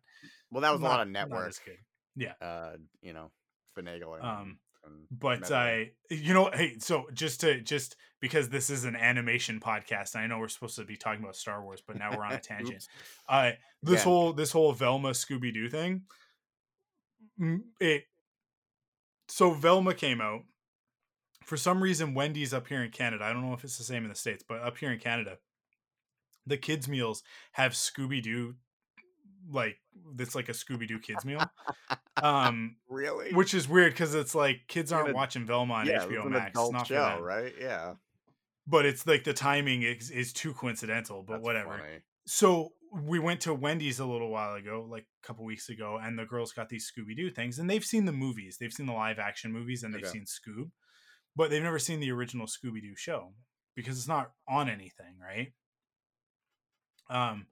Well, 0.51 0.63
that 0.63 0.73
was 0.73 0.81
not, 0.81 0.87
a 0.87 0.91
lot 0.91 1.01
of 1.03 1.09
network. 1.09 1.53
good. 1.67 1.77
Yeah. 2.17 2.33
Uh, 2.41 2.77
you 3.03 3.13
know, 3.13 3.31
finagling. 3.79 4.25
Um, 4.25 4.59
but 5.11 5.51
I, 5.51 5.91
you 6.09 6.33
know, 6.33 6.51
hey, 6.53 6.77
so 6.79 7.07
just 7.13 7.41
to 7.41 7.61
just 7.61 7.97
because 8.21 8.49
this 8.49 8.71
is 8.71 8.85
an 8.85 8.97
animation 8.97 9.61
podcast, 9.61 10.15
I 10.15 10.27
know 10.27 10.39
we're 10.39 10.49
supposed 10.49 10.77
to 10.77 10.85
be 10.85 10.97
talking 10.97 11.23
about 11.23 11.37
Star 11.37 11.63
Wars, 11.63 11.83
but 11.85 11.99
now 11.99 12.11
we're 12.17 12.25
on 12.25 12.33
a 12.33 12.39
tangent. 12.41 12.87
uh, 13.29 13.53
this 13.83 14.01
yeah. 14.01 14.05
whole 14.05 14.33
this 14.33 14.53
whole 14.53 14.73
Velma 14.73 15.11
Scooby 15.11 15.53
Doo 15.53 15.69
thing, 15.69 16.03
it. 17.81 18.05
So 19.29 19.53
Velma 19.53 19.95
came 19.95 20.21
out. 20.21 20.43
For 21.45 21.57
some 21.57 21.83
reason, 21.83 22.15
Wendy's 22.15 22.55
up 22.55 22.69
here 22.69 22.83
in 22.85 22.91
Canada. 22.91 23.25
I 23.25 23.33
don't 23.33 23.43
know 23.43 23.55
if 23.55 23.65
it's 23.65 23.79
the 23.79 23.85
same 23.85 24.05
in 24.05 24.11
the 24.11 24.15
states, 24.15 24.45
but 24.47 24.61
up 24.61 24.77
here 24.79 24.93
in 24.93 24.99
Canada, 24.99 25.39
the 26.47 26.57
kids' 26.57 26.87
meals 26.87 27.23
have 27.53 27.73
Scooby 27.73 28.23
Doo 28.23 28.55
like 29.51 29.77
it's 30.19 30.35
like 30.35 30.49
a 30.49 30.53
Scooby 30.53 30.87
Doo 30.89 30.99
kids 30.99 31.25
meal. 31.25 31.41
Um, 32.23 32.77
really, 32.91 33.33
which 33.33 33.55
is 33.55 33.67
weird 33.67 33.95
because 33.95 34.15
it's 34.15 34.35
like 34.35 34.63
kids 34.69 34.93
aren't 34.93 35.15
watching 35.15 35.47
Velma 35.47 35.73
on 35.73 35.87
yeah, 35.87 36.01
HBO 36.05 36.29
Max. 36.29 36.53
Not 36.55 36.87
show, 36.87 37.19
right? 37.23 37.55
Yeah. 37.59 37.95
but 38.67 38.85
it's 38.85 39.07
like 39.07 39.25
the 39.25 39.33
timing 39.33 39.83
is, 39.85 40.11
is 40.11 40.35
too 40.35 40.53
coincidental. 40.53 41.23
But 41.23 41.35
That's 41.35 41.45
whatever. 41.45 41.79
funny. 41.79 42.01
So 42.27 42.73
we 42.93 43.19
went 43.19 43.41
to 43.43 43.55
Wendy's 43.55 44.01
a 44.01 44.05
little 44.05 44.29
while 44.29 44.55
ago, 44.55 44.87
like 44.91 45.07
a 45.25 45.27
couple 45.27 45.47
weeks 45.47 45.71
ago, 45.71 45.99
and 46.03 46.19
the 46.19 46.27
girls 46.27 46.53
got 46.53 46.69
these 46.69 46.93
Scooby 46.93 47.17
Doo 47.17 47.31
things, 47.31 47.59
and 47.59 47.71
they've 47.71 47.85
seen 47.85 48.05
the 48.05 48.13
movies, 48.13 48.59
they've 48.61 48.73
seen 48.73 48.87
the 48.87 48.93
live 48.93 49.19
action 49.19 49.51
movies, 49.51 49.83
and 49.83 49.95
they've 49.95 50.03
Okay. 50.03 50.11
seen 50.11 50.27
Scoob, 50.27 50.73
but 51.35 51.49
they've 51.49 51.63
never 51.63 51.79
seen 51.79 52.01
the 52.01 52.11
original 52.11 52.47
Scooby 52.47 52.83
Doo 52.83 52.97
show 52.97 53.33
because 53.75 53.97
it's 53.97 54.09
not 54.09 54.33
on 54.47 54.69
anything, 54.69 55.15
right? 55.23 55.55
Um, 57.09 57.47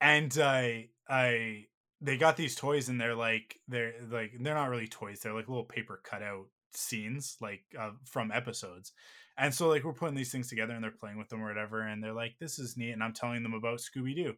and 0.00 0.38
I, 0.38 0.90
I, 1.08 1.66
they 2.00 2.16
got 2.16 2.36
these 2.36 2.54
toys, 2.54 2.88
and 2.88 3.00
they're 3.00 3.14
like, 3.14 3.58
they're 3.68 3.94
like, 4.10 4.32
they're 4.40 4.54
not 4.54 4.70
really 4.70 4.88
toys; 4.88 5.20
they're 5.20 5.34
like 5.34 5.48
little 5.48 5.64
paper 5.64 6.00
cutout 6.04 6.46
scenes, 6.74 7.36
like 7.40 7.62
uh, 7.78 7.90
from 8.04 8.30
episodes. 8.32 8.92
And 9.36 9.54
so, 9.54 9.68
like, 9.68 9.84
we're 9.84 9.92
putting 9.92 10.16
these 10.16 10.32
things 10.32 10.48
together, 10.48 10.74
and 10.74 10.82
they're 10.82 10.90
playing 10.90 11.18
with 11.18 11.28
them 11.28 11.42
or 11.42 11.48
whatever, 11.48 11.82
and 11.82 12.02
they're 12.02 12.12
like, 12.12 12.34
"This 12.40 12.58
is 12.58 12.76
neat," 12.76 12.92
and 12.92 13.02
I'm 13.02 13.12
telling 13.14 13.42
them 13.42 13.54
about 13.54 13.80
Scooby 13.80 14.14
Doo, 14.14 14.34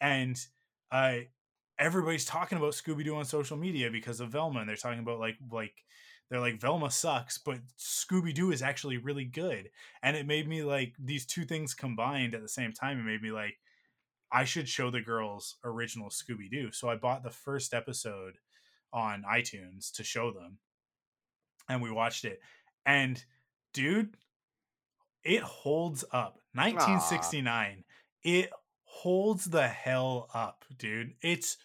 and 0.00 0.38
I 0.90 1.28
everybody's 1.78 2.24
talking 2.24 2.58
about 2.58 2.72
Scooby 2.72 3.04
Doo 3.04 3.16
on 3.16 3.24
social 3.24 3.56
media 3.56 3.90
because 3.90 4.20
of 4.20 4.30
Velma, 4.30 4.60
and 4.60 4.68
they're 4.68 4.76
talking 4.76 5.00
about 5.00 5.20
like 5.20 5.36
like 5.50 5.74
they're 6.30 6.40
like 6.40 6.60
Velma 6.60 6.90
sucks, 6.90 7.38
but 7.38 7.58
Scooby 7.78 8.34
Doo 8.34 8.50
is 8.52 8.62
actually 8.62 8.98
really 8.98 9.24
good, 9.24 9.70
and 10.02 10.16
it 10.16 10.26
made 10.26 10.48
me 10.48 10.62
like 10.62 10.94
these 10.98 11.26
two 11.26 11.44
things 11.44 11.74
combined 11.74 12.34
at 12.34 12.42
the 12.42 12.48
same 12.48 12.72
time. 12.72 12.98
It 12.98 13.04
made 13.04 13.22
me 13.22 13.30
like 13.30 13.56
I 14.30 14.44
should 14.44 14.68
show 14.68 14.90
the 14.90 15.00
girls 15.00 15.56
original 15.64 16.10
Scooby 16.10 16.50
Doo, 16.50 16.70
so 16.72 16.88
I 16.88 16.96
bought 16.96 17.22
the 17.22 17.30
first 17.30 17.72
episode 17.72 18.34
on 18.92 19.24
iTunes 19.30 19.92
to 19.92 20.04
show 20.04 20.30
them, 20.30 20.58
and 21.68 21.82
we 21.82 21.90
watched 21.90 22.24
it, 22.24 22.40
and 22.84 23.22
dude, 23.72 24.16
it 25.24 25.42
holds 25.42 26.04
up. 26.12 26.40
1969, 26.54 27.84
it 28.22 28.50
holds 28.82 29.44
the 29.44 29.68
hell 29.68 30.28
up, 30.34 30.64
dude. 30.76 31.14
It's 31.22 31.56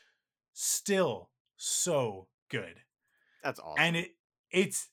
still 0.53 1.30
so 1.57 2.27
good. 2.49 2.76
That's 3.44 3.60
awesome. 3.60 3.84
And 3.84 3.95
it 3.98 4.11
it's 4.52 4.90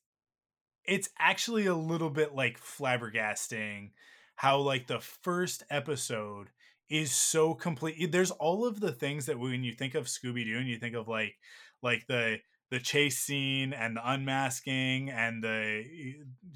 it's 0.84 1.10
actually 1.18 1.66
a 1.66 1.74
little 1.74 2.10
bit 2.10 2.34
like 2.34 2.58
flabbergasting 2.58 3.90
how 4.36 4.58
like 4.58 4.86
the 4.86 5.00
first 5.00 5.62
episode 5.70 6.48
is 6.90 7.12
so 7.12 7.54
complete. 7.54 8.10
There's 8.12 8.32
all 8.32 8.66
of 8.66 8.80
the 8.80 8.92
things 8.92 9.26
that 9.26 9.38
when 9.38 9.62
you 9.64 9.72
think 9.72 9.94
of 9.94 10.06
Scooby 10.06 10.44
Doo 10.44 10.58
and 10.58 10.68
you 10.68 10.78
think 10.78 10.94
of 10.96 11.08
like 11.08 11.36
like 11.82 12.06
the 12.08 12.38
the 12.70 12.80
chase 12.80 13.18
scene 13.18 13.72
and 13.72 13.96
the 13.96 14.10
unmasking 14.12 15.10
and 15.10 15.42
the 15.42 15.84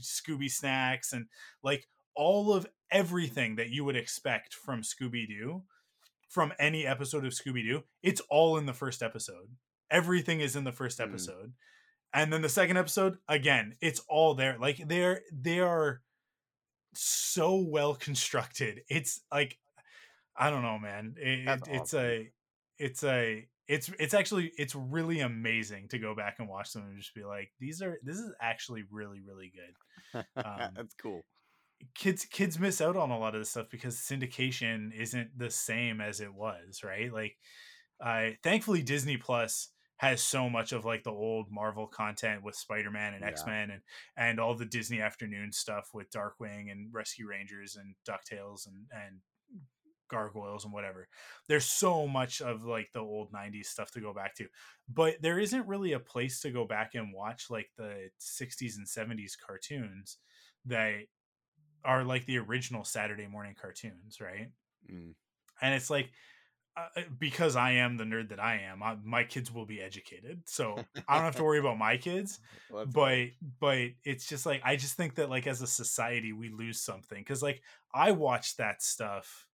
Scooby 0.01 0.51
snacks 0.51 1.12
and 1.12 1.27
like 1.62 1.86
all 2.16 2.52
of 2.52 2.66
everything 2.90 3.56
that 3.56 3.70
you 3.70 3.85
would 3.85 3.97
expect 3.97 4.55
from 4.55 4.82
Scooby 4.82 5.27
Doo 5.27 5.62
from 6.28 6.52
any 6.59 6.86
episode 6.86 7.24
of 7.24 7.32
Scooby 7.32 7.62
Doo, 7.65 7.82
it's 8.02 8.20
all 8.28 8.56
in 8.59 8.66
the 8.66 8.73
first 8.73 9.02
episode. 9.02 9.48
Everything 9.90 10.40
is 10.40 10.56
in 10.56 10.65
the 10.65 10.73
first 10.73 10.98
Mm. 10.98 11.05
episode. 11.09 11.52
And 12.12 12.32
then 12.32 12.43
the 12.43 12.48
second 12.48 12.77
episode, 12.77 13.19
again, 13.28 13.77
it's 13.81 14.01
all 14.09 14.35
there. 14.35 14.56
Like 14.59 14.78
they're 14.89 15.23
they 15.32 15.59
are 15.61 16.01
so 16.94 17.56
well 17.56 17.94
constructed. 17.94 18.82
It's 18.89 19.20
like 19.32 19.59
I 20.36 20.51
don't 20.51 20.62
know, 20.62 20.78
man. 20.78 21.15
It, 21.19 21.48
it- 21.48 21.62
it's 21.70 21.94
awesome. 21.94 22.01
a 22.05 22.31
it's 22.78 23.05
a 23.05 23.48
it's 23.69 23.90
it's 23.98 24.15
actually 24.15 24.52
it's 24.59 24.74
really 24.74 25.20
amazing 25.20 25.89
to 25.89 25.98
go 25.98 26.15
back 26.15 26.36
and 26.39 26.48
watch 26.48 26.73
them 26.73 26.82
and 26.85 26.98
just 26.98 27.15
be 27.15 27.24
like 27.24 27.51
these 27.61 27.81
are 27.81 27.98
this 28.02 28.16
is 28.19 28.32
actually 28.40 28.82
really 28.90 29.20
really 29.27 29.51
good 29.55 30.24
um, 30.44 30.70
That's 30.77 30.94
cool. 31.01 31.24
kids 31.94 32.24
kids 32.27 32.59
miss 32.59 32.81
out 32.81 32.97
on 32.97 33.11
a 33.11 33.19
lot 33.19 33.35
of 33.35 33.40
this 33.40 33.51
stuff 33.51 33.69
because 33.70 33.97
syndication 33.97 34.90
isn't 34.93 35.31
the 35.39 35.51
same 35.51 36.01
as 36.01 36.20
it 36.20 36.35
was 36.35 36.82
right 36.85 37.12
like 37.12 37.36
i 38.02 38.36
thankfully 38.43 38.82
disney 38.82 39.16
plus 39.16 39.70
has 39.98 40.20
so 40.20 40.51
much 40.51 40.73
of 40.73 40.85
like 40.85 41.05
the 41.05 41.11
old 41.12 41.47
marvel 41.51 41.86
content 41.86 42.43
with 42.43 42.56
spider-man 42.56 43.15
and 43.15 43.23
Yeah. 43.23 43.28
x-men 43.28 43.70
and 43.70 43.81
and 44.16 44.40
all 44.40 44.55
the 44.55 44.66
disney 44.66 45.01
afternoon 45.01 45.52
stuff 45.52 45.89
with 45.94 46.11
darkwing 46.11 46.70
and 46.70 46.93
rescue 46.93 47.28
rangers 47.28 47.77
and 47.77 47.94
ducktales 48.06 48.66
and 48.66 48.86
and 48.93 49.20
gargoyles 50.09 50.64
and 50.64 50.72
whatever 50.72 51.09
there's 51.48 51.64
so 51.64 52.06
much 52.06 52.40
of 52.40 52.64
like 52.64 52.90
the 52.93 53.01
old 53.01 53.32
90s 53.32 53.66
stuff 53.66 53.90
to 53.90 54.01
go 54.01 54.12
back 54.12 54.35
to 54.35 54.47
but 54.89 55.14
there 55.20 55.39
isn't 55.39 55.66
really 55.66 55.93
a 55.93 56.01
place 56.01 56.40
to 56.40 56.51
go 56.51 56.64
back 56.64 56.94
and 56.94 57.12
watch 57.12 57.47
like 57.51 57.70
the 57.76 58.10
60s 58.20 58.76
and 58.76 58.86
70s 58.86 59.32
cartoons 59.47 60.18
that 60.66 61.05
are 61.85 62.05
like 62.05 62.24
the 62.26 62.39
original 62.39 62.85
Saturday 62.85 63.26
morning 63.26 63.55
cartoons, 63.60 64.20
right? 64.20 64.48
Mm. 64.90 65.14
And 65.60 65.74
it's 65.74 65.90
like 65.90 66.10
uh, 66.76 67.02
because 67.20 67.55
I 67.55 67.72
am 67.72 67.97
the 67.97 68.05
nerd 68.05 68.31
that 68.31 68.40
I 68.40 68.62
am, 68.68 68.82
I, 68.82 68.97
my 69.05 69.22
kids 69.22 69.52
will 69.52 69.66
be 69.66 69.81
educated, 69.81 70.43
so 70.47 70.76
I 71.09 71.14
don't 71.14 71.24
have 71.24 71.36
to 71.36 71.44
worry 71.44 71.60
about 71.60 71.78
my 71.78 71.97
kids. 71.97 72.40
Well, 72.70 72.86
But 72.86 73.26
but 73.60 73.90
it's 74.05 74.26
just 74.26 74.47
like 74.47 74.62
I 74.64 74.74
just 74.74 74.97
think 74.97 75.16
that 75.16 75.31
like 75.31 75.47
as 75.47 75.62
a 75.62 75.66
society 75.66 76.32
we 76.32 76.48
lose 76.48 76.81
something 76.81 77.18
because 77.18 77.43
like 77.43 77.62
I 77.94 78.10
watch 78.10 78.56
that 78.56 78.82
stuff 78.82 79.47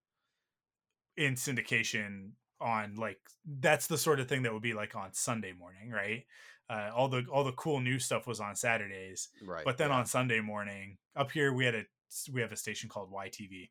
in 1.20 1.34
syndication 1.34 2.30
on 2.62 2.94
like 2.96 3.18
that's 3.60 3.86
the 3.86 3.98
sort 3.98 4.20
of 4.20 4.28
thing 4.28 4.42
that 4.42 4.52
would 4.52 4.62
be 4.62 4.72
like 4.72 4.96
on 4.96 5.12
Sunday 5.12 5.52
morning, 5.52 5.90
right? 5.90 6.24
Uh, 6.68 6.90
all 6.96 7.08
the 7.08 7.24
all 7.30 7.44
the 7.44 7.52
cool 7.52 7.78
new 7.78 7.98
stuff 7.98 8.26
was 8.26 8.40
on 8.40 8.56
Saturdays, 8.56 9.28
right. 9.44 9.64
but 9.64 9.76
then 9.76 9.90
yeah. 9.90 9.96
on 9.96 10.06
Sunday 10.06 10.40
morning, 10.40 10.96
up 11.14 11.30
here 11.30 11.52
we 11.52 11.64
had 11.66 11.74
a 11.74 11.84
we 12.32 12.40
have 12.40 12.52
a 12.52 12.56
station 12.56 12.88
called 12.88 13.12
YTV, 13.12 13.68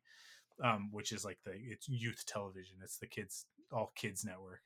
um, 0.62 0.90
which 0.92 1.10
is 1.10 1.24
like 1.24 1.38
the 1.44 1.52
it's 1.52 1.88
youth 1.88 2.24
television. 2.26 2.76
It's 2.84 2.98
the 2.98 3.08
kids 3.08 3.46
all 3.72 3.92
kids 3.96 4.24
network. 4.24 4.60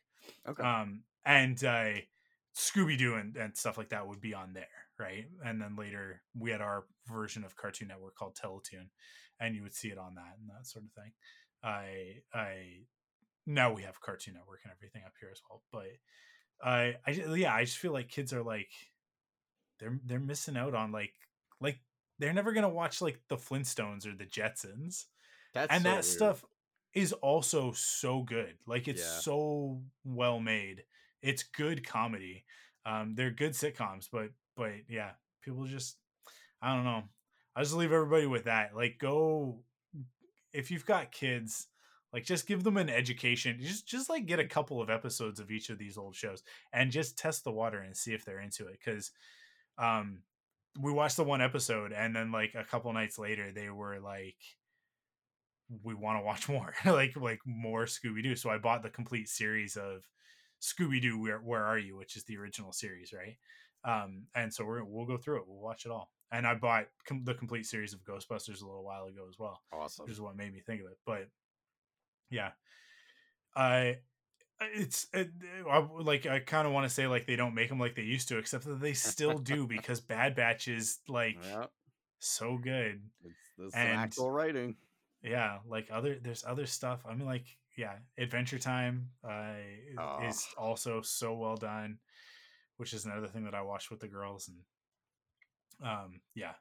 okay. 0.46 0.62
Um, 0.62 1.04
and 1.24 1.62
uh, 1.64 1.92
Scooby 2.54 2.98
Doo 2.98 3.14
and, 3.14 3.36
and 3.36 3.56
stuff 3.56 3.78
like 3.78 3.88
that 3.90 4.06
would 4.06 4.20
be 4.20 4.34
on 4.34 4.52
there, 4.52 4.66
right? 4.98 5.24
And 5.44 5.60
then 5.60 5.74
later 5.76 6.22
we 6.38 6.50
had 6.50 6.60
our 6.60 6.84
version 7.06 7.44
of 7.44 7.56
Cartoon 7.56 7.88
Network 7.88 8.14
called 8.14 8.36
Teletoon, 8.36 8.88
and 9.40 9.54
you 9.56 9.62
would 9.62 9.74
see 9.74 9.88
it 9.88 9.98
on 9.98 10.16
that 10.16 10.36
and 10.38 10.50
that 10.50 10.66
sort 10.66 10.84
of 10.84 10.92
thing. 10.92 11.12
I 11.64 12.16
I 12.34 12.56
now 13.46 13.72
we 13.72 13.82
have 13.82 14.00
Cartoon 14.00 14.34
Network 14.34 14.60
and 14.64 14.72
everything 14.72 15.02
up 15.06 15.14
here 15.20 15.30
as 15.32 15.40
well, 15.48 15.62
but 15.72 15.86
I 16.62 16.96
I 17.06 17.10
yeah 17.36 17.54
I 17.54 17.64
just 17.64 17.78
feel 17.78 17.92
like 17.92 18.08
kids 18.08 18.32
are 18.32 18.42
like 18.42 18.70
they're 19.80 19.98
they're 20.04 20.20
missing 20.20 20.56
out 20.56 20.74
on 20.74 20.92
like 20.92 21.14
like 21.60 21.78
they're 22.18 22.32
never 22.32 22.52
gonna 22.52 22.68
watch 22.68 23.00
like 23.00 23.20
the 23.28 23.36
Flintstones 23.36 24.06
or 24.06 24.14
the 24.16 24.26
Jetsons 24.26 25.06
That's 25.52 25.72
and 25.72 25.82
so 25.82 25.88
that 25.88 25.94
weird. 25.94 26.04
stuff 26.04 26.44
is 26.94 27.12
also 27.12 27.72
so 27.72 28.22
good 28.22 28.54
like 28.66 28.86
it's 28.86 29.02
Yeah. 29.02 29.20
so 29.20 29.82
well 30.04 30.38
made 30.38 30.84
it's 31.22 31.42
good 31.42 31.84
comedy 31.86 32.44
um 32.86 33.14
they're 33.16 33.32
good 33.32 33.52
sitcoms 33.52 34.08
but 34.12 34.28
but 34.56 34.72
yeah 34.88 35.10
people 35.42 35.64
just 35.64 35.96
i 36.62 36.72
don't 36.72 36.84
know 36.84 37.02
i 37.56 37.62
just 37.62 37.74
leave 37.74 37.90
everybody 37.92 38.26
with 38.26 38.44
that 38.44 38.76
like 38.76 38.98
go 39.00 39.58
if 40.54 40.70
you've 40.70 40.86
got 40.86 41.12
kids 41.12 41.68
like 42.12 42.24
just 42.24 42.46
give 42.46 42.62
them 42.62 42.76
an 42.76 42.88
education 42.88 43.58
just 43.60 43.86
just 43.86 44.08
like 44.08 44.24
get 44.24 44.38
a 44.38 44.46
couple 44.46 44.80
of 44.80 44.88
episodes 44.88 45.40
of 45.40 45.50
each 45.50 45.68
of 45.68 45.78
these 45.78 45.98
old 45.98 46.14
shows 46.14 46.42
and 46.72 46.90
just 46.90 47.18
test 47.18 47.44
the 47.44 47.52
water 47.52 47.80
and 47.80 47.96
see 47.96 48.14
if 48.14 48.24
they're 48.24 48.40
into 48.40 48.66
it 48.68 48.78
because 48.82 49.10
um 49.78 50.20
we 50.80 50.92
watched 50.92 51.16
the 51.16 51.24
one 51.24 51.42
episode 51.42 51.92
and 51.92 52.14
then 52.14 52.32
like 52.32 52.54
a 52.54 52.64
couple 52.64 52.92
nights 52.92 53.18
later 53.18 53.52
they 53.52 53.68
were 53.68 53.98
like 54.00 54.36
we 55.82 55.94
want 55.94 56.18
to 56.18 56.24
watch 56.24 56.48
more 56.48 56.72
like 56.86 57.16
like 57.16 57.40
more 57.44 57.84
scooby-doo. 57.84 58.36
So 58.36 58.48
i 58.50 58.58
bought 58.58 58.82
the 58.82 58.90
complete 58.90 59.28
series 59.28 59.76
of 59.76 60.08
scooby-doo 60.62 61.20
where, 61.20 61.38
where 61.38 61.64
are 61.64 61.78
you 61.78 61.96
which 61.96 62.16
is 62.16 62.24
the 62.24 62.36
original 62.36 62.72
series 62.72 63.12
right? 63.12 63.36
Um 63.84 64.24
and 64.34 64.52
so 64.52 64.64
we're 64.64 64.84
we'll 64.84 65.06
go 65.06 65.16
through 65.16 65.38
it 65.38 65.44
we'll 65.48 65.60
watch 65.60 65.84
it 65.84 65.90
all 65.90 66.10
and 66.34 66.46
i 66.46 66.54
bought 66.54 66.86
com- 67.08 67.24
the 67.24 67.34
complete 67.34 67.64
series 67.66 67.92
of 67.94 68.04
ghostbusters 68.04 68.62
a 68.62 68.66
little 68.66 68.84
while 68.84 69.06
ago 69.06 69.24
as 69.28 69.38
well 69.38 69.62
Awesome. 69.72 70.04
which 70.04 70.12
is 70.12 70.20
what 70.20 70.36
made 70.36 70.52
me 70.52 70.60
think 70.60 70.80
of 70.82 70.86
it 70.88 70.98
but 71.06 71.28
yeah 72.30 72.50
i 73.56 73.98
it's 74.60 75.06
it, 75.12 75.30
I, 75.70 75.78
like 76.00 76.26
i 76.26 76.38
kind 76.38 76.66
of 76.66 76.72
want 76.72 76.88
to 76.88 76.94
say 76.94 77.06
like 77.06 77.26
they 77.26 77.36
don't 77.36 77.54
make 77.54 77.68
them 77.68 77.80
like 77.80 77.94
they 77.96 78.02
used 78.02 78.28
to 78.28 78.38
except 78.38 78.64
that 78.64 78.80
they 78.80 78.92
still 78.94 79.38
do 79.54 79.66
because 79.66 80.00
bad 80.00 80.34
batch 80.34 80.68
is 80.68 80.98
like 81.08 81.36
yeah, 81.42 81.66
so 82.18 82.58
good 82.58 83.02
it's, 83.58 83.74
and- 83.74 83.98
actual 83.98 84.30
writing. 84.30 84.76
yeah 85.22 85.58
like 85.68 85.88
other 85.92 86.18
there's 86.22 86.44
other 86.46 86.66
stuff 86.66 87.00
i 87.08 87.14
mean 87.14 87.26
like 87.26 87.46
yeah 87.76 87.94
adventure 88.18 88.58
time 88.58 89.08
uh 89.28 89.52
Oh. 89.98 90.26
is 90.28 90.46
also 90.56 91.02
so 91.02 91.34
well 91.34 91.56
done 91.56 91.98
which 92.76 92.92
is 92.92 93.04
another 93.04 93.26
thing 93.28 93.44
that 93.44 93.54
i 93.54 93.62
watched 93.62 93.90
with 93.90 94.00
the 94.00 94.08
girls 94.08 94.48
and 94.48 94.58
um 95.82 96.20
yeah 96.34 96.52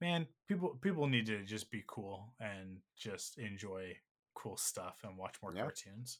man 0.00 0.26
people 0.48 0.78
people 0.80 1.06
need 1.06 1.26
to 1.26 1.42
just 1.44 1.70
be 1.70 1.82
cool 1.86 2.32
and 2.40 2.78
just 2.96 3.38
enjoy 3.38 3.94
cool 4.34 4.56
stuff 4.56 4.98
and 5.04 5.16
watch 5.16 5.34
more 5.42 5.52
Yeah. 5.54 5.62
cartoons 5.62 6.18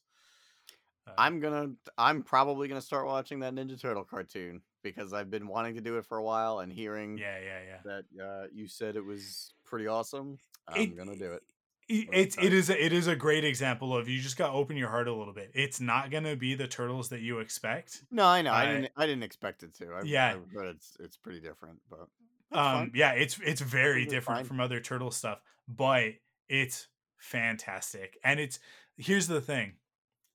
uh, 1.06 1.12
I'm 1.16 1.40
gonna. 1.40 1.70
I'm 1.96 2.22
probably 2.22 2.68
gonna 2.68 2.82
start 2.82 3.06
watching 3.06 3.40
that 3.40 3.54
Ninja 3.54 3.80
Turtle 3.80 4.04
cartoon 4.04 4.60
because 4.82 5.14
I've 5.14 5.30
been 5.30 5.48
wanting 5.48 5.74
to 5.76 5.80
do 5.80 5.96
it 5.96 6.04
for 6.04 6.18
a 6.18 6.22
while 6.22 6.58
and 6.58 6.70
hearing 6.70 7.16
yeah 7.16 7.38
yeah 7.38 7.60
yeah 7.66 7.78
that 8.16 8.22
uh, 8.22 8.46
you 8.52 8.68
said 8.68 8.96
it 8.96 9.04
was 9.04 9.54
pretty 9.64 9.86
awesome. 9.86 10.36
I'm 10.68 10.82
It- 10.82 10.96
gonna 10.98 11.16
do 11.16 11.32
it. 11.32 11.42
it- 11.88 12.08
it's 12.12 12.36
it 12.36 12.52
is 12.52 12.68
a, 12.68 12.84
it 12.84 12.92
is 12.92 13.06
a 13.06 13.16
great 13.16 13.44
example 13.46 13.96
of 13.96 14.10
you 14.10 14.20
just 14.20 14.36
got 14.36 14.48
to 14.48 14.52
open 14.52 14.76
your 14.76 14.90
heart 14.90 15.08
a 15.08 15.14
little 15.14 15.32
bit. 15.32 15.50
It's 15.54 15.80
not 15.80 16.10
gonna 16.10 16.36
be 16.36 16.54
the 16.54 16.68
turtles 16.68 17.08
that 17.08 17.20
you 17.22 17.38
expect. 17.40 18.04
No, 18.10 18.26
I 18.26 18.42
know. 18.42 18.52
I, 18.52 18.64
I- 18.64 18.66
didn't. 18.66 18.92
I 18.94 19.06
didn't 19.06 19.22
expect 19.24 19.62
it 19.62 19.74
to. 19.76 19.92
I, 19.94 20.02
Yeah. 20.04 20.34
I 20.36 20.54
heard 20.54 20.76
it's 20.76 20.98
it's 21.00 21.16
pretty 21.16 21.40
different, 21.40 21.80
but 21.88 22.08
Um, 22.52 22.90
yeah, 22.94 23.12
it's 23.12 23.38
it's 23.44 23.60
very 23.60 24.02
It's 24.04 24.12
different 24.12 24.40
fine. 24.40 24.46
from 24.46 24.60
other 24.60 24.80
turtle 24.80 25.10
stuff, 25.10 25.40
but 25.68 26.14
it's 26.48 26.88
fantastic. 27.18 28.18
And 28.24 28.40
it's 28.40 28.58
here's 28.96 29.28
the 29.28 29.40
thing. 29.40 29.74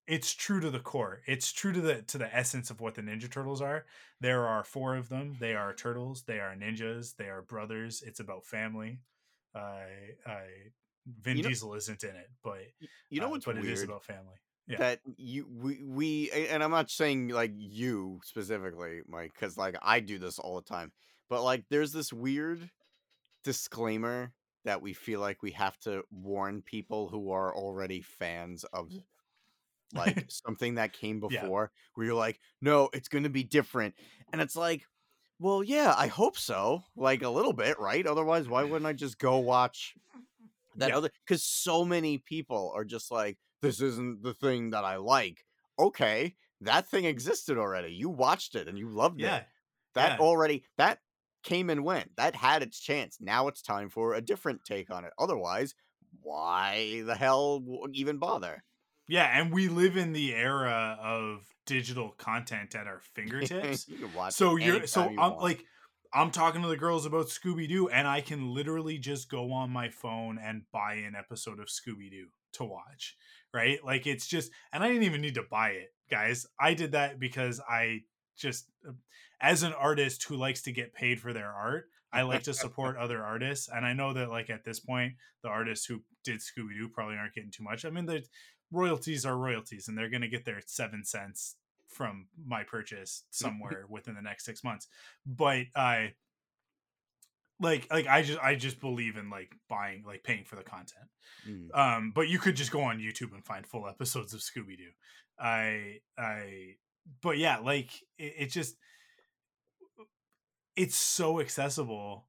It's 0.08 0.34
true 0.34 0.60
to 0.60 0.70
the 0.70 0.80
core. 0.80 1.22
It's 1.26 1.52
true 1.52 1.74
to 1.74 1.82
the 1.82 2.02
to 2.04 2.18
the 2.18 2.34
essence 2.36 2.70
of 2.70 2.80
what 2.80 2.96
the 2.96 3.02
Ninja 3.02 3.30
Turtles 3.30 3.62
are. 3.62 3.86
There 4.22 4.46
are 4.48 4.64
four 4.64 4.96
of 4.96 5.10
them. 5.10 5.36
They 5.40 5.56
are 5.56 5.74
turtles. 5.74 6.24
They 6.24 6.40
are 6.40 6.56
ninjas. 6.56 7.16
They 7.18 7.26
are 7.26 7.42
brothers. 7.42 8.04
It's 8.06 8.20
about 8.20 8.46
family. 8.46 9.00
I 9.56 9.86
I 10.26 10.42
Vin 11.22 11.38
You 11.38 11.44
know- 11.44 11.50
Diesel 11.50 11.74
isn't 11.76 12.04
in 12.04 12.16
it, 12.16 12.30
but 12.44 12.60
You 13.10 13.20
know 13.20 13.28
uh, 13.28 13.30
what's 13.32 13.46
but 13.46 13.58
it 13.58 13.66
is 13.66 13.84
about 13.84 14.04
family. 14.06 14.36
Yeah. 14.68 14.78
that 14.78 15.00
you 15.18 15.48
we 15.48 15.84
we 15.84 16.32
and 16.32 16.64
I'm 16.64 16.72
not 16.72 16.90
saying 16.90 17.28
like 17.30 17.52
you 17.56 18.20
specifically, 18.24 19.02
Mike, 19.08 19.34
because 19.34 19.58
like 19.58 19.76
I 19.82 20.00
do 20.00 20.18
this 20.18 20.40
all 20.40 20.56
the 20.56 20.64
time. 20.68 20.92
But 21.30 21.44
like 21.44 21.66
there's 21.70 21.92
this 21.92 22.14
weird 22.14 22.70
disclaimer 23.44 24.34
that 24.66 24.82
we 24.82 24.94
feel 24.94 25.20
like 25.20 25.44
we 25.44 25.52
have 25.52 25.78
to 25.80 26.04
warn 26.12 26.62
people 26.62 27.08
who 27.08 27.32
are 27.32 27.56
already 27.56 28.02
fans 28.02 28.64
of 28.74 28.90
mm. 28.90 29.04
like 29.94 30.26
something 30.46 30.76
that 30.76 30.94
came 30.94 31.22
Yeah. 31.30 31.42
before 31.42 31.72
where 31.94 32.06
you're 32.06 32.16
like, 32.16 32.40
no, 32.62 32.90
it's 32.94 33.08
gonna 33.08 33.30
be 33.30 33.44
different. 33.44 33.96
And 34.34 34.42
it's 34.42 34.56
like, 34.56 34.86
well, 35.40 35.64
yeah, 35.64 35.94
I 35.98 36.08
hope 36.08 36.38
so. 36.38 36.84
Like 36.96 37.22
a 37.22 37.30
little 37.30 37.54
bit, 37.54 37.80
right? 37.80 38.06
Otherwise, 38.06 38.48
why 38.48 38.64
wouldn't 38.64 38.86
I 38.86 38.94
just 38.94 39.20
go 39.20 39.38
watch 39.38 39.94
that 40.78 40.90
Yeah. 40.90 40.98
other 40.98 41.10
because 41.26 41.44
so 41.44 41.86
many 41.86 42.18
people 42.18 42.72
are 42.76 42.86
just 42.86 43.12
like, 43.12 43.38
this 43.62 43.82
isn't 43.82 44.24
the 44.24 44.34
thing 44.34 44.72
that 44.72 44.84
I 44.86 44.98
like. 44.98 45.46
Okay, 45.78 46.36
that 46.62 46.88
thing 46.88 47.06
existed 47.06 47.58
already. 47.58 47.94
You 47.94 48.10
watched 48.10 48.56
it 48.56 48.68
and 48.68 48.78
you 48.78 48.90
loved 48.90 49.20
yeah. 49.20 49.38
it. 49.38 49.48
That 49.94 50.20
yeah. 50.20 50.26
already 50.26 50.64
that 50.78 51.00
came 51.46 51.70
and 51.70 51.86
went. 51.86 52.12
That 52.18 52.36
had 52.36 52.62
its 52.62 52.80
chance. 52.80 53.18
Now 53.22 53.48
it's 53.48 53.62
time 53.62 53.90
for 53.90 54.14
a 54.14 54.22
different 54.22 54.66
take 54.66 54.92
on 54.92 55.06
it. 55.06 55.14
Otherwise, 55.18 55.76
why 56.22 57.04
the 57.06 57.16
hell 57.16 57.64
even 57.94 58.18
bother? 58.18 58.64
Yeah, 59.08 59.30
and 59.40 59.54
we 59.54 59.68
live 59.70 59.96
in 59.96 60.14
the 60.14 60.34
era 60.34 60.98
of 61.02 61.46
digital 61.66 62.10
content 62.18 62.76
at 62.76 62.88
our 62.88 63.02
fingertips. 63.14 63.88
you 63.88 64.10
so 64.30 64.56
you're 64.56 64.88
so 64.88 65.04
you 65.10 65.20
I'm 65.20 65.32
want. 65.32 65.42
like 65.42 65.64
I'm 66.14 66.32
talking 66.32 66.62
to 66.62 66.68
the 66.68 66.78
girls 66.78 67.06
about 67.06 67.28
Scooby 67.28 67.68
Doo, 67.68 67.88
and 67.90 68.08
I 68.08 68.22
can 68.22 68.54
literally 68.54 68.98
just 68.98 69.30
go 69.30 69.52
on 69.52 69.70
my 69.70 69.90
phone 69.90 70.40
and 70.42 70.64
buy 70.72 70.96
an 70.96 71.14
episode 71.16 71.60
of 71.60 71.68
Scooby 71.68 72.10
Doo 72.10 72.28
to 72.54 72.64
watch. 72.64 73.16
Right? 73.54 73.80
Like 73.86 74.08
it's 74.08 74.28
just, 74.28 74.52
and 74.74 74.84
I 74.84 74.88
didn't 74.88 75.04
even 75.04 75.22
need 75.22 75.36
to 75.36 75.44
buy 75.50 75.70
it, 75.70 75.90
guys. 76.10 76.46
I 76.60 76.74
did 76.74 76.94
that 76.94 77.20
because 77.20 77.62
I 77.70 78.02
just, 78.38 78.70
uh, 78.88 78.92
as 79.42 79.64
an 79.64 79.74
artist 79.74 80.24
who 80.24 80.36
likes 80.36 80.62
to 80.64 80.72
get 80.72 80.94
paid 80.94 81.20
for 81.20 81.34
their 81.34 81.52
art, 81.52 81.90
I 82.12 82.22
like 82.22 82.44
to 82.44 82.54
support 82.54 82.98
other 82.98 83.24
artists, 83.24 83.70
and 83.74 83.86
I 83.86 83.94
know 83.94 84.14
that 84.14 84.30
like 84.30 84.50
at 84.50 84.64
this 84.64 84.80
point, 84.80 85.14
the 85.44 85.50
artists 85.50 85.86
who 85.86 86.02
did 86.24 86.40
Scooby 86.40 86.78
Doo 86.78 86.90
probably 86.90 87.18
aren't 87.18 87.34
getting 87.34 87.52
too 87.52 87.64
much. 87.64 87.86
I 87.86 87.90
mean, 87.90 88.06
the 88.06 88.24
royalties 88.72 89.26
are 89.26 89.38
royalties, 89.38 89.88
and 89.88 89.98
they're 89.98 90.10
going 90.10 90.22
to 90.22 90.28
get 90.28 90.46
their 90.46 90.62
seven 90.66 91.04
cents 91.04 91.56
from 91.90 92.28
my 92.46 92.64
purchase 92.64 93.24
somewhere 93.32 93.86
within 93.90 94.16
the 94.16 94.22
next 94.22 94.46
six 94.46 94.64
months. 94.64 94.88
But 95.26 95.66
I 95.76 96.14
like 97.60 97.88
like 97.92 98.08
I 98.08 98.22
just 98.22 98.40
I 98.40 98.56
just 98.56 98.80
believe 98.80 99.18
in 99.18 99.30
like 99.30 99.54
buying 99.70 100.04
like 100.06 100.24
paying 100.24 100.46
for 100.46 100.56
the 100.56 100.64
content. 100.64 101.08
Mm. 101.48 101.78
Um, 101.78 102.12
but 102.14 102.28
you 102.28 102.40
could 102.40 102.56
just 102.56 102.72
go 102.72 102.82
on 102.82 103.00
YouTube 103.00 103.34
and 103.34 103.46
find 103.46 103.66
full 103.66 103.88
episodes 103.88 104.34
of 104.34 104.42
Scooby 104.42 104.78
Doo. 104.78 104.92
I 105.40 106.00
I 106.18 106.76
but 107.22 107.38
yeah, 107.38 107.58
like 107.58 107.92
it, 108.18 108.34
it 108.38 108.46
just 108.52 108.76
it's 110.76 110.96
so 110.96 111.40
accessible 111.40 112.28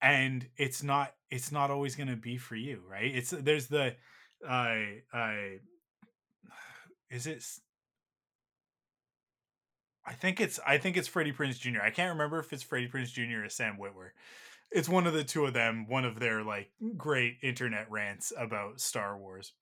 and 0.00 0.46
it's 0.56 0.82
not 0.82 1.14
it's 1.30 1.52
not 1.52 1.70
always 1.70 1.94
going 1.96 2.08
to 2.08 2.16
be 2.16 2.36
for 2.36 2.56
you 2.56 2.82
right? 2.88 3.14
It's 3.14 3.30
there's 3.30 3.66
the 3.68 3.94
i 4.48 5.02
i 5.12 5.56
is 7.10 7.26
it 7.26 7.42
i 10.06 10.12
think 10.12 10.40
it's 10.40 10.60
i 10.64 10.78
think 10.78 10.96
it's 10.96 11.08
freddie 11.08 11.32
prinze 11.32 11.58
jr 11.58 11.80
i 11.82 11.90
can't 11.90 12.12
remember 12.12 12.38
if 12.38 12.52
it's 12.52 12.62
freddie 12.62 12.88
prinze 12.88 13.12
jr 13.12 13.44
or 13.44 13.48
sam 13.48 13.78
witwer. 13.80 14.10
It's 14.70 14.88
one 14.88 15.06
of 15.06 15.14
the 15.14 15.24
two 15.24 15.46
of 15.46 15.54
them 15.54 15.86
one 15.88 16.04
of 16.04 16.20
their 16.20 16.44
like 16.44 16.70
great 16.96 17.38
internet 17.42 17.90
rants 17.90 18.32
about 18.36 18.80
star 18.80 19.16
wars 19.18 19.52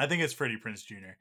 i 0.00 0.06
think 0.06 0.22
it's 0.22 0.32
freddie 0.32 0.58
prinze 0.58 0.84
jr 0.84 1.14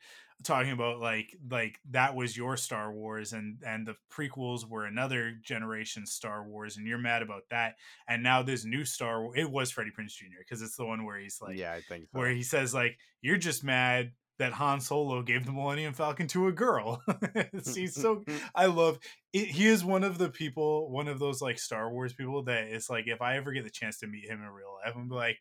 talking 0.43 0.71
about 0.71 0.99
like 0.99 1.35
like 1.49 1.79
that 1.91 2.15
was 2.15 2.35
your 2.37 2.55
Star 2.55 2.91
Wars 2.93 3.33
and 3.33 3.57
and 3.65 3.85
the 3.85 3.95
prequels 4.11 4.67
were 4.67 4.85
another 4.85 5.37
generation 5.43 6.05
Star 6.05 6.47
Wars 6.47 6.77
and 6.77 6.87
you're 6.87 6.97
mad 6.97 7.21
about 7.21 7.43
that 7.51 7.75
and 8.07 8.23
now 8.23 8.41
this 8.41 8.63
new 8.63 8.85
Star 8.85 9.21
Wars 9.21 9.35
it 9.37 9.49
was 9.49 9.71
Freddie 9.71 9.91
Prinze 9.91 10.15
Jr. 10.15 10.39
because 10.39 10.61
it's 10.61 10.77
the 10.77 10.85
one 10.85 11.03
where 11.03 11.17
he's 11.17 11.39
like 11.41 11.57
yeah, 11.57 11.73
I 11.73 11.81
think 11.81 12.05
so. 12.05 12.19
where 12.19 12.29
he 12.29 12.43
says 12.43 12.73
like 12.73 12.97
you're 13.21 13.37
just 13.37 13.63
mad 13.63 14.11
that 14.37 14.53
Han 14.53 14.79
Solo 14.79 15.21
gave 15.21 15.45
the 15.45 15.51
Millennium 15.51 15.93
Falcon 15.93 16.25
to 16.27 16.47
a 16.47 16.51
girl. 16.53 17.01
he's 17.75 17.93
so 17.93 18.23
I 18.55 18.67
love 18.67 18.99
it, 19.33 19.47
he 19.47 19.67
is 19.67 19.83
one 19.83 20.05
of 20.05 20.17
the 20.17 20.29
people, 20.29 20.89
one 20.89 21.09
of 21.09 21.19
those 21.19 21.41
like 21.41 21.59
Star 21.59 21.91
Wars 21.91 22.13
people 22.13 22.43
that 22.43 22.69
it's 22.69 22.89
like 22.89 23.07
if 23.07 23.21
I 23.21 23.35
ever 23.35 23.51
get 23.51 23.65
the 23.65 23.69
chance 23.69 23.99
to 23.99 24.07
meet 24.07 24.29
him 24.29 24.41
in 24.41 24.47
real 24.47 24.77
life, 24.83 24.95
I'm 24.95 25.09
like, 25.09 25.39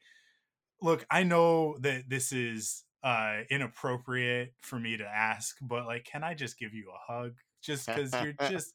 look, 0.83 1.07
I 1.09 1.23
know 1.23 1.77
that 1.83 2.09
this 2.09 2.33
is 2.33 2.83
uh 3.03 3.39
inappropriate 3.51 4.55
for 4.61 4.79
me 4.79 4.97
to 4.97 5.05
ask, 5.05 5.57
but 5.61 5.87
like, 5.87 6.05
can 6.05 6.25
I 6.25 6.35
just 6.35 6.59
give 6.59 6.75
you 6.75 6.91
a 6.91 7.13
hug? 7.13 7.35
Just 7.63 7.87
because 7.87 8.13
you're 8.23 8.35
just 8.49 8.75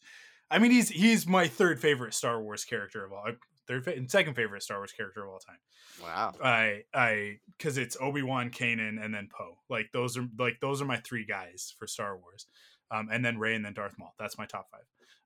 I 0.51 0.59
mean, 0.59 0.71
he's 0.71 0.89
he's 0.89 1.27
my 1.27 1.47
third 1.47 1.79
favorite 1.79 2.13
Star 2.13 2.41
Wars 2.41 2.63
character 2.63 3.03
of 3.03 3.11
all 3.11 3.25
third 3.67 3.87
and 3.87 4.09
second 4.09 4.35
favorite 4.35 4.63
Star 4.63 4.77
Wars 4.77 4.91
character 4.91 5.23
of 5.23 5.29
all 5.29 5.39
time. 5.39 5.57
wow. 6.01 6.33
I 6.43 6.83
I 6.93 7.39
because 7.57 7.77
it's 7.77 7.97
Obi 7.99 8.21
Wan, 8.21 8.49
Kanan, 8.49 9.03
and 9.03 9.13
then 9.13 9.29
Poe. 9.35 9.57
Like 9.69 9.89
those 9.93 10.17
are 10.17 10.27
like 10.37 10.59
those 10.61 10.81
are 10.81 10.85
my 10.85 10.97
three 10.97 11.25
guys 11.25 11.73
for 11.77 11.87
Star 11.87 12.17
Wars, 12.17 12.45
um, 12.91 13.09
and 13.11 13.23
then 13.23 13.37
Rey 13.39 13.55
and 13.55 13.65
then 13.65 13.73
Darth 13.73 13.95
Maul. 13.97 14.13
That's 14.19 14.37
my 14.37 14.45
top 14.45 14.67
five. 14.71 14.81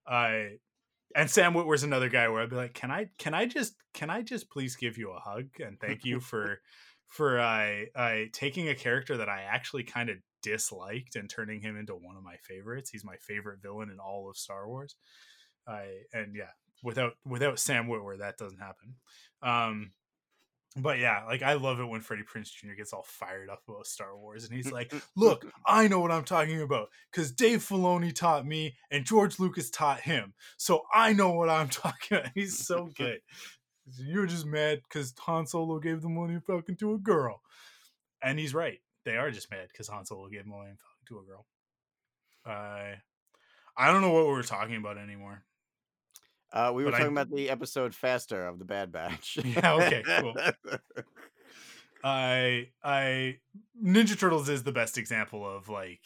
I 0.08 0.58
and 1.16 1.30
Sam 1.30 1.54
Witwer's 1.54 1.84
another 1.84 2.10
guy 2.10 2.28
where 2.30 2.42
I'd 2.42 2.50
be 2.50 2.56
like, 2.56 2.74
can 2.74 2.92
I 2.92 3.10
can 3.18 3.34
I 3.34 3.46
just 3.46 3.76
can 3.94 4.10
I 4.10 4.22
just 4.22 4.50
please 4.50 4.76
give 4.76 4.98
you 4.98 5.12
a 5.12 5.20
hug 5.20 5.48
and 5.60 5.80
thank 5.80 6.06
you 6.06 6.20
for 6.22 6.62
for 7.08 7.40
I 7.40 7.88
uh, 7.96 8.00
I 8.00 8.30
taking 8.34 8.70
a 8.70 8.76
character 8.76 9.18
that 9.18 9.30
I 9.30 9.42
actually 9.42 9.84
kind 9.84 10.10
of 10.10 10.18
disliked 10.44 11.16
and 11.16 11.30
turning 11.30 11.62
him 11.62 11.78
into 11.78 11.94
one 11.94 12.18
of 12.18 12.24
my 12.24 12.36
favorites. 12.38 12.90
He's 12.90 13.06
my 13.06 13.16
favorite 13.18 13.62
villain 13.62 13.90
in 13.90 14.00
all 14.00 14.30
of 14.30 14.38
Star 14.38 14.68
Wars. 14.68 14.96
I 15.68 16.04
and 16.14 16.36
yeah, 16.36 16.52
without 16.84 17.14
without 17.26 17.60
Sam 17.60 17.88
Witwer, 17.88 18.20
that 18.20 18.38
doesn't 18.38 18.60
happen. 18.60 18.96
Um, 19.42 19.92
but 20.76 21.00
yeah, 21.00 21.24
like 21.26 21.42
I 21.42 21.54
love 21.54 21.80
it 21.80 21.86
when 21.86 22.02
Freddie 22.02 22.24
Prinze 22.24 22.52
Jr. 22.52 22.74
gets 22.78 22.94
all 22.94 23.06
fired 23.08 23.50
up 23.50 23.64
about 23.68 23.88
Star 23.88 24.16
Wars, 24.18 24.46
and 24.46 24.54
he's 24.54 24.72
like, 24.72 24.94
"Look, 25.16 25.46
I 25.66 25.88
know 25.88 26.00
what 26.00 26.12
I'm 26.12 26.24
talking 26.24 26.62
about 26.62 26.90
because 27.12 27.32
Dave 27.32 27.60
Filoni 27.60 28.14
taught 28.14 28.46
me, 28.46 28.76
and 28.92 29.06
George 29.06 29.40
Lucas 29.40 29.70
taught 29.70 30.02
him, 30.02 30.34
so 30.58 30.84
I 30.94 31.14
know 31.14 31.32
what 31.32 31.50
I'm 31.50 31.70
talking 31.70 32.18
about." 32.18 32.32
He's 32.36 32.58
so 32.58 32.90
good. 32.98 33.20
You're 34.00 34.26
just 34.26 34.46
mad 34.46 34.82
because 34.84 35.14
Han 35.20 35.46
Solo 35.48 35.80
gave 35.80 36.02
the 36.02 36.10
Millennium 36.10 36.42
Falcon 36.42 36.76
to 36.78 36.94
a 36.94 36.98
girl, 36.98 37.42
and 38.22 38.38
he's 38.38 38.54
right. 38.54 38.80
They 39.06 39.16
are 39.16 39.32
just 39.32 39.50
mad 39.50 39.68
because 39.72 39.88
Han 39.88 40.06
Solo 40.06 40.28
gave 40.28 40.46
Millennium 40.46 40.78
Falcon 40.78 41.06
to 41.08 41.20
a 41.20 41.24
girl. 41.24 41.46
I, 42.46 42.96
I 43.78 43.92
don't 43.92 44.02
know 44.02 44.12
what 44.12 44.26
we 44.26 44.32
were 44.34 44.44
talking 44.44 44.76
about 44.76 44.98
anymore. 44.98 45.44
Uh, 46.52 46.72
we 46.74 46.84
were 46.84 46.92
But 46.92 46.96
I- 46.96 47.00
talking 47.00 47.14
about 47.14 47.30
the 47.34 47.50
episode 47.50 47.94
faster 47.96 48.46
of 48.48 48.60
the 48.60 48.66
Bad 48.66 48.92
Batch. 48.92 49.38
Yeah, 49.46 49.74
okay, 49.76 50.04
cool. 50.20 50.34
I 52.04 52.70
I 52.84 53.38
Ninja 53.84 54.18
Turtles 54.18 54.50
is 54.50 54.64
the 54.64 54.72
best 54.72 54.98
example 54.98 55.46
of 55.50 55.68
like 55.68 56.02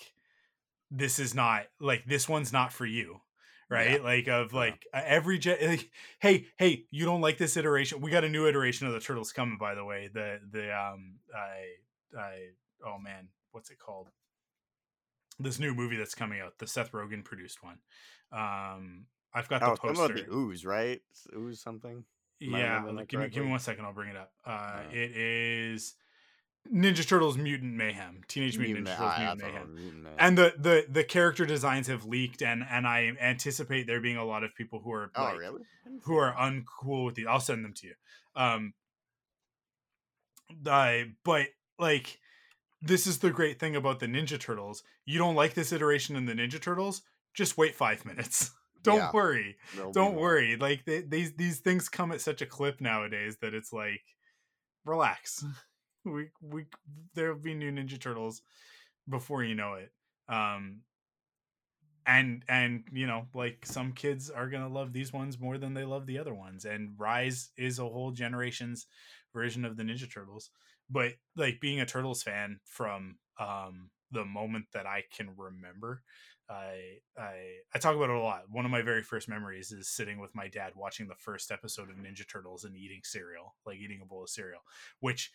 this 0.89 1.19
is 1.19 1.35
not 1.35 1.63
like 1.79 2.05
this 2.05 2.29
one's 2.29 2.53
not 2.53 2.71
for 2.71 2.85
you. 2.85 3.21
Right? 3.71 4.03
Like 4.03 4.27
of 4.27 4.53
like 4.53 4.85
uh, 4.93 5.01
every 5.05 5.39
ge- 5.39 5.61
like, 5.61 5.89
hey, 6.19 6.47
hey, 6.57 6.85
you 6.91 7.05
don't 7.05 7.21
like 7.21 7.37
this 7.37 7.55
iteration. 7.55 8.01
We 8.01 8.11
got 8.11 8.23
a 8.23 8.29
new 8.29 8.45
iteration 8.47 8.87
of 8.87 8.93
the 8.93 8.99
Turtles 8.99 9.31
coming 9.31 9.57
by 9.57 9.75
the 9.75 9.85
way. 9.85 10.09
The 10.13 10.39
the 10.51 10.77
um 10.77 11.19
I 11.33 12.19
I 12.19 12.33
oh 12.85 12.99
man, 12.99 13.29
what's 13.51 13.69
it 13.69 13.79
called? 13.79 14.09
This 15.39 15.57
new 15.57 15.73
movie 15.73 15.95
that's 15.95 16.13
coming 16.13 16.41
out, 16.41 16.57
the 16.59 16.67
Seth 16.67 16.91
Rogen 16.91 17.23
produced 17.23 17.63
one. 17.63 17.77
Um 18.31 19.05
I've 19.33 19.47
got 19.47 19.61
the 19.61 19.67
oh, 19.67 19.75
something 19.75 19.95
poster. 19.95 20.25
the 20.25 20.35
ooze, 20.35 20.65
right? 20.65 21.01
It's 21.09 21.27
ooze 21.33 21.61
something. 21.61 22.03
Am 22.41 22.51
Yeah, 22.51 23.03
give 23.07 23.19
me 23.19 23.29
give 23.29 23.45
me 23.45 23.51
one 23.51 23.59
second. 23.59 23.85
I'll 23.85 23.93
bring 23.93 24.09
it 24.09 24.17
up. 24.17 24.31
Uh, 24.45 24.49
Alright. 24.49 24.93
It 24.93 25.11
is 25.15 25.95
Ninja 26.73 27.05
Turtles 27.07 27.37
Mutant 27.37 27.73
Mayhem, 27.73 28.21
Teenage 28.27 28.57
Mutant 28.57 28.85
Mutant 28.85 28.87
Ninja 28.87 28.97
Turtles 28.97 29.13
ah, 29.15 29.19
Mutant 29.19 29.41
what 29.41 29.53
Mayhem, 29.53 29.75
Mutant 29.75 30.03
Mayhem. 30.03 30.17
and 30.19 30.37
the 30.37 30.53
the 30.57 30.85
the 30.89 31.03
character 31.03 31.45
designs 31.45 31.87
have 31.87 32.05
leaked, 32.05 32.41
and 32.41 32.63
and 32.69 32.87
I 32.87 33.11
anticipate 33.21 33.87
there 33.87 33.99
being 33.99 34.17
a 34.17 34.25
lot 34.25 34.43
of 34.43 34.53
people 34.55 34.79
who 34.83 34.91
are 34.91 35.11
oh, 35.15 35.23
like, 35.23 35.37
really? 35.39 35.61
Who 36.03 36.15
are 36.17 36.33
uncool 36.33 37.05
with 37.05 37.15
these. 37.15 37.25
I'll 37.27 37.39
send 37.39 37.65
them 37.65 37.73
to 37.73 37.87
you. 37.87 37.93
Um, 38.35 38.73
Uh, 40.65 41.03
but 41.23 41.47
like 41.79 42.19
this 42.81 43.05
is 43.05 43.19
the 43.19 43.29
great 43.31 43.59
thing 43.59 43.75
about 43.75 43.99
the 43.99 44.07
Ninja 44.07 44.39
Turtles. 44.39 44.83
You 45.05 45.17
don't 45.19 45.35
like 45.35 45.53
this 45.53 45.71
iteration 45.71 46.15
in 46.15 46.25
the 46.25 46.33
Ninja 46.33 46.59
Turtles? 46.61 47.03
Just 47.33 47.57
wait 47.57 47.75
five 47.75 48.05
minutes. 48.05 48.51
don't 48.83 48.97
Yeah. 48.97 49.11
worry. 49.13 49.57
There'll 49.75 49.91
Don't 49.91 50.15
worry. 50.15 50.55
Like 50.57 50.85
they, 50.85 51.01
these 51.01 51.33
these 51.35 51.59
things 51.59 51.89
come 51.89 52.11
at 52.11 52.21
such 52.21 52.41
a 52.41 52.45
clip 52.45 52.81
nowadays 52.81 53.37
that 53.41 53.53
it's 53.53 53.71
like, 53.71 54.01
relax. 54.85 55.45
We 56.05 56.29
we 56.41 56.65
there'll 57.13 57.37
be 57.37 57.53
new 57.53 57.71
Ninja 57.71 57.99
Turtles 57.99 58.41
before 59.09 59.43
you 59.43 59.55
know 59.55 59.75
it. 59.75 59.91
Um, 60.27 60.81
and 62.05 62.43
and 62.49 62.83
you 62.91 63.05
know 63.05 63.27
like 63.33 63.63
some 63.65 63.91
kids 63.93 64.29
are 64.29 64.49
gonna 64.49 64.67
love 64.67 64.91
these 64.91 65.13
ones 65.13 65.39
more 65.39 65.57
than 65.57 65.73
they 65.73 65.83
love 65.83 66.05
the 66.07 66.17
other 66.17 66.33
ones 66.33 66.65
and 66.65 66.89
rise 66.97 67.49
is 67.57 67.77
a 67.79 67.83
whole 67.83 68.11
generation's 68.11 68.87
version 69.33 69.63
of 69.65 69.77
the 69.77 69.83
ninja 69.83 70.11
turtles 70.11 70.49
but 70.89 71.13
like 71.35 71.61
being 71.61 71.79
a 71.79 71.85
turtles 71.85 72.23
fan 72.23 72.59
from 72.65 73.17
um 73.39 73.89
the 74.11 74.25
moment 74.25 74.65
that 74.73 74.87
i 74.87 75.03
can 75.15 75.29
remember 75.37 76.01
i 76.49 76.97
i 77.19 77.33
i 77.75 77.77
talk 77.77 77.95
about 77.95 78.09
it 78.09 78.15
a 78.15 78.19
lot 78.19 78.43
one 78.49 78.65
of 78.65 78.71
my 78.71 78.81
very 78.81 79.03
first 79.03 79.29
memories 79.29 79.71
is 79.71 79.87
sitting 79.87 80.19
with 80.19 80.33
my 80.33 80.47
dad 80.47 80.73
watching 80.75 81.07
the 81.07 81.15
first 81.19 81.51
episode 81.51 81.89
of 81.89 81.95
ninja 81.97 82.27
turtles 82.27 82.63
and 82.63 82.75
eating 82.75 83.01
cereal 83.03 83.55
like 83.63 83.77
eating 83.77 83.99
a 84.01 84.05
bowl 84.05 84.23
of 84.23 84.29
cereal 84.29 84.61
which 85.01 85.31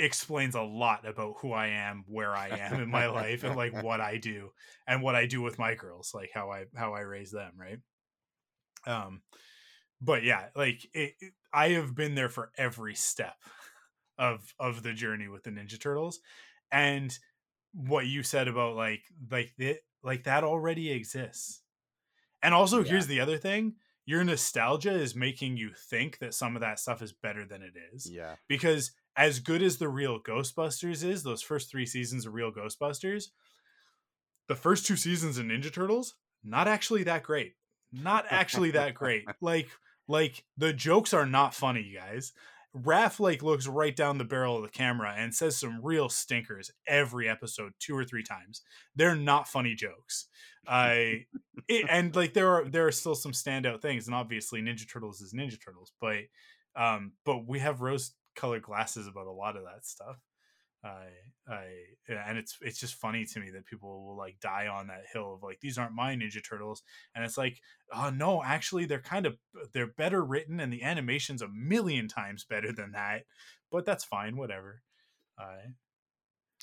explains 0.00 0.54
a 0.54 0.62
lot 0.62 1.06
about 1.06 1.36
who 1.40 1.52
I 1.52 1.68
am, 1.68 2.04
where 2.08 2.36
I 2.36 2.48
am 2.50 2.78
in 2.80 2.90
my 2.90 3.08
life, 3.08 3.44
and 3.44 3.56
like 3.56 3.74
what 3.74 4.00
I 4.00 4.18
do 4.18 4.52
and 4.86 5.02
what 5.02 5.14
I 5.16 5.26
do 5.26 5.42
with 5.42 5.58
my 5.58 5.74
girls, 5.74 6.12
like 6.14 6.30
how 6.34 6.50
I 6.50 6.66
how 6.76 6.94
I 6.94 7.00
raise 7.00 7.30
them, 7.32 7.54
right? 7.58 7.80
Um, 8.86 9.22
but 10.00 10.24
yeah, 10.24 10.50
like 10.56 10.84
it, 10.94 11.14
it- 11.20 11.34
I 11.52 11.70
have 11.70 11.94
been 11.94 12.14
there 12.14 12.28
for 12.28 12.52
every 12.58 12.94
step 12.94 13.36
of 14.18 14.54
of 14.58 14.82
the 14.82 14.92
journey 14.94 15.28
with 15.28 15.44
the 15.44 15.50
Ninja 15.50 15.80
Turtles, 15.80 16.20
and 16.72 17.18
what 17.72 18.06
you 18.06 18.22
said 18.22 18.48
about 18.48 18.76
like 18.76 19.04
like 19.30 19.54
it 19.58 19.82
like 20.02 20.24
that 20.24 20.44
already 20.44 20.90
exists. 20.92 21.62
And 22.42 22.54
also, 22.54 22.82
Yeah. 22.82 22.84
here's 22.84 23.08
the 23.08 23.20
other 23.20 23.38
thing: 23.38 23.76
your 24.06 24.24
nostalgia 24.24 24.92
is 24.94 25.16
making 25.16 25.56
you 25.58 25.72
think 25.74 26.18
that 26.18 26.34
some 26.34 26.56
of 26.56 26.60
that 26.62 26.78
stuff 26.80 27.02
is 27.02 27.12
better 27.12 27.46
than 27.46 27.62
it 27.62 27.74
is 27.94 28.12
Yeah. 28.12 28.36
because 28.48 28.92
as 29.20 29.38
good 29.38 29.62
as 29.62 29.76
the 29.76 29.88
real 29.88 30.18
Ghostbusters 30.18 31.04
is, 31.04 31.22
those 31.22 31.42
first 31.42 31.70
three 31.70 31.84
seasons 31.84 32.24
of 32.24 32.32
real 32.32 32.50
Ghostbusters, 32.50 33.26
the 34.48 34.56
first 34.56 34.86
two 34.86 34.96
seasons 34.96 35.36
of 35.36 35.44
Ninja 35.44 35.70
Turtles, 35.70 36.14
not 36.42 36.66
actually 36.66 37.02
that 37.02 37.22
great. 37.22 37.52
Not 37.92 38.24
actually 38.30 38.70
that 38.70 38.94
great. 38.94 39.24
Like, 39.42 39.68
like 40.08 40.44
the 40.56 40.72
jokes 40.72 41.12
are 41.12 41.26
not 41.26 41.54
funny, 41.54 41.82
you 41.82 41.98
guys. 41.98 42.32
Raph 42.74 43.20
like 43.20 43.42
looks 43.42 43.66
right 43.66 43.94
down 43.94 44.16
the 44.16 44.24
barrel 44.24 44.56
of 44.56 44.62
the 44.62 44.70
camera 44.70 45.12
and 45.14 45.34
says 45.34 45.54
some 45.58 45.84
real 45.84 46.08
stinkers 46.08 46.70
every 46.86 47.28
episode, 47.28 47.72
two 47.78 47.94
or 47.94 48.06
three 48.06 48.22
times. 48.22 48.62
They're 48.96 49.16
not 49.16 49.48
funny 49.48 49.74
jokes. 49.74 50.28
I 50.66 51.26
it, 51.68 51.84
and 51.90 52.16
like 52.16 52.32
there 52.32 52.48
are 52.48 52.64
there 52.64 52.86
are 52.86 52.92
still 52.92 53.16
some 53.16 53.32
standout 53.32 53.82
things, 53.82 54.06
and 54.06 54.14
obviously 54.14 54.62
Ninja 54.62 54.90
Turtles 54.90 55.20
is 55.20 55.34
Ninja 55.34 55.58
Turtles, 55.62 55.92
but 56.00 56.20
um, 56.76 57.12
but 57.26 57.46
we 57.46 57.58
have 57.58 57.80
rose 57.80 58.12
colored 58.34 58.62
glasses 58.62 59.06
about 59.06 59.26
a 59.26 59.32
lot 59.32 59.56
of 59.56 59.64
that 59.64 59.84
stuff. 59.86 60.16
I, 60.82 61.08
I, 61.46 61.64
and 62.08 62.38
it's 62.38 62.56
it's 62.62 62.80
just 62.80 62.94
funny 62.94 63.26
to 63.26 63.40
me 63.40 63.50
that 63.50 63.66
people 63.66 64.06
will 64.06 64.16
like 64.16 64.40
die 64.40 64.66
on 64.66 64.86
that 64.86 65.04
hill 65.12 65.34
of 65.34 65.42
like 65.42 65.60
these 65.60 65.76
aren't 65.76 65.94
my 65.94 66.14
Ninja 66.14 66.42
Turtles, 66.42 66.82
and 67.14 67.22
it's 67.22 67.36
like, 67.36 67.60
oh 67.94 68.08
no, 68.08 68.42
actually 68.42 68.86
they're 68.86 68.98
kind 68.98 69.26
of 69.26 69.34
uh, 69.60 69.66
they're 69.74 69.86
better 69.86 70.24
written, 70.24 70.58
and 70.58 70.72
the 70.72 70.82
animation's 70.82 71.42
a 71.42 71.48
million 71.48 72.08
times 72.08 72.46
better 72.48 72.72
than 72.72 72.92
that. 72.92 73.24
But 73.70 73.84
that's 73.84 74.04
fine, 74.04 74.38
whatever. 74.38 74.80
I 75.38 75.74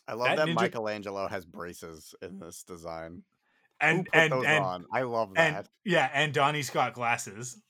I 0.08 0.14
love 0.14 0.30
That 0.30 0.38
that, 0.38 0.48
Ninja- 0.48 0.62
Michelangelo 0.62 1.28
has 1.28 1.46
braces 1.46 2.16
in 2.22 2.40
this 2.40 2.64
design. 2.64 3.24
And 3.80 4.08
and 4.12 4.32
those 4.32 4.46
and 4.46 4.64
on? 4.64 4.86
I 4.92 5.04
love 5.04 5.34
and 5.36 5.58
that. 5.58 5.68
yeah, 5.86 6.10
and 6.12 6.34
Donnie's 6.34 6.72
got 6.72 6.94
glasses, 6.94 7.62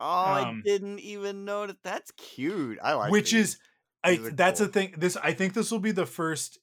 oh, 0.00 0.06
I 0.06 0.48
um, 0.48 0.62
didn't 0.64 1.00
even 1.00 1.44
know 1.44 1.66
that. 1.66 1.82
That's 1.82 2.10
cute. 2.12 2.78
I 2.82 2.94
like 2.94 3.12
which 3.12 3.32
these. 3.32 3.50
is 3.50 3.58
I, 4.04 4.16
that's 4.32 4.60
cool. 4.60 4.66
the 4.66 4.72
thing. 4.72 4.94
This 4.96 5.16
I 5.16 5.32
think 5.32 5.54
this 5.54 5.70
will 5.70 5.80
be 5.80 5.92
the 5.92 6.06
first, 6.06 6.58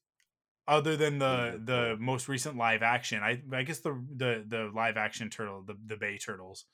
other 0.67 0.95
than 0.95 1.19
the 1.19 1.61
the 1.63 1.97
most 1.99 2.27
recent 2.27 2.57
live 2.57 2.81
action. 2.81 3.21
I 3.21 3.41
I 3.51 3.63
guess 3.63 3.79
the 3.79 4.01
the 4.15 4.45
the 4.47 4.71
live 4.73 4.97
action 4.97 5.29
turtle, 5.29 5.63
the 5.65 5.75
the 5.85 5.97
Bay 5.97 6.17
Turtles. 6.17 6.65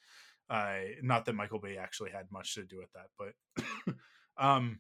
Uh, 0.50 0.78
not 1.04 1.26
that 1.26 1.34
Michael 1.34 1.60
Bay 1.60 1.78
actually 1.78 2.10
had 2.10 2.32
much 2.32 2.56
to 2.56 2.64
do 2.64 2.78
with 2.78 2.90
that, 2.94 3.08
but 3.18 3.96
um, 4.44 4.80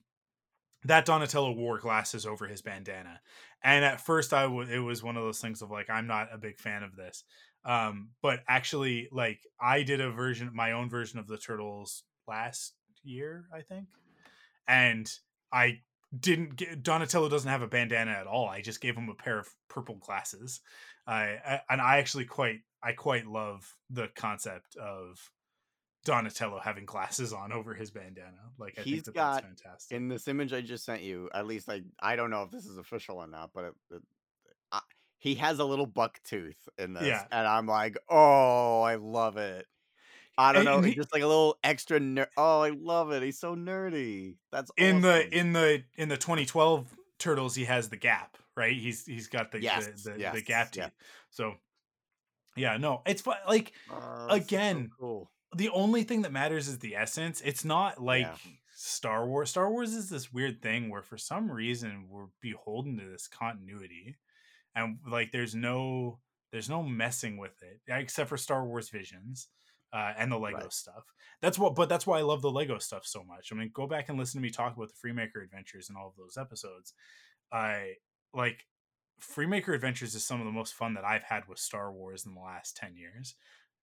that 0.83 1.05
Donatello 1.05 1.51
wore 1.51 1.77
glasses 1.77 2.25
over 2.25 2.47
his 2.47 2.61
bandana, 2.61 3.19
and 3.63 3.85
at 3.85 4.01
first 4.01 4.33
I 4.33 4.43
w- 4.43 4.69
it 4.69 4.79
was 4.79 5.03
one 5.03 5.17
of 5.17 5.23
those 5.23 5.39
things 5.39 5.61
of 5.61 5.69
like 5.69 5.89
I'm 5.89 6.07
not 6.07 6.29
a 6.33 6.37
big 6.37 6.59
fan 6.59 6.83
of 6.83 6.95
this. 6.95 7.23
Um, 7.65 8.09
but 8.21 8.39
actually, 8.47 9.09
like 9.11 9.39
I 9.59 9.83
did 9.83 10.01
a 10.01 10.11
version, 10.11 10.49
my 10.53 10.71
own 10.71 10.89
version 10.89 11.19
of 11.19 11.27
the 11.27 11.37
turtles 11.37 12.03
last 12.27 12.73
year, 13.03 13.45
I 13.53 13.61
think, 13.61 13.87
and 14.67 15.11
I 15.51 15.79
didn't 16.17 16.55
get 16.55 16.81
Donatello 16.83 17.29
doesn't 17.29 17.49
have 17.49 17.61
a 17.61 17.67
bandana 17.67 18.11
at 18.11 18.27
all. 18.27 18.47
I 18.47 18.61
just 18.61 18.81
gave 18.81 18.95
him 18.95 19.09
a 19.09 19.15
pair 19.15 19.37
of 19.39 19.47
purple 19.69 19.95
glasses. 19.95 20.61
I, 21.05 21.61
and 21.69 21.81
I 21.81 21.97
actually 21.97 22.25
quite 22.25 22.59
I 22.83 22.93
quite 22.93 23.25
love 23.27 23.75
the 23.89 24.07
concept 24.15 24.75
of 24.77 25.19
Donatello 26.05 26.59
having 26.63 26.85
glasses 26.85 27.33
on 27.33 27.51
over 27.51 27.73
his 27.73 27.91
bandana. 27.91 28.37
Like 28.57 28.75
I 28.79 28.81
He's 28.81 28.93
think 29.03 29.05
that 29.05 29.15
got- 29.15 29.33
that's 29.43 29.61
fantastic. 29.61 29.95
in 29.97 30.07
this 30.07 30.27
image 30.27 30.53
I 30.53 30.61
just 30.61 30.85
sent 30.85 31.01
you. 31.01 31.29
At 31.33 31.45
least 31.45 31.67
like 31.67 31.83
I 31.99 32.15
don't 32.15 32.29
know 32.29 32.43
if 32.43 32.51
this 32.51 32.65
is 32.65 32.77
official 32.77 33.17
or 33.17 33.27
not, 33.27 33.51
but 33.53 33.65
it, 33.65 33.73
it, 33.91 34.01
he 35.19 35.35
has 35.35 35.59
a 35.59 35.65
little 35.65 35.85
buck 35.85 36.19
tooth 36.23 36.67
in 36.77 36.93
this, 36.93 37.03
Yeah. 37.03 37.25
and 37.31 37.45
I'm 37.47 37.67
like, 37.67 37.97
oh, 38.09 38.81
I 38.81 38.95
love 38.95 39.37
it. 39.37 39.65
I 40.37 40.53
don't 40.53 40.65
And- 40.67 40.77
know, 40.77 40.81
he- 40.81 40.95
just 40.95 41.11
like 41.13 41.21
a 41.21 41.27
little 41.27 41.59
extra. 41.63 41.99
Ner- 41.99 42.29
oh, 42.37 42.61
I 42.61 42.69
love 42.69 43.11
it. 43.11 43.21
He's 43.21 43.37
so 43.39 43.55
nerdy. 43.55 44.37
That's 44.51 44.71
in 44.77 44.97
awesome. 44.97 45.01
the 45.01 45.37
in 45.37 45.53
the 45.53 45.83
in 45.97 46.09
the 46.09 46.17
2012 46.17 46.95
turtles 47.19 47.53
he 47.55 47.65
has 47.65 47.89
the 47.89 47.97
gap 47.97 48.37
right 48.55 48.77
he's 48.77 49.05
he's 49.05 49.27
got 49.27 49.51
the 49.51 49.61
Yes, 49.61 49.85
the, 50.03 50.11
the, 50.11 50.31
the 50.35 50.41
gap 50.41 50.71
teeth 50.71 50.83
yeah. 50.83 50.89
so 51.29 51.55
yeah 52.55 52.77
no 52.77 53.01
it's 53.05 53.21
fun 53.21 53.35
like 53.45 53.73
Oh, 53.91 54.27
that's 54.29 54.47
so 54.49 54.55
again, 54.55 54.89
cool. 54.97 55.29
the 55.53 55.67
only 55.69 56.03
thing 56.03 56.21
that 56.21 56.31
matters 56.31 56.69
is 56.69 56.79
the 56.79 56.95
essence 56.95 57.41
it's 57.41 57.65
not 57.65 58.01
like 58.01 58.21
Yeah. 58.21 58.35
star 58.73 59.27
wars 59.27 59.49
star 59.49 59.69
wars 59.69 59.93
is 59.93 60.09
this 60.09 60.31
weird 60.31 60.61
thing 60.61 60.89
where 60.89 61.01
for 61.01 61.17
some 61.17 61.51
reason 61.51 62.07
we're 62.09 62.27
beholden 62.41 62.97
to 62.99 63.03
this 63.05 63.27
continuity 63.27 64.15
and 64.75 64.99
like 65.09 65.31
there's 65.31 65.55
no 65.55 66.19
there's 66.51 66.69
no 66.69 66.83
messing 66.83 67.37
with 67.37 67.61
it 67.61 67.81
except 67.87 68.29
for 68.29 68.37
star 68.37 68.65
wars 68.65 68.89
visions 68.89 69.49
uh, 69.91 70.13
and 70.17 70.31
the 70.31 70.37
lego 70.37 70.67
Right. 70.67 70.69
stuff 70.69 71.13
that's 71.41 71.57
what 71.57 71.75
but 71.75 71.89
that's 71.89 72.05
why 72.05 72.19
i 72.19 72.21
love 72.21 72.41
the 72.41 72.51
lego 72.51 72.77
stuff 72.77 73.05
so 73.05 73.23
much 73.23 73.51
i 73.51 73.55
mean 73.55 73.71
go 73.73 73.87
back 73.87 74.09
and 74.09 74.17
listen 74.19 74.39
to 74.39 74.43
me 74.43 74.49
talk 74.49 74.75
about 74.75 74.89
the 74.89 75.07
freemaker 75.09 75.43
adventures 75.43 75.89
and 75.89 75.97
all 75.97 76.07
of 76.07 76.15
those 76.15 76.37
episodes 76.37 76.93
i 77.51 77.93
like 78.33 78.65
freemaker 79.21 79.73
adventures 79.75 80.15
is 80.15 80.25
some 80.25 80.39
of 80.39 80.45
the 80.45 80.51
most 80.51 80.73
fun 80.73 80.93
that 80.93 81.03
i've 81.03 81.23
had 81.23 81.47
with 81.47 81.59
star 81.59 81.91
wars 81.91 82.25
in 82.25 82.33
the 82.33 82.39
last 82.39 82.77
10 82.77 82.95
years 82.95 83.35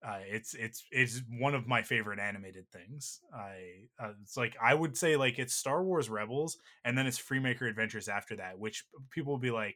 uh, 0.03 0.19
it's 0.27 0.53
it's 0.53 0.85
it's 0.91 1.21
one 1.27 1.55
of 1.55 1.65
my 1.67 1.81
favorite 1.81 2.19
animated 2.19 2.69
things. 2.69 3.19
I 3.33 3.87
uh, 3.99 4.13
it's 4.21 4.37
like 4.37 4.55
I 4.61 4.71
would 4.75 4.95
say 4.95 5.15
like 5.15 5.39
it's 5.39 5.55
Star 5.55 5.83
Wars 5.83 6.07
Rebels, 6.07 6.59
and 6.85 6.95
then 6.95 7.07
it's 7.07 7.19
Freemaker 7.19 7.67
Adventures 7.67 8.07
after 8.07 8.35
that, 8.35 8.59
which 8.59 8.85
people 9.09 9.33
will 9.33 9.39
be 9.39 9.49
like, 9.49 9.75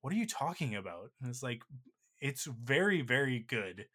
"What 0.00 0.12
are 0.12 0.16
you 0.16 0.26
talking 0.26 0.74
about?" 0.74 1.10
And 1.20 1.30
it's 1.30 1.42
like 1.42 1.62
it's 2.20 2.44
very 2.44 3.02
very 3.02 3.40
good. 3.40 3.86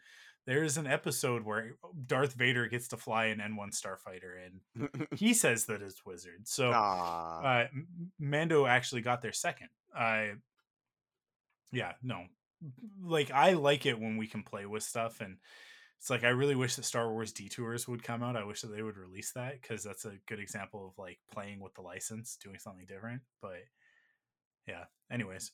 There's 0.45 0.77
an 0.77 0.85
episode 0.85 1.43
where 1.43 1.71
Darth 2.05 2.33
Vader 2.33 2.67
gets 2.67 2.87
to 2.89 2.97
fly 2.97 3.25
an 3.25 3.41
N-1 3.41 3.71
starfighter, 3.71 4.45
and 4.45 5.07
he 5.17 5.33
says 5.33 5.65
that 5.65 5.81
it's 5.81 6.05
wizard. 6.05 6.47
So 6.47 6.69
uh, 6.71 7.67
Mando 8.19 8.67
actually 8.67 9.01
got 9.01 9.23
there 9.23 9.33
second. 9.33 9.69
I, 9.97 10.33
yeah, 11.71 11.93
no, 12.03 12.25
like 13.03 13.31
I 13.31 13.53
like 13.53 13.87
it 13.87 13.99
when 13.99 14.17
we 14.17 14.27
can 14.27 14.43
play 14.43 14.67
with 14.67 14.83
stuff, 14.83 15.19
and 15.19 15.37
it's 15.97 16.11
like 16.11 16.23
I 16.23 16.29
really 16.29 16.55
wish 16.55 16.75
that 16.75 16.85
Star 16.85 17.11
Wars 17.11 17.31
Detours 17.31 17.87
would 17.87 18.03
come 18.03 18.21
out. 18.21 18.35
I 18.35 18.43
wish 18.43 18.61
that 18.61 18.67
they 18.67 18.83
would 18.83 18.97
release 18.97 19.31
that 19.31 19.59
because 19.59 19.83
that's 19.83 20.05
a 20.05 20.19
good 20.27 20.39
example 20.39 20.87
of 20.87 20.97
like 20.99 21.17
playing 21.33 21.59
with 21.59 21.73
the 21.73 21.81
license, 21.81 22.37
doing 22.43 22.59
something 22.59 22.85
different. 22.85 23.21
But 23.41 23.63
yeah, 24.67 24.83
anyways. 25.11 25.51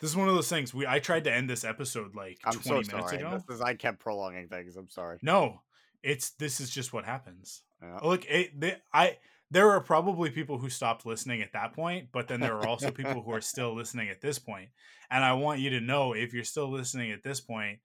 This 0.00 0.10
is 0.10 0.16
one 0.16 0.28
of 0.28 0.34
those 0.34 0.48
things. 0.48 0.72
We 0.72 0.86
I 0.86 0.98
tried 1.00 1.24
to 1.24 1.32
end 1.32 1.50
this 1.50 1.64
episode 1.64 2.14
like 2.14 2.38
I'm 2.44 2.52
twenty 2.52 2.84
so 2.84 2.96
minutes 2.96 3.10
sorry. 3.10 3.22
ago. 3.22 3.42
Is 3.50 3.60
I 3.60 3.74
kept 3.74 3.98
prolonging 3.98 4.48
things. 4.48 4.76
I'm 4.76 4.88
sorry. 4.88 5.18
No, 5.22 5.62
it's 6.02 6.30
this 6.30 6.60
is 6.60 6.70
just 6.70 6.92
what 6.92 7.04
happens. 7.04 7.62
Yeah. 7.82 7.98
Look, 8.02 8.24
it, 8.26 8.58
they, 8.58 8.76
I 8.92 9.18
there 9.50 9.70
are 9.70 9.80
probably 9.80 10.30
people 10.30 10.58
who 10.58 10.68
stopped 10.68 11.06
listening 11.06 11.42
at 11.42 11.52
that 11.52 11.72
point, 11.72 12.08
but 12.12 12.28
then 12.28 12.40
there 12.40 12.54
are 12.54 12.66
also 12.66 12.90
people 12.90 13.22
who 13.22 13.32
are 13.32 13.40
still 13.40 13.74
listening 13.74 14.08
at 14.08 14.20
this 14.20 14.38
point. 14.38 14.68
And 15.10 15.24
I 15.24 15.32
want 15.32 15.60
you 15.60 15.70
to 15.70 15.80
know 15.80 16.12
if 16.12 16.34
you're 16.34 16.44
still 16.44 16.70
listening 16.70 17.12
at 17.12 17.22
this 17.22 17.40
point, 17.40 17.78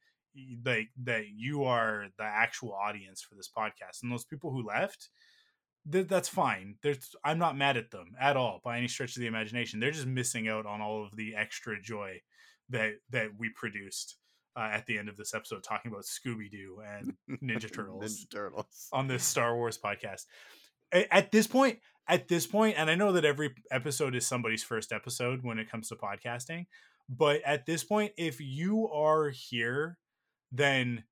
like 0.65 0.89
that 1.03 1.27
you 1.33 1.63
are 1.63 2.07
the 2.17 2.25
actual 2.25 2.73
audience 2.73 3.21
for 3.21 3.35
this 3.35 3.49
podcast. 3.55 4.03
And 4.03 4.11
those 4.11 4.25
people 4.25 4.51
who 4.51 4.67
left, 4.67 5.09
th- 5.91 6.07
that's 6.07 6.29
fine. 6.29 6.75
There's 6.81 7.15
I'm 7.23 7.39
not 7.39 7.57
mad 7.57 7.77
at 7.77 7.91
them 7.91 8.13
at 8.19 8.37
all 8.37 8.61
by 8.63 8.77
any 8.77 8.87
stretch 8.87 9.15
of 9.15 9.21
the 9.21 9.27
imagination. 9.27 9.79
They're 9.79 9.91
just 9.91 10.07
missing 10.07 10.47
out 10.47 10.65
on 10.65 10.81
all 10.81 11.05
of 11.05 11.15
the 11.15 11.35
extra 11.35 11.81
joy 11.81 12.21
that 12.69 12.93
that 13.11 13.29
we 13.37 13.49
produced 13.49 14.17
uh, 14.55 14.69
at 14.71 14.85
the 14.85 14.97
end 14.97 15.09
of 15.09 15.17
this 15.17 15.33
episode 15.33 15.63
talking 15.63 15.91
about 15.91 16.03
Scooby 16.03 16.49
Doo 16.49 16.81
and 16.87 17.13
Ninja 17.43 17.71
Turtles 17.73 18.03
Ninja 18.25 18.31
Turtles. 18.31 18.87
on 18.91 19.07
this 19.07 19.23
Star 19.23 19.55
Wars 19.55 19.77
podcast. 19.83 20.23
A- 20.93 21.11
At 21.13 21.31
this 21.31 21.47
point, 21.47 21.79
at 22.07 22.27
this 22.27 22.45
point, 22.45 22.75
and 22.77 22.89
I 22.89 22.95
know 22.95 23.13
that 23.13 23.25
every 23.25 23.53
episode 23.71 24.15
is 24.15 24.27
somebody's 24.27 24.63
first 24.63 24.91
episode 24.91 25.39
when 25.43 25.57
it 25.59 25.71
comes 25.71 25.89
to 25.89 25.95
podcasting, 25.95 26.65
but 27.09 27.41
at 27.45 27.65
this 27.65 27.83
point, 27.83 28.11
if 28.17 28.39
you 28.39 28.87
are 28.89 29.29
here, 29.29 29.97
then 30.51 31.03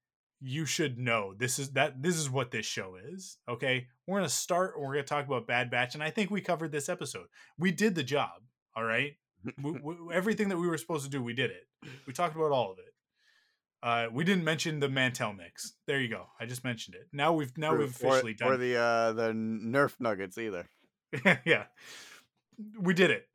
you 0.42 0.66
should 0.66 0.98
know 0.98 1.34
this 1.38 1.60
is 1.60 1.72
that 1.74 2.02
this 2.02 2.18
is 2.18 2.30
what 2.30 2.52
this 2.52 2.66
show 2.66 2.96
is. 3.12 3.38
Okay, 3.48 3.88
we're 4.08 4.20
gonna 4.20 4.30
start. 4.30 4.74
And 4.76 4.86
we're 4.86 4.94
gonna 4.94 5.04
talk 5.04 5.26
about 5.26 5.48
Bad 5.48 5.70
Batch, 5.70 5.94
and 5.94 6.04
I 6.04 6.10
think 6.10 6.32
we 6.32 6.42
covered 6.42 6.72
this 6.72 6.90
episode. 6.90 7.28
We 7.58 7.72
did 7.72 7.96
the 7.96 8.04
job. 8.04 8.42
All 8.76 8.84
right, 8.84 9.14
we, 9.62 9.72
we, 9.84 9.96
everything 10.14 10.50
that 10.50 10.58
we 10.58 10.68
were 10.68 10.78
supposed 10.78 11.06
to 11.06 11.10
do, 11.10 11.22
we 11.22 11.34
did 11.34 11.52
it. 11.52 11.64
We 12.08 12.14
talked 12.14 12.36
about 12.36 12.52
all 12.52 12.72
of 12.72 12.80
it. 12.80 12.86
Uh, 13.84 14.08
we 14.12 14.24
didn't 14.24 14.44
mention 14.44 14.80
the 14.80 14.90
Mantel 14.90 15.34
mix. 15.34 15.74
There 15.88 16.00
you 16.00 16.08
go. 16.08 16.28
I 16.40 16.46
just 16.46 16.64
mentioned 16.64 16.96
it. 16.96 17.08
Now 17.12 17.34
we've 17.34 17.56
now 17.58 17.74
Or- 17.74 17.80
we've 17.80 17.90
officially 17.90 18.36
or, 18.42 18.54
or 18.54 18.58
the 18.58 18.78
uh, 18.78 19.14
the 19.14 19.32
Nerf 19.32 19.94
nuggets 20.00 20.38
either. 20.38 20.68
yeah, 21.46 21.66
we 22.80 22.94
did 22.94 23.12
it. 23.12 23.28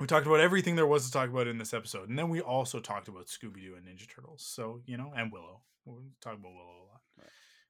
We 0.00 0.06
talked 0.06 0.26
about 0.26 0.40
everything 0.40 0.76
there 0.76 0.86
was 0.86 1.04
to 1.04 1.12
talk 1.12 1.28
about 1.28 1.46
in 1.46 1.58
this 1.58 1.74
episode, 1.74 2.08
and 2.08 2.18
then 2.18 2.30
we 2.30 2.40
also 2.40 2.80
talked 2.80 3.08
about 3.08 3.26
Scooby 3.26 3.60
Doo 3.60 3.74
and 3.76 3.86
Ninja 3.86 4.08
Turtles. 4.08 4.42
So 4.42 4.80
you 4.86 4.96
know, 4.96 5.12
and 5.14 5.30
Willow. 5.30 5.60
We'll 5.84 6.02
talk 6.22 6.34
about 6.34 6.52
Willow 6.52 6.56
a 6.56 6.88
lot. 6.90 7.00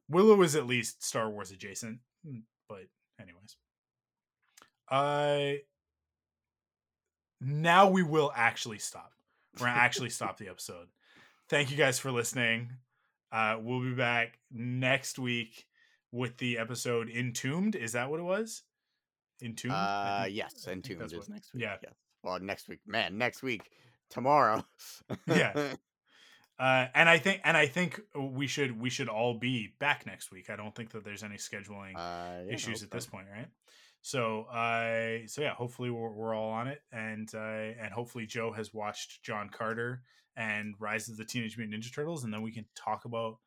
Willow 0.09 0.41
is 0.43 0.55
at 0.57 0.67
least 0.67 1.05
Star 1.05 1.29
Wars 1.29 1.51
adjacent, 1.51 1.99
mm, 2.27 2.43
but 2.69 2.85
anyways. 3.21 3.57
Uh 4.89 5.59
now 7.41 7.89
we 7.91 8.03
will 8.03 8.33
actually 8.35 8.79
stop. 8.79 9.13
We're 9.59 9.67
gonna 9.67 9.79
actually 9.81 10.11
stop 10.19 10.39
the 10.39 10.49
episode. 10.49 10.87
Thank 11.49 11.71
you 11.73 11.77
guys 11.77 11.99
for 11.99 12.13
listening. 12.13 12.71
Uh 13.33 13.57
we'll 13.61 13.81
be 13.81 13.95
back 13.95 14.39
next 14.53 15.19
week 15.19 15.67
with 16.13 16.37
the 16.39 16.59
episode 16.59 17.09
Entombed. 17.09 17.75
Is 17.75 17.93
that 17.93 18.09
what 18.11 18.21
it 18.21 18.25
was? 18.25 18.63
Entombed? 19.43 19.75
Uh, 19.75 20.27
yes, 20.31 20.67
I 20.69 20.73
Entombed 20.73 21.03
is 21.07 21.15
what- 21.15 21.29
next 21.29 21.55
week. 21.55 21.63
yeah. 21.65 21.77
Yes. 21.83 21.95
Well, 22.23 22.39
next 22.41 22.69
week, 22.69 22.81
man, 22.87 23.19
next 23.19 23.43
week, 23.43 23.71
tomorrow. 24.11 24.65
Yeah. 25.27 25.75
Uh, 26.59 26.89
and 26.95 27.09
I 27.09 27.17
think 27.17 27.41
and 27.43 27.57
I 27.57 27.67
think 27.67 28.03
we 28.15 28.47
should 28.47 28.79
we 28.79 28.91
should 28.91 29.09
all 29.09 29.39
be 29.39 29.73
back 29.81 30.05
next 30.05 30.31
week. 30.31 30.51
I 30.51 30.57
don't 30.57 30.75
think 30.75 30.91
that 30.91 31.05
there's 31.05 31.23
any 31.23 31.37
scheduling 31.37 31.97
Uh, 31.97 32.45
yeah, 32.45 32.53
issues 32.53 32.83
at 32.83 32.91
this 32.91 33.07
point, 33.07 33.29
right? 33.35 33.49
So, 34.03 34.43
uh, 34.43 35.27
so 35.27 35.41
yeah, 35.41 35.55
hopefully 35.55 35.89
we're, 35.89 36.11
we're 36.11 36.35
all 36.35 36.51
on 36.51 36.69
it, 36.69 36.83
and 36.93 37.27
uh, 37.35 37.39
and 37.81 37.95
hopefully 37.95 38.27
Joe 38.27 38.53
has 38.53 38.75
watched 38.75 39.23
John 39.23 39.49
Carter 39.49 40.03
and 40.37 40.75
Rise 40.79 41.09
of 41.09 41.17
the 41.17 41.25
Teenage 41.25 41.57
Mutant 41.57 41.83
Ninja 41.83 41.95
Turtles, 41.95 42.25
and 42.25 42.33
then 42.35 42.43
we 42.43 42.53
can 42.53 42.67
talk 42.77 43.07
about 43.07 43.39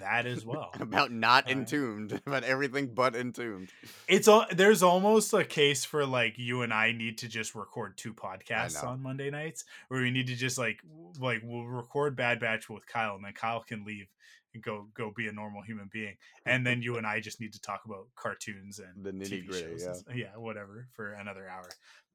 that 0.00 0.26
as 0.26 0.44
well. 0.44 0.70
About 0.80 1.12
not 1.12 1.46
Uh, 1.48 1.52
entombed, 1.52 2.20
about 2.26 2.42
everything 2.44 2.92
but 2.94 3.14
entombed. 3.14 3.68
it's 4.08 4.26
all 4.28 4.44
there's 4.50 4.82
almost 4.82 5.32
a 5.32 5.44
case 5.44 5.84
for 5.84 6.04
like 6.04 6.34
you 6.38 6.62
and 6.62 6.72
I 6.72 6.92
need 6.92 7.18
to 7.18 7.28
just 7.28 7.54
record 7.54 7.96
two 7.96 8.12
podcasts 8.12 8.82
on 8.82 9.00
Monday 9.02 9.30
nights, 9.30 9.64
where 9.88 10.02
we 10.02 10.10
need 10.10 10.26
to 10.26 10.34
just 10.34 10.58
like 10.58 10.80
like 11.20 11.40
we'll 11.44 11.64
record 11.64 12.16
Bad 12.16 12.40
Batch 12.40 12.68
with 12.68 12.86
Kyle, 12.86 13.14
and 13.14 13.24
then 13.24 13.32
Kyle 13.32 13.62
can 13.62 13.84
leave 13.84 14.06
and 14.54 14.62
go 14.62 14.88
go 14.94 15.12
be 15.14 15.28
a 15.28 15.32
normal 15.32 15.62
human 15.62 15.88
being, 15.92 16.16
and 16.44 16.66
then 16.66 16.82
you 16.82 16.96
and 16.98 17.06
I 17.06 17.20
just 17.20 17.40
need 17.40 17.52
to 17.52 17.60
talk 17.60 17.82
about 17.84 18.06
cartoons 18.16 18.80
and 18.80 19.04
The 19.04 19.12
TV 19.12 19.44
nitty-gritty, 19.44 19.78
shows, 19.78 19.82
yeah. 19.84 20.10
and 20.12 20.18
yeah, 20.18 20.36
whatever 20.36 20.88
for 20.94 21.12
another 21.12 21.48
hour. 21.48 21.68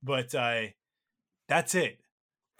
But 0.03 0.33
uh, 0.35 0.63
that's 1.47 1.75
it. 1.75 1.99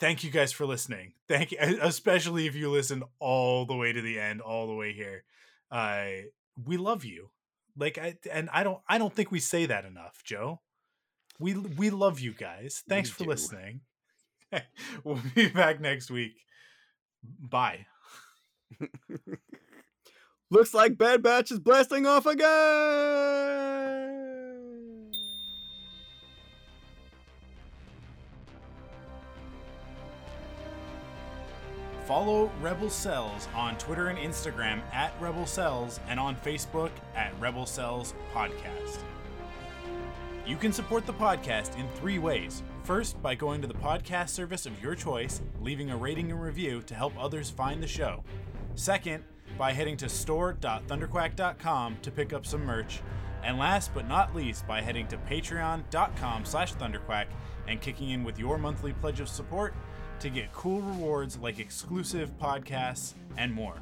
Thank 0.01 0.23
you 0.23 0.31
guys 0.31 0.51
for 0.51 0.65
listening. 0.65 1.13
Thank 1.29 1.51
you, 1.51 1.59
especially 1.79 2.47
if 2.47 2.55
you 2.55 2.71
listened 2.71 3.03
all 3.19 3.65
the 3.67 3.75
way 3.75 3.93
to 3.93 4.01
the 4.01 4.19
end, 4.19 4.41
all 4.41 4.65
the 4.65 4.73
way 4.73 4.93
here. 4.93 5.23
Uh, 5.69 6.05
we 6.65 6.75
love 6.77 7.05
you. 7.05 7.29
Like 7.77 7.99
I 7.99 8.15
and 8.31 8.49
I 8.51 8.63
don't 8.63 8.79
I 8.89 8.97
don't 8.97 9.13
think 9.13 9.29
we 9.31 9.39
say 9.39 9.67
that 9.67 9.85
enough, 9.85 10.23
Joe. 10.25 10.59
We 11.39 11.53
we 11.53 11.91
love 11.91 12.19
you 12.19 12.33
guys. 12.33 12.81
Thanks 12.89 13.09
We 13.11 13.13
for 13.13 13.23
do. 13.25 13.29
listening. 13.29 13.81
we'll 15.03 15.19
be 15.35 15.49
back 15.49 15.79
next 15.79 16.09
week. 16.09 16.33
Bye. 17.23 17.85
Looks 20.49 20.73
like 20.73 20.97
Bad 20.97 21.21
Batch 21.21 21.51
is 21.51 21.59
blasting 21.59 22.07
off 22.07 22.25
again. 22.25 22.49
Follow 32.11 32.51
Rebel 32.59 32.89
Cells 32.89 33.47
on 33.55 33.77
Twitter 33.77 34.09
and 34.09 34.19
Instagram 34.19 34.81
at 34.91 35.13
Rebel 35.21 35.45
Cells 35.45 36.01
and 36.09 36.19
on 36.19 36.35
Facebook 36.35 36.91
at 37.15 37.31
Rebel 37.39 37.65
Cells 37.65 38.13
Podcast. 38.33 38.97
You 40.45 40.57
can 40.57 40.73
support 40.73 41.05
the 41.05 41.13
podcast 41.13 41.79
in 41.79 41.87
three 41.95 42.19
ways. 42.19 42.63
First, 42.83 43.21
by 43.21 43.35
going 43.35 43.61
to 43.61 43.67
the 43.69 43.73
podcast 43.75 44.27
service 44.31 44.65
of 44.65 44.83
your 44.83 44.93
choice, 44.93 45.41
leaving 45.61 45.89
a 45.89 45.95
rating 45.95 46.33
and 46.33 46.43
review 46.43 46.81
to 46.81 46.93
help 46.93 47.13
others 47.17 47.49
find 47.49 47.81
the 47.81 47.87
show. 47.87 48.25
Second, 48.75 49.23
by 49.57 49.71
heading 49.71 49.95
to 49.95 50.09
store.thunderquack.com 50.09 51.97
to 52.01 52.11
pick 52.11 52.33
up 52.33 52.45
some 52.45 52.65
merch. 52.65 53.01
And 53.41 53.57
last 53.57 53.93
but 53.93 54.09
not 54.09 54.35
least, 54.35 54.67
by 54.67 54.81
heading 54.81 55.07
to 55.07 55.17
patreon.com 55.17 56.43
slash 56.43 56.73
thunderquack 56.73 57.27
and 57.69 57.79
kicking 57.79 58.09
in 58.09 58.25
with 58.25 58.37
your 58.37 58.57
monthly 58.57 58.91
pledge 58.91 59.21
of 59.21 59.29
support 59.29 59.73
to 60.21 60.29
get 60.29 60.53
cool 60.53 60.81
rewards 60.81 61.37
like 61.37 61.59
exclusive 61.59 62.29
podcasts 62.39 63.13
and 63.37 63.51
more. 63.51 63.75